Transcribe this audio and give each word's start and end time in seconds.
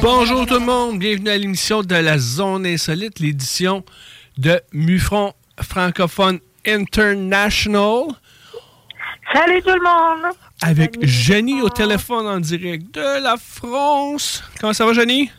Bonjour 0.00 0.46
tout 0.46 0.54
le 0.54 0.60
monde, 0.60 0.98
bienvenue 0.98 1.28
à 1.28 1.36
l'émission 1.36 1.82
de 1.82 1.94
la 1.94 2.16
Zone 2.16 2.64
Insolite, 2.64 3.18
l'édition 3.18 3.84
de 4.38 4.60
Mufron 4.72 5.34
francophone 5.60 6.38
international. 6.66 8.04
Salut 9.34 9.60
tout 9.62 9.74
le 9.74 9.82
monde! 9.82 10.32
Avec 10.62 10.96
Jenny 11.02 11.60
au 11.60 11.68
téléphone 11.68 12.26
en 12.26 12.40
direct 12.40 12.94
de 12.94 13.22
la 13.22 13.36
France. 13.36 14.42
Comment 14.58 14.72
ça 14.72 14.86
va, 14.86 14.94
Jenny? 14.94 15.30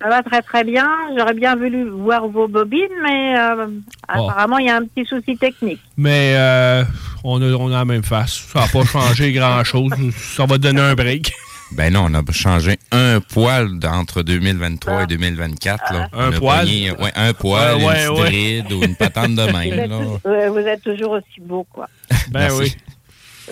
Ça 0.00 0.08
va 0.08 0.22
très 0.22 0.42
très 0.42 0.62
bien. 0.62 0.88
J'aurais 1.16 1.34
bien 1.34 1.56
voulu 1.56 1.88
voir 1.88 2.28
vos 2.28 2.46
bobines, 2.46 2.86
mais 3.02 3.36
euh, 3.36 3.66
apparemment 4.06 4.58
il 4.58 4.66
y 4.66 4.70
a 4.70 4.76
un 4.76 4.84
petit 4.84 5.04
souci 5.04 5.36
technique. 5.36 5.80
Mais 5.96 6.34
euh, 6.36 6.84
on, 7.24 7.42
a, 7.42 7.46
on 7.56 7.68
a 7.68 7.78
la 7.78 7.84
même 7.84 8.04
face. 8.04 8.46
Ça 8.52 8.60
n'a 8.60 8.68
pas 8.68 8.84
changé 8.84 9.32
grand-chose. 9.32 9.90
Ça 10.16 10.46
va 10.46 10.56
donner 10.56 10.82
un 10.82 10.94
break. 10.94 11.32
Ben 11.72 11.92
non, 11.92 12.06
on 12.10 12.14
a 12.14 12.22
changé 12.32 12.78
un 12.92 13.20
poil 13.20 13.68
entre 13.84 14.22
2023 14.22 15.02
et 15.02 15.06
2024. 15.06 15.92
Là. 15.92 16.08
Un 16.12 16.30
On 16.30 16.32
a 16.32 16.38
poil? 16.38 16.60
pogné, 16.66 16.90
ouais, 16.92 17.12
un 17.14 17.32
poil, 17.34 17.76
ouais, 17.76 17.94
petite 18.06 18.10
ouais. 18.18 18.28
ride 18.28 18.72
ou 18.72 18.82
une 18.84 18.96
patente 18.96 19.34
de 19.34 19.42
Vous 19.42 19.52
même. 19.52 19.78
êtes, 19.78 19.90
là. 19.90 19.96
euh, 20.26 20.50
vous 20.50 20.58
êtes 20.58 20.82
toujours 20.82 21.12
aussi 21.12 21.40
beau, 21.40 21.66
quoi. 21.70 21.86
Ben 22.30 22.40
Merci. 22.40 22.58
oui. 22.58 22.72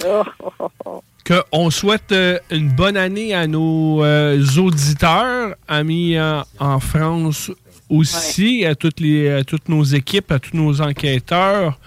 Oh, 0.06 0.22
oh, 0.43 0.53
oh, 0.60 0.69
oh. 0.87 1.03
Que 1.25 1.43
on 1.53 1.71
souhaite 1.71 2.12
euh, 2.12 2.38
une 2.50 2.69
bonne 2.71 2.97
année 2.97 3.34
à 3.34 3.47
nos 3.47 4.03
euh, 4.04 4.43
auditeurs, 4.59 5.54
amis 5.69 6.19
en, 6.21 6.44
en 6.59 6.81
France 6.81 7.50
aussi, 7.91 8.65
à 8.65 8.75
toutes 8.75 9.00
les 9.00 9.31
à 9.31 9.44
toutes 9.44 9.69
nos 9.69 9.83
équipes, 9.84 10.31
à 10.33 10.38
tous 10.38 10.56
nos 10.56 10.81
enquêteurs. 10.81 11.78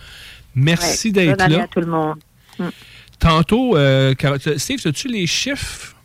Merci 0.55 1.07
Ouais, 1.09 1.13
d'être 1.13 1.37
bonne 1.37 1.41
année 1.41 1.57
là. 1.57 1.63
à 1.63 1.67
tout 1.67 1.79
le 1.79 1.85
monde. 1.87 2.15
Tantôt, 3.19 3.75
euh, 3.77 4.13
Carole- 4.15 4.39
Steve, 4.59 4.79
as-tu 4.85 5.07
les 5.07 5.27
chiffres? 5.27 5.95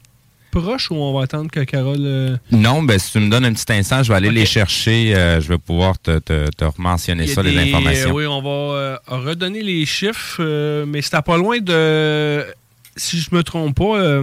Proches 0.60 0.90
ou 0.90 0.94
on 0.96 1.12
va 1.12 1.24
attendre 1.24 1.50
que 1.50 1.60
Carole. 1.60 1.96
euh, 2.00 2.36
Non, 2.50 2.82
ben 2.82 2.98
si 2.98 3.12
tu 3.12 3.20
me 3.20 3.28
donnes 3.30 3.44
un 3.44 3.52
petit 3.52 3.72
instant, 3.72 4.02
je 4.02 4.08
vais 4.10 4.16
aller 4.16 4.30
les 4.30 4.46
chercher. 4.46 5.14
euh, 5.14 5.40
je 5.40 5.48
vais 5.48 5.58
pouvoir 5.58 5.98
te, 5.98 6.18
te, 6.18 6.48
te 6.50 6.64
mentionner 6.78 7.24
il 7.24 7.28
y 7.28 7.32
a 7.32 7.34
ça, 7.34 7.42
les 7.42 7.52
des- 7.52 7.58
informations. 7.70 8.10
euh, 8.10 8.12
oui, 8.12 8.26
on 8.26 8.40
va 8.42 8.50
euh, 8.50 8.96
redonner 9.06 9.62
les 9.62 9.84
chiffres, 9.86 10.84
mais 10.86 11.02
c'était 11.02 11.22
pas 11.22 11.36
loin 11.36 11.58
de. 11.58 12.44
Si 12.96 13.20
je 13.20 13.34
me 13.34 13.42
trompe 13.42 13.76
pas, 13.76 14.22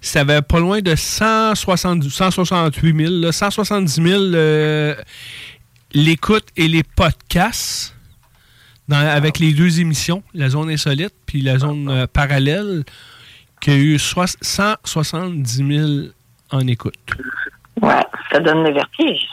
ça 0.00 0.20
avait 0.20 0.40
pas 0.42 0.60
loin 0.60 0.80
de 0.80 0.94
170 0.94 2.08
168 2.10 2.96
000, 2.96 3.10
là, 3.22 3.32
170 3.32 3.94
000 4.02 4.06
euh, 4.34 4.94
l'écoute 5.92 6.44
et 6.56 6.68
les 6.68 6.82
podcasts 6.84 7.94
dans- 8.88 8.96
avec 8.96 9.40
les 9.40 9.52
deux 9.52 9.80
émissions, 9.80 10.22
la 10.32 10.48
zone 10.48 10.70
insolite 10.70 11.12
puis 11.26 11.40
la 11.40 11.58
zone 11.58 11.88
euh, 11.88 12.06
parallèle, 12.06 12.84
qui 13.66 13.72
a 13.72 13.76
eu 13.78 13.98
soix- 13.98 14.26
170 14.40 15.66
000 15.66 16.08
en 16.52 16.66
écoute. 16.68 16.94
Ouais, 17.82 18.00
ça 18.30 18.38
donne 18.38 18.62
le 18.62 18.72
vertige. 18.72 19.26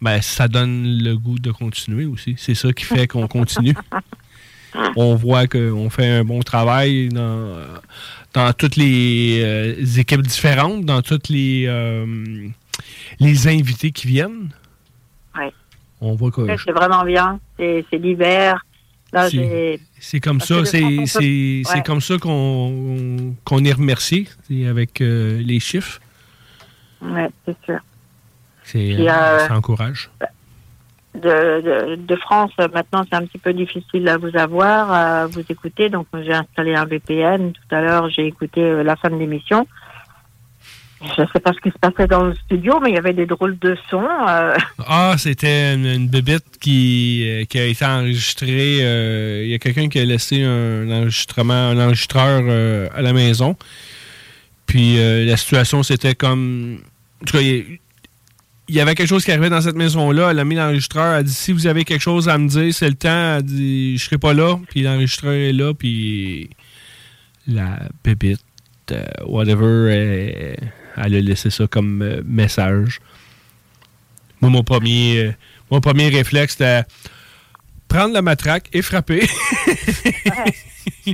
Ben, 0.00 0.22
ça 0.22 0.48
donne 0.48 0.84
le 1.02 1.18
goût 1.18 1.38
de 1.38 1.50
continuer 1.50 2.06
aussi. 2.06 2.34
C'est 2.38 2.54
ça 2.54 2.72
qui 2.72 2.84
fait 2.86 3.06
qu'on 3.06 3.28
continue. 3.28 3.74
On 4.96 5.16
voit 5.16 5.46
qu'on 5.46 5.90
fait 5.90 6.08
un 6.08 6.24
bon 6.24 6.40
travail 6.40 7.10
dans, 7.10 7.56
dans 8.32 8.52
toutes 8.54 8.76
les 8.76 9.42
euh, 9.44 9.98
équipes 9.98 10.22
différentes, 10.22 10.86
dans 10.86 11.02
toutes 11.02 11.28
les, 11.28 11.66
euh, 11.66 12.48
les 13.20 13.48
invités 13.48 13.90
qui 13.90 14.06
viennent. 14.06 14.48
Ouais. 15.36 15.52
On 16.00 16.14
voit 16.14 16.30
que 16.30 16.40
C'est 16.64 16.72
vraiment 16.72 17.04
bien. 17.04 17.38
C'est 17.58 17.84
c'est 17.90 17.98
l'hiver. 17.98 18.64
C'est- 19.12 20.20
comme 20.20 20.40
ça, 20.40 20.64
c'est 20.64 20.82
ouais. 20.84 21.82
comme 21.84 22.00
ça 22.00 22.18
qu'on 22.18 23.34
qu'on 23.44 23.64
est 23.64 23.72
remercié 23.72 24.28
avec 24.68 25.00
euh, 25.00 25.40
les 25.42 25.60
chiffres. 25.60 26.00
Ouais, 27.00 27.28
c'est 27.46 27.56
sûr. 27.64 27.78
C'est, 28.64 28.78
Puis, 28.78 29.08
euh, 29.08 29.12
euh, 29.12 29.48
ça 29.48 29.56
encourage. 29.56 30.10
De, 31.14 31.20
de, 31.20 31.96
de 31.96 32.16
France, 32.16 32.52
euh, 32.60 32.68
maintenant, 32.72 33.02
c'est 33.08 33.16
un 33.16 33.24
petit 33.24 33.38
peu 33.38 33.52
difficile 33.52 34.06
à 34.08 34.18
vous 34.18 34.36
avoir, 34.36 34.92
à 34.92 35.26
vous 35.26 35.40
écouter. 35.48 35.88
Donc, 35.88 36.06
j'ai 36.22 36.34
installé 36.34 36.74
un 36.74 36.84
VPN. 36.84 37.52
Tout 37.52 37.74
à 37.74 37.80
l'heure, 37.80 38.10
j'ai 38.10 38.26
écouté 38.26 38.82
la 38.84 38.94
fin 38.94 39.08
de 39.08 39.16
l'émission. 39.16 39.66
Je 41.00 41.22
ne 41.22 41.26
sais 41.32 41.38
pas 41.40 41.52
ce 41.52 41.60
qui 41.60 41.70
se 41.70 41.78
passait 41.78 42.08
dans 42.08 42.24
le 42.24 42.34
studio, 42.34 42.80
mais 42.82 42.90
il 42.90 42.94
y 42.94 42.98
avait 42.98 43.12
des 43.12 43.26
drôles 43.26 43.56
de 43.60 43.76
sons. 43.88 44.02
euh, 44.28 44.56
Ah, 44.84 45.14
c'était 45.16 45.74
une, 45.74 45.86
une 45.86 46.08
bébête 46.08 46.44
qui, 46.60 47.22
euh, 47.24 47.44
qui 47.44 47.58
a 47.60 47.66
été 47.66 47.84
enregistrée. 47.84 48.78
euh, 48.82 49.42
Il 49.44 49.50
y 49.50 49.54
a 49.54 49.58
quelqu'un 49.58 49.88
qui 49.88 50.00
a 50.00 50.04
laissé 50.04 50.42
un 50.42 50.90
enregistrement, 50.90 51.52
un 51.70 51.78
enregistreur 51.86 52.42
à 52.94 53.00
la 53.00 53.12
maison. 53.12 53.56
Puis 54.66 54.96
la 55.24 55.36
situation, 55.36 55.82
c'était 55.82 56.14
comme. 56.14 56.80
En 57.22 57.24
tout 57.24 57.38
cas, 57.38 57.42
il 57.42 58.74
y 58.74 58.80
avait 58.80 58.94
quelque 58.94 59.08
chose 59.08 59.24
qui 59.24 59.30
arrivait 59.32 59.48
dans 59.50 59.62
cette 59.62 59.76
maison-là. 59.76 60.30
Elle 60.30 60.38
a 60.38 60.44
mis 60.44 60.56
l'enregistreur. 60.56 61.14
Elle 61.14 61.20
a 61.20 61.22
dit 61.22 61.32
si 61.32 61.52
vous 61.52 61.66
avez 61.66 61.84
quelque 61.84 62.02
chose 62.02 62.28
à 62.28 62.36
me 62.36 62.48
dire, 62.48 62.74
c'est 62.74 62.88
le 62.88 62.96
temps. 62.96 63.36
Elle 63.36 63.42
dit 63.44 63.96
je 63.96 64.04
serai 64.04 64.18
pas 64.18 64.34
là. 64.34 64.58
Puis 64.68 64.82
l'enregistreur 64.82 65.32
est 65.32 65.52
là. 65.52 65.72
Puis 65.74 66.50
la 67.46 67.78
euh, 68.90 69.04
whatever, 69.26 70.56
elle 71.04 71.14
a 71.14 71.20
laissé 71.20 71.50
ça 71.50 71.66
comme 71.66 72.22
message. 72.24 73.00
Moi, 74.40 74.50
mon 74.50 74.62
premier, 74.62 75.34
mon 75.70 75.80
premier 75.80 76.08
réflexe, 76.08 76.52
c'était 76.52 76.82
prendre 77.88 78.14
la 78.14 78.22
matraque 78.22 78.68
et 78.72 78.82
frapper. 78.82 79.26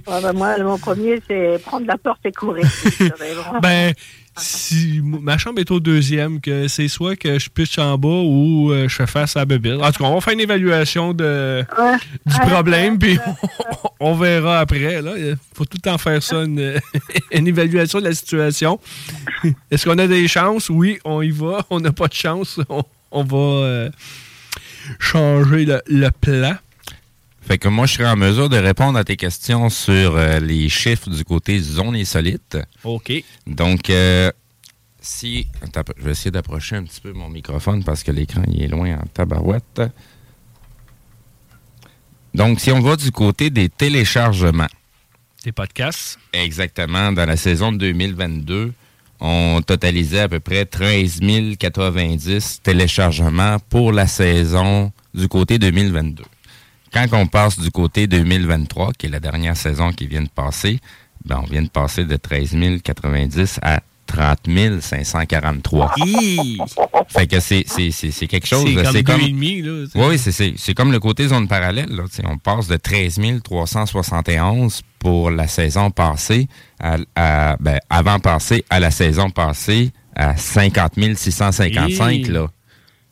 Ben, 0.07 0.33
moi, 0.33 0.59
mon 0.59 0.79
premier, 0.79 1.21
c'est 1.29 1.59
prendre 1.65 1.87
la 1.87 1.97
porte 1.97 2.25
et 2.25 2.33
courir. 2.33 2.67
ben, 3.63 3.93
si 4.37 5.01
ma 5.03 5.39
chambre 5.39 5.61
est 5.61 5.71
au 5.71 5.81
deuxième, 5.81 6.41
que 6.41 6.67
c'est 6.69 6.89
soit 6.89 7.17
que 7.17 7.39
je 7.39 7.49
pitche 7.49 7.79
en 7.79 7.97
bas 7.97 8.09
ou 8.09 8.73
euh, 8.73 8.89
je 8.89 8.95
fais 8.95 9.07
face 9.07 9.37
à 9.37 9.41
la 9.41 9.45
bébé. 9.45 9.75
En 9.75 9.93
tout 9.93 10.03
cas, 10.03 10.09
on 10.09 10.15
va 10.15 10.21
faire 10.21 10.33
une 10.33 10.41
évaluation 10.41 11.13
de, 11.13 11.65
du 12.27 12.41
problème, 12.41 12.99
puis 12.99 13.19
on, 14.01 14.15
verra 14.15 14.61
après. 14.61 15.01
Il 15.17 15.37
faut 15.55 15.65
tout 15.65 15.79
le 15.79 15.83
temps 15.83 15.99
faire 15.99 16.23
ça, 16.23 16.43
une, 16.45 16.81
évaluation 17.31 18.01
de 18.01 18.05
la 18.05 18.15
situation. 18.15 18.81
Est-ce 19.71 19.85
qu'on 19.89 19.99
a 19.99 20.07
des 20.07 20.27
chances? 20.27 20.69
Oui, 20.69 20.99
on 21.05 21.23
y 21.23 21.31
va. 21.31 21.65
On 21.71 21.81
n'a 21.81 21.93
pas 21.93 22.09
de 22.09 22.15
chance. 22.15 22.59
On, 23.13 23.23
va 23.23 23.37
euh, 23.37 23.91
changer 24.99 25.65
le, 25.65 25.81
le 25.87 26.11
plan. 26.11 26.57
Fait 27.47 27.59
que 27.59 27.69
moi, 27.69 27.85
je 27.87 27.95
serai 27.95 28.07
en 28.07 28.17
mesure 28.17 28.49
de 28.49 28.57
répondre 28.57 28.99
à 28.99 29.05
tes 29.05 29.17
questions 29.17 29.69
sur 29.69 30.17
euh, 30.17 30.41
les 30.41 30.71
chiffres 30.71 31.11
du 31.11 31.25
côté 31.25 31.59
zone 31.59 31.95
insolite. 31.95 32.57
OK. 32.85 33.13
Donc, 33.47 33.91
euh, 33.91 34.33
si... 35.01 35.47
je 35.99 36.05
vais 36.05 36.13
essayer 36.13 36.31
d'approcher 36.31 36.77
un 36.77 36.85
petit 36.85 37.03
peu 37.03 37.13
mon 37.13 37.29
microphone 37.29 37.85
parce 37.85 38.03
que 38.03 38.13
l'écran 38.13 38.43
il 38.49 38.63
est 38.63 38.69
loin 38.69 38.95
en 38.95 39.07
tabarouette. 39.13 39.83
Donc, 42.33 42.61
si 42.61 42.73
on 42.73 42.81
va 42.81 42.97
du 42.97 43.13
côté 43.13 43.51
des 43.51 43.69
téléchargements. 43.69 44.71
Des 45.45 45.53
podcasts. 45.53 46.19
Exactement. 46.33 47.13
Dans 47.13 47.27
la 47.27 47.37
saison 47.37 47.73
de 47.73 47.77
2022, 47.77 48.73
on 49.21 49.61
totalisait 49.65 50.21
à 50.21 50.29
peu 50.29 50.41
près 50.41 50.65
13 50.65 51.21
090 51.59 52.63
téléchargements 52.63 53.59
pour 53.69 53.93
la 53.93 54.07
saison 54.07 54.91
du 55.13 55.29
côté 55.29 55.59
2022. 55.59 56.25
Quand 56.95 57.07
on 57.13 57.27
passe 57.27 57.59
du 57.59 57.73
côté 57.73 58.07
2023, 58.07 58.93
qui 58.93 59.07
est 59.07 59.11
la 59.11 59.19
dernière 59.19 59.57
saison 59.57 59.91
qui 59.91 60.07
vient 60.07 60.23
de 60.23 60.29
passer, 60.29 60.79
ben 61.25 61.41
on 61.43 61.51
vient 61.51 61.63
de 61.63 61.69
passer 61.69 62.05
de 62.05 62.15
13 62.15 62.57
090 62.85 63.59
à 63.63 63.81
30 64.07 64.81
543. 64.81 65.93
fait 67.09 67.27
que 67.27 67.41
c'est, 67.41 67.65
quelque 68.29 68.47
chose. 68.47 68.65
C'est 68.93 69.03
comme, 69.03 69.21
là, 69.21 69.87
Oui, 69.97 70.19
c'est, 70.19 70.75
comme 70.75 70.93
le 70.93 71.01
côté 71.01 71.27
zone 71.27 71.49
parallèle. 71.49 71.89
Là, 71.91 72.05
on 72.27 72.39
passe 72.39 72.69
de 72.69 72.77
13 72.77 73.19
371 73.43 74.83
pour 75.01 75.33
la 75.33 75.49
saison 75.49 75.91
passée, 75.91 76.47
à, 76.79 77.57
ben, 77.59 77.81
avant 77.91 78.21
passée 78.21 78.65
à 78.71 78.79
la 78.79 78.93
saison 78.93 79.31
passée, 79.31 79.91
à 80.15 80.37
50 80.37 80.93
655. 81.17 82.29
Là. 82.29 82.47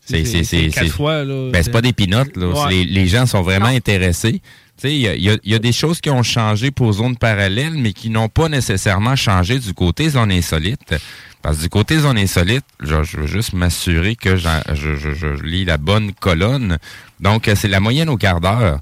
C'est 0.04 0.69
quatre 0.70 0.88
fois. 0.88 1.25
Ben, 1.25 1.62
c'est 1.62 1.70
pas 1.70 1.82
des 1.82 1.93
pinottes. 1.93 2.37
Les, 2.70 3.06
gens 3.06 3.26
sont 3.26 3.43
vraiment 3.43 3.66
intéressés. 3.66 4.40
Il 4.84 4.96
y 4.99 5.54
a, 5.54 5.58
des 5.58 5.72
choses 5.72 6.00
qui 6.00 6.10
ont 6.10 6.22
changé 6.22 6.70
pour 6.70 6.93
zone 6.93 7.16
parallèle, 7.16 7.75
mais 7.75 7.93
qui 7.93 8.10
n'ont 8.10 8.28
pas 8.28 8.49
nécessairement 8.49 9.16
changé 9.16 9.58
du 9.58 9.75
côté 9.75 10.10
zone 10.10 10.32
insolite. 10.32 10.94
Parce 11.40 11.56
que 11.56 11.62
du 11.62 11.69
côté 11.69 11.99
zone 11.99 12.19
insolite, 12.19 12.64
je, 12.81 12.94
veux 13.16 13.26
juste 13.26 13.52
m'assurer 13.52 14.16
que 14.16 14.37
je, 14.37 15.43
lis 15.44 15.64
la 15.64 15.76
bonne 15.76 16.12
colonne. 16.12 16.78
Donc, 17.20 17.50
c'est 17.54 17.69
la 17.69 17.81
moyenne 17.81 18.08
au 18.08 18.16
quart 18.16 18.40
d'heure. 18.40 18.81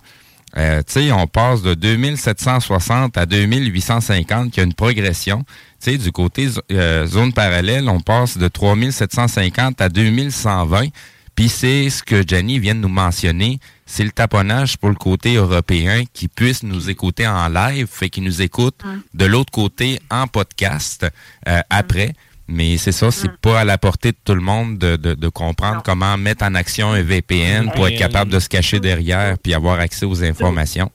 Euh, 0.56 0.82
on 1.12 1.26
passe 1.26 1.62
de 1.62 1.74
2760 1.74 3.16
à 3.16 3.26
2850, 3.26 4.50
qui 4.50 4.60
a 4.60 4.64
une 4.64 4.74
progression. 4.74 5.44
sais, 5.78 5.96
du 5.96 6.12
côté 6.12 6.48
euh, 6.72 7.06
zone 7.06 7.32
parallèle, 7.32 7.88
on 7.88 8.00
passe 8.00 8.36
de 8.36 8.48
3750 8.48 9.80
à 9.80 9.88
2120. 9.88 10.88
Puis 11.36 11.48
c'est 11.48 11.88
ce 11.88 12.02
que 12.02 12.26
Jenny 12.26 12.58
vient 12.58 12.74
de 12.74 12.80
nous 12.80 12.88
mentionner, 12.88 13.60
c'est 13.86 14.04
le 14.04 14.10
taponnage 14.10 14.76
pour 14.76 14.90
le 14.90 14.94
côté 14.94 15.36
européen 15.36 16.04
qui 16.12 16.28
puisse 16.28 16.62
nous 16.62 16.90
écouter 16.90 17.26
en 17.26 17.48
live, 17.48 17.86
fait 17.90 18.10
qu'il 18.10 18.24
nous 18.24 18.42
écoute 18.42 18.74
de 19.14 19.24
l'autre 19.24 19.50
côté 19.50 20.00
en 20.10 20.26
podcast 20.26 21.06
euh, 21.48 21.60
après. 21.70 22.12
Mais 22.50 22.76
c'est 22.78 22.92
ça, 22.92 23.12
c'est 23.12 23.30
pas 23.40 23.60
à 23.60 23.64
la 23.64 23.78
portée 23.78 24.10
de 24.10 24.16
tout 24.24 24.34
le 24.34 24.40
monde 24.40 24.76
de, 24.76 25.28
comprendre 25.28 25.82
comment 25.84 26.18
mettre 26.18 26.44
en 26.44 26.54
action 26.54 26.90
un 26.92 27.02
VPN 27.02 27.70
pour 27.70 27.86
être 27.86 27.98
capable 27.98 28.30
de 28.30 28.40
se 28.40 28.48
cacher 28.48 28.80
derrière 28.80 29.38
puis 29.38 29.54
avoir 29.54 29.78
accès 29.78 30.04
aux 30.04 30.24
informations. 30.24 30.90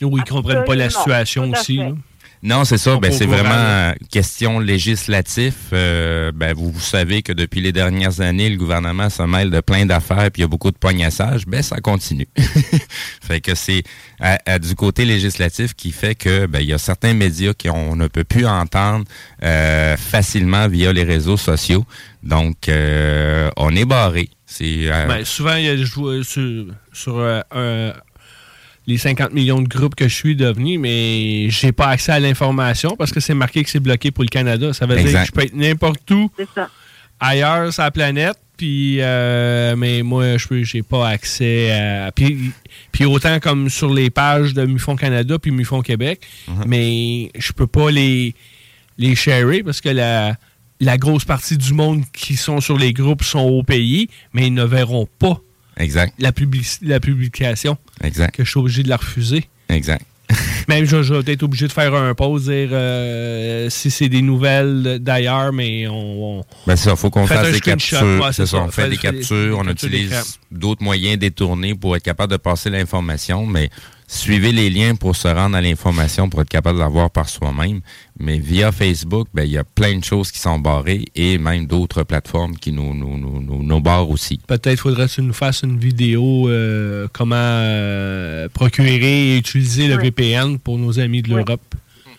Oui, 0.00 0.22
ils 0.24 0.30
comprennent 0.30 0.64
pas 0.64 0.76
la 0.76 0.90
situation 0.90 1.50
aussi. 1.50 1.80
Non, 2.44 2.66
c'est 2.66 2.76
ça. 2.76 2.98
Ben, 2.98 3.10
c'est 3.10 3.24
vraiment 3.24 3.94
question 4.10 4.58
législative. 4.58 5.54
Euh, 5.72 6.30
ben, 6.30 6.52
vous, 6.52 6.70
vous, 6.70 6.78
savez 6.78 7.22
que 7.22 7.32
depuis 7.32 7.62
les 7.62 7.72
dernières 7.72 8.20
années, 8.20 8.50
le 8.50 8.58
gouvernement 8.58 9.08
se 9.08 9.22
mêle 9.22 9.50
de 9.50 9.60
plein 9.60 9.86
d'affaires 9.86 10.30
puis 10.30 10.40
il 10.40 10.42
y 10.42 10.44
a 10.44 10.48
beaucoup 10.48 10.70
de 10.70 10.76
poignassage. 10.76 11.46
Ben, 11.46 11.62
ça 11.62 11.80
continue. 11.80 12.28
fait 13.22 13.40
que 13.40 13.54
c'est 13.54 13.82
du 14.60 14.74
côté 14.74 15.06
législatif 15.06 15.72
qui 15.72 15.90
fait 15.90 16.14
que 16.14 16.44
ben, 16.44 16.60
il 16.60 16.66
y 16.66 16.74
a 16.74 16.78
certains 16.78 17.14
médias 17.14 17.54
qu'on 17.54 17.96
ne 17.96 18.08
peut 18.08 18.24
plus 18.24 18.46
entendre 18.46 19.06
euh, 19.42 19.96
facilement 19.96 20.68
via 20.68 20.92
les 20.92 21.04
réseaux 21.04 21.38
sociaux. 21.38 21.86
Donc, 22.22 22.68
euh, 22.68 23.48
on 23.56 23.74
est 23.74 23.86
barré. 23.86 24.28
C'est 24.44 24.90
ben, 25.08 25.24
souvent 25.24 25.56
il 25.56 25.64
y 25.64 25.68
a 25.70 26.22
sur, 26.22 26.66
sur 26.92 27.20
un 27.20 27.94
les 28.86 28.98
50 28.98 29.32
millions 29.32 29.62
de 29.62 29.68
groupes 29.68 29.94
que 29.94 30.08
je 30.08 30.14
suis 30.14 30.36
devenu, 30.36 30.78
mais 30.78 31.48
j'ai 31.48 31.72
pas 31.72 31.88
accès 31.88 32.12
à 32.12 32.20
l'information 32.20 32.96
parce 32.96 33.12
que 33.12 33.20
c'est 33.20 33.34
marqué 33.34 33.64
que 33.64 33.70
c'est 33.70 33.80
bloqué 33.80 34.10
pour 34.10 34.24
le 34.24 34.28
Canada. 34.28 34.72
Ça 34.72 34.86
veut 34.86 34.96
dire 34.96 35.20
que 35.20 35.26
je 35.26 35.32
peux 35.32 35.42
être 35.42 35.54
n'importe 35.54 36.10
où 36.10 36.30
ailleurs 37.20 37.72
sur 37.72 37.82
la 37.82 37.90
planète, 37.90 38.36
puis 38.56 38.96
euh, 39.00 39.74
mais 39.76 40.02
moi 40.02 40.36
je 40.36 40.46
peux 40.46 40.62
j'ai 40.62 40.82
pas 40.82 41.08
accès 41.08 41.72
à 41.72 42.12
puis, 42.12 42.52
puis 42.92 43.04
autant 43.04 43.40
comme 43.40 43.70
sur 43.70 43.92
les 43.92 44.10
pages 44.10 44.54
de 44.54 44.64
Mufon 44.66 44.96
Canada 44.96 45.38
puis 45.38 45.50
Mufon 45.50 45.80
Québec, 45.80 46.20
uh-huh. 46.48 46.64
mais 46.66 47.30
je 47.38 47.52
peux 47.52 47.66
pas 47.66 47.90
les 47.90 48.34
les 48.98 49.14
sharer 49.14 49.62
parce 49.62 49.80
que 49.80 49.88
la 49.88 50.36
la 50.80 50.98
grosse 50.98 51.24
partie 51.24 51.56
du 51.56 51.72
monde 51.72 52.02
qui 52.12 52.36
sont 52.36 52.60
sur 52.60 52.76
les 52.76 52.92
groupes 52.92 53.22
sont 53.22 53.40
au 53.40 53.62
pays, 53.62 54.08
mais 54.32 54.48
ils 54.48 54.54
ne 54.54 54.64
verront 54.64 55.08
pas 55.18 55.40
Exact. 55.76 56.14
La, 56.18 56.32
la 56.82 57.00
publication. 57.00 57.76
Exact. 58.02 58.34
Que 58.34 58.44
je 58.44 58.50
suis 58.50 58.60
obligé 58.60 58.82
de 58.82 58.88
la 58.88 58.96
refuser. 58.96 59.48
Exact. 59.68 60.04
Même 60.68 60.86
je, 60.86 61.02
je, 61.02 61.14
vais 61.14 61.32
être 61.32 61.42
obligé 61.42 61.66
de 61.66 61.72
faire 61.72 61.94
un 61.94 62.14
pause, 62.14 62.44
dire 62.44 62.70
euh, 62.72 63.68
si 63.68 63.90
c'est 63.90 64.08
des 64.08 64.22
nouvelles 64.22 64.98
d'ailleurs, 65.00 65.52
mais 65.52 65.86
on. 65.88 66.42
ben 66.66 66.76
ça, 66.76 66.96
faut 66.96 67.10
qu'on 67.10 67.26
fasse 67.26 67.52
des 67.52 67.60
captures. 67.60 68.30
c'est 68.32 68.46
ça, 68.46 68.58
on 68.58 68.70
fait, 68.70 68.88
des 68.88 68.96
captures, 68.96 69.58
on 69.58 69.68
utilise 69.68 70.38
d'autres 70.50 70.82
moyens 70.82 71.18
détournés 71.18 71.74
pour 71.74 71.94
être 71.96 72.02
capable 72.02 72.32
de 72.32 72.38
passer 72.38 72.70
l'information, 72.70 73.46
mais 73.46 73.68
Suivez 74.06 74.52
les 74.52 74.70
liens 74.70 74.94
pour 74.94 75.16
se 75.16 75.28
rendre 75.28 75.56
à 75.56 75.60
l'information 75.60 76.28
pour 76.28 76.42
être 76.42 76.48
capable 76.48 76.78
de 76.78 76.82
l'avoir 76.82 77.10
par 77.10 77.28
soi-même. 77.28 77.80
Mais 78.18 78.38
via 78.38 78.70
Facebook, 78.70 79.28
ben, 79.32 79.44
il 79.44 79.52
y 79.52 79.58
a 79.58 79.64
plein 79.64 79.98
de 79.98 80.04
choses 80.04 80.30
qui 80.30 80.38
sont 80.38 80.58
barrées 80.58 81.06
et 81.14 81.38
même 81.38 81.66
d'autres 81.66 82.02
plateformes 82.02 82.56
qui 82.56 82.72
nous, 82.72 82.94
nous, 82.94 83.18
nous, 83.18 83.62
nous, 83.62 83.80
barrent 83.80 84.10
aussi. 84.10 84.38
Peut-être 84.46 84.80
faudrait 84.80 85.08
que 85.08 85.12
tu 85.14 85.22
nous 85.22 85.32
fasses 85.32 85.62
une 85.62 85.78
vidéo 85.78 86.48
euh, 86.48 87.08
comment 87.12 87.34
euh, 87.38 88.48
procurer 88.50 89.34
et 89.34 89.38
utiliser 89.38 89.88
le 89.88 89.96
VPN 89.96 90.58
pour 90.58 90.78
nos 90.78 91.00
amis 91.00 91.22
de 91.22 91.30
l'Europe. 91.30 91.74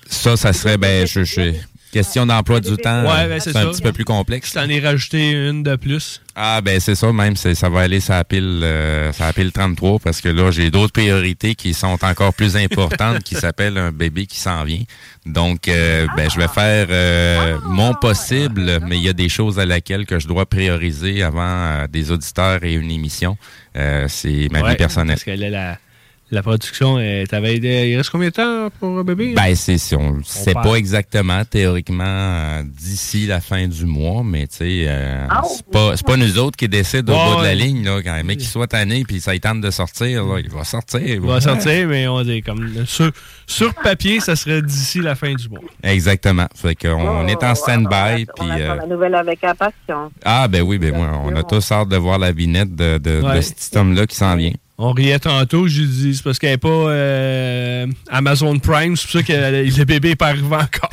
Ça, 0.07 0.35
ça 0.37 0.53
serait, 0.53 0.77
ben, 0.77 1.07
je, 1.07 1.23
je, 1.23 1.53
Question 1.95 2.25
d'emploi 2.25 2.59
du 2.59 2.75
temps, 2.75 3.03
ben, 3.03 3.39
c'est 3.39 3.55
un 3.55 3.67
petit 3.67 3.81
peu 3.81 3.93
plus 3.93 4.03
complexe. 4.03 4.49
Je 4.49 4.55
t'en 4.55 4.67
ai 4.67 4.81
rajouté 4.81 5.31
une 5.31 5.63
de 5.63 5.77
plus. 5.77 6.21
Ah 6.37 6.59
ben 6.61 6.81
c'est 6.81 6.95
ça, 6.95 7.13
même 7.13 7.37
ça 7.37 7.69
va 7.69 7.79
aller 7.79 7.99
la 8.09 8.25
pile, 8.25 8.59
euh, 8.61 9.11
pile 9.33 9.53
33 9.53 9.99
parce 9.99 10.19
que 10.19 10.27
là 10.27 10.51
j'ai 10.51 10.69
d'autres 10.69 10.91
priorités 10.91 11.55
qui 11.55 11.73
sont 11.73 11.97
encore 12.03 12.33
plus 12.33 12.57
importantes 12.57 13.23
qui 13.23 13.35
s'appellent 13.35 13.77
un 13.77 13.93
bébé 13.93 14.25
qui 14.25 14.37
s'en 14.39 14.65
vient. 14.65 14.83
Donc 15.25 15.69
euh, 15.69 16.05
ben 16.17 16.29
je 16.29 16.37
vais 16.37 16.49
faire 16.49 16.87
euh, 16.89 17.57
mon 17.67 17.93
possible, 17.93 18.79
mais 18.85 18.97
il 18.97 19.03
y 19.03 19.09
a 19.09 19.13
des 19.13 19.29
choses 19.29 19.59
à 19.59 19.65
laquelle 19.65 20.05
que 20.05 20.19
je 20.19 20.27
dois 20.27 20.45
prioriser 20.45 21.23
avant 21.23 21.85
des 21.89 22.11
auditeurs 22.11 22.65
et 22.65 22.73
une 22.73 22.91
émission. 22.91 23.37
c'est 23.73 24.49
ma 24.51 24.69
vie 24.69 24.75
personnelle. 24.75 25.17
Parce 25.25 25.39
la 25.39 25.77
la 26.31 26.41
production, 26.41 26.97
t'avais 27.29 27.57
il 27.57 27.97
reste 27.97 28.09
combien 28.09 28.29
de 28.29 28.33
temps 28.33 28.69
pour 28.79 28.97
un 28.97 29.03
bébé? 29.03 29.33
Ben, 29.35 29.55
c'est, 29.55 29.77
on 29.95 30.17
ne 30.17 30.23
sait 30.23 30.53
pas 30.53 30.75
exactement, 30.75 31.45
théoriquement, 31.45 32.03
euh, 32.05 32.63
d'ici 32.63 33.27
la 33.27 33.41
fin 33.41 33.67
du 33.67 33.85
mois, 33.85 34.23
mais 34.23 34.47
tu 34.47 34.57
sais, 34.57 34.85
euh, 34.87 35.27
ah, 35.29 35.41
c'est 35.47 35.65
pas, 35.67 35.93
pas 36.05 36.17
nous 36.17 36.39
autres 36.39 36.57
qui 36.57 36.67
décident 36.67 37.13
au 37.13 37.35
bout 37.35 37.41
de 37.41 37.45
la 37.45 37.55
ligne, 37.55 37.83
là, 37.83 38.01
quand 38.03 38.13
un 38.13 38.23
mec 38.23 38.39
qui 38.39 38.45
soit 38.45 38.67
tanné 38.67 39.03
puis 39.03 39.19
ça 39.19 39.37
tente 39.39 39.61
de 39.61 39.69
sortir, 39.71 40.25
là, 40.25 40.39
il 40.39 40.49
va 40.49 40.63
sortir. 40.63 41.01
Il 41.01 41.21
va 41.21 41.41
sortir, 41.41 41.87
mais 41.87 42.07
on 42.07 42.23
dit 42.23 42.41
comme 42.41 42.85
sur, 42.85 43.11
sur 43.45 43.73
papier, 43.75 44.19
ça 44.19 44.35
serait 44.35 44.61
d'ici 44.61 44.99
la 45.01 45.15
fin 45.15 45.33
du 45.33 45.49
mois. 45.49 45.59
Exactement. 45.83 46.47
Fait 46.55 46.75
qu'on 46.75 47.27
est 47.27 47.43
en 47.43 47.53
stand-by. 47.53 48.25
On, 48.39 48.49
euh, 48.49 48.75
la 48.75 48.87
nouvelle 48.87 49.15
avec 49.15 49.43
impatience. 49.43 50.11
Ah, 50.23 50.47
ben 50.47 50.61
oui, 50.61 50.77
ben 50.77 50.95
moi, 50.95 51.21
on 51.23 51.35
a 51.35 51.43
tous 51.43 51.71
hâte 51.71 51.89
de 51.89 51.97
voir 51.97 52.17
la 52.17 52.31
vinette 52.31 52.75
de, 52.75 52.97
de, 52.97 53.21
de 53.21 53.41
cet 53.41 53.75
homme-là 53.75 54.07
qui 54.07 54.15
s'en 54.15 54.35
vient. 54.35 54.53
On 54.77 54.91
riait 54.91 55.19
tantôt, 55.19 55.67
je 55.67 55.83
dis, 55.83 56.15
c'est 56.15 56.23
parce 56.23 56.37
qu'elle 56.37 56.51
n'est 56.51 56.57
pas 56.57 56.67
euh, 56.67 57.87
Amazon 58.09 58.59
Prime, 58.59 58.97
c'est 58.97 59.03
pour 59.03 59.11
ça 59.11 59.23
que 59.23 59.31
le 59.31 59.85
bébé 59.85 60.09
n'est 60.09 60.15
pas 60.15 60.27
arrivé 60.27 60.45
encore. 60.45 60.89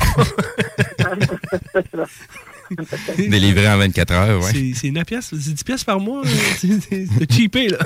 Délivré 3.17 3.67
en 3.67 3.77
24 3.77 4.11
heures, 4.11 4.41
oui. 4.43 4.73
C'est 4.73 4.89
9 4.89 5.05
pièces, 5.05 5.29
c'est 5.31 5.53
10 5.53 5.63
pièces 5.65 5.83
par 5.83 5.99
mois. 5.99 6.23
C'est 6.57 7.31
cheapé, 7.31 7.67
là. 7.67 7.79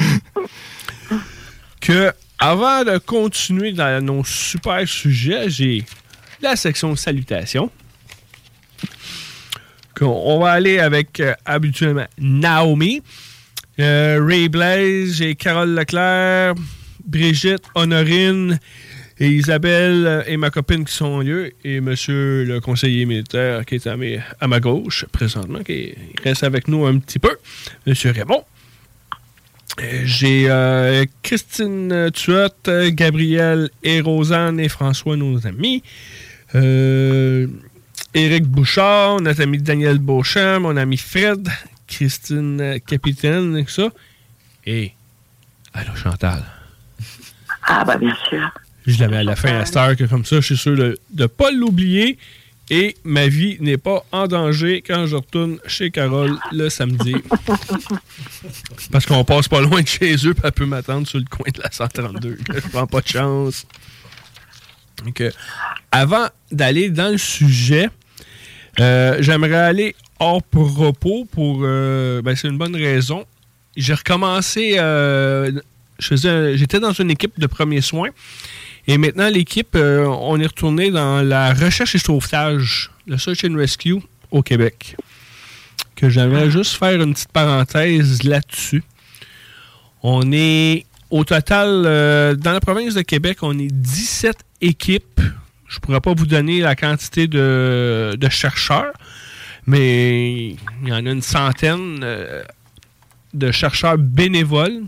que, 1.80 2.12
avant 2.38 2.84
de 2.84 2.96
continuer 2.98 3.72
dans 3.72 4.02
nos 4.02 4.24
super 4.24 4.88
sujets, 4.88 5.50
j'ai 5.50 5.84
la 6.40 6.56
section 6.56 6.96
salutations. 6.96 7.70
On 10.00 10.38
va 10.40 10.52
aller 10.52 10.78
avec 10.78 11.18
euh, 11.20 11.34
habituellement 11.44 12.06
Naomi. 12.18 13.02
Euh, 13.80 14.20
Ray 14.24 14.48
Blaze, 14.48 15.14
j'ai 15.14 15.36
Carole 15.36 15.72
Leclerc, 15.74 16.54
Brigitte, 17.04 17.62
Honorine 17.76 18.58
Isabelle 19.20 20.04
euh, 20.06 20.22
et 20.26 20.36
ma 20.36 20.50
copine 20.50 20.84
qui 20.84 20.92
sont 20.92 21.06
en 21.06 21.20
lieu 21.20 21.52
et 21.64 21.80
monsieur 21.80 22.44
le 22.44 22.60
conseiller 22.60 23.06
militaire 23.06 23.64
qui 23.64 23.76
est 23.76 23.86
à, 23.86 23.96
à 24.40 24.48
ma 24.48 24.58
gauche 24.58 25.04
présentement, 25.12 25.60
qui 25.62 25.94
reste 26.24 26.42
avec 26.42 26.66
nous 26.66 26.86
un 26.86 26.98
petit 26.98 27.20
peu, 27.20 27.36
monsieur 27.86 28.10
Raymond. 28.10 28.44
Euh, 29.80 30.02
j'ai 30.04 31.06
Christine 31.22 32.10
Tuot, 32.12 32.48
Gabriel 32.90 33.70
et 33.84 34.00
Rosanne 34.00 34.58
et 34.58 34.68
François, 34.68 35.16
nos 35.16 35.46
amis. 35.46 35.84
Éric 38.14 38.44
Bouchard, 38.44 39.20
notre 39.20 39.42
ami 39.42 39.58
Daniel 39.58 39.98
Beauchamp, 39.98 40.60
mon 40.60 40.76
ami 40.76 40.96
Fred, 40.96 41.48
Christine 41.88 42.60
euh, 42.60 42.78
Capitaine, 42.78 43.56
et 43.56 43.66
ça. 43.66 43.88
Et, 44.64 44.92
allô 45.74 45.94
Chantal. 45.96 46.44
Ah, 47.62 47.84
bah 47.84 47.96
bien 47.96 48.14
sûr. 48.28 48.50
Je 48.86 48.98
l'avais 49.00 49.16
à 49.18 49.24
la 49.24 49.36
fin 49.36 49.58
à 49.58 49.66
Star, 49.66 49.96
que 49.96 50.04
comme 50.04 50.24
ça, 50.24 50.36
je 50.36 50.46
suis 50.46 50.56
sûr 50.56 50.76
de 50.76 50.98
ne 51.14 51.26
pas 51.26 51.50
l'oublier. 51.50 52.18
Et 52.70 52.96
ma 53.02 53.28
vie 53.28 53.56
n'est 53.60 53.78
pas 53.78 54.04
en 54.12 54.26
danger 54.26 54.82
quand 54.86 55.06
je 55.06 55.16
retourne 55.16 55.58
chez 55.66 55.90
Carole 55.90 56.38
le 56.52 56.68
samedi. 56.68 57.16
Parce 58.92 59.06
qu'on 59.06 59.24
passe 59.24 59.48
pas 59.48 59.62
loin 59.62 59.80
de 59.80 59.88
chez 59.88 60.14
eux, 60.26 60.34
puis 60.34 60.42
elle 60.44 60.52
peut 60.52 60.66
m'attendre 60.66 61.06
sur 61.06 61.18
le 61.18 61.24
coin 61.24 61.50
de 61.50 61.62
la 61.62 61.70
132. 61.70 62.38
je 62.54 62.60
prends 62.68 62.86
pas 62.86 63.00
de 63.00 63.08
chance. 63.08 63.66
Donc, 65.02 65.22
avant 65.90 66.26
d'aller 66.52 66.90
dans 66.90 67.10
le 67.10 67.18
sujet, 67.18 67.88
euh, 68.80 69.16
j'aimerais 69.20 69.54
aller 69.54 69.96
hors 70.18 70.42
propos 70.42 71.26
pour. 71.30 71.60
Euh, 71.62 72.22
ben, 72.22 72.36
c'est 72.36 72.48
une 72.48 72.58
bonne 72.58 72.76
raison. 72.76 73.24
J'ai 73.76 73.94
recommencé. 73.94 74.76
Euh, 74.78 75.52
j'étais 75.98 76.80
dans 76.80 76.92
une 76.92 77.10
équipe 77.10 77.38
de 77.38 77.46
premiers 77.46 77.80
soins. 77.80 78.10
Et 78.86 78.96
maintenant, 78.96 79.28
l'équipe, 79.28 79.76
on 79.76 80.40
est 80.40 80.46
retourné 80.46 80.90
dans 80.90 81.20
la 81.20 81.52
recherche 81.52 81.94
et 81.94 81.98
sauvetage, 81.98 82.90
le 83.06 83.18
Search 83.18 83.44
and 83.44 83.54
Rescue 83.54 83.96
au 84.30 84.42
Québec. 84.42 84.96
Que 85.94 86.08
j'aimerais 86.08 86.44
ah. 86.46 86.50
juste 86.50 86.76
faire 86.76 87.00
une 87.00 87.12
petite 87.12 87.30
parenthèse 87.30 88.22
là-dessus. 88.22 88.82
On 90.02 90.32
est, 90.32 90.86
au 91.10 91.24
total, 91.24 91.82
dans 92.38 92.52
la 92.52 92.60
province 92.60 92.94
de 92.94 93.02
Québec, 93.02 93.38
on 93.42 93.58
est 93.58 93.70
17 93.70 94.36
équipes 94.62 95.20
je 95.68 95.76
ne 95.76 95.80
pourrais 95.80 96.00
pas 96.00 96.14
vous 96.14 96.26
donner 96.26 96.60
la 96.60 96.74
quantité 96.74 97.26
de, 97.26 98.28
chercheurs, 98.30 98.92
mais 99.68 100.56
il 100.82 100.88
y 100.88 100.92
en 100.92 101.04
a 101.04 101.10
une 101.10 101.20
centaine 101.20 102.00
euh, 102.02 102.42
de 103.34 103.52
chercheurs 103.52 103.98
bénévoles. 103.98 104.84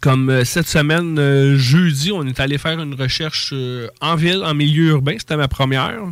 Comme 0.00 0.28
euh, 0.28 0.44
cette 0.44 0.68
semaine, 0.68 1.18
euh, 1.18 1.56
jeudi, 1.56 2.12
on 2.12 2.26
est 2.26 2.38
allé 2.38 2.58
faire 2.58 2.78
une 2.78 2.92
recherche 2.92 3.54
en 4.02 4.14
ville, 4.14 4.42
en 4.44 4.52
milieu 4.52 4.90
urbain. 4.90 5.14
C'était 5.18 5.38
ma 5.38 5.48
première. 5.48 6.02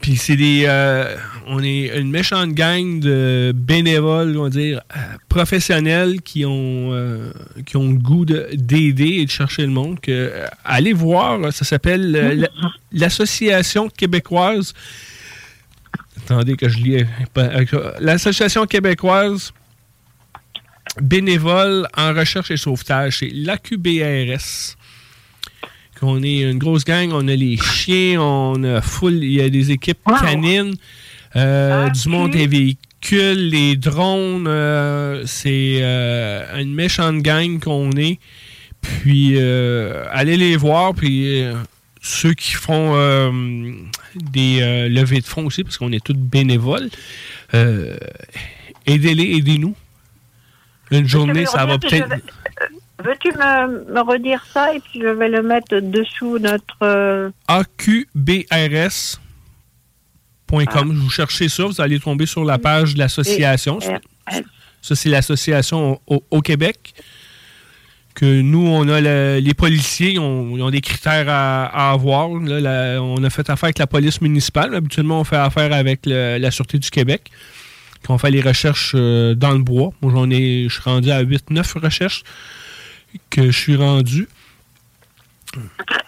Puis 0.00 0.16
c'est 0.16 0.36
des. 0.36 0.64
Euh, 0.66 1.14
on 1.46 1.62
est 1.62 1.98
une 1.98 2.10
méchante 2.10 2.52
gang 2.52 3.00
de 3.00 3.52
bénévoles, 3.54 4.36
on 4.38 4.44
va 4.44 4.50
dire, 4.50 4.80
euh, 4.96 5.00
professionnels 5.28 6.22
qui 6.22 6.46
ont, 6.46 6.92
euh, 6.92 7.32
qui 7.66 7.76
ont 7.76 7.90
le 7.90 7.98
goût 7.98 8.24
d'aider 8.24 9.18
et 9.20 9.26
de 9.26 9.30
chercher 9.30 9.62
le 9.62 9.68
monde. 9.68 9.98
Allez 10.64 10.94
voir, 10.94 11.52
ça 11.52 11.64
s'appelle 11.64 12.48
l'Association 12.92 13.88
québécoise. 13.88 14.72
Attendez 16.24 16.56
que 16.56 16.68
je 16.68 16.78
lis. 16.78 17.04
L'Association 17.98 18.66
québécoise 18.66 19.52
bénévole 21.00 21.86
en 21.96 22.14
recherche 22.14 22.50
et 22.50 22.56
sauvetage, 22.56 23.18
c'est 23.18 23.30
l'AQBRS. 23.32 24.76
On 26.02 26.22
est 26.22 26.40
une 26.40 26.58
grosse 26.58 26.84
gang, 26.84 27.10
on 27.12 27.28
a 27.28 27.36
les 27.36 27.56
chiens, 27.58 28.20
on 28.20 28.62
a 28.64 28.80
full, 28.80 29.22
il 29.22 29.32
y 29.32 29.40
a 29.42 29.50
des 29.50 29.70
équipes 29.70 29.98
canines, 30.20 30.74
euh, 31.36 31.86
ah, 31.86 31.90
du 31.90 32.08
monde 32.08 32.30
des 32.30 32.46
véhicules, 32.46 33.50
les 33.50 33.76
drones, 33.76 34.46
euh, 34.48 35.24
c'est 35.26 35.78
euh, 35.82 36.60
une 36.60 36.74
méchante 36.74 37.18
gang 37.18 37.60
qu'on 37.60 37.92
est. 37.92 38.18
Puis 38.80 39.38
allez 39.38 40.38
les 40.38 40.56
voir, 40.56 40.94
puis 40.94 41.44
ceux 42.00 42.32
qui 42.32 42.52
font 42.52 42.94
des 44.14 44.88
levées 44.88 45.20
de 45.20 45.26
fonds 45.26 45.44
aussi, 45.46 45.64
parce 45.64 45.76
qu'on 45.76 45.92
est 45.92 46.02
tous 46.02 46.14
bénévoles, 46.14 46.88
aidez-les, 47.52 49.36
aidez-nous. 49.36 49.74
Une 50.92 51.06
journée, 51.06 51.44
ça 51.44 51.66
va 51.66 51.78
peut-être. 51.78 52.08
Veux-tu 53.04 53.28
me, 53.32 54.00
redire 54.00 54.44
ça 54.52 54.74
et 54.74 54.80
puis 54.80 55.00
je 55.00 55.08
vais 55.08 55.28
le 55.28 55.42
mettre 55.42 55.80
dessous 55.80 56.38
notre... 56.38 56.76
Euh, 56.82 57.30
AQBRS.com. 57.48 59.20
Ah. 60.52 60.82
Vous 60.84 61.10
cherchez 61.10 61.48
ça, 61.48 61.64
vous 61.64 61.80
allez 61.80 62.00
tomber 62.00 62.26
sur 62.26 62.44
la 62.44 62.58
page 62.58 62.94
de 62.94 62.98
l'association. 62.98 63.78
Ça, 64.82 64.94
c'est 64.94 65.08
l'association 65.08 66.00
au, 66.06 66.40
Québec. 66.40 66.94
Que 68.14 68.40
nous, 68.40 68.66
on 68.66 68.88
a 68.88 69.00
les 69.40 69.54
policiers, 69.54 70.18
on, 70.18 70.56
ils 70.56 70.62
ont 70.62 70.70
des 70.70 70.80
critères 70.80 71.26
à, 71.28 71.92
avoir. 71.92 72.28
on 72.30 73.24
a 73.24 73.30
fait 73.30 73.48
affaire 73.48 73.66
avec 73.66 73.78
la 73.78 73.86
police 73.86 74.20
municipale. 74.20 74.74
Habituellement, 74.74 75.20
on 75.20 75.24
fait 75.24 75.36
affaire 75.36 75.72
avec 75.72 76.00
la 76.06 76.50
Sûreté 76.50 76.78
du 76.78 76.90
Québec. 76.90 77.30
Quand 78.06 78.14
on 78.14 78.18
fait 78.18 78.30
les 78.30 78.40
recherches 78.40 78.92
euh, 78.94 79.34
dans 79.34 79.52
le 79.52 79.58
bois. 79.58 79.92
Moi, 80.00 80.12
j'en 80.14 80.30
ai, 80.30 80.66
je 80.68 80.72
suis 80.72 80.82
rendu 80.82 81.10
à 81.10 81.22
8-9 81.22 81.78
recherches 81.80 82.22
que 83.30 83.50
je 83.50 83.58
suis 83.58 83.76
rendu. 83.76 84.28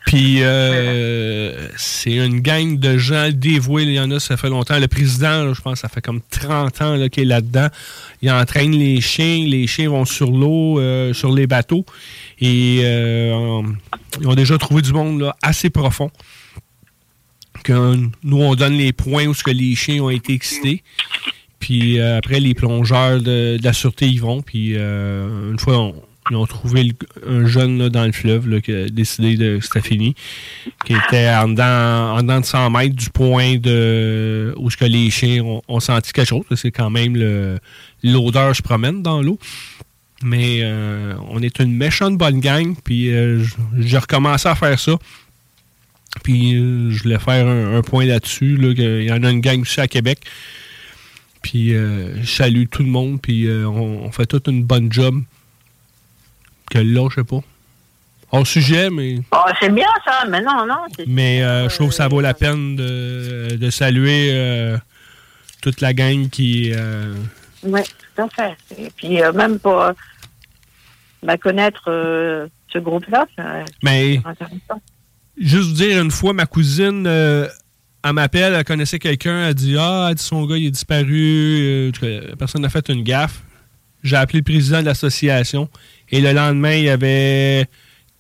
Puis 0.06 0.42
euh, 0.42 1.68
c'est 1.76 2.14
une 2.14 2.40
gang 2.40 2.78
de 2.78 2.98
gens 2.98 3.30
dévoués. 3.32 3.84
Il 3.84 3.92
y 3.92 4.00
en 4.00 4.10
a, 4.10 4.20
ça 4.20 4.36
fait 4.36 4.48
longtemps. 4.48 4.78
Le 4.78 4.88
président, 4.88 5.52
je 5.54 5.60
pense, 5.60 5.80
ça 5.80 5.88
fait 5.88 6.02
comme 6.02 6.20
30 6.30 6.82
ans 6.82 7.08
qu'il 7.08 7.24
est 7.24 7.26
là-dedans. 7.26 7.68
Il 8.20 8.30
entraîne 8.30 8.72
les 8.72 9.00
chiens. 9.00 9.44
Les 9.46 9.66
chiens 9.66 9.88
vont 9.88 10.04
sur 10.04 10.30
l'eau, 10.30 10.78
euh, 10.78 11.12
sur 11.12 11.32
les 11.32 11.46
bateaux. 11.46 11.84
Et 12.40 12.82
euh, 12.84 13.62
ils 14.20 14.28
ont 14.28 14.34
déjà 14.34 14.58
trouvé 14.58 14.82
du 14.82 14.92
monde 14.92 15.32
assez 15.42 15.70
profond. 15.70 16.10
Que 17.64 17.96
nous, 18.22 18.38
on 18.38 18.54
donne 18.54 18.74
les 18.74 18.92
points 18.92 19.26
où 19.26 19.34
que 19.34 19.50
les 19.50 19.74
chiens 19.74 20.02
ont 20.02 20.10
été 20.10 20.34
excités. 20.34 20.82
Puis 21.58 22.00
après, 22.00 22.40
les 22.40 22.54
plongeurs 22.54 23.18
de, 23.18 23.56
de, 23.56 23.60
la 23.62 23.72
sûreté 23.72 24.08
y 24.08 24.18
vont. 24.18 24.42
Puis 24.42 24.74
une 24.74 25.58
fois, 25.58 25.78
on, 25.78 25.94
ils 26.30 26.36
ont 26.36 26.46
trouvé 26.46 26.92
un 27.26 27.46
jeune 27.46 27.88
dans 27.88 28.04
le 28.04 28.12
fleuve 28.12 28.60
qui 28.60 28.72
a 28.72 28.88
décidé 28.88 29.36
de 29.36 29.58
c'était 29.60 29.80
fini, 29.80 30.14
qui 30.84 30.94
était 30.94 31.28
en 31.30 31.48
dedans, 31.48 32.22
de 32.22 32.44
100 32.44 32.70
mètres 32.70 32.94
du 32.94 33.10
point 33.10 33.56
de 33.56 34.54
où 34.56 34.68
les 34.80 35.10
chiens 35.10 35.42
ont, 35.42 35.80
senti 35.80 36.12
quelque 36.12 36.28
chose. 36.28 36.44
C'est 36.54 36.70
quand 36.70 36.90
même 36.90 37.16
l'odeur 38.04 38.54
se 38.54 38.62
promène 38.62 39.02
dans 39.02 39.20
l'eau. 39.20 39.38
Mais 40.24 40.60
euh, 40.62 41.14
on 41.30 41.42
est 41.42 41.58
une 41.58 41.74
méchante 41.74 42.16
bonne 42.16 42.38
gang, 42.38 42.76
puis 42.84 43.12
euh, 43.12 43.44
j'ai 43.78 43.98
recommencé 43.98 44.48
à 44.48 44.54
faire 44.54 44.78
ça. 44.78 44.96
Puis 46.22 46.54
euh, 46.54 46.92
je 46.92 47.02
voulais 47.02 47.18
faire 47.18 47.48
un, 47.48 47.82
point 47.82 48.04
là-dessus. 48.04 48.56
il 48.60 49.02
y 49.02 49.12
en 49.12 49.24
a 49.24 49.30
une 49.30 49.40
gang 49.40 49.60
aussi 49.60 49.80
à 49.80 49.88
Québec. 49.88 50.20
Puis 51.42 51.70
je 51.70 52.24
salue 52.24 52.66
tout 52.70 52.84
le 52.84 52.88
monde, 52.88 53.20
puis 53.20 53.48
on, 53.50 54.04
on, 54.04 54.12
fait 54.12 54.26
toute 54.26 54.46
une 54.46 54.62
bonne 54.62 54.92
job 54.92 55.24
que 56.70 56.78
là, 56.78 57.08
je 57.10 57.16
sais 57.16 57.24
pas. 57.24 57.40
Hors 58.30 58.46
sujet, 58.46 58.88
mais. 58.88 59.18
Oh, 59.32 59.44
c'est 59.60 59.68
bien 59.68 59.88
ça, 60.06 60.24
mais 60.28 60.40
non, 60.40 60.66
non. 60.66 60.86
Mais 61.06 61.42
euh, 61.42 61.68
je 61.68 61.74
trouve 61.74 61.88
que 61.90 61.94
ça 61.94 62.08
vaut 62.08 62.22
la 62.22 62.32
peine 62.32 62.76
de, 62.76 63.56
de 63.56 63.70
saluer 63.70 64.30
euh, 64.32 64.78
toute 65.60 65.82
la 65.82 65.92
gang 65.92 66.30
qui. 66.30 66.72
Euh, 66.74 67.14
oui, 67.62 67.82
tout 67.82 68.22
à 68.22 68.28
fait. 68.28 68.56
Et 68.78 68.90
puis 68.96 69.20
même 69.34 69.58
pour 69.58 69.84
bah, 71.22 71.36
connaître 71.36 71.82
ce 71.86 72.78
groupe-là, 72.78 73.26
mais, 73.82 74.20
Juste 75.36 75.68
vous 75.68 75.74
dire, 75.74 76.02
une 76.02 76.10
fois, 76.10 76.32
ma 76.32 76.46
cousine 76.46 77.06
elle 78.04 78.12
m'appelle, 78.14 78.54
elle 78.54 78.64
connaissait 78.64 78.98
quelqu'un, 78.98 79.48
elle 79.48 79.54
dit 79.54 79.76
Ah, 79.78 80.08
elle 80.08 80.16
dit, 80.16 80.22
son 80.22 80.44
gars 80.46 80.56
il 80.56 80.66
est 80.66 80.70
disparu, 80.70 81.92
personne 82.38 82.62
n'a 82.62 82.68
fait 82.68 82.88
une 82.88 83.02
gaffe. 83.02 83.42
J'ai 84.02 84.16
appelé 84.16 84.40
le 84.40 84.44
président 84.44 84.80
de 84.80 84.86
l'association 84.86 85.68
et 86.12 86.20
le 86.20 86.32
lendemain, 86.32 86.74
il 86.74 86.84
y 86.84 86.90
avait 86.90 87.66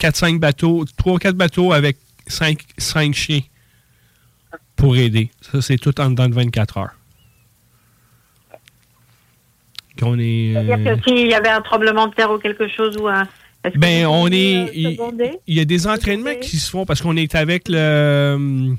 4-5 0.00 0.38
bateaux, 0.38 0.84
3-4 0.84 1.32
bateaux 1.32 1.72
avec 1.72 1.98
5, 2.26 2.58
5 2.78 3.14
chiens 3.14 3.40
pour 4.74 4.96
aider. 4.96 5.30
Ça, 5.42 5.60
c'est 5.60 5.76
tout 5.76 6.00
en 6.00 6.10
dedans 6.10 6.28
de 6.28 6.34
24 6.34 6.78
heures. 6.78 6.94
Qu'on 10.00 10.18
est. 10.18 10.54
C'est-à-dire 10.54 10.96
que 10.96 11.02
s'il 11.04 11.28
y 11.28 11.34
avait 11.34 11.50
un 11.50 11.60
tremblement 11.60 12.06
de 12.06 12.14
terre 12.14 12.32
ou 12.32 12.38
quelque 12.38 12.66
chose 12.66 12.96
ou 12.98 13.08
un. 13.08 13.28
Ben, 13.76 14.06
on 14.06 14.26
est. 14.28 14.70
Il, 14.74 15.54
y 15.54 15.60
a 15.60 15.64
des 15.64 15.86
entraînements 15.86 16.34
qui 16.40 16.56
se 16.56 16.70
font 16.70 16.86
parce 16.86 17.02
qu'on 17.02 17.16
est 17.16 17.34
avec 17.34 17.68
le. 17.68 18.74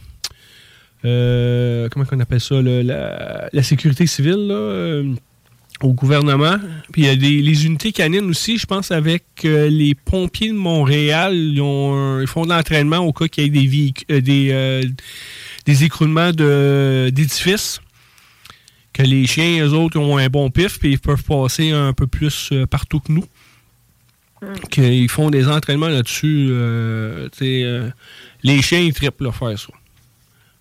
Euh, 1.05 1.89
comment 1.89 2.05
on 2.11 2.19
appelle 2.19 2.39
ça, 2.39 2.55
la, 2.61 3.63
sécurité 3.63 4.07
civile, 4.07 4.47
euh, 4.49 5.13
au 5.81 5.93
gouvernement. 5.93 6.57
Puis 6.91 7.03
il 7.03 7.05
y 7.05 7.09
a 7.09 7.15
des, 7.15 7.41
les 7.41 7.65
unités 7.65 7.91
canines 7.91 8.29
aussi, 8.29 8.57
je 8.57 8.65
pense, 8.65 8.91
avec 8.91 9.23
euh, 9.45 9.69
les 9.69 9.95
pompiers 9.95 10.49
de 10.49 10.57
Montréal. 10.57 11.35
Ils, 11.35 11.61
ont, 11.61 12.25
font 12.27 12.45
de 12.45 12.49
l'entraînement 12.49 12.99
au 12.99 13.13
cas 13.13 13.27
qu'il 13.27 13.43
y 13.43 13.47
ait 13.47 13.91
des, 14.09 14.21
des, 14.21 14.93
des 15.65 15.83
écroulements 15.83 16.31
d'édifices. 16.31 17.81
Que 18.93 19.01
les 19.01 19.25
chiens, 19.25 19.65
eux 19.65 19.73
autres, 19.73 19.97
ont 19.99 20.17
un 20.17 20.27
bon 20.27 20.51
pif, 20.51 20.77
puis 20.77 20.91
ils 20.91 20.99
peuvent 20.99 21.23
passer 21.23 21.71
un 21.71 21.93
peu 21.93 22.05
plus 22.05 22.53
partout 22.69 22.99
que 22.99 23.11
nous. 23.11 23.25
Hmm. 24.41 24.53
Qu'ils 24.69 25.09
font 25.09 25.31
des 25.31 25.47
entraînements 25.47 25.87
là-dessus. 25.87 26.53
les 27.41 28.61
chiens, 28.61 28.79
ils 28.79 28.93
trippent 28.93 29.21
là, 29.21 29.31
faire 29.31 29.57
ça 29.57 29.73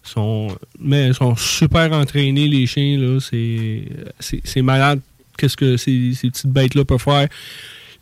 sont, 0.02 0.56
mais 0.78 1.12
sont 1.12 1.36
super 1.36 1.92
entraînés, 1.92 2.48
les 2.48 2.66
chiens. 2.66 2.98
Là. 2.98 3.18
C'est, 3.20 3.82
c'est, 4.44 4.62
malade. 4.62 5.00
Qu'est-ce 5.38 5.56
que 5.56 5.76
ces, 5.76 6.12
ces 6.14 6.30
petites 6.30 6.46
bêtes-là 6.46 6.84
peuvent 6.84 7.00
faire? 7.00 7.28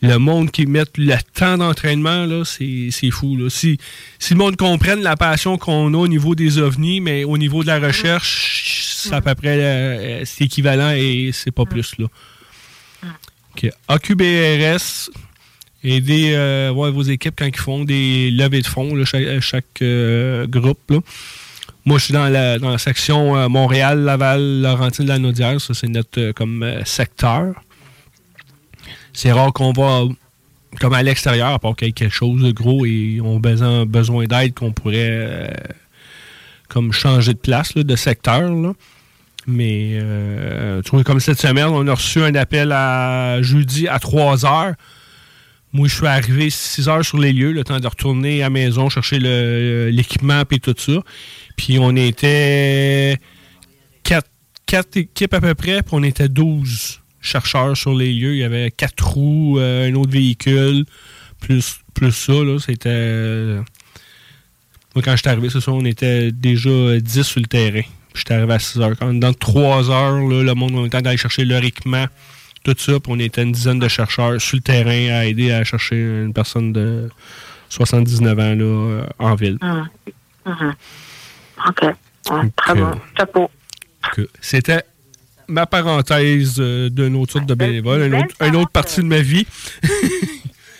Le 0.02 0.16
monde 0.16 0.50
qui 0.50 0.64
met 0.64 0.85
le 0.97 1.16
temps 1.35 1.59
d'entraînement, 1.59 2.25
là, 2.25 2.42
c'est, 2.45 2.88
c'est 2.90 3.11
fou. 3.11 3.37
Là. 3.37 3.50
Si, 3.50 3.78
si 4.19 4.33
le 4.33 4.38
monde 4.38 4.57
comprenne 4.57 5.02
la 5.02 5.14
passion 5.16 5.59
qu'on 5.59 5.92
a 5.92 5.97
au 5.97 6.09
niveau 6.09 6.35
des 6.35 6.59
ovnis, 6.59 7.00
mais 7.00 7.25
au 7.25 7.37
niveau 7.37 7.62
de 7.62 7.66
la 7.66 7.78
recherche, 7.78 8.97
c'est 8.97 9.12
à 9.12 9.21
peu 9.21 9.35
près 9.35 9.59
euh, 9.61 10.25
c'est 10.25 10.45
équivalent 10.45 10.92
et 10.92 11.30
c'est 11.33 11.50
pas 11.50 11.66
plus. 11.66 11.99
Là. 11.99 12.07
Okay. 13.52 13.73
AQBRS, 13.88 15.11
aider 15.85 16.33
euh, 16.35 16.73
vos 16.75 17.02
équipes 17.02 17.35
quand 17.37 17.47
ils 17.47 17.57
font 17.57 17.85
des 17.85 18.30
levées 18.30 18.62
de 18.62 18.66
fonds, 18.66 18.95
là, 18.95 19.04
chaque, 19.04 19.83
euh, 19.83 20.47
groupe. 20.47 20.90
Là. 20.90 20.99
Moi, 21.87 21.99
je 21.99 22.04
suis 22.04 22.12
dans 22.12 22.28
la, 22.28 22.78
section 22.78 23.37
euh, 23.37 23.49
Montréal, 23.49 24.00
Laval, 24.00 24.60
Laurentine, 24.60 25.06
la 25.06 25.18
Naudière. 25.18 25.60
Ça, 25.60 25.72
c'est 25.72 25.88
notre 25.88 26.20
euh, 26.20 26.32
comme 26.32 26.62
euh, 26.62 26.84
secteur. 26.84 27.54
C'est 29.12 29.32
rare 29.32 29.52
qu'on 29.52 29.72
va 29.72 30.02
comme 30.78 30.92
à 30.92 31.02
l'extérieur, 31.02 31.49
à 31.49 31.58
part 31.58 31.75
qu'il 31.75 31.88
y 31.88 31.90
ait 31.90 31.92
quelque 31.92 32.14
chose 32.14 32.42
de 32.42 32.52
gros 32.52 32.87
et 32.87 33.20
on 33.25 33.38
a 33.38 33.40
besoin, 33.40 33.87
besoin 33.87 34.26
d'aide 34.26 34.54
qu'on 34.54 34.70
pourrait 34.70 35.52
comme 36.68 36.92
changer 36.92 37.32
de 37.34 37.38
place, 37.38 37.75
de 37.75 37.96
secteur. 37.96 38.49
Mais 39.49 39.99
tu 40.84 40.90
vois, 40.92 41.02
comme 41.02 41.18
cette 41.18 41.40
semaine, 41.40 41.66
on 41.66 41.88
a 41.88 41.94
reçu 41.94 42.22
un 42.22 42.37
appel 42.37 42.70
à 42.70 43.42
jeudi 43.42 43.88
à 43.88 43.99
3 43.99 44.46
heures. 44.46 44.75
Moi, 45.72 45.88
je 45.88 45.96
suis 45.96 46.06
arrivé 46.06 46.50
6 46.50 46.88
heures 46.88 47.04
sur 47.04 47.18
les 47.18 47.32
lieux, 47.32 47.50
le 47.50 47.64
temps 47.64 47.80
de 47.80 47.87
retourner 47.88 48.42
à 48.42 48.46
la 48.46 48.50
maison, 48.50 48.88
chercher 48.88 49.18
l'équipement 49.18 50.44
et 50.49 50.60
tout 50.60 50.75
ça. 50.76 50.92
Puis 51.61 51.79
on 51.79 51.95
était 51.95 53.19
quatre, 54.67 54.97
équipes 54.97 55.35
à 55.35 55.43
peu 55.43 55.55
près, 55.55 55.83
puis 55.83 55.93
on 55.93 56.02
était 56.02 56.31
12 56.31 57.02
chercheurs 57.21 57.76
sur 57.76 57.93
les 57.93 58.14
lieux. 58.14 58.33
Il 58.33 58.38
y 58.38 58.45
avait 58.45 58.71
quatre 58.71 59.07
roues, 59.07 59.59
euh, 59.59 59.90
un 59.90 59.95
autre 59.95 60.11
véhicule, 60.11 60.87
plus, 61.38 61.81
plus 61.93 62.12
ça. 62.12 62.33
C'était. 62.64 63.57
Moi, 64.95 65.02
quand 65.05 65.12
je 65.12 65.17
suis 65.17 65.29
arrivé, 65.29 65.50
c'est 65.50 65.61
ça, 65.61 65.71
on 65.71 65.85
était 65.85 66.33
déjà 66.33 66.99
10 66.99 67.23
sur 67.25 67.40
le 67.40 67.46
terrain. 67.46 67.83
J'étais 68.14 68.35
arrivé 68.35 68.55
à 68.55 68.59
6 68.59 68.81
heures. 68.81 68.96
Dans 68.96 69.35
3 69.35 69.90
heures, 69.90 70.18
le 70.18 70.55
monde, 70.55 70.73
on 70.75 70.87
était 70.87 71.03
d'aller 71.03 71.18
chercher 71.18 71.44
leur 71.44 71.62
équipement, 71.62 72.07
tout 72.64 72.75
ça, 72.79 72.99
puis 73.01 73.12
on 73.12 73.18
était 73.18 73.42
une 73.42 73.53
dizaine 73.53 73.81
de 73.81 73.88
chercheurs 73.88 74.40
sur 74.40 74.57
le 74.57 74.62
terrain 74.62 75.14
à 75.14 75.27
aider 75.27 75.53
à 75.53 75.62
chercher 75.64 75.96
une 75.96 76.33
personne 76.33 76.73
de 76.73 77.11
79 77.68 78.38
ans 78.38 78.55
là, 78.55 79.07
en 79.18 79.35
ville. 79.35 79.59
Ah. 79.61 79.85
Ah. 80.46 80.73
OK. 81.68 81.85
très 82.57 82.75
bon. 82.75 82.90
Chapeau. 83.16 83.51
C'était 84.40 84.83
ma 85.49 85.66
parenthèse 85.66 86.57
euh, 86.59 86.88
d'un 86.88 87.14
autre 87.14 87.38
type 87.38 87.46
de 87.46 87.55
bénévole, 87.55 88.03
une 88.03 88.14
autre, 88.14 88.35
une 88.40 88.57
autre 88.57 88.70
partie 88.70 89.01
de 89.01 89.07
ma 89.07 89.20
vie. 89.20 89.46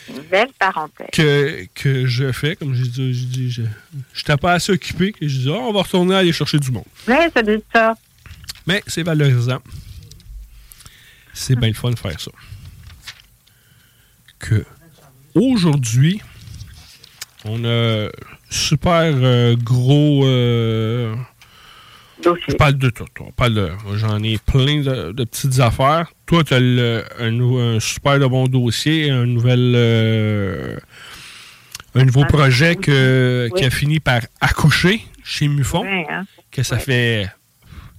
une 0.09 0.23
belle 0.31 0.51
parenthèse. 0.59 1.09
Que, 1.13 1.67
que 1.75 2.07
je 2.07 2.33
fais, 2.33 2.57
comme 2.57 2.75
je 2.75 2.85
dis, 2.85 3.15
je 3.15 3.25
dis, 3.25 3.51
je 3.51 3.63
n'étais 3.63 4.37
pas 4.37 4.53
assez 4.55 4.73
occupé, 4.73 5.13
que 5.13 5.27
je 5.27 5.39
dis, 5.39 5.49
oh, 5.49 5.59
on 5.69 5.73
va 5.73 5.83
retourner 5.83 6.15
aller 6.15 6.33
chercher 6.33 6.59
du 6.59 6.71
monde. 6.71 6.85
Oui, 7.09 7.17
ça 7.35 7.43
dit 7.43 7.63
ça. 7.73 7.95
Mais 8.67 8.83
c'est 8.87 9.03
valorisant. 9.03 9.61
C'est 11.33 11.57
bien 11.57 11.69
le 11.69 11.75
fun 11.75 11.91
de 11.91 11.99
faire 11.99 12.21
ça. 12.21 12.31
Que 14.39 14.65
aujourd'hui, 15.35 16.21
on 17.45 17.65
a 17.65 18.09
super 18.51 19.13
euh, 19.15 19.57
gros. 19.57 20.27
Euh, 20.27 21.15
je 22.23 22.55
parle 22.57 22.75
de 22.75 22.91
tout. 22.91 23.07
J'en 23.95 24.23
ai 24.23 24.37
plein 24.39 24.83
de, 24.83 25.25
petites 25.25 25.59
affaires. 25.61 26.13
Toi, 26.27 26.45
tu 26.45 26.53
as 26.53 26.59
un, 26.59 27.81
super 27.81 28.19
de 28.19 28.27
bon 28.27 28.47
dossier, 28.47 29.11
un 29.11 29.25
nouvel. 29.25 29.73
Euh, 29.75 30.77
un 31.95 32.05
nouveau 32.05 32.25
projet 32.25 32.77
qui 32.77 32.91
a 32.91 33.71
fini 33.71 34.01
par 34.01 34.21
accoucher 34.41 35.01
chez 35.25 35.49
Mufon. 35.49 35.85
Hein. 35.85 36.25
Que 36.51 36.63
ça 36.63 36.79
fait 36.79 37.31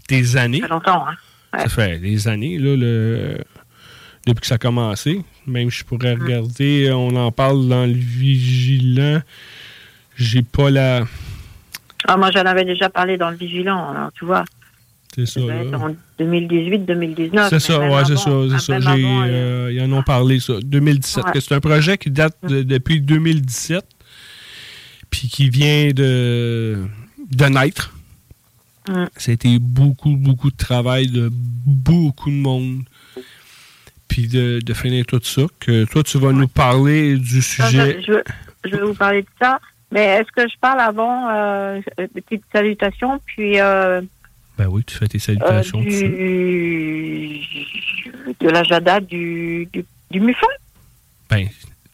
des 0.07 0.37
années. 0.37 0.59
Ça 0.59 0.67
fait 0.67 0.73
longtemps, 0.73 1.05
hein? 1.07 1.15
Ça 1.57 1.67
fait 1.67 1.97
des 1.97 2.29
années, 2.29 2.57
là, 2.57 2.75
le, 2.77 3.37
depuis 4.25 4.41
que 4.41 4.47
ça 4.47 4.55
a 4.55 4.57
commencé. 4.57 5.21
Même 5.47 5.69
je 5.69 5.83
pourrais 5.83 6.15
mm. 6.15 6.21
regarder, 6.21 6.91
on 6.93 7.15
en 7.15 7.31
parle 7.31 7.67
dans 7.67 7.85
le 7.85 7.93
Vigilant. 7.93 9.21
J'ai 10.21 10.43
pas 10.43 10.69
la. 10.69 11.03
Ah, 12.07 12.17
moi, 12.17 12.29
j'en 12.31 12.45
avais 12.45 12.65
déjà 12.65 12.89
parlé 12.89 13.17
dans 13.17 13.29
le 13.29 13.35
Vigilant, 13.35 13.89
alors 13.91 14.11
tu 14.13 14.25
vois. 14.25 14.45
C'est 15.15 15.25
ça. 15.25 15.41
En 15.41 15.95
2018-2019. 16.19 17.49
C'est 17.49 17.59
ça, 17.59 17.79
ouais, 17.79 18.05
c'est 18.05 18.17
ça. 18.17 18.31
C'est 18.51 18.59
ça. 18.59 18.79
J'ai, 18.79 19.05
euh, 19.05 19.71
ils 19.73 19.81
en 19.81 19.91
ont 19.91 20.03
parlé, 20.03 20.39
ça. 20.39 20.53
2017. 20.63 21.25
C'est 21.39 21.55
un 21.55 21.59
projet 21.59 21.97
qui 21.97 22.11
date 22.11 22.37
depuis 22.43 23.01
2017, 23.01 23.83
puis 25.09 25.27
qui 25.27 25.49
vient 25.49 25.89
de, 25.89 26.85
de 27.31 27.45
naître. 27.45 27.93
Mm. 28.87 29.05
C'était 29.17 29.59
beaucoup, 29.59 30.15
beaucoup 30.15 30.49
de 30.49 30.55
travail 30.55 31.07
de 31.07 31.29
beaucoup 31.31 32.29
de 32.29 32.35
monde. 32.35 32.83
Puis 34.07 34.27
de, 34.27 34.59
de 34.63 34.73
finir 34.73 35.05
tout 35.05 35.21
ça. 35.23 35.43
Que 35.59 35.85
toi, 35.85 36.03
tu 36.03 36.17
vas 36.19 36.31
nous 36.31 36.47
parler 36.47 37.17
du 37.17 37.41
sujet. 37.41 38.01
je, 38.05 38.13
je 38.65 38.75
vais 38.75 38.83
vous 38.83 38.93
parler 38.93 39.21
de 39.21 39.27
ça. 39.39 39.59
Mais 39.91 40.05
est-ce 40.05 40.31
que 40.31 40.47
je 40.47 40.57
parle 40.59 40.79
avant 40.79 41.29
euh, 41.29 41.81
petite 42.13 42.43
salutation, 42.51 43.19
puis 43.25 43.59
euh, 43.59 44.01
ben 44.57 44.67
oui, 44.67 44.83
tu 44.85 44.95
fais 44.95 45.07
tes 45.07 45.19
salutations. 45.19 45.79
Euh, 45.79 45.83
du, 45.83 47.41
de 48.39 48.49
la 48.49 48.63
Jada 48.63 48.99
du, 48.99 49.67
du, 49.73 49.83
du 50.11 50.19
Mufon. 50.19 50.47
Ben, 51.29 51.47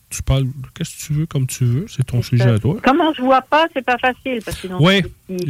tu 0.10 0.21
parles, 0.21 0.45
qu'est-ce 0.73 0.97
que 0.97 1.05
tu 1.07 1.13
veux 1.13 1.25
comme 1.25 1.47
tu 1.47 1.65
veux, 1.65 1.86
c'est 1.88 2.05
ton 2.05 2.21
sujet 2.21 2.49
à 2.49 2.60
toi. 2.60 2.77
Comme 2.83 3.01
on 3.01 3.13
se 3.13 3.21
voit 3.21 3.41
pas, 3.41 3.67
c'est 3.73 3.86
pas 3.86 3.97
facile. 3.97 4.41
Oui, 4.79 5.01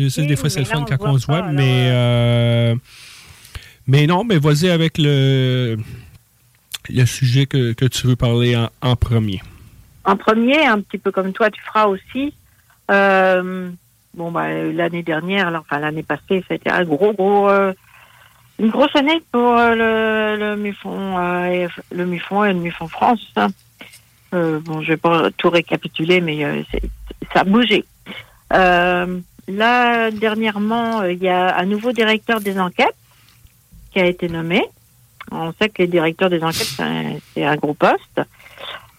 sais, 0.09 0.25
des 0.25 0.35
fois 0.35 0.49
c'est 0.49 0.59
le 0.59 0.65
fun 0.65 0.83
quand 0.83 0.97
on 1.01 1.17
se 1.17 1.25
voit, 1.25 1.51
mais, 1.51 1.89
euh, 1.91 2.75
mais 3.87 4.07
non, 4.07 4.23
mais 4.23 4.37
vas-y 4.37 4.69
avec 4.69 4.97
le, 4.97 5.77
le 6.89 7.05
sujet 7.05 7.45
que, 7.45 7.73
que 7.73 7.85
tu 7.85 8.07
veux 8.07 8.15
parler 8.15 8.55
en, 8.55 8.69
en 8.81 8.95
premier 8.95 9.41
en 10.07 10.15
premier, 10.15 10.65
un 10.65 10.79
petit 10.79 10.97
peu 10.97 11.11
comme 11.11 11.33
toi, 11.33 11.51
tu 11.51 11.61
feras 11.61 11.87
aussi. 11.87 12.33
Euh, 12.89 13.69
bah, 14.13 14.49
l'année 14.49 15.03
dernière, 15.03 15.53
enfin 15.59 15.79
l'année 15.79 16.01
passée, 16.01 16.43
ça 16.47 16.53
a 16.53 16.55
été 16.55 16.69
un 16.69 16.85
gros, 16.85 17.11
gros, 17.11 17.49
euh, 17.49 17.73
une 18.57 18.69
grosse 18.69 18.95
année 18.95 19.21
pour 19.31 19.57
euh, 19.57 19.75
le, 19.75 20.37
le 20.39 20.55
MUFON, 20.55 21.17
le 21.91 22.05
MUFON 22.05 22.45
et 22.45 22.53
le 22.53 22.59
MUFON 22.59 22.87
France. 22.87 23.33
Hein. 23.35 23.49
bon, 24.31 24.81
je 24.81 24.87
vais 24.87 24.97
pas 24.97 25.29
tout 25.35 25.49
récapituler, 25.49 26.21
mais 26.21 26.63
ça 27.33 27.41
a 27.41 27.43
bougé. 27.43 27.83
là, 28.49 30.11
dernièrement, 30.11 31.03
il 31.03 31.21
y 31.21 31.29
a 31.29 31.57
un 31.57 31.65
nouveau 31.65 31.91
directeur 31.91 32.39
des 32.39 32.57
enquêtes 32.57 32.95
qui 33.91 33.99
a 33.99 34.05
été 34.05 34.29
nommé. 34.29 34.63
On 35.31 35.51
sait 35.59 35.67
que 35.67 35.81
les 35.81 35.89
directeurs 35.89 36.29
des 36.29 36.41
enquêtes, 36.41 36.79
c'est 37.33 37.43
un 37.43 37.57
gros 37.57 37.73
poste. 37.73 38.21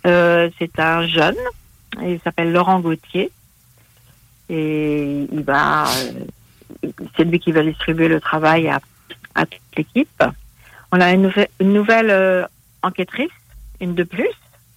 Euh, 0.09 0.49
c'est 0.59 0.79
un 0.79 1.07
jeune, 1.07 1.37
il 2.03 2.18
s'appelle 2.25 2.53
Laurent 2.53 2.81
Gauthier. 2.81 3.31
Et 4.49 5.27
il 5.31 5.42
va, 5.44 5.85
euh, 5.85 6.90
c'est 7.16 7.25
lui 7.25 7.38
qui 7.38 7.53
va 7.53 7.62
distribuer 7.62 8.09
le 8.09 8.21
travail 8.21 8.68
à, 8.68 8.81
à 9.35 9.44
toute 9.44 9.61
l'équipe. 9.77 10.25
On 10.90 11.01
a 11.01 11.12
une, 11.12 11.31
une 11.61 11.75
nouvelle 11.75 12.11
euh, 12.11 12.47
enquêtrice, 12.83 13.31
une 13.81 13.94
de 13.94 14.05
plus. 14.05 14.31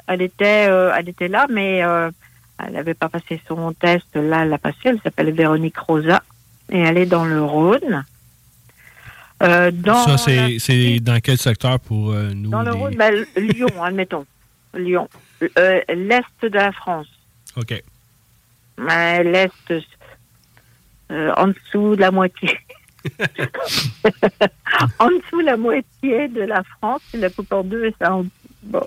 Elle 0.08 0.22
était, 0.22 0.68
elle 0.68 1.08
était 1.08 1.30
là, 1.30 1.46
mais 1.50 1.78
elle 1.78 2.74
n'avait 2.74 2.96
pas 2.96 3.08
passé 3.08 3.40
son 3.48 3.72
test. 3.72 4.08
Là, 4.16 4.44
elle 4.44 4.50
l'a 4.50 4.58
passé. 4.58 4.78
Elle 4.84 5.00
s'appelle 5.02 5.32
Véronique 5.32 5.78
Rosa 5.78 6.22
et 6.70 6.80
elle 6.80 6.98
est 6.98 7.06
dans 7.06 7.24
le 7.24 7.42
Rhône. 7.42 8.04
dans 9.40 10.18
Ça, 10.18 10.18
c'est 10.18 11.00
dans 11.00 11.22
quel 11.22 11.38
secteur 11.38 11.80
pour 11.80 12.14
nous 12.14 12.50
Dans 12.50 12.64
le 12.64 12.74
Rhône, 12.74 12.96
ben, 12.96 13.26
Lyon, 13.38 13.70
admettons. 13.82 14.26
Lyon. 14.74 15.10
L'Est 15.40 16.26
de 16.42 16.50
la 16.50 16.72
France. 16.72 17.08
OK. 17.58 17.84
L'Est, 18.78 19.74
en 21.10 21.48
dessous 21.48 21.96
de 21.96 22.02
la 22.02 22.12
moitié. 22.12 22.60
en 25.00 25.08
dessous 25.08 25.40
la 25.42 25.58
moitié 25.58 26.28
de 26.28 26.42
la 26.42 26.64
France, 26.64 27.02
la 27.14 27.30
coupe 27.30 27.52
en 27.52 27.64
deux 27.64 27.86
et 27.86 27.96
ça 28.00 28.14
en... 28.14 28.26
bon. 28.64 28.86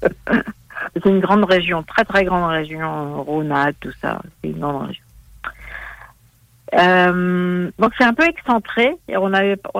c'est 0.00 1.06
une 1.06 1.20
grande 1.20 1.44
région, 1.44 1.82
très 1.82 2.04
très 2.04 2.24
grande 2.24 2.50
région, 2.50 3.22
rhône 3.22 3.54
tout 3.80 3.92
ça, 4.00 4.20
c'est 4.42 4.50
une 4.50 4.60
grande 4.60 4.88
région. 4.88 5.04
Euh, 6.74 7.70
donc 7.78 7.92
c'est 7.98 8.04
un 8.04 8.14
peu 8.14 8.24
excentré 8.24 8.94
et 9.08 9.16
on 9.16 9.30
n'avait 9.30 9.56
pas, 9.56 9.72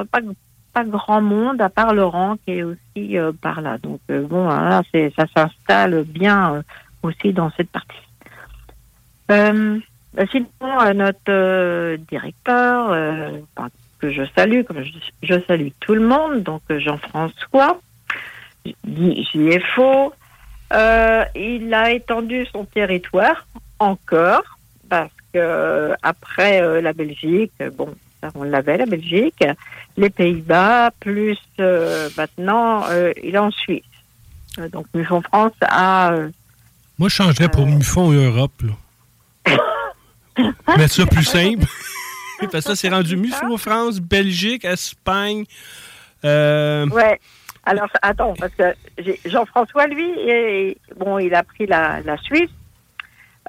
pas 0.73 0.85
grand 0.85 1.21
monde 1.21 1.61
à 1.61 1.69
part 1.69 1.95
Laurent 1.95 2.37
qui 2.45 2.53
est 2.59 2.63
aussi 2.63 3.19
euh, 3.19 3.33
par 3.33 3.61
là. 3.61 3.79
Donc 3.79 4.01
euh, 4.11 4.27
bon, 4.27 4.49
là, 4.49 4.83
c'est, 4.93 5.13
ça 5.17 5.27
s'installe 5.35 6.05
bien 6.05 6.63
aussi 7.03 7.33
dans 7.33 7.51
cette 7.57 7.71
partie. 7.71 7.97
Euh, 9.31 9.79
sinon, 10.31 10.49
euh, 10.63 10.93
notre 10.93 11.19
euh, 11.29 11.97
directeur, 12.11 12.91
que 13.99 14.11
je 14.11 14.23
salue, 14.35 14.63
comme 14.63 14.83
je, 15.23 15.41
salue 15.47 15.69
tout 15.81 15.95
le 15.95 16.07
monde, 16.07 16.43
donc 16.43 16.63
Jean-François, 16.71 17.81
JFO, 18.65 20.13
euh, 20.73 21.25
il 21.35 21.73
a 21.75 21.93
étendu 21.93 22.47
son 22.47 22.65
territoire 22.65 23.47
encore, 23.79 24.59
parce 24.89 25.13
que 25.33 25.93
après 26.03 26.81
la 26.81 26.93
Belgique, 26.93 27.53
bon, 27.77 27.95
on 28.35 28.43
l'avait 28.43 28.77
la 28.77 28.87
Belgique, 28.87 29.45
les 29.97 30.11
Pays-Bas, 30.11 30.91
plus 31.01 31.39
maintenant, 32.17 32.85
il 33.23 33.35
est 33.35 33.39
en 33.39 33.51
Suisse. 33.51 33.83
donc 34.73 34.87
Mufon 34.95 35.23
France 35.23 35.53
a... 35.63 36.13
Moi, 36.99 37.09
je 37.09 37.15
changerais 37.15 37.49
pour 37.49 37.67
Mufon 37.67 38.13
Europe, 38.13 38.63
là. 38.63 39.55
Mettre 40.77 40.95
ça 40.95 41.07
plus 41.07 41.25
simple. 41.25 41.65
Parce 42.41 42.53
que 42.53 42.61
ça, 42.61 42.77
c'est 42.77 42.89
rendu 42.89 43.17
Mufo 43.17 43.57
France, 43.59 44.01
Belgique, 44.01 44.65
Espagne. 44.65 45.45
Euh... 46.25 46.87
Ouais. 46.89 47.21
Alors, 47.65 47.89
attends, 48.01 48.35
parce 48.39 48.53
que 48.55 48.75
Jean-François, 49.27 49.87
lui, 49.87 50.77
bon, 50.97 51.19
il 51.19 51.35
a 51.35 51.43
pris 51.43 51.67
la, 51.67 52.01
Suisse. 52.23 52.51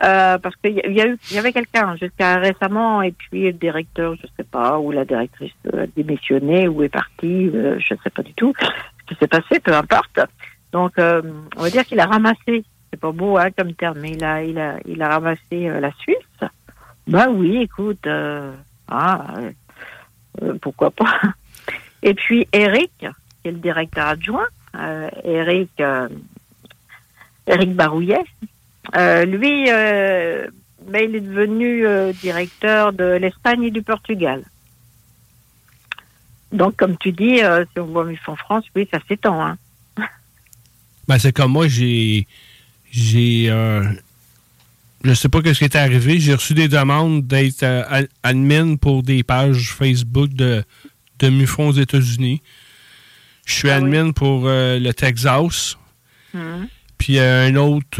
Euh, 0.04 0.40
parce 0.40 0.56
qu'il 0.56 0.78
y, 0.78 1.38
avait 1.38 1.54
quelqu'un 1.54 1.96
jusqu'à 1.96 2.38
récemment, 2.38 3.04
et 3.04 3.12
puis 3.12 3.44
le 3.44 3.54
directeur, 3.54 4.16
je 4.16 4.28
sais 4.36 4.44
pas, 4.44 4.80
ou 4.80 4.92
la 4.92 5.06
directrice 5.06 5.54
a 5.72 5.86
démissionné, 5.96 6.68
ou 6.68 6.82
est 6.82 6.90
partie, 6.90 7.50
euh, 7.50 7.78
je 7.80 7.94
sais 8.04 8.10
pas 8.10 8.24
du 8.24 8.34
tout 8.34 8.54
ce 8.60 9.06
qui 9.06 9.16
s'est 9.20 9.28
passé, 9.28 9.60
peu 9.60 9.74
importe. 9.74 10.20
Donc, 10.72 10.98
euh, 10.98 11.22
on 11.56 11.62
va 11.62 11.70
dire 11.70 11.86
qu'il 11.86 12.00
a 12.00 12.08
ramassé, 12.08 12.64
c'est 12.92 13.00
pas 13.00 13.12
beau 13.12 13.38
hein, 13.38 13.50
comme 13.56 13.74
terme, 13.74 14.00
mais 14.02 14.12
il 14.12 14.24
a, 14.24 14.44
il 14.44 14.58
a, 14.58 14.78
il 14.86 15.02
a 15.04 15.10
ramassé 15.10 15.70
la 15.70 15.92
Suisse. 16.00 16.50
Bah 17.08 17.28
oui, 17.30 17.58
écoute, 17.58 18.06
euh, 18.08 18.54
ah, 18.88 19.36
euh, 20.42 20.58
pourquoi 20.62 20.92
pas. 20.92 21.20
Et 22.04 22.14
puis 22.14 22.48
Eric, 22.54 22.92
qui 23.00 23.06
est 23.50 23.52
le 23.52 23.58
directeur 23.58 24.08
adjoint, 24.08 24.48
euh, 24.76 25.10
Eric, 25.24 25.82
Eric 27.48 27.76
Barouillet, 27.76 28.24
lui, 28.94 29.65
ben, 29.65 30.50
il 30.94 31.15
est 31.15 31.22
devenu 31.22 32.13
directeur 32.13 32.94
de 32.94 33.04
l'Espagne 33.04 33.63
et 33.63 33.72
du 33.72 33.82
Portugal. 33.82 34.44
Donc, 36.52 36.76
comme 36.76 36.98
tu 36.98 37.12
dis, 37.12 37.38
si 37.38 37.80
on 37.80 37.86
voit 37.86 38.06
en 38.28 38.36
France, 38.36 38.65
oui, 38.76 38.88
ça 38.91 39.00
s'étend. 39.08 39.41
Hein. 39.41 39.58
Ben, 41.08 41.17
c'est 41.17 41.34
comme 41.34 41.52
moi, 41.52 41.67
j'ai 41.67 42.28
j'ai 42.91 43.50
je 45.04 45.13
sais 45.13 45.30
pas 45.30 45.39
ce 45.44 45.58
qui 45.58 45.63
est 45.63 45.76
arrivé. 45.76 46.20
J'ai 46.20 46.34
reçu 46.34 46.54
des 46.54 46.67
demandes 46.67 47.26
d'être 47.26 47.63
euh, 47.63 48.06
admin 48.24 48.76
pour 48.76 49.04
des 49.04 49.24
pages 49.24 49.72
Facebook 49.72 50.32
de, 50.34 50.63
de 51.20 51.30
MUFON 51.30 51.70
aux 51.70 51.74
États-Unis. 51.74 52.41
Je 53.46 53.54
suis 53.54 53.70
ah 53.72 53.78
admin 53.78 54.12
pour 54.12 54.44
euh, 54.46 54.80
le 54.80 54.94
Texas. 54.94 55.78
Hum. 56.36 56.67
Puis 57.02 57.18
euh, 57.18 57.48
un 57.48 57.56
autre 57.56 57.98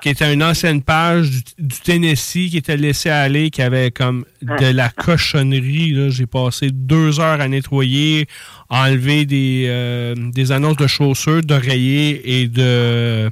qui 0.00 0.08
était 0.08 0.32
une 0.32 0.42
ancienne 0.42 0.82
page 0.82 1.28
du, 1.58 1.78
Tennessee 1.84 2.48
qui 2.48 2.56
était 2.56 2.78
laissé 2.78 3.10
aller, 3.10 3.50
qui 3.50 3.60
avait 3.60 3.90
comme 3.90 4.24
de 4.40 4.72
la 4.72 4.88
cochonnerie. 4.88 6.10
J'ai 6.10 6.24
passé 6.24 6.70
deux 6.70 7.20
heures 7.20 7.40
à 7.40 7.48
nettoyer, 7.48 8.26
à 8.70 8.88
enlever 8.88 9.26
des, 9.26 10.14
des 10.16 10.52
annonces 10.52 10.78
de 10.78 10.86
chaussures, 10.86 11.42
d'oreillers 11.42 12.40
et 12.40 12.48
de 12.48 13.30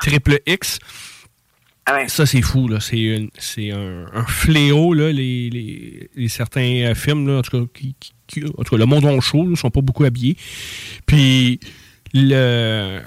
triple 0.00 0.38
X. 0.46 0.78
Ah 1.92 2.06
ça, 2.06 2.24
c'est 2.24 2.42
fou. 2.42 2.68
Là. 2.68 2.78
C'est, 2.78 3.28
c'est 3.38 3.72
un, 3.72 4.24
fléau, 4.26 4.94
là, 4.94 5.10
les, 5.10 6.08
les, 6.14 6.28
certains 6.28 6.84
euh, 6.84 6.94
films, 6.94 7.26
là, 7.26 7.38
en, 7.38 7.42
tout 7.42 7.66
cas, 7.66 7.66
qui, 7.74 7.94
en 8.56 8.62
tout 8.62 8.70
cas, 8.70 8.76
le 8.76 8.86
monde 8.86 9.04
en 9.06 9.20
chaud, 9.20 9.44
ne 9.44 9.56
sont 9.56 9.70
pas 9.70 9.80
beaucoup 9.80 10.04
habillés. 10.04 10.36
Puis, 11.06 11.58
le, 12.14 13.00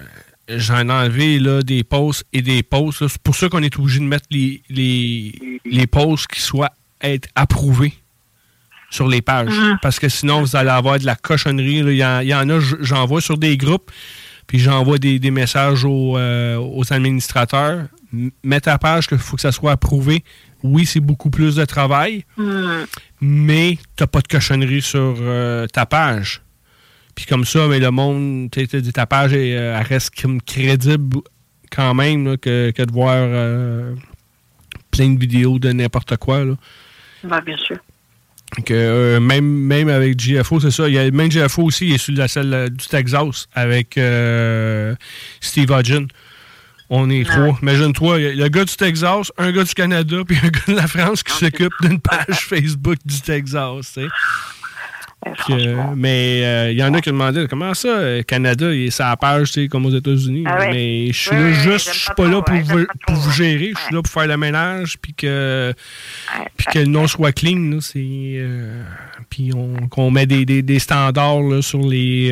j'en 0.49 0.89
ai 0.89 0.91
enlevé 0.91 1.39
là, 1.39 1.61
des 1.61 1.83
posts 1.83 2.25
et 2.33 2.41
des 2.41 2.63
posts. 2.63 3.07
C'est 3.07 3.21
pour 3.21 3.35
ça 3.35 3.49
qu'on 3.49 3.63
est 3.63 3.77
obligé 3.77 3.99
de 3.99 4.05
mettre 4.05 4.25
les, 4.29 4.61
les, 4.69 5.59
les 5.65 5.87
posts 5.87 6.27
qui 6.27 6.41
soient 6.41 6.71
être 7.01 7.27
approuvés 7.35 7.93
sur 8.89 9.07
les 9.07 9.21
pages. 9.21 9.49
Mm-hmm. 9.49 9.79
Parce 9.81 9.99
que 9.99 10.09
sinon, 10.09 10.41
vous 10.41 10.55
allez 10.55 10.69
avoir 10.69 10.99
de 10.99 11.05
la 11.05 11.15
cochonnerie. 11.15 11.79
Il 11.79 11.95
y, 11.95 12.35
en 12.35 12.49
a, 12.49 12.59
j'en 12.59 13.05
vois 13.05 13.21
sur 13.21 13.37
des 13.37 13.57
groupes, 13.57 13.91
puis 14.47 14.59
j'envoie 14.59 14.97
des, 14.97 15.19
des 15.19 15.31
messages 15.31 15.85
aux, 15.85 16.17
euh, 16.17 16.57
aux 16.57 16.91
administrateurs 16.93 17.87
mettre 18.43 18.69
à 18.69 18.77
page 18.77 19.07
qu'il 19.07 19.17
faut 19.17 19.35
que 19.35 19.41
ça 19.41 19.51
soit 19.51 19.71
approuvé. 19.71 20.23
Oui, 20.63 20.85
c'est 20.85 20.99
beaucoup 20.99 21.29
plus 21.29 21.55
de 21.55 21.65
travail, 21.65 22.25
hmm. 22.37 22.83
mais 23.19 23.77
tu 23.97 24.03
n'as 24.03 24.07
pas 24.07 24.21
de 24.21 24.27
cochonnerie 24.27 24.81
sur 24.81 25.15
euh, 25.19 25.67
ta 25.67 25.85
page. 25.85 26.41
Puis 27.15 27.25
comme 27.25 27.45
ça, 27.45 27.67
mais 27.67 27.79
le 27.79 27.91
monde, 27.91 28.49
ta 28.93 29.05
page 29.05 29.31
euh, 29.33 29.77
elle 29.79 29.85
reste 29.85 30.13
crédible 30.45 31.17
quand 31.71 31.93
même 31.93 32.37
que, 32.37 32.71
de 32.71 32.91
voir 32.91 33.15
euh, 33.17 33.93
plein 34.91 35.09
de 35.09 35.19
vidéos 35.19 35.59
de 35.59 35.71
n'importe 35.71 36.17
quoi. 36.17 36.43
Là. 36.43 37.41
bien 37.41 37.57
sûr. 37.57 37.77
Que, 38.65 39.17
même, 39.17 39.45
même 39.45 39.89
avec 39.89 40.17
GFO, 40.17 40.59
c'est 40.59 40.71
ça. 40.71 40.87
Il 40.87 40.93
y 40.93 40.99
a, 40.99 41.09
même 41.09 41.29
GFO 41.29 41.63
aussi, 41.63 41.87
il 41.87 41.95
est 41.95 41.97
sur 41.97 42.13
la 42.15 42.27
salle 42.27 42.69
du 42.69 42.87
Texas 42.87 43.47
avec 43.53 43.99
Steve 45.41 45.71
Hodgen. 45.71 46.07
On 46.95 47.09
est 47.09 47.27
trois. 47.27 47.57
Imagine-toi, 47.61 48.19
il 48.19 48.23
y 48.23 48.41
a 48.41 48.43
le 48.43 48.49
gars 48.49 48.65
du 48.65 48.75
Texas, 48.75 49.31
un 49.39 49.51
gars 49.51 49.63
du 49.63 49.73
Canada, 49.73 50.17
puis 50.27 50.37
un 50.37 50.49
gars 50.49 50.61
de 50.67 50.75
la 50.75 50.87
France 50.87 51.23
qui 51.23 51.33
s'occupe 51.33 51.73
d'une 51.81 51.99
page 51.99 52.39
Facebook 52.47 52.97
du 53.03 53.19
Texas. 53.19 53.97
Mais 55.95 56.41
euh, 56.43 56.71
il 56.71 56.77
y 56.77 56.83
en 56.83 56.93
a 56.93 57.01
qui 57.01 57.09
demandaient 57.09 57.47
comment 57.47 57.73
ça, 57.73 57.87
euh, 57.87 58.23
Canada, 58.23 58.73
il 58.73 58.87
est 58.87 58.91
sa 58.91 59.15
page, 59.17 59.53
comme 59.69 59.85
aux 59.85 59.95
États-Unis? 59.95 60.43
Ah 60.45 60.67
mais 60.71 61.07
je 61.07 61.17
suis 61.17 61.35
là 61.35 61.51
juste, 61.51 61.93
je 61.93 61.99
suis 61.99 62.13
pas, 62.15 62.27
là 62.27 62.41
pour, 62.41 62.55
vous, 62.55 62.85
pour 63.07 63.15
vous 63.15 63.31
gérer, 63.31 63.73
je 63.75 63.81
suis 63.81 63.95
là 63.95 64.01
pour 64.01 64.11
faire 64.11 64.27
le 64.27 64.37
ménage, 64.37 64.97
puis 65.01 65.13
que, 65.13 65.73
puis 66.57 66.67
que 66.71 66.79
le 66.79 66.85
nom 66.85 67.07
soit 67.07 67.31
clean. 67.31 67.79
Euh, 67.95 68.83
puis 69.29 69.51
qu'on 69.89 70.11
met 70.11 70.25
des, 70.25 70.45
des, 70.45 70.61
des 70.61 70.79
standards 70.79 71.63
sur 71.63 71.81
les 71.81 72.31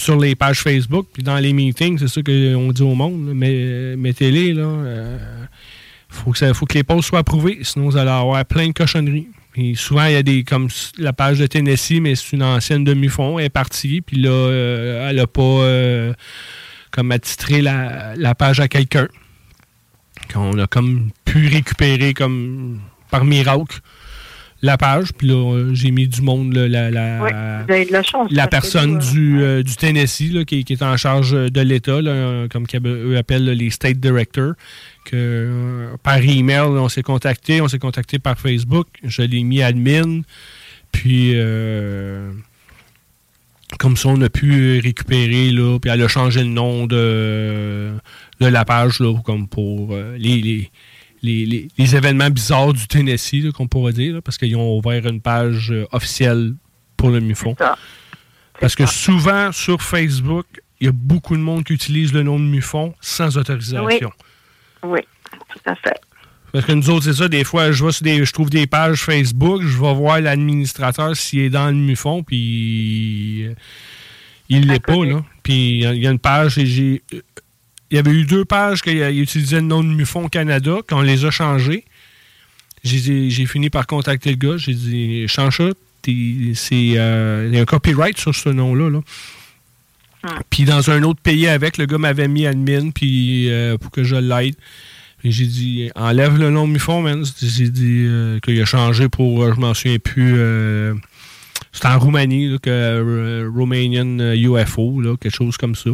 sur 0.00 0.18
les 0.18 0.34
pages 0.34 0.60
Facebook, 0.60 1.06
puis 1.12 1.22
dans 1.22 1.36
les 1.36 1.52
meetings, 1.52 1.98
c'est 1.98 2.08
ça 2.08 2.22
qu'on 2.22 2.72
dit 2.72 2.82
au 2.82 2.94
monde. 2.94 3.32
Mais 3.34 3.96
mettez-les, 3.96 4.54
là. 4.54 4.62
Euh, 4.62 5.18
faut, 6.08 6.32
que 6.32 6.38
ça, 6.38 6.52
faut 6.54 6.66
que 6.66 6.74
les 6.74 6.82
posts 6.82 7.08
soient 7.08 7.20
approuvés, 7.20 7.58
sinon 7.62 7.86
vous 7.86 7.96
allez 7.96 8.10
avoir 8.10 8.44
plein 8.44 8.68
de 8.68 8.72
cochonneries. 8.72 9.28
Puis 9.52 9.74
souvent, 9.76 10.04
il 10.06 10.12
y 10.12 10.16
a 10.16 10.22
des 10.22 10.44
comme 10.44 10.68
la 10.98 11.12
page 11.12 11.38
de 11.38 11.46
Tennessee, 11.46 12.00
mais 12.00 12.14
c'est 12.14 12.36
une 12.36 12.42
ancienne 12.42 12.84
demi-fond, 12.84 13.38
elle 13.38 13.46
est 13.46 13.50
partie, 13.50 14.00
puis 14.00 14.16
là, 14.16 14.30
euh, 14.30 15.08
elle 15.08 15.16
n'a 15.16 15.26
pas 15.26 15.42
euh, 15.42 16.12
comme 16.90 17.10
attitré 17.10 17.60
la, 17.60 18.14
la 18.16 18.34
page 18.34 18.60
à 18.60 18.68
quelqu'un. 18.68 19.08
Qu'on 20.32 20.56
a 20.58 20.66
comme 20.66 21.10
pu 21.24 21.48
récupérer 21.48 22.14
comme 22.14 22.80
par 23.10 23.24
miracle 23.24 23.80
la 24.62 24.76
page, 24.76 25.12
puis 25.16 25.26
là, 25.26 25.70
j'ai 25.72 25.90
mis 25.90 26.06
du 26.06 26.20
monde, 26.20 26.54
la, 26.54 26.90
la, 26.90 27.64
vous 27.66 27.72
avez 27.72 27.86
de 27.86 27.92
la, 27.92 28.02
chance, 28.02 28.30
la 28.30 28.46
personne 28.46 28.98
du, 28.98 29.64
du, 29.64 29.76
Tennessee 29.76 30.30
là, 30.32 30.44
qui, 30.44 30.64
qui, 30.64 30.74
est 30.74 30.82
en 30.82 30.98
charge 30.98 31.32
de 31.32 31.60
l'État, 31.62 31.98
comme 32.50 32.66
eux 32.84 33.16
appellent 33.16 33.46
les 33.46 33.70
State 33.70 33.96
Directors, 33.96 34.52
que 35.10 35.88
par 36.02 36.18
email, 36.18 36.60
on 36.60 36.88
s'est 36.88 37.02
contacté, 37.02 37.60
on 37.60 37.68
s'est 37.68 37.78
contacté 37.78 38.18
par 38.18 38.38
Facebook, 38.38 38.86
je 39.02 39.22
l'ai 39.22 39.42
mis 39.42 39.62
admin, 39.62 40.22
puis 40.92 41.34
comme 43.78 43.96
ça, 43.96 44.08
on 44.08 44.20
a 44.22 44.28
pu 44.28 44.80
récupérer, 44.80 45.50
là, 45.52 45.78
puis 45.78 45.90
elle 45.90 46.02
a 46.02 46.08
changé 46.08 46.40
le 46.40 46.50
nom 46.50 46.86
de, 46.86 47.92
de 48.40 48.46
la 48.46 48.64
page, 48.64 49.00
là, 49.00 49.14
comme 49.24 49.46
pour 49.48 49.96
les 50.16 50.70
les, 51.22 51.96
événements 51.96 52.30
bizarres 52.30 52.72
du 52.72 52.86
Tennessee, 52.86 53.50
qu'on 53.52 53.68
pourrait 53.68 53.92
dire, 53.92 54.22
parce 54.22 54.38
qu'ils 54.38 54.56
ont 54.56 54.78
ouvert 54.78 55.06
une 55.06 55.20
page 55.20 55.70
euh, 55.70 55.86
officielle 55.92 56.54
pour 56.96 57.10
le 57.10 57.20
MUFON. 57.20 57.56
Parce 58.60 58.74
que 58.74 58.86
souvent, 58.86 59.52
sur 59.52 59.82
Facebook, 59.82 60.46
il 60.80 60.86
y 60.86 60.88
a 60.88 60.92
beaucoup 60.92 61.36
de 61.36 61.42
monde 61.42 61.64
qui 61.64 61.72
utilise 61.72 62.12
le 62.12 62.22
nom 62.22 62.38
de 62.38 62.44
MUFON 62.44 62.94
sans 63.00 63.38
autorisation. 63.38 63.84
Oui, 63.84 64.00
tout 64.82 65.60
à 65.66 65.74
fait. 65.74 66.00
Parce 66.52 66.66
que 66.66 66.72
nous 66.72 66.90
autres, 66.90 67.04
c'est 67.04 67.14
ça, 67.14 67.28
des 67.28 67.44
fois, 67.44 67.70
je, 67.70 67.82
vois 67.82 67.92
des, 68.00 68.24
je 68.24 68.32
trouve 68.32 68.50
des 68.50 68.66
pages 68.66 69.02
Facebook, 69.02 69.62
je 69.62 69.78
vais 69.78 69.94
voir 69.94 70.20
l'administrateur 70.20 71.16
s'il 71.16 71.40
est 71.40 71.50
dans 71.50 71.68
le 71.68 71.74
MUFON, 71.74 72.24
puis 72.24 73.46
il 74.48 74.66
l'est 74.66 74.84
pas, 74.84 75.04
là. 75.04 75.24
Puis 75.44 75.84
il 75.84 76.02
y 76.02 76.06
a 76.06 76.10
une 76.10 76.18
page, 76.18 76.58
j'ai 76.58 77.02
il 77.90 77.96
y 77.96 77.98
avait 77.98 78.12
eu 78.12 78.24
deux 78.24 78.44
pages 78.44 78.82
qui 78.82 78.92
utilisaient 78.92 79.56
le 79.56 79.66
nom 79.66 79.82
de 79.82 79.88
Mufon 79.88 80.28
Canada, 80.28 80.76
qu'on 80.88 81.00
les 81.00 81.24
a 81.24 81.30
changées. 81.30 81.84
J'ai 82.84 83.46
fini 83.46 83.68
par 83.68 83.86
contacter 83.86 84.30
le 84.30 84.36
gars. 84.36 84.56
J'ai 84.56 84.74
dit 84.74 85.28
change 85.28 85.56
ça. 85.58 85.70
C'est 86.04 86.92
euh, 86.96 87.48
il 87.48 87.54
y 87.54 87.58
a 87.58 87.62
un 87.62 87.64
copyright 87.64 88.16
sur 88.16 88.34
ce 88.34 88.48
nom-là. 88.48 88.88
Là. 88.88 89.00
Ah. 89.02 89.10
Puis 90.50 90.64
dans 90.64 90.90
un 90.90 91.02
autre 91.02 91.20
pays 91.20 91.46
avec, 91.46 91.78
le 91.78 91.86
gars 91.86 91.98
m'avait 91.98 92.28
mis 92.28 92.46
admin 92.46 92.90
puis 92.90 93.50
euh, 93.50 93.78
pour 93.78 93.90
que 93.90 94.04
je 94.04 94.16
l'aide. 94.16 94.54
J'ai 95.22 95.46
dit 95.46 95.90
enlève 95.96 96.38
le 96.38 96.50
nom 96.50 96.66
de 96.66 96.72
Mufon, 96.72 97.02
man. 97.02 97.24
J'ai 97.40 97.68
dit 97.68 98.06
euh, 98.08 98.38
qu'il 98.40 98.60
a 98.60 98.64
changé 98.64 99.08
pour 99.08 99.54
je 99.54 99.60
m'en 99.60 99.74
souviens 99.74 99.98
plus. 99.98 100.36
c'est 101.72 101.86
en 101.86 101.98
Roumanie 101.98 102.58
que 102.62 103.46
Romanian 103.54 104.34
UFO, 104.34 105.00
là, 105.00 105.16
quelque 105.16 105.34
chose 105.34 105.56
comme 105.56 105.74
ça. 105.74 105.90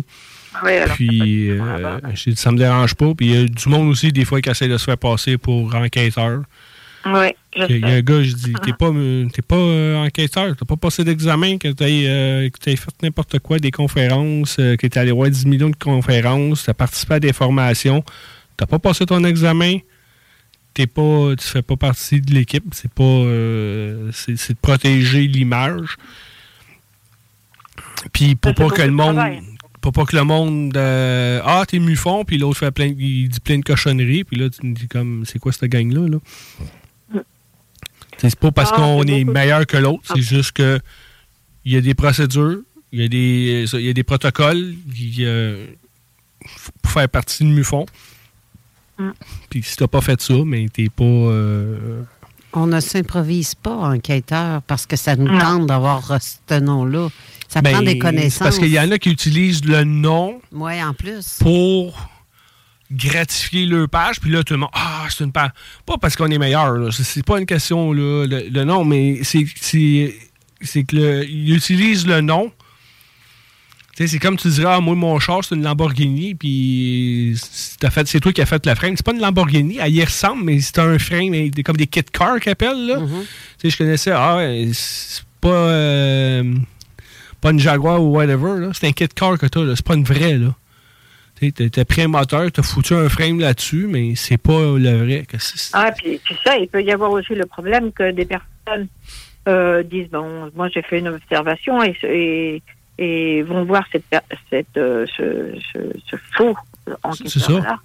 Puis, 0.94 1.50
euh, 1.50 1.98
ça 2.34 2.52
me 2.52 2.58
dérange 2.58 2.94
pas. 2.94 3.14
Puis, 3.14 3.26
il 3.26 3.34
y 3.34 3.44
a 3.44 3.46
du 3.46 3.68
monde 3.68 3.88
aussi, 3.88 4.12
des 4.12 4.24
fois, 4.24 4.40
qui 4.40 4.50
essaie 4.50 4.68
de 4.68 4.76
se 4.76 4.84
faire 4.84 4.98
passer 4.98 5.38
pour 5.38 5.74
enquêteur. 5.74 6.42
Oui, 7.06 7.28
Il 7.68 7.78
y 7.78 7.84
a 7.84 7.88
un 7.88 8.00
gars, 8.00 8.22
je 8.22 8.32
dis, 8.32 8.52
t'es 8.64 8.72
pas, 8.72 8.90
pas 9.48 9.56
euh, 9.56 10.04
enquêteur, 10.04 10.56
t'as 10.56 10.64
pas 10.64 10.76
passé 10.76 11.04
d'examen, 11.04 11.58
que 11.58 11.68
t'as 11.68 11.86
euh, 11.86 12.48
fait 12.62 13.02
n'importe 13.02 13.38
quoi, 13.38 13.58
des 13.58 13.70
conférences, 13.70 14.56
que 14.56 14.86
t'es 14.86 14.98
allé 14.98 15.12
voir 15.12 15.30
10 15.30 15.46
millions 15.46 15.70
de 15.70 15.76
conférences, 15.76 16.64
t'as 16.64 16.74
participé 16.74 17.14
à 17.14 17.20
des 17.20 17.32
formations, 17.32 18.04
t'as 18.56 18.66
pas 18.66 18.78
passé 18.78 19.06
ton 19.06 19.24
examen, 19.24 19.78
t'es 20.74 20.86
pas, 20.86 21.34
tu 21.38 21.46
fais 21.46 21.62
pas 21.62 21.76
partie 21.76 22.20
de 22.20 22.34
l'équipe, 22.34 22.64
c'est 22.72 22.92
pas, 22.92 23.22
c'est 24.12 24.52
de 24.52 24.58
protéger 24.60 25.26
l'image. 25.26 25.96
Puis 28.12 28.34
pour 28.34 28.54
pas 28.54 28.68
que 28.68 28.82
le 28.82 28.90
monde, 28.90 29.18
pour 29.86 29.92
pas 29.92 30.04
que 30.04 30.16
le 30.16 30.24
monde. 30.24 30.76
Euh, 30.76 31.40
ah, 31.44 31.62
t'es 31.66 31.78
mufon, 31.78 32.24
puis 32.24 32.38
l'autre 32.38 32.58
fait 32.58 32.72
plein, 32.72 32.86
il 32.86 33.28
dit 33.28 33.38
plein 33.38 33.58
de 33.58 33.64
cochonneries, 33.64 34.24
puis 34.24 34.36
là, 34.36 34.50
tu 34.50 34.66
me 34.66 34.74
dis 34.74 34.88
comme, 34.88 35.22
c'est 35.24 35.38
quoi 35.38 35.52
cette 35.52 35.70
gang-là? 35.70 36.08
Là? 36.08 36.18
C'est 38.18 38.38
pas 38.38 38.50
parce 38.50 38.70
ah, 38.72 38.76
qu'on 38.76 39.02
est, 39.02 39.24
meilleur 39.24 39.66
que 39.66 39.76
l'autre, 39.76 40.02
c'est 40.04 40.22
juste 40.22 40.52
que 40.52 40.80
il 41.64 41.72
y 41.72 41.76
a 41.76 41.80
des 41.80 41.94
procédures, 41.94 42.60
il 42.92 43.00
y 43.00 43.04
a 43.04 43.08
des, 43.08 43.64
il 43.72 43.86
y 43.86 43.90
a 43.90 43.92
des 43.92 44.04
protocoles 44.04 44.74
pour 46.82 46.92
faire 46.92 47.08
partie 47.08 47.44
de 47.44 47.48
MUFON. 47.48 47.86
Mm. 48.98 49.10
Puis 49.50 49.62
si 49.62 49.76
t'as 49.76 49.88
pas 49.88 50.00
fait 50.00 50.20
ça, 50.20 50.34
mais 50.44 50.66
t'es 50.72 50.88
pas. 50.88 51.04
Euh, 51.04 52.02
On 52.52 52.66
ne 52.66 52.80
s'improvise 52.80 53.54
pas 53.54 53.74
enquêteur 53.74 54.62
parce 54.62 54.86
que 54.86 54.96
ça 54.96 55.16
nous 55.16 55.38
tente 55.38 55.66
d'avoir 55.66 56.18
ce 56.20 56.60
nom-là. 56.60 57.08
Ça 57.48 57.62
prend 57.62 57.80
des 57.80 57.94
ben, 57.94 57.98
connaissances. 57.98 58.38
Parce 58.38 58.58
qu'il 58.58 58.72
y 58.72 58.80
en 58.80 58.90
a 58.90 58.98
qui 58.98 59.10
utilisent 59.10 59.64
le 59.64 59.84
nom. 59.84 60.40
Oui, 60.52 60.82
en 60.82 60.94
plus. 60.94 61.38
Pour 61.40 62.08
gratifier 62.90 63.66
leur 63.66 63.88
page, 63.88 64.20
puis 64.20 64.30
là, 64.30 64.44
tout 64.44 64.54
le 64.54 64.60
monde, 64.60 64.70
ah, 64.72 65.06
c'est 65.10 65.24
une 65.24 65.32
page. 65.32 65.50
Pas 65.84 65.98
parce 65.98 66.16
qu'on 66.16 66.30
est 66.30 66.38
meilleur, 66.38 66.92
c'est 66.92 67.24
pas 67.24 67.38
une 67.38 67.46
question, 67.46 67.92
là, 67.92 68.26
le, 68.26 68.64
nom, 68.64 68.84
mais 68.84 69.20
c'est 69.22 69.44
que 69.44 71.24
ils 71.24 71.54
utilisent 71.54 72.06
le 72.06 72.20
nom. 72.20 72.52
C'est 73.98 74.18
comme 74.18 74.36
tu 74.36 74.48
dirais, 74.48 74.74
ah, 74.74 74.80
moi, 74.80 74.94
mon 74.94 75.18
char, 75.18 75.42
c'est 75.42 75.54
une 75.54 75.62
Lamborghini, 75.62 76.34
puis 76.34 77.34
c'est 77.40 78.20
toi 78.20 78.32
qui 78.32 78.42
as 78.42 78.46
fait 78.46 78.66
le 78.66 78.74
frame. 78.74 78.94
C'est 78.94 79.06
pas 79.06 79.12
une 79.12 79.20
Lamborghini, 79.20 79.78
elle 79.80 79.94
y 79.94 80.04
ressemble, 80.04 80.44
mais 80.44 80.60
c'est 80.60 80.78
un 80.78 80.98
frame, 80.98 81.32
comme 81.64 81.78
des 81.78 81.86
kit 81.86 82.02
cars 82.02 82.38
qu'ils 82.38 82.52
appellent. 82.52 82.86
Là. 82.86 82.98
Mm-hmm. 82.98 83.70
Je 83.70 83.76
connaissais, 83.76 84.12
ah, 84.12 84.38
c'est 84.72 85.24
pas. 85.40 85.48
Euh, 85.48 86.54
pas 87.40 87.50
une 87.50 87.58
Jaguar 87.60 88.02
ou 88.02 88.16
whatever. 88.16 88.70
C'est 88.74 88.86
un 88.86 88.92
kit 88.92 89.08
car 89.08 89.38
que 89.38 89.46
t'as. 89.46 89.76
C'est 89.76 89.84
pas 89.84 89.94
une 89.94 90.04
vraie. 90.04 90.38
là. 90.38 90.54
T'as 91.38 91.84
pris 91.84 92.02
un 92.02 92.08
moteur, 92.08 92.50
t'as 92.50 92.62
foutu 92.62 92.94
un 92.94 93.08
frame 93.10 93.40
là-dessus, 93.40 93.86
mais 93.88 94.14
c'est 94.14 94.38
pas 94.38 94.78
le 94.78 95.04
vrai. 95.04 95.26
Ah, 95.74 95.92
puis 95.92 96.18
tu 96.24 96.34
sais, 96.34 96.62
il 96.62 96.68
peut 96.68 96.82
y 96.82 96.90
avoir 96.90 97.10
aussi 97.10 97.34
le 97.34 97.44
problème 97.44 97.92
que 97.92 98.10
des 98.10 98.24
personnes 98.24 98.88
euh, 99.46 99.82
disent 99.82 100.08
bon, 100.08 100.50
moi 100.54 100.68
j'ai 100.72 100.80
fait 100.80 100.98
une 100.98 101.08
observation 101.08 101.82
et, 101.82 102.62
et, 102.98 103.42
vont 103.42 103.64
voir 103.64 103.84
cette, 103.92 104.04
cette, 104.48 104.76
euh, 104.78 105.04
ce, 105.14 105.54
ce, 106.10 106.16
faux 106.36 106.56
C'est 107.12 107.38
ça. 107.38 107.78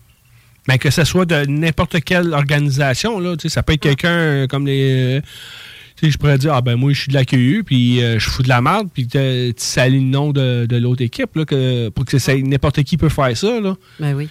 Mais 0.68 0.78
que 0.78 0.90
ce 0.90 1.04
soit 1.04 1.26
de 1.26 1.46
n'importe 1.46 2.02
quelle 2.02 2.34
organisation, 2.34 3.20
là, 3.20 3.36
ça 3.46 3.64
peut 3.64 3.74
être 3.74 3.82
quelqu'un 3.82 4.48
comme 4.48 4.66
les 4.66 5.22
je 6.10 6.18
pourrais 6.18 6.38
dire, 6.38 6.54
ah 6.54 6.62
ben 6.62 6.76
moi, 6.76 6.94
je 6.94 7.02
suis 7.02 7.10
de 7.10 7.14
l'accueil, 7.14 7.64
puis 7.64 8.02
euh, 8.02 8.18
je 8.20 8.30
fous 8.30 8.44
de 8.44 8.50
la 8.50 8.62
merde, 8.62 8.90
puis 8.94 9.08
tu 9.08 9.54
salis 9.58 10.00
le 10.00 10.06
nom 10.06 10.32
de, 10.32 10.78
l'autre 10.78 11.04
équipe, 11.04 11.36
là, 11.36 11.46
que, 11.46 11.90
pour 11.90 12.06
que 12.06 12.42
n'importe 12.42 12.84
qui 12.84 12.98
peut 12.98 13.10
faire 13.10 13.36
ça. 13.38 13.60
Là. 13.60 13.76
Ben 14.00 14.16
oui. 14.16 14.30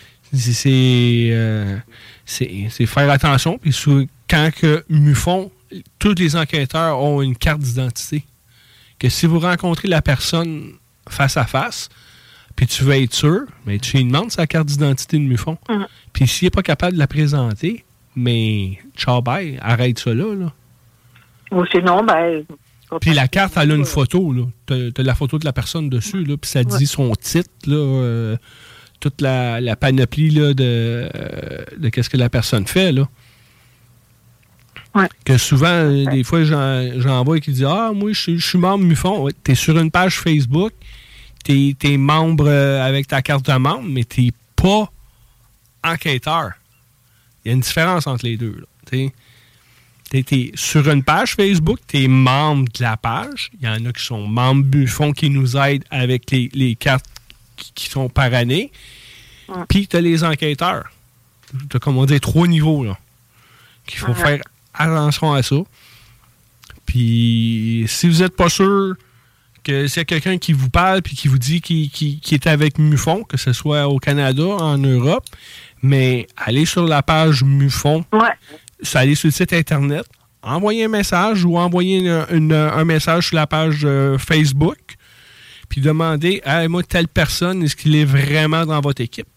Euh, 0.67 1.77
c'est 2.25 2.87
faire 2.87 3.11
attention. 3.11 3.59
Puis 3.59 3.75
quand 4.29 4.51
que 4.55 4.85
MUFON, 4.89 5.51
tous 5.99 6.15
les 6.15 6.37
enquêteurs 6.37 7.01
ont 7.01 7.23
une 7.23 7.37
carte 7.37 7.61
d'identité. 7.61 8.25
Que 8.99 9.09
si 9.09 9.27
vous 9.27 9.39
rencontrez 9.39 9.89
la 9.89 10.03
personne 10.03 10.73
face 11.09 11.37
à 11.37 11.47
face, 11.47 11.89
puis 12.55 12.67
tu 12.67 12.85
veux 12.85 12.95
être 12.95 13.15
sûr, 13.15 13.43
mais 13.67 13.79
tu 13.79 13.97
lui 13.97 14.05
demandes 14.05 14.31
sa 14.31 14.47
carte 14.47 14.67
d'identité 14.67 15.19
de 15.19 15.23
MUFON. 15.23 15.57
Mm-hmm. 15.69 15.87
Puis 16.13 16.29
s'il 16.29 16.47
n'est 16.47 16.51
pas 16.51 16.63
capable 16.63 16.95
de 16.95 16.99
la 16.99 17.07
présenter, 17.07 17.85
mais 18.15 18.79
ciao 18.97 19.23
bye, 19.23 19.59
arrête 19.63 19.99
ça 19.99 20.13
là. 20.13 20.35
là. 20.35 20.53
Ou 21.51 21.65
sinon, 21.67 22.05
ben. 22.05 22.45
Puis 23.01 23.15
la 23.15 23.29
carte, 23.29 23.57
elle 23.57 23.71
a 23.71 23.75
une 23.75 23.85
photo, 23.85 24.33
là. 24.33 24.45
T'as, 24.67 25.03
la 25.03 25.15
photo 25.15 25.39
de 25.39 25.45
la 25.45 25.53
personne 25.53 25.89
dessus, 25.89 26.25
là. 26.25 26.37
Puis 26.37 26.51
ça 26.51 26.65
dit 26.65 26.87
son 26.87 27.15
titre, 27.15 27.51
là. 27.67 27.77
Euh, 27.77 28.37
toute 28.99 29.21
la, 29.21 29.77
panoplie, 29.77 30.31
là, 30.31 30.53
de, 30.53 31.09
de 31.79 31.89
qu'est-ce 31.89 32.11
que 32.11 32.17
la 32.17 32.29
personne 32.29 32.67
fait, 32.67 32.93
là. 32.93 33.09
Ouais. 34.95 35.09
Que 35.25 35.39
souvent, 35.39 35.69
euh, 35.69 36.05
des 36.07 36.25
fois, 36.25 36.43
j'en, 36.43 37.25
vois 37.25 37.39
qui 37.39 37.53
disent 37.53 37.65
Ah, 37.65 37.93
moi, 37.95 38.13
je, 38.13 38.39
suis 38.39 38.59
membre 38.59 38.85
MUFON. 38.85 39.23
Ouais, 39.23 39.33
t'es 39.45 39.55
sur 39.55 39.79
une 39.79 39.91
page 39.91 40.19
Facebook, 40.19 40.73
t'es, 41.45 41.77
es 41.83 41.97
membre 41.97 42.49
euh, 42.49 42.85
avec 42.85 43.07
ta 43.07 43.23
carte 43.23 43.47
de 43.47 43.53
membre, 43.57 43.85
mais 43.89 44.05
t'es 44.05 44.33
pas 44.57 44.91
enquêteur. 45.85 46.53
Il 47.45 47.49
y 47.49 47.51
a 47.53 47.55
une 47.55 47.61
différence 47.61 48.07
entre 48.07 48.27
les 48.27 48.37
deux, 48.37 48.57
là. 48.59 48.99
Tu 50.11 50.51
sur 50.57 50.89
une 50.91 51.05
page 51.05 51.37
Facebook, 51.37 51.79
tu 51.87 52.03
es 52.03 52.09
membre 52.09 52.69
de 52.73 52.83
la 52.83 52.97
page. 52.97 53.51
Il 53.61 53.67
y 53.67 53.69
en 53.69 53.85
a 53.87 53.93
qui 53.93 54.03
sont 54.03 54.27
membres 54.27 54.65
Buffon 54.65 55.13
qui 55.13 55.31
nous 55.31 55.57
aident 55.57 55.85
avec 55.89 56.33
les, 56.33 56.75
cartes 56.75 57.07
qui, 57.57 57.89
sont 57.89 58.09
par 58.09 58.35
année. 58.35 58.73
Puis 59.69 59.87
tu 59.87 59.97
as 59.97 60.01
les 60.01 60.25
enquêteurs. 60.25 60.91
Tu 61.71 61.77
as, 61.77 61.79
comme 61.79 61.97
on 61.97 62.07
dit, 62.07 62.19
trois 62.19 62.49
niveaux 62.49 62.85
là. 62.85 62.99
Qu'il 63.87 64.01
faut 64.01 64.15
faire 64.15 64.41
attention 64.75 65.33
à 65.33 65.45
ça. 65.45 65.57
Puis 66.87 67.85
si 67.87 68.09
vous 68.09 68.19
n'êtes 68.23 68.35
pas 68.35 68.49
sûr 68.49 68.97
que 69.63 69.87
c'est 69.87 70.05
quelqu'un 70.05 70.39
qui 70.39 70.53
vous 70.53 70.71
parle 70.71 71.03
puis 71.03 71.15
qui 71.15 71.29
vous 71.29 71.39
dit 71.39 71.61
qu'il 71.61 72.21
est 72.33 72.47
avec 72.49 72.79
Mufon, 72.79 73.23
que 73.23 73.37
ce 73.37 73.53
soit 73.53 73.87
au 73.87 73.99
Canada, 73.99 74.43
en 74.43 74.79
Europe, 74.79 75.25
mais 75.83 76.27
allez 76.37 76.65
sur 76.65 76.87
la 76.87 77.03
page 77.03 77.45
Mufon. 77.45 78.05
Ouais 78.13 78.35
aller 78.95 79.15
sur 79.15 79.29
le 79.29 79.33
site 79.33 79.53
Internet, 79.53 80.07
envoyer 80.43 80.85
un 80.85 80.89
message 80.89 81.45
ou 81.45 81.59
envoyer 81.59 82.09
un 82.09 82.85
message 82.85 83.29
sur 83.29 83.37
la 83.37 83.47
page 83.47 83.81
euh, 83.85 84.19
Facebook, 84.19 84.79
puis 85.69 85.81
demander 85.81 86.41
à 86.45 86.67
moi, 86.69 86.83
telle 86.83 87.09
personne, 87.09 87.63
est-ce 87.63 87.77
qu'il 87.77 87.95
est 87.95 88.05
vraiment 88.05 88.67
dans 88.67 88.81
votre 88.81 89.01
équipe? 89.01 89.29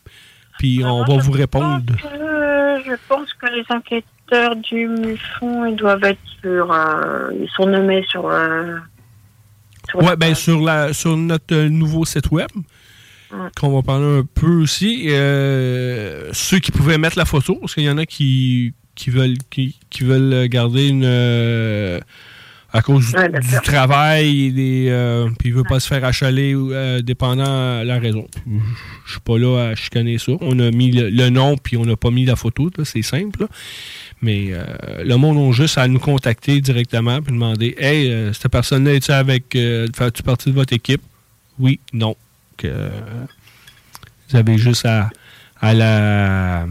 Puis 0.59 0.83
on 0.83 1.03
va 1.03 1.17
vous 1.17 1.31
répondre. 1.31 1.93
je 1.99 2.95
pense 3.07 3.33
que 3.33 3.47
les 3.47 3.65
enquêteurs 3.69 4.55
du 4.55 4.87
MUFON, 4.87 5.65
ils 5.65 5.75
doivent 5.75 6.03
être 6.03 6.19
sur. 6.41 6.71
Euh, 6.71 7.31
ils 7.39 7.49
sont 7.49 7.65
nommés 7.65 8.03
sur. 8.07 8.27
Euh, 8.27 8.77
sur 9.89 10.17
ben 10.17 10.33
sur, 10.33 10.61
la, 10.61 10.93
sur 10.93 11.17
notre 11.17 11.55
nouveau 11.67 12.05
site 12.05 12.31
web. 12.31 12.49
Qu'on 13.59 13.75
va 13.75 13.81
parler 13.81 14.19
un 14.19 14.23
peu 14.23 14.61
aussi. 14.61 15.09
ceux 15.09 16.59
qui 16.59 16.71
pouvaient 16.71 16.99
mettre 16.99 17.17
la 17.17 17.25
photo, 17.25 17.55
parce 17.55 17.73
qu'il 17.73 17.83
y 17.83 17.89
en 17.89 17.97
a 17.97 18.05
qui, 18.05 18.73
qui 18.95 19.09
veulent 19.09 19.37
qui, 19.49 19.75
qui 19.89 20.03
veulent 20.03 20.47
garder 20.47 20.87
une 20.87 21.05
à 22.73 22.81
cause 22.81 23.05
du, 23.05 23.61
travail, 23.63 24.47
et 24.47 24.87
euh, 24.89 25.29
puis 25.37 25.49
il 25.49 25.55
veut 25.55 25.63
pas 25.63 25.79
se 25.79 25.87
faire 25.87 26.03
achaler 26.03 26.55
euh, 26.55 27.01
dépendant 27.01 27.83
la 27.83 27.99
raison. 27.99 28.27
Je 29.05 29.11
suis 29.11 29.21
pas 29.21 29.37
là 29.37 29.69
à 29.69 29.75
chicaner 29.75 30.17
ça. 30.17 30.31
On 30.41 30.57
a 30.59 30.71
mis 30.71 30.91
le, 30.91 31.29
nom, 31.29 31.55
puis 31.55 31.77
on 31.77 31.85
n'a 31.85 31.95
pas 31.95 32.09
mis 32.09 32.25
la 32.25 32.35
photo, 32.35 32.71
c'est 32.83 33.03
simple. 33.03 33.45
Mais 34.23 34.47
euh, 34.51 35.03
le 35.03 35.15
monde 35.17 35.37
a 35.37 35.51
juste 35.51 35.77
à 35.77 35.87
nous 35.87 35.99
contacter 35.99 36.61
directement 36.61 37.21
puis 37.21 37.33
demander 37.33 37.75
Hey, 37.77 38.09
euh, 38.09 38.33
cette 38.33 38.51
personne-là, 38.51 38.95
es-tu 38.95 39.11
avec 39.11 39.55
fais-tu 39.95 40.23
partie 40.23 40.49
de 40.49 40.55
votre 40.55 40.73
équipe? 40.73 41.01
Oui, 41.59 41.79
non. 41.93 42.15
Que, 42.57 42.89
vous 44.29 44.35
avez 44.35 44.57
juste 44.57 44.85
à, 44.87 45.11
à 45.61 45.75
la 45.75 46.65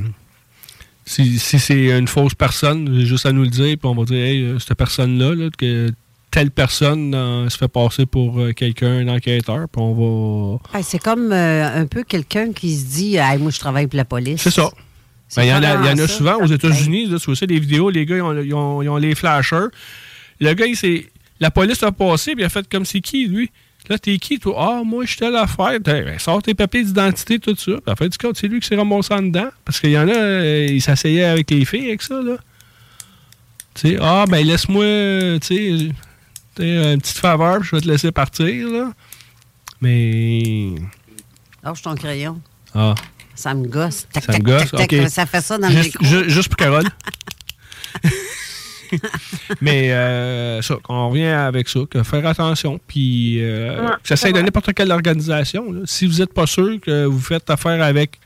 si, 1.12 1.58
c'est 1.58 1.98
une 1.98 2.08
fausse 2.08 2.34
personne, 2.34 3.04
juste 3.04 3.26
à 3.26 3.32
nous 3.32 3.42
le 3.42 3.48
dire, 3.48 3.76
puis 3.78 3.88
on 3.88 3.94
va 3.94 4.04
dire, 4.04 4.24
hey, 4.24 4.42
euh, 4.42 4.58
cette 4.58 4.76
personne-là, 4.76 5.50
que 5.56 5.90
telle 6.30 6.50
personne 6.50 7.14
euh, 7.14 7.48
se 7.50 7.58
fait 7.58 7.68
passer 7.68 8.06
pour 8.06 8.40
euh, 8.40 8.52
quelqu'un, 8.52 9.06
un 9.06 9.08
enquêteur, 9.08 9.68
puis 9.70 9.82
on 9.82 10.58
va. 10.72 10.82
c'est 10.82 10.98
comme 10.98 11.32
un 11.32 11.86
peu 11.86 12.04
quelqu'un 12.04 12.52
qui 12.52 12.76
se 12.76 12.86
dit, 12.86 13.16
hey, 13.16 13.38
moi, 13.38 13.50
je 13.50 13.58
travaille 13.58 13.86
pour 13.86 13.96
la 13.98 14.04
police. 14.04 14.40
C'est 14.40 14.50
ça. 14.50 14.70
Ben, 15.36 15.44
il 15.44 15.48
y 15.48 15.52
en 15.52 15.62
a, 15.62 16.08
souvent 16.08 16.36
aux 16.42 16.46
États-Unis, 16.46 17.08
tu 17.08 17.16
vois 17.16 17.36
ça, 17.36 17.46
des 17.46 17.58
vidéos, 17.58 17.90
les 17.90 18.04
gars, 18.04 18.16
ils 18.16 18.54
ont, 18.54 18.96
les 18.96 19.14
flashers. 19.14 19.68
Le 20.40 20.52
gars, 20.54 20.66
il 20.66 21.04
la 21.40 21.50
police 21.50 21.82
a 21.82 21.90
passé, 21.90 22.32
puis 22.32 22.42
il 22.42 22.46
a 22.46 22.48
fait 22.48 22.68
comme 22.68 22.84
c'est 22.84 23.00
qui, 23.00 23.26
lui? 23.26 23.50
Là, 23.88 23.98
t'es 23.98 24.16
qui, 24.18 24.38
toi? 24.38 24.54
Ah, 24.58 24.82
moi, 24.84 25.04
je 25.04 25.10
suis 25.10 25.18
telle 25.18 25.34
affaire. 25.34 25.78
Ben, 25.80 26.18
sors 26.18 26.42
tes 26.42 26.54
papiers 26.54 26.84
d'identité, 26.84 27.38
tout 27.38 27.56
ça. 27.56 27.72
Puis, 27.84 27.96
fait 27.96 28.08
du 28.08 28.18
cas, 28.18 28.28
c'est 28.34 28.48
lui 28.48 28.60
qui 28.60 28.68
s'est 28.68 28.76
ramassé 28.76 29.12
en 29.12 29.22
dedans. 29.22 29.50
Parce 29.64 29.80
qu'il 29.80 29.90
y 29.90 29.98
en 29.98 30.08
a, 30.08 30.14
euh, 30.14 30.66
il 30.70 30.80
s'asseyait 30.80 31.24
avec 31.24 31.50
les 31.50 31.64
filles 31.64 31.88
avec 31.88 32.02
ça, 32.02 32.20
là. 32.22 32.36
Tu 33.74 33.88
sais, 33.88 33.98
ah, 34.00 34.24
ben, 34.28 34.46
laisse-moi, 34.46 35.38
tu 35.40 35.46
sais, 35.46 35.92
une 36.58 37.00
petite 37.00 37.18
faveur, 37.18 37.64
je 37.64 37.74
vais 37.74 37.82
te 37.82 37.88
laisser 37.88 38.12
partir, 38.12 38.68
là. 38.68 38.92
Mais. 39.80 40.74
Lâche 41.64 41.82
ton 41.82 41.94
crayon. 41.94 42.40
Ah. 42.74 42.94
Ça 43.34 43.54
me 43.54 43.66
gosse. 43.66 44.06
ça 44.14 44.32
me 44.32 44.38
gosse, 44.38 44.72
OK. 44.74 44.94
Ça 45.08 45.26
fait 45.26 45.40
ça 45.40 45.58
dans 45.58 45.70
juste, 45.70 45.96
le 46.00 46.28
juste 46.28 46.48
pour 46.48 46.56
Carole. 46.56 46.88
Mais 49.60 49.92
euh, 49.92 50.62
ça, 50.62 50.76
on 50.88 51.10
revient 51.10 51.24
avec 51.24 51.68
ça, 51.68 51.80
que 51.90 52.02
faire 52.02 52.26
attention, 52.26 52.80
puis 52.86 53.42
euh, 53.42 53.88
ça 54.04 54.30
de 54.30 54.40
n'importe 54.40 54.72
quelle 54.74 54.90
organisation. 54.90 55.66
Si 55.84 56.06
vous 56.06 56.18
n'êtes 56.18 56.32
pas 56.32 56.46
sûr 56.46 56.80
que 56.80 57.04
vous 57.04 57.20
faites 57.20 57.48
affaire 57.50 57.82
avec 57.82 58.18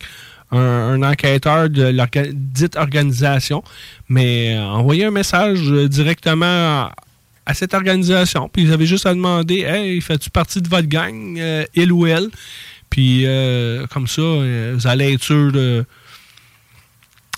un, 0.50 1.02
enquêteur 1.02 1.68
de 1.68 1.83
la 1.83 2.07
dite 2.33 2.76
organisation, 2.76 3.62
mais 4.09 4.57
euh, 4.57 4.62
envoyez 4.62 5.05
un 5.05 5.11
message 5.11 5.61
directement 5.88 6.90
à, 7.46 7.55
cette 7.55 7.74
organisation, 7.74 8.48
puis 8.48 8.66
vous 8.66 8.72
avez 8.72 8.87
juste 8.87 9.07
à 9.07 9.14
demander 9.14 9.61
Hey, 9.61 10.00
fais-tu 10.00 10.31
partie 10.31 10.61
de 10.61 10.68
votre 10.68 10.88
gang, 10.88 11.38
euh, 11.38 11.64
il 11.74 11.92
ou 11.92 12.07
elle 12.07 12.29
Puis 12.90 13.26
comme 13.90 14.07
ça, 14.07 14.22
vous 14.22 14.87
allez 14.87 15.14
être 15.14 15.22
sûr 15.22 15.52
de, 15.52 15.85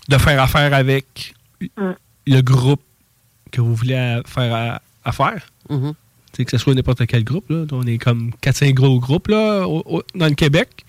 de 0.09 0.19
faire 0.19 0.43
affaire 0.43 0.73
avec 0.73 1.35
le 2.27 2.41
groupe 2.43 2.83
que 3.51 3.61
vous 3.61 3.75
voulez 3.75 4.21
faire 4.27 4.81
affaire. 5.05 5.47
Mm 5.69 5.91
Que 6.37 6.51
ce 6.51 6.59
soit 6.59 6.75
n'importe 6.75 7.07
quel 7.07 7.25
groupe. 7.25 7.51
Là. 7.51 7.65
On 7.73 7.87
est 7.87 7.99
comme 7.99 8.33
4-5 8.43 8.73
gros 8.75 9.01
groupes 9.01 9.29
là, 9.29 9.67
dans 10.15 10.27
le 10.27 10.35
Québec 10.35 10.85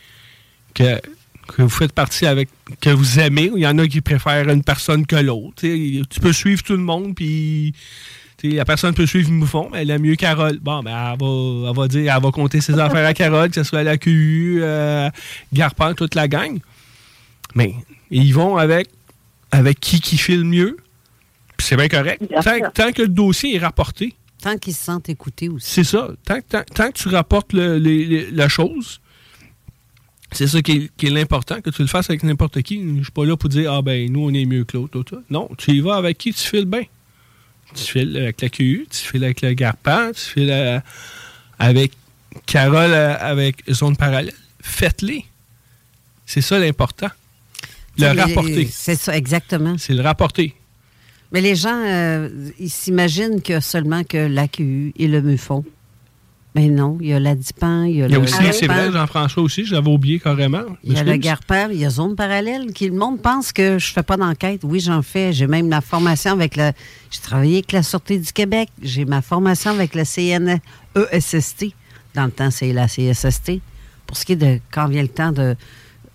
que, 0.74 1.00
que, 1.48 1.62
vous 1.63 1.69
faites 1.69 1.93
partie 1.93 2.26
avec, 2.26 2.50
que 2.82 2.89
vous 2.89 3.19
aimez. 3.19 3.52
Il 3.56 3.62
y 3.62 3.67
en 3.67 3.78
a 3.78 3.88
qui 3.88 4.02
préfèrent 4.02 4.50
une 4.50 4.63
personne 4.63 5.06
que 5.06 5.15
l'autre. 5.15 5.56
Tu 5.62 6.19
peux 6.22 6.34
suivre 6.34 6.63
tout 6.63 6.74
le 6.74 6.84
monde, 6.84 7.15
puis 7.15 7.74
la 8.43 8.65
personne 8.65 8.93
peut 8.93 9.06
suivre 9.06 9.32
Mouffon, 9.32 9.69
mais 9.72 9.82
elle 9.82 9.91
aime 9.91 10.02
mieux 10.02 10.15
Carole. 10.15 10.60
Bon, 10.60 10.82
ben, 10.82 10.91
elle 10.91 11.19
va, 11.19 11.69
elle 11.69 11.76
va 11.76 11.88
dire, 11.88 12.15
elle 12.15 12.24
va 12.24 12.32
compter 12.32 12.62
ses 12.62 12.78
affaires 12.80 13.06
à 13.06 13.13
Carole, 13.13 13.50
que 13.50 13.56
ce 13.56 13.63
soit 13.63 13.80
à 13.80 13.84
la 13.84 13.98
QU, 13.98 14.60
euh, 14.62 15.10
Garpin, 15.52 15.93
toute 15.93 16.15
la 16.15 16.28
gang. 16.28 16.60
Mais 17.56 17.74
ils 18.12 18.34
vont 18.34 18.58
avec, 18.58 18.88
avec 19.52 19.80
qui 19.80 20.00
qui 20.00 20.17
file 20.17 20.45
mieux 20.45 20.78
c'est 21.62 21.76
bien 21.76 21.88
correct. 21.88 22.22
tant, 22.74 22.91
que 22.91 23.02
le 23.02 23.08
dossier 23.08 23.56
est 23.56 23.60
rapporté. 23.60 24.15
Tant 24.41 24.58
qu'ils 24.58 24.74
se 24.74 24.86
sentent 24.86 25.10
écoutés 25.10 25.50
aussi. 25.50 25.69
C'est 25.69 25.84
ça. 25.84 26.10
Tant, 26.26 26.39
que 26.41 26.91
tu 26.93 27.10
rapportes 27.10 27.54
la 27.54 28.50
chose, 28.50 29.02
c'est 30.32 30.48
ça 30.48 30.62
qui 30.62 30.89
est, 31.02 31.10
l'important, 31.10 31.60
que 31.62 31.69
tu 31.69 31.82
le 31.82 31.88
fasses 31.88 32.10
avec 32.10 32.24
n'importe 32.24 32.62
qui. 32.62 32.80
Je 32.80 32.86
ne 32.86 33.04
suis 33.04 33.12
pas 33.12 33.26
là 33.26 33.36
pour 33.36 33.50
dire 33.50 33.74
Ah 33.74 33.82
ben 33.82 34.12
nous 34.12 34.22
on 34.22 34.34
est 34.34 34.45
mieux 34.45 34.63
que 34.63 34.78
l'autre. 34.78 35.24
Non, 35.30 35.50
tu 35.58 35.72
y 35.72 35.80
vas 35.82 35.95
avec 35.95 36.17
qui 36.17 36.34
tu 36.34 36.48
files 36.48 36.65
bien. 36.65 36.84
Tu 37.76 37.84
files 37.84 38.17
avec 38.17 38.41
la 38.41 38.50
QU, 38.50 38.88
tu 38.89 38.98
files 38.98 39.24
avec 39.24 39.41
le 39.41 39.54
Garpan, 39.54 40.12
tu 40.13 40.22
files 40.22 40.52
euh, 40.52 40.80
avec 41.60 41.91
Carole 42.45 42.91
euh, 42.93 43.15
avec 43.19 43.63
Zone 43.72 43.95
Parallèle. 43.95 44.34
Faites-les. 44.62 45.26
C'est 46.26 46.41
ça 46.41 46.60
l'important. 46.60 47.10
Le 47.98 48.08
rapporter. 48.08 48.69
C'est 48.72 48.95
ça, 48.95 49.15
exactement. 49.15 49.76
C'est 49.78 49.93
le 49.93 50.02
rapporter. 50.02 50.56
Mais 51.32 51.42
les 51.42 51.56
gens, 51.56 51.76
euh, 51.76 52.30
ils 52.60 52.70
s'imaginent 52.70 53.42
que 53.42 53.60
seulement 53.60 54.04
que 54.04 54.18
l'AQU 54.18 54.94
et 54.98 55.08
le 55.08 55.22
MUFON. 55.22 55.63
Mais 56.56 56.68
non, 56.68 56.98
il 57.00 57.10
y 57.10 57.13
a 57.13 57.20
la 57.20 57.36
DIPAN, 57.36 57.84
il 57.84 57.98
y 57.98 58.04
a, 58.04 58.08
il 58.08 58.12
y 58.12 58.15
a 58.15 58.20
aussi, 58.20 58.34
c'est 58.54 58.65
vrai, 58.65 58.92
Jean-François 58.92 59.44
aussi, 59.44 59.65
j'avais 59.65 59.88
oublié 59.88 60.20
carrément. 60.20 60.63
Il 60.84 60.94
y 60.94 60.98
a 60.98 61.04
le 61.04 61.15
GARPAN, 61.15 61.70
il 61.72 61.78
y 61.78 61.86
a 61.86 61.92
Zone 61.92 62.15
Parallèle, 62.15 62.74
qui 62.74 62.89
le 62.89 62.98
monde 62.98 63.22
pense 63.22 63.52
que 63.52 63.78
je 63.78 63.92
fais 63.92 64.02
pas 64.02 64.18
d'enquête. 64.18 64.62
Oui, 64.63 64.80
j'en 64.80 65.04
fais. 65.04 65.32
J'ai 65.32 65.46
même 65.46 65.68
ma 65.68 65.82
formation 65.82 66.32
avec 66.32 66.56
la. 66.56 66.74
J'ai 67.12 67.22
travaillé 67.22 67.54
avec 67.58 67.72
la 67.72 67.84
Sûreté 67.84 68.18
du 68.18 68.34
Québec. 68.34 68.70
J'ai 68.82 69.06
ma 69.06 69.22
formation 69.22 69.70
avec 69.70 69.94
la 69.94 70.06
CNESST. 70.06 71.68
Dans 72.15 72.26
le 72.26 72.32
temps, 72.32 72.50
c'est 72.50 72.74
la 72.74 72.88
CSST. 72.88 73.62
Pour 74.08 74.18
ce 74.18 74.26
qui 74.26 74.32
est 74.32 74.36
de 74.36 74.60
quand 74.72 74.88
vient 74.88 75.04
le 75.04 75.08
temps 75.08 75.32
de 75.32 75.56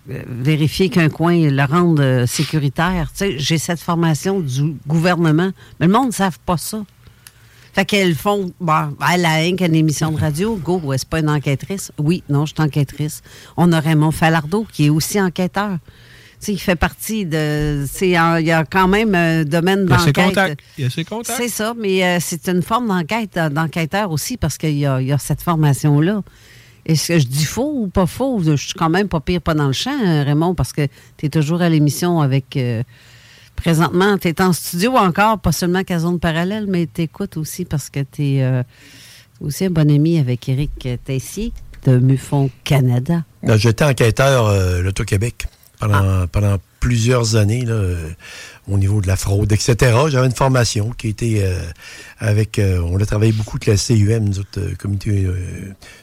vérifier 0.07 0.89
qu'un 0.89 1.09
coin 1.09 1.49
le 1.49 1.63
rende 1.63 1.99
euh, 1.99 2.27
sécuritaire. 2.27 3.11
j'ai 3.19 3.57
cette 3.57 3.79
formation 3.79 4.39
du 4.39 4.75
gouvernement, 4.87 5.51
mais 5.79 5.87
le 5.87 5.93
monde 5.93 6.07
ne 6.07 6.13
savent 6.13 6.39
pas 6.45 6.57
ça. 6.57 6.83
Fait 7.73 7.85
qu'elles 7.85 8.15
font, 8.15 8.53
bon, 8.61 8.95
elle 9.13 9.25
a 9.25 9.45
une 9.45 9.75
émission 9.75 10.11
de 10.11 10.17
radio, 10.17 10.55
go, 10.55 10.93
est-ce 10.93 11.05
pas 11.05 11.19
une 11.19 11.29
enquêtrice? 11.29 11.91
Oui, 11.97 12.23
non, 12.29 12.45
je 12.45 12.53
suis 12.53 12.63
enquêtrice. 12.63 13.21
On 13.57 13.71
a 13.73 13.81
Raymond 13.81 14.11
Falardeau, 14.11 14.65
qui 14.71 14.85
est 14.85 14.89
aussi 14.89 15.19
enquêteur. 15.19 15.77
il 16.47 16.59
fait 16.59 16.77
partie 16.77 17.25
de. 17.25 17.85
Il 18.01 18.09
y 18.11 18.15
a 18.51 18.63
quand 18.63 18.87
même 18.87 19.13
un 19.13 19.43
domaine 19.43 19.85
d'enquête. 19.85 20.57
Il 20.77 20.85
y 20.85 20.87
a 20.87 20.89
ses 20.89 21.03
contacts. 21.03 21.37
C'est 21.37 21.49
ça, 21.49 21.73
mais 21.77 22.01
euh, 22.05 22.19
c'est 22.21 22.47
une 22.47 22.61
forme 22.61 22.87
d'enquête, 22.87 23.37
d'enquêteur 23.51 24.09
aussi, 24.09 24.37
parce 24.37 24.57
qu'il 24.57 24.77
y, 24.77 24.85
a 24.85 25.17
cette 25.17 25.41
formation-là. 25.41 26.21
Est-ce 26.85 27.07
que 27.07 27.19
je 27.19 27.25
dis 27.25 27.45
faux 27.45 27.73
ou 27.75 27.87
pas 27.87 28.05
faux? 28.05 28.41
Je 28.43 28.55
suis 28.55 28.73
quand 28.73 28.89
même 28.89 29.07
pas 29.07 29.19
pire 29.19 29.41
pas 29.41 29.53
dans 29.53 29.67
le 29.67 29.73
champ, 29.73 29.97
hein, 30.03 30.23
Raymond, 30.23 30.53
parce 30.53 30.71
que 30.71 30.87
tu 31.17 31.25
es 31.25 31.29
toujours 31.29 31.61
à 31.61 31.69
l'émission 31.69 32.21
avec. 32.21 32.57
Euh, 32.57 32.83
présentement, 33.55 34.17
tu 34.17 34.27
es 34.27 34.41
en 34.41 34.53
studio 34.53 34.95
encore, 34.97 35.39
pas 35.39 35.51
seulement 35.51 35.83
qu'à 35.83 35.99
zone 35.99 36.19
parallèle, 36.19 36.65
mais 36.67 36.87
tu 36.93 37.01
écoutes 37.01 37.37
aussi 37.37 37.65
parce 37.65 37.89
que 37.89 38.01
tu 38.01 38.23
es 38.23 38.43
euh, 38.43 38.63
aussi 39.41 39.65
un 39.65 39.69
bon 39.69 39.89
ami 39.89 40.19
avec 40.19 40.47
Éric 40.49 40.87
Tessier 41.03 41.53
de 41.85 41.97
Mufon 41.97 42.49
Canada. 42.63 43.23
J'étais 43.43 43.85
enquêteur 43.85 44.47
euh, 44.47 44.81
l'Auto-Québec 44.81 45.47
pendant, 45.79 45.93
ah. 45.95 46.27
pendant 46.31 46.57
plusieurs 46.79 47.35
années. 47.35 47.65
Là, 47.65 47.93
au 48.67 48.77
niveau 48.77 49.01
de 49.01 49.07
la 49.07 49.15
fraude, 49.15 49.51
etc. 49.51 49.75
J'avais 50.09 50.27
une 50.27 50.33
formation 50.33 50.91
qui 50.97 51.09
était 51.09 51.41
euh, 51.43 51.59
avec... 52.19 52.59
Euh, 52.59 52.81
on 52.81 52.99
a 52.99 53.05
travaillé 53.05 53.31
beaucoup 53.31 53.57
avec 53.57 53.67
la 53.67 53.77
CUM, 53.77 54.25
nous 54.25 54.39
autres, 54.39 54.59
euh, 54.59 54.75
comité 54.75 55.11
de 55.11 55.35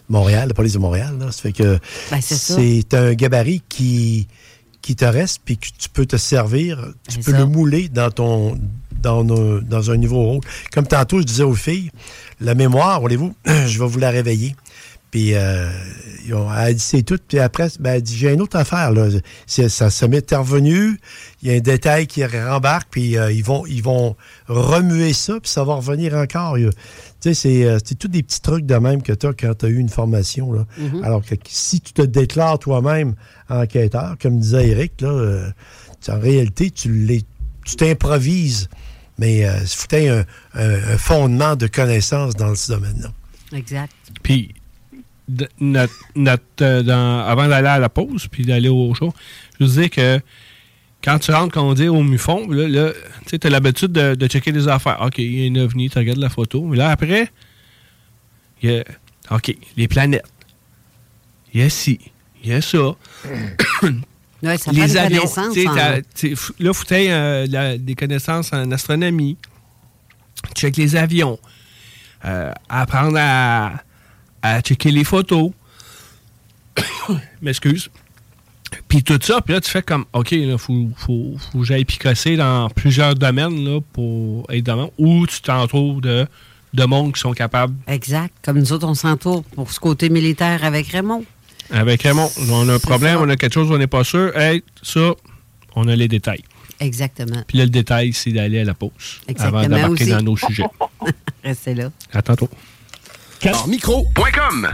Montréal, 0.09 0.49
la 0.49 0.55
police 0.55 0.75
de 0.75 0.79
Montréal. 0.79 1.17
Là. 1.19 1.33
Ça 1.33 1.43
fait 1.43 1.53
que 1.53 1.79
ben, 2.11 2.21
c'est 2.21 2.95
un 2.95 3.15
gabarit 3.15 3.63
qui, 3.69 4.29
qui 4.81 4.97
te 4.97 5.05
reste, 5.05 5.41
puis 5.45 5.57
que 5.57 5.67
tu 5.79 5.89
peux 5.89 6.07
te 6.07 6.17
servir, 6.17 6.93
tu 7.09 7.19
peux 7.19 7.33
le 7.33 7.47
mouler 7.47 7.89
dans 7.89 8.11
ton 8.11 8.59
dans, 9.03 9.25
dans 9.25 9.91
un 9.91 9.97
niveau 9.97 10.23
rôle. 10.23 10.41
Comme 10.73 10.87
tantôt, 10.87 11.19
je 11.19 11.25
disais 11.25 11.43
aux 11.43 11.55
filles, 11.55 11.91
la 12.41 12.55
mémoire, 12.55 13.01
voulez-vous, 13.01 13.35
je 13.47 13.79
vais 13.79 13.87
vous 13.87 13.99
la 13.99 14.11
réveiller. 14.11 14.55
Puis 15.13 15.35
euh, 15.35 15.69
ils 16.25 16.33
ont, 16.35 16.49
elle 16.53 16.75
dit 16.75 16.81
c'est 16.81 17.03
tout. 17.03 17.19
Puis 17.29 17.39
après, 17.39 17.69
ben, 17.79 17.93
elle 17.93 18.03
dit 18.03 18.17
j'ai 18.17 18.33
une 18.33 18.41
autre 18.41 18.57
affaire. 18.57 18.91
Là. 18.93 19.09
Ça, 19.47 19.69
ça 19.91 20.09
m'est 20.09 20.35
revenu. 20.35 20.99
Il 21.43 21.51
y 21.51 21.55
a 21.55 21.59
un 21.59 21.61
détail 21.61 22.07
qui 22.07 22.25
rembarque, 22.25 22.89
puis 22.91 23.19
euh, 23.19 23.31
ils, 23.31 23.45
vont, 23.45 23.67
ils 23.67 23.83
vont 23.83 24.17
remuer 24.49 25.13
ça, 25.13 25.35
puis 25.39 25.51
ça 25.51 25.65
va 25.65 25.75
revenir 25.75 26.15
encore. 26.15 26.57
Tu 26.57 26.65
sais, 27.21 27.35
c'est, 27.35 27.65
euh, 27.65 27.79
c'est 27.85 27.99
tous 27.99 28.09
des 28.09 28.23
petits 28.23 28.41
trucs 28.41 28.65
de 28.65 28.75
même 28.75 29.03
que 29.03 29.13
tu 29.13 29.27
as 29.27 29.35
quand 29.35 29.53
tu 29.55 29.67
as 29.67 29.69
eu 29.69 29.77
une 29.77 29.91
formation. 29.91 30.51
Là. 30.51 30.65
Mm-hmm. 30.81 31.05
Alors 31.05 31.23
que 31.23 31.35
si 31.47 31.83
tu 31.83 31.93
te 31.93 32.03
déclares 32.03 32.59
toi-même 32.59 33.15
enquêteur, 33.51 34.17
comme 34.21 34.41
disait 34.41 34.69
Eric, 34.69 35.03
là, 35.03 35.53
en 36.09 36.19
réalité, 36.19 36.71
tu 36.71 37.23
tu 37.67 37.77
t'improvises. 37.77 38.71
Mais 39.19 39.41
il 39.41 39.69
faut 39.69 39.95
un, 39.95 40.25
un, 40.55 40.97
fondement 40.97 41.55
de 41.55 41.67
connaissances 41.67 42.35
dans 42.35 42.55
ce 42.55 42.73
domaine-là. 42.73 43.13
Exact. 43.57 43.93
Puis, 44.23 44.55
notre, 45.61 45.93
euh, 46.63 47.25
avant 47.27 47.49
d'aller 47.49 47.69
à 47.69 47.79
la 47.79 47.89
pause 47.89 48.29
puis 48.29 48.45
d'aller 48.45 48.69
au 48.69 48.95
show, 48.95 49.13
je 49.59 49.65
vous 49.65 49.71
disais 49.71 49.89
que 49.89 50.21
quand 51.03 51.19
tu 51.19 51.33
rentres, 51.33 51.53
comme 51.53 51.67
on 51.67 51.75
dit, 51.75 51.89
au 51.89 52.03
MUFON, 52.03 52.49
là, 52.49 52.93
tu 53.27 53.39
as 53.43 53.51
l'habitude 53.51 53.93
de, 53.93 54.27
checker 54.29 54.53
des 54.53 54.69
affaires. 54.69 55.01
OK, 55.03 55.19
il 55.19 55.41
y 55.41 55.43
a 55.43 55.47
une 55.47 55.59
ovni, 55.59 55.91
tu 55.91 55.99
regardes 55.99 56.19
la 56.19 56.29
photo. 56.29 56.63
Mais 56.63 56.77
là, 56.77 56.91
après, 56.91 57.31
il 58.63 58.71
y 58.71 58.79
a, 58.79 58.85
OK, 59.31 59.57
les 59.77 59.89
planètes. 59.89 60.25
Il 61.53 61.61
y 61.61 61.65
a 61.65 61.71
ci, 61.71 61.99
il 62.43 62.51
y 62.51 62.53
a 62.55 62.61
ça. 62.61 62.79
les 64.73 64.97
avions. 64.97 65.25
Là, 65.75 65.99
il 66.23 66.37
faut 66.37 66.85
euh, 66.93 67.79
des 67.79 67.95
connaissances 67.95 68.53
en 68.53 68.71
astronomie. 68.71 69.37
Check 70.55 70.77
les 70.77 70.97
avions. 70.97 71.39
Euh, 72.25 72.53
apprendre 72.69 73.19
à 73.19 73.83
à 74.43 74.61
checker 74.61 74.91
les 74.91 75.05
photos. 75.05 75.51
M'excuse. 77.43 77.91
Puis 78.89 79.03
tout 79.03 79.19
ça, 79.23 79.41
puis 79.41 79.55
là, 79.55 79.61
tu 79.61 79.71
fais 79.71 79.83
comme, 79.83 80.05
OK, 80.13 80.33
il 80.33 80.57
faut, 80.59 80.89
faut, 80.97 81.37
faut 81.39 81.59
que 81.59 81.65
j'aille 81.65 81.85
picosser 81.85 82.37
dans 82.37 82.71
plusieurs 82.71 83.15
domaines 83.15 83.65
là, 83.65 83.81
pour 83.93 84.51
évidemment, 84.51 84.93
où 84.99 85.27
tu 85.27 85.41
t'entoures 85.43 86.01
de, 86.01 86.27
de 86.73 86.85
monde 86.85 87.13
qui 87.15 87.21
sont 87.21 87.33
capables. 87.33 87.75
Exact. 87.87 88.33
Comme 88.43 88.59
nous 88.59 88.73
autres, 88.73 88.87
on 88.87 88.95
s'entoure 88.95 89.45
pour 89.45 89.71
ce 89.71 89.81
côté 89.81 90.09
militaire 90.09 90.65
avec 90.65 90.89
Raymond. 90.89 91.25
Avec 91.71 92.03
Raymond. 92.03 92.31
On 92.51 92.69
a 92.69 92.75
un 92.75 92.79
problème, 92.79 93.19
on 93.21 93.29
a 93.29 93.37
quelque 93.37 93.55
chose, 93.55 93.71
on 93.71 93.79
n'est 93.79 93.87
pas 93.87 94.05
sûr. 94.05 94.37
Hey, 94.37 94.63
ça, 94.83 95.13
on 95.75 95.89
a 95.89 95.97
les 95.97 96.09
détails. 96.09 96.45
Exactement. 96.81 97.45
Puis 97.47 97.59
là, 97.59 97.65
le 97.65 97.71
détail, 97.71 98.13
c'est 98.13 98.33
d'aller 98.33 98.61
à 98.61 98.65
la 98.65 98.75
pause. 98.75 99.21
Exactement 99.29 99.61
avant 99.61 99.69
d'embarquer 99.69 100.07
dans 100.07 100.23
nos 100.23 100.37
sujets. 100.37 100.65
Restez 101.45 101.75
là. 101.75 101.91
À 102.13 102.23
tantôt 102.23 102.49
micro.com. 103.67 104.69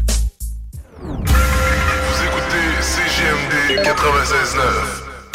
Vous 1.01 2.25
écoutez 2.27 2.83
CGMD 2.83 3.83
96.9. 3.83 5.08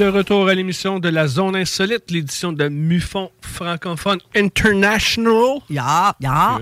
De 0.00 0.06
retour 0.06 0.48
à 0.48 0.54
l'émission 0.54 0.98
de 0.98 1.10
la 1.10 1.26
Zone 1.26 1.54
Insolite, 1.54 2.10
l'édition 2.10 2.54
de 2.54 2.68
MUFON 2.68 3.30
francophone 3.42 4.18
International. 4.34 5.58
Ya, 5.68 6.16
ya. 6.20 6.58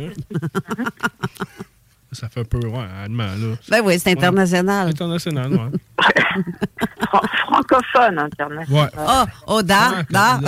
Ça 2.11 2.29
fait 2.29 2.41
un 2.41 2.45
peu, 2.45 2.59
ouais, 2.59 2.85
allemand, 3.05 3.27
là. 3.27 3.55
Ben 3.69 3.81
oui, 3.85 3.97
c'est 4.01 4.11
international. 4.11 4.89
International, 4.89 5.53
ouais. 5.53 5.71
francophone 7.47 8.19
international. 8.19 8.67
Ouais. 8.73 8.89
Oh, 8.99 9.25
oh, 9.47 9.63
da, 9.63 10.03
da. 10.11 10.41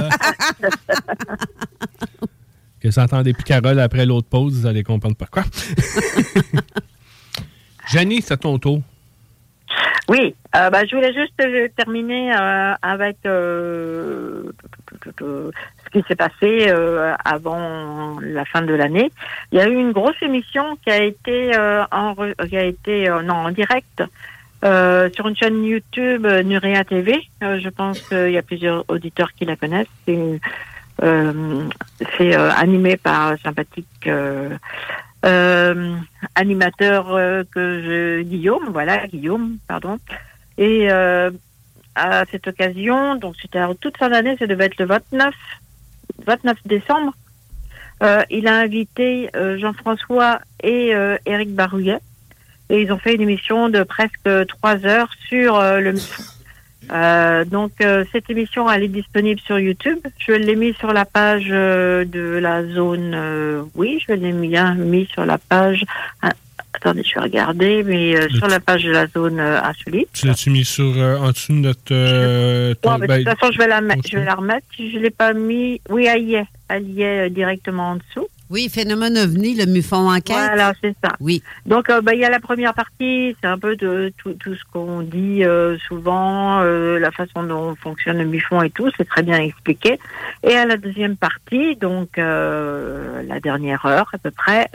que 2.81 2.91
ça 2.91 3.05
entend 3.05 3.23
des 3.23 3.35
picaroles 3.35 3.79
après 3.79 4.05
l'autre 4.05 4.27
pause, 4.29 4.59
vous 4.59 4.67
allez 4.67 4.83
comprendre 4.83 5.15
pourquoi. 5.15 5.45
Jenny, 7.93 8.21
c'est 8.21 8.39
ton 8.39 8.59
tour. 8.59 8.83
Oui, 10.11 10.35
euh, 10.57 10.71
bah, 10.71 10.85
je 10.85 10.97
voulais 10.97 11.15
juste 11.15 11.35
euh, 11.41 11.69
terminer 11.77 12.33
euh, 12.35 12.75
avec 12.83 13.19
ce 13.25 14.51
qui 15.93 16.03
s'est 16.09 16.17
passé 16.17 16.69
avant 17.25 18.19
la 18.21 18.45
fin 18.45 18.63
de 18.63 18.75
l'année. 18.75 19.13
Il 19.53 19.59
y 19.59 19.63
a 19.63 19.69
eu 19.69 19.75
une 19.75 19.93
grosse 19.93 20.21
émission 20.23 20.77
qui 20.83 20.91
a 20.91 21.03
été 21.03 21.53
en 21.93 22.17
qui 22.49 22.57
a 22.57 22.65
été 22.65 23.09
non 23.25 23.35
en 23.35 23.51
direct 23.51 24.03
sur 24.63 25.29
une 25.29 25.37
chaîne 25.37 25.65
YouTube 25.65 26.27
Nurea 26.27 26.85
TV. 26.85 27.21
je 27.41 27.69
pense 27.69 28.01
qu'il 28.03 28.31
y 28.31 28.39
a 28.39 28.43
plusieurs 28.43 28.85
auditeurs 28.89 29.33
qui 29.33 29.45
la 29.45 29.57
connaissent. 29.57 29.87
C'est 30.07 30.41
animé 32.35 32.97
par 32.97 33.37
sympathique 33.39 34.09
euh, 35.25 35.97
animateur 36.35 37.15
euh, 37.15 37.45
que 37.51 38.23
Guillaume, 38.23 38.71
voilà 38.71 39.07
Guillaume, 39.07 39.59
pardon. 39.69 39.99
Et 40.57 40.91
euh, 40.91 41.31
à 41.95 42.25
cette 42.31 42.47
occasion, 42.49 43.17
donc 43.17 43.35
c'était 43.41 43.61
toute 43.81 43.97
fin 43.99 44.09
d'année, 44.09 44.37
ça 44.39 44.47
devait 44.47 44.67
être 44.67 44.79
le 44.79 44.87
29, 44.87 45.35
29 46.27 46.59
décembre. 46.65 47.13
Euh, 48.03 48.23
il 48.31 48.49
a 48.49 48.57
invité 48.57 49.31
Jean-François 49.59 50.41
et 50.63 50.93
Eric 51.27 51.55
Barouillet 51.55 51.99
et 52.71 52.81
ils 52.83 52.93
ont 52.93 52.99
fait 52.99 53.15
une 53.15 53.21
émission 53.21 53.69
de 53.69 53.83
presque 53.83 54.29
trois 54.49 54.87
heures 54.87 55.11
sur 55.29 55.61
le 55.61 55.95
euh, 56.93 57.45
donc 57.45 57.73
euh, 57.83 58.05
cette 58.11 58.29
émission 58.31 58.71
elle 58.71 58.83
est 58.83 58.89
disponible 58.89 59.41
sur 59.41 59.59
YouTube. 59.59 59.99
Je 60.19 60.33
l'ai 60.33 60.57
mis 60.57 60.75
sur 60.75 60.93
la 60.93 61.05
page 61.05 61.49
euh, 61.51 62.05
de 62.05 62.39
la 62.39 62.67
zone. 62.67 63.13
Euh, 63.15 63.63
oui, 63.75 64.03
je 64.07 64.15
l'ai 64.15 64.33
bien 64.33 64.75
mis 64.75 65.07
sur 65.07 65.25
la 65.25 65.39
page. 65.39 65.85
Ah, 66.23 66.33
attendez, 66.75 67.05
je 67.05 67.15
vais 67.15 67.21
regarder, 67.21 67.83
mais 67.85 68.29
sur 68.31 68.49
la 68.49 68.59
page 68.59 68.85
de 68.85 68.91
la 68.91 69.07
zone 69.07 69.39
insolite. 69.39 70.09
Tu 70.13 70.27
l'as-tu 70.27 70.51
mis 70.51 70.65
sur 70.65 70.97
en 70.97 71.31
dessous 71.31 71.53
de 71.53 71.59
notre. 71.59 71.95
de 71.95 72.75
toute 72.75 73.39
façon, 73.39 73.53
je 73.53 73.59
vais 73.59 73.69
la 73.69 73.81
mettre. 73.81 74.09
Je 74.11 74.17
vais 74.17 74.25
la 74.25 74.35
remettre. 74.35 74.67
Si 74.75 74.91
je 74.91 74.99
l'ai 74.99 75.11
pas 75.11 75.33
mis, 75.33 75.81
oui, 75.89 76.07
elle 76.07 76.25
y 76.25 76.35
est. 76.35 76.47
Elle 76.69 76.91
y 76.91 77.03
est 77.03 77.31
directement 77.31 77.91
en 77.91 77.97
dessous. 77.97 78.29
Oui, 78.51 78.69
phénomène 78.69 79.17
ovni, 79.17 79.55
le 79.55 79.65
MUFON 79.67 80.11
enquête. 80.11 80.37
Voilà, 80.37 80.73
c'est 80.81 80.95
ça. 81.03 81.13
Oui. 81.21 81.41
Donc, 81.67 81.89
euh, 81.89 82.01
bah, 82.01 82.15
il 82.15 82.21
y 82.21 82.25
a 82.25 82.31
la 82.31 82.41
première 82.41 82.75
partie, 82.75 83.37
c'est 83.41 83.47
un 83.47 83.59
peu 83.59 83.77
de 83.77 84.13
tout, 84.19 84.35
tout 84.35 84.57
ce 84.57 84.63
qu'on 84.73 85.03
dit 85.03 85.45
euh, 85.45 85.79
souvent, 85.87 86.61
euh, 86.61 86.99
la 86.99 87.13
façon 87.13 87.45
dont 87.45 87.77
fonctionne 87.77 88.19
le 88.19 88.25
MUFON 88.25 88.63
et 88.63 88.71
tout, 88.71 88.91
c'est 88.97 89.09
très 89.09 89.23
bien 89.23 89.39
expliqué. 89.39 90.01
Et 90.43 90.57
à 90.57 90.67
la 90.67 90.77
deuxième 90.77 91.17
partie, 91.17 91.77
donc 91.77 92.17
la 92.17 93.41
dernière 93.41 93.87
heure 93.87 94.11
à 94.13 94.19
peu 94.19 94.33
près, 94.33 94.69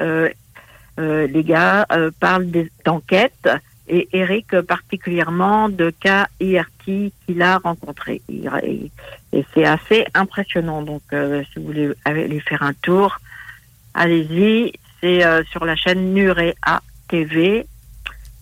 les 0.97 1.43
gars 1.43 1.86
parlent 2.19 2.47
d'enquête 2.86 3.49
et 3.88 4.07
Eric 4.13 4.61
particulièrement 4.61 5.67
de 5.69 5.89
cas 5.89 6.28
IRT 6.39 7.11
qu'il 7.26 7.41
a 7.41 7.57
rencontré. 7.57 8.21
Et, 8.30 8.91
et 9.34 9.45
c'est 9.53 9.65
assez 9.65 10.05
impressionnant. 10.13 10.82
Donc, 10.82 11.01
si 11.11 11.59
vous 11.59 11.65
voulez 11.65 11.91
aller 12.05 12.39
faire 12.39 12.63
un 12.63 12.73
tour, 12.73 13.17
allez-y. 13.95 14.73
C'est 15.01 15.25
euh, 15.25 15.43
sur 15.51 15.65
la 15.65 15.75
chaîne 15.75 16.13
Nurea 16.13 16.81
TV. 17.07 17.65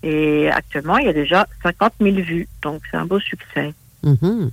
Et 0.02 0.50
actuellement, 0.52 0.98
il 0.98 1.06
y 1.06 1.10
a 1.10 1.14
déjà 1.14 1.48
50 1.62 1.94
000 2.02 2.16
vues. 2.18 2.48
Donc, 2.62 2.82
c'est 2.92 2.98
un 2.98 3.06
beau 3.06 3.20
succès. 3.20 3.74
Mm-hmm. 4.04 4.50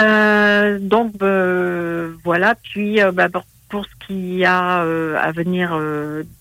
Euh, 0.00 0.78
donc, 0.80 1.12
euh, 1.22 2.14
voilà. 2.22 2.54
Puis, 2.54 3.00
bah, 3.12 3.28
pour, 3.28 3.84
ce 3.84 4.06
qui 4.06 4.44
a 4.44 4.80
à 4.80 5.32
venir 5.32 5.76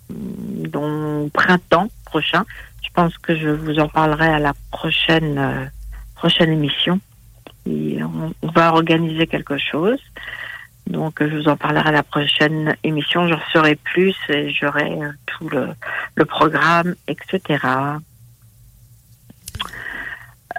dans 0.09 1.28
printemps 1.34 1.89
prochain, 2.05 2.45
je 2.84 2.89
pense 2.93 3.18
que 3.18 3.36
je 3.36 3.49
vous 3.49 3.80
en 3.80 3.89
parlerai 3.89 4.28
à 4.28 4.39
la 4.39 4.53
prochaine, 4.72 5.70
prochaine 6.16 6.51
émission. 6.51 6.99
on, 7.68 8.32
va 8.53 8.74
organiser 8.74 9.26
quelque 9.26 9.57
chose. 9.57 9.99
Donc, 10.88 11.18
je 11.20 11.36
vous 11.36 11.48
en 11.48 11.58
parlerai 11.58 11.90
à 11.90 11.92
la 11.92 12.04
prochaine 12.04 12.76
émission. 12.84 13.28
J'en 13.28 13.42
saurai 13.52 13.76
plus 13.76 14.16
et 14.30 14.52
j'aurai 14.52 14.92
euh, 14.92 15.12
tout 15.26 15.50
le, 15.50 15.70
le, 16.16 16.26
programme, 16.26 16.96
etc. 17.08 17.58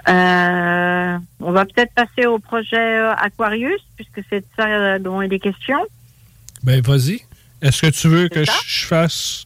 Euh, 0.09 1.17
on 1.39 1.51
va 1.51 1.65
peut-être 1.65 1.93
passer 1.93 2.25
au 2.25 2.39
projet 2.39 2.99
euh, 2.99 3.13
Aquarius, 3.15 3.81
puisque 3.95 4.21
c'est 4.29 4.41
de 4.41 4.45
ça 4.55 4.99
dont 4.99 5.21
il 5.21 5.33
est 5.33 5.39
question. 5.39 5.79
Ben, 6.63 6.81
vas-y. 6.81 7.21
Est-ce 7.61 7.81
que 7.81 7.87
tu 7.87 8.07
veux 8.07 8.27
que 8.27 8.43
je 8.43 8.85
fasse 8.85 9.45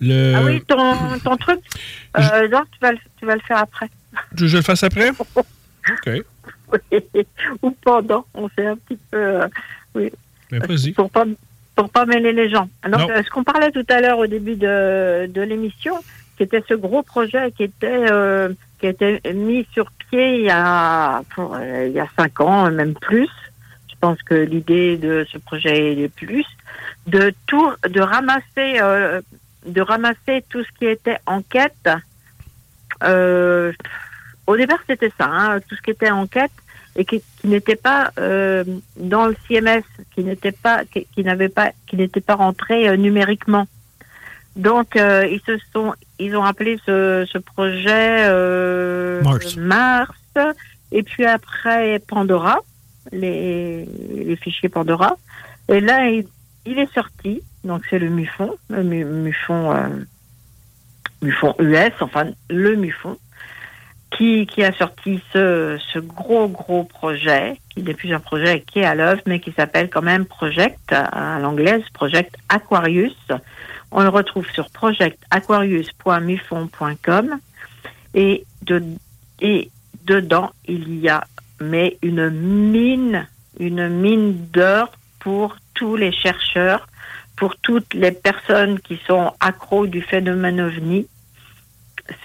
le. 0.00 0.34
Ah 0.34 0.42
oui, 0.42 0.62
ton, 0.66 1.18
ton 1.20 1.36
truc. 1.36 1.60
Euh, 2.18 2.48
non, 2.48 2.62
tu 2.72 2.78
vas, 2.80 2.92
le, 2.92 2.98
tu 3.18 3.26
vas 3.26 3.34
le 3.34 3.40
faire 3.42 3.58
après. 3.58 3.88
Tu 4.36 4.42
veux 4.42 4.46
que 4.46 4.46
je 4.46 4.56
le 4.56 4.62
fasse 4.62 4.82
après? 4.82 5.10
OK. 5.90 6.24
Ou 7.62 7.70
pendant. 7.70 8.24
On 8.34 8.48
fait 8.48 8.66
un 8.66 8.76
petit 8.76 8.98
peu. 9.10 9.16
euh, 9.16 9.48
oui. 9.94 10.10
Vas-y. 10.50 10.92
Pour 10.92 11.10
pas, 11.10 11.24
pour 11.74 11.88
pas 11.90 12.06
mêler 12.06 12.32
les 12.32 12.48
gens. 12.48 12.68
Donc, 12.84 13.00
Non. 13.00 13.10
euh, 13.10 13.22
ce 13.22 13.30
qu'on 13.30 13.44
parlait 13.44 13.70
tout 13.70 13.86
à 13.88 14.00
l'heure 14.00 14.18
au 14.18 14.26
début 14.26 14.56
de, 14.56 15.26
de 15.26 15.40
l'émission, 15.42 15.96
qui 16.36 16.42
était 16.44 16.62
ce 16.68 16.74
gros 16.74 17.02
projet 17.02 17.50
qui 17.52 17.64
était, 17.64 18.10
euh, 18.10 18.52
qui 18.78 18.86
a 18.86 18.90
été 18.90 19.20
mis 19.32 19.66
sur 19.72 19.90
pied 19.92 20.38
il 20.40 20.44
y 20.44 20.50
a, 20.50 21.22
pour, 21.34 21.54
euh, 21.54 21.86
il 21.88 21.92
y 21.92 22.00
a 22.00 22.06
cinq 22.16 22.40
ans, 22.40 22.70
même 22.70 22.94
plus. 22.94 23.28
Je 23.90 23.94
pense 24.00 24.22
que 24.22 24.34
l'idée 24.34 24.98
de 24.98 25.26
ce 25.32 25.38
projet 25.38 25.94
est 26.02 26.08
plus 26.14 26.44
de 27.06 27.32
tout, 27.46 27.72
de 27.88 28.00
ramasser, 28.00 28.78
euh, 28.80 29.20
de 29.66 29.80
ramasser 29.80 30.44
tout 30.50 30.62
ce 30.62 30.68
qui 30.78 30.86
était 30.86 31.18
enquête. 31.26 31.88
Euh, 33.02 33.72
au 34.46 34.56
départ, 34.56 34.78
c'était 34.86 35.12
ça, 35.18 35.26
hein, 35.28 35.60
tout 35.68 35.74
ce 35.76 35.82
qui 35.82 35.90
était 35.90 36.10
enquête 36.10 36.52
et 36.96 37.04
qui, 37.04 37.22
qui 37.40 37.48
n'était 37.48 37.76
pas 37.76 38.10
euh, 38.18 38.64
dans 38.96 39.26
le 39.26 39.36
CMS, 39.46 39.82
qui 40.14 40.24
n'était 40.24 40.52
pas, 40.52 40.84
qui, 40.84 41.06
qui 41.14 41.22
n'avait 41.24 41.48
pas, 41.50 41.72
qui 41.86 41.96
n'était 41.96 42.20
pas 42.20 42.34
rentré 42.36 42.88
euh, 42.88 42.96
numériquement. 42.96 43.66
Donc, 44.56 44.96
euh, 44.96 45.26
ils 45.30 45.40
se 45.44 45.58
sont, 45.72 45.92
ils 46.18 46.34
ont 46.36 46.44
appelé 46.44 46.78
ce, 46.86 47.26
ce 47.30 47.36
projet 47.38 48.30
Mars. 49.22 49.56
Mars, 49.56 50.54
et 50.92 51.02
puis 51.02 51.26
après 51.26 51.98
Pandora, 51.98 52.60
les, 53.12 53.84
les 54.14 54.36
fichiers 54.36 54.70
Pandora. 54.70 55.16
Et 55.68 55.80
là, 55.80 56.08
il, 56.08 56.26
il 56.64 56.78
est 56.78 56.92
sorti. 56.94 57.42
Donc, 57.64 57.82
c'est 57.90 57.98
le 57.98 58.08
MUFON, 58.08 58.54
le 58.70 58.82
mu- 58.84 59.04
MUFON, 59.04 59.74
MUFON 61.22 61.54
US, 61.58 61.92
enfin 62.00 62.26
le 62.48 62.76
MUFON, 62.76 63.18
qui, 64.10 64.46
a 64.62 64.72
sorti 64.72 65.20
ce, 65.32 65.98
gros, 65.98 66.48
gros 66.48 66.84
projet, 66.84 67.58
qui 67.70 67.82
n'est 67.82 67.94
plus 67.94 68.12
un 68.14 68.20
projet 68.20 68.60
qui 68.60 68.80
est 68.80 68.84
à 68.84 68.94
l'œuvre, 68.94 69.22
mais 69.26 69.40
qui 69.40 69.52
s'appelle 69.52 69.88
quand 69.90 70.02
même 70.02 70.24
Project, 70.24 70.92
à 70.92 71.38
l'anglaise, 71.38 71.82
Project 71.92 72.36
Aquarius. 72.48 73.16
On 73.90 74.02
le 74.02 74.08
retrouve 74.08 74.48
sur 74.50 74.70
projectaquarius.mufon.com 74.70 77.38
et, 78.14 78.44
de, 78.62 78.82
et 79.40 79.70
dedans, 80.04 80.52
il 80.66 80.98
y 80.98 81.08
a 81.08 81.24
mais 81.60 81.96
une 82.02 82.30
mine, 82.30 83.26
une 83.58 83.88
mine 83.88 84.46
d'or 84.52 84.90
pour 85.20 85.56
tous 85.74 85.96
les 85.96 86.12
chercheurs, 86.12 86.86
pour 87.36 87.56
toutes 87.56 87.94
les 87.94 88.12
personnes 88.12 88.78
qui 88.80 89.00
sont 89.06 89.32
accros 89.40 89.86
du 89.86 90.02
phénomène 90.02 90.60
ovni. 90.60 91.06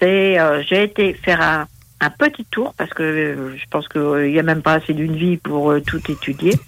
Euh, 0.02 0.62
j'ai 0.68 0.84
été 0.84 1.14
faire 1.14 1.40
un, 1.40 1.66
un 2.02 2.10
petit 2.10 2.44
tour 2.50 2.74
parce 2.76 2.90
que 2.90 3.02
euh, 3.02 3.56
je 3.56 3.64
pense 3.70 3.88
qu'il 3.88 4.30
n'y 4.32 4.38
a 4.38 4.42
même 4.42 4.60
pas 4.62 4.74
assez 4.74 4.92
d'une 4.92 5.16
vie 5.16 5.36
pour 5.38 5.70
euh, 5.70 5.80
tout 5.80 6.00
étudier. 6.10 6.54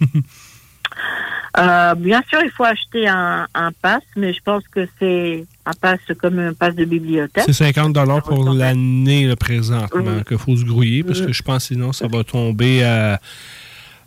Euh, 1.57 1.95
bien 1.95 2.21
sûr, 2.29 2.39
il 2.43 2.51
faut 2.51 2.65
acheter 2.65 3.07
un, 3.07 3.47
un 3.53 3.71
pass, 3.71 4.01
mais 4.17 4.33
je 4.33 4.41
pense 4.41 4.67
que 4.67 4.87
c'est 4.99 5.45
un 5.65 5.71
pass 5.79 5.99
comme 6.21 6.37
un 6.39 6.53
pass 6.53 6.75
de 6.75 6.83
bibliothèque. 6.83 7.45
C'est 7.45 7.53
50 7.53 7.95
pour 8.25 8.53
l'année 8.53 9.33
présentement 9.37 10.15
Oui. 10.17 10.23
qu'il 10.27 10.37
faut 10.37 10.55
se 10.57 10.65
grouiller 10.65 11.03
parce 11.03 11.21
que 11.21 11.31
je 11.31 11.41
pense 11.43 11.65
sinon 11.67 11.93
ça 11.93 12.07
va 12.09 12.25
tomber 12.25 12.83
à, 12.83 13.21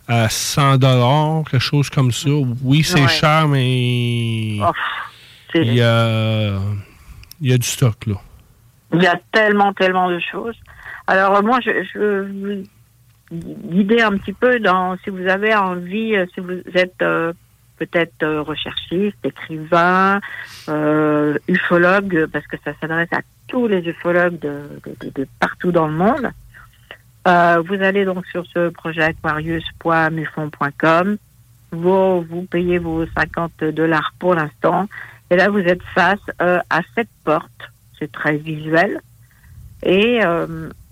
à 0.07 0.29
100 0.29 0.77
quelque 1.49 1.57
chose 1.59 1.89
comme 1.89 2.11
ça. 2.11 2.29
Oui, 2.63 2.83
c'est 2.83 3.01
Ouais. 3.01 3.07
cher, 3.07 3.47
mais 3.47 4.57
Oh, 4.61 4.71
il 5.55 5.73
y 5.73 5.81
a, 5.81 6.59
il 7.41 7.49
y 7.49 7.53
a 7.53 7.57
du 7.57 7.67
stock 7.67 8.05
là. 8.05 8.15
Il 8.93 9.01
y 9.01 9.07
a 9.07 9.19
tellement, 9.31 9.73
tellement 9.73 10.09
de 10.11 10.19
choses. 10.31 10.55
Alors 11.09 11.41
moi, 11.41 11.59
je, 11.59 11.71
je 11.91 12.21
vous 12.21 12.63
guider 13.31 14.01
un 14.01 14.15
petit 14.17 14.33
peu 14.33 14.59
dans 14.59 14.95
si 14.97 15.09
vous 15.09 15.27
avez 15.27 15.55
envie, 15.55 16.15
euh, 16.15 16.27
si 16.35 16.39
vous 16.39 16.61
êtes 16.75 17.01
euh, 17.01 17.33
peut-être 17.77 18.21
euh, 18.21 18.43
recherchiste, 18.43 19.17
écrivain, 19.23 20.21
ufologue, 21.47 22.27
parce 22.31 22.45
que 22.45 22.57
ça 22.63 22.73
s'adresse 22.79 23.11
à 23.11 23.21
tous 23.47 23.67
les 23.67 23.79
ufologues 23.87 24.37
de, 24.37 24.69
partout 25.39 25.71
dans 25.71 25.87
le 25.87 25.93
monde. 25.93 26.29
Vous 27.25 27.81
allez 27.81 28.05
donc 28.05 28.27
sur 28.27 28.45
ce 28.53 28.69
projet 28.69 29.01
aquarius.mufon.com. 29.01 31.17
Vous, 31.71 32.21
vous 32.21 32.43
payez 32.43 32.77
vos 32.77 33.07
50 33.17 33.63
dollars 33.65 34.13
pour 34.19 34.35
l'instant. 34.35 34.87
Et 35.31 35.35
là, 35.35 35.49
vous 35.49 35.59
êtes 35.59 35.83
face 35.95 36.21
à 36.39 36.81
cette 36.93 37.09
porte. 37.23 37.71
C'est 37.97 38.11
très 38.11 38.37
visuel. 38.37 39.01
Et 39.83 40.19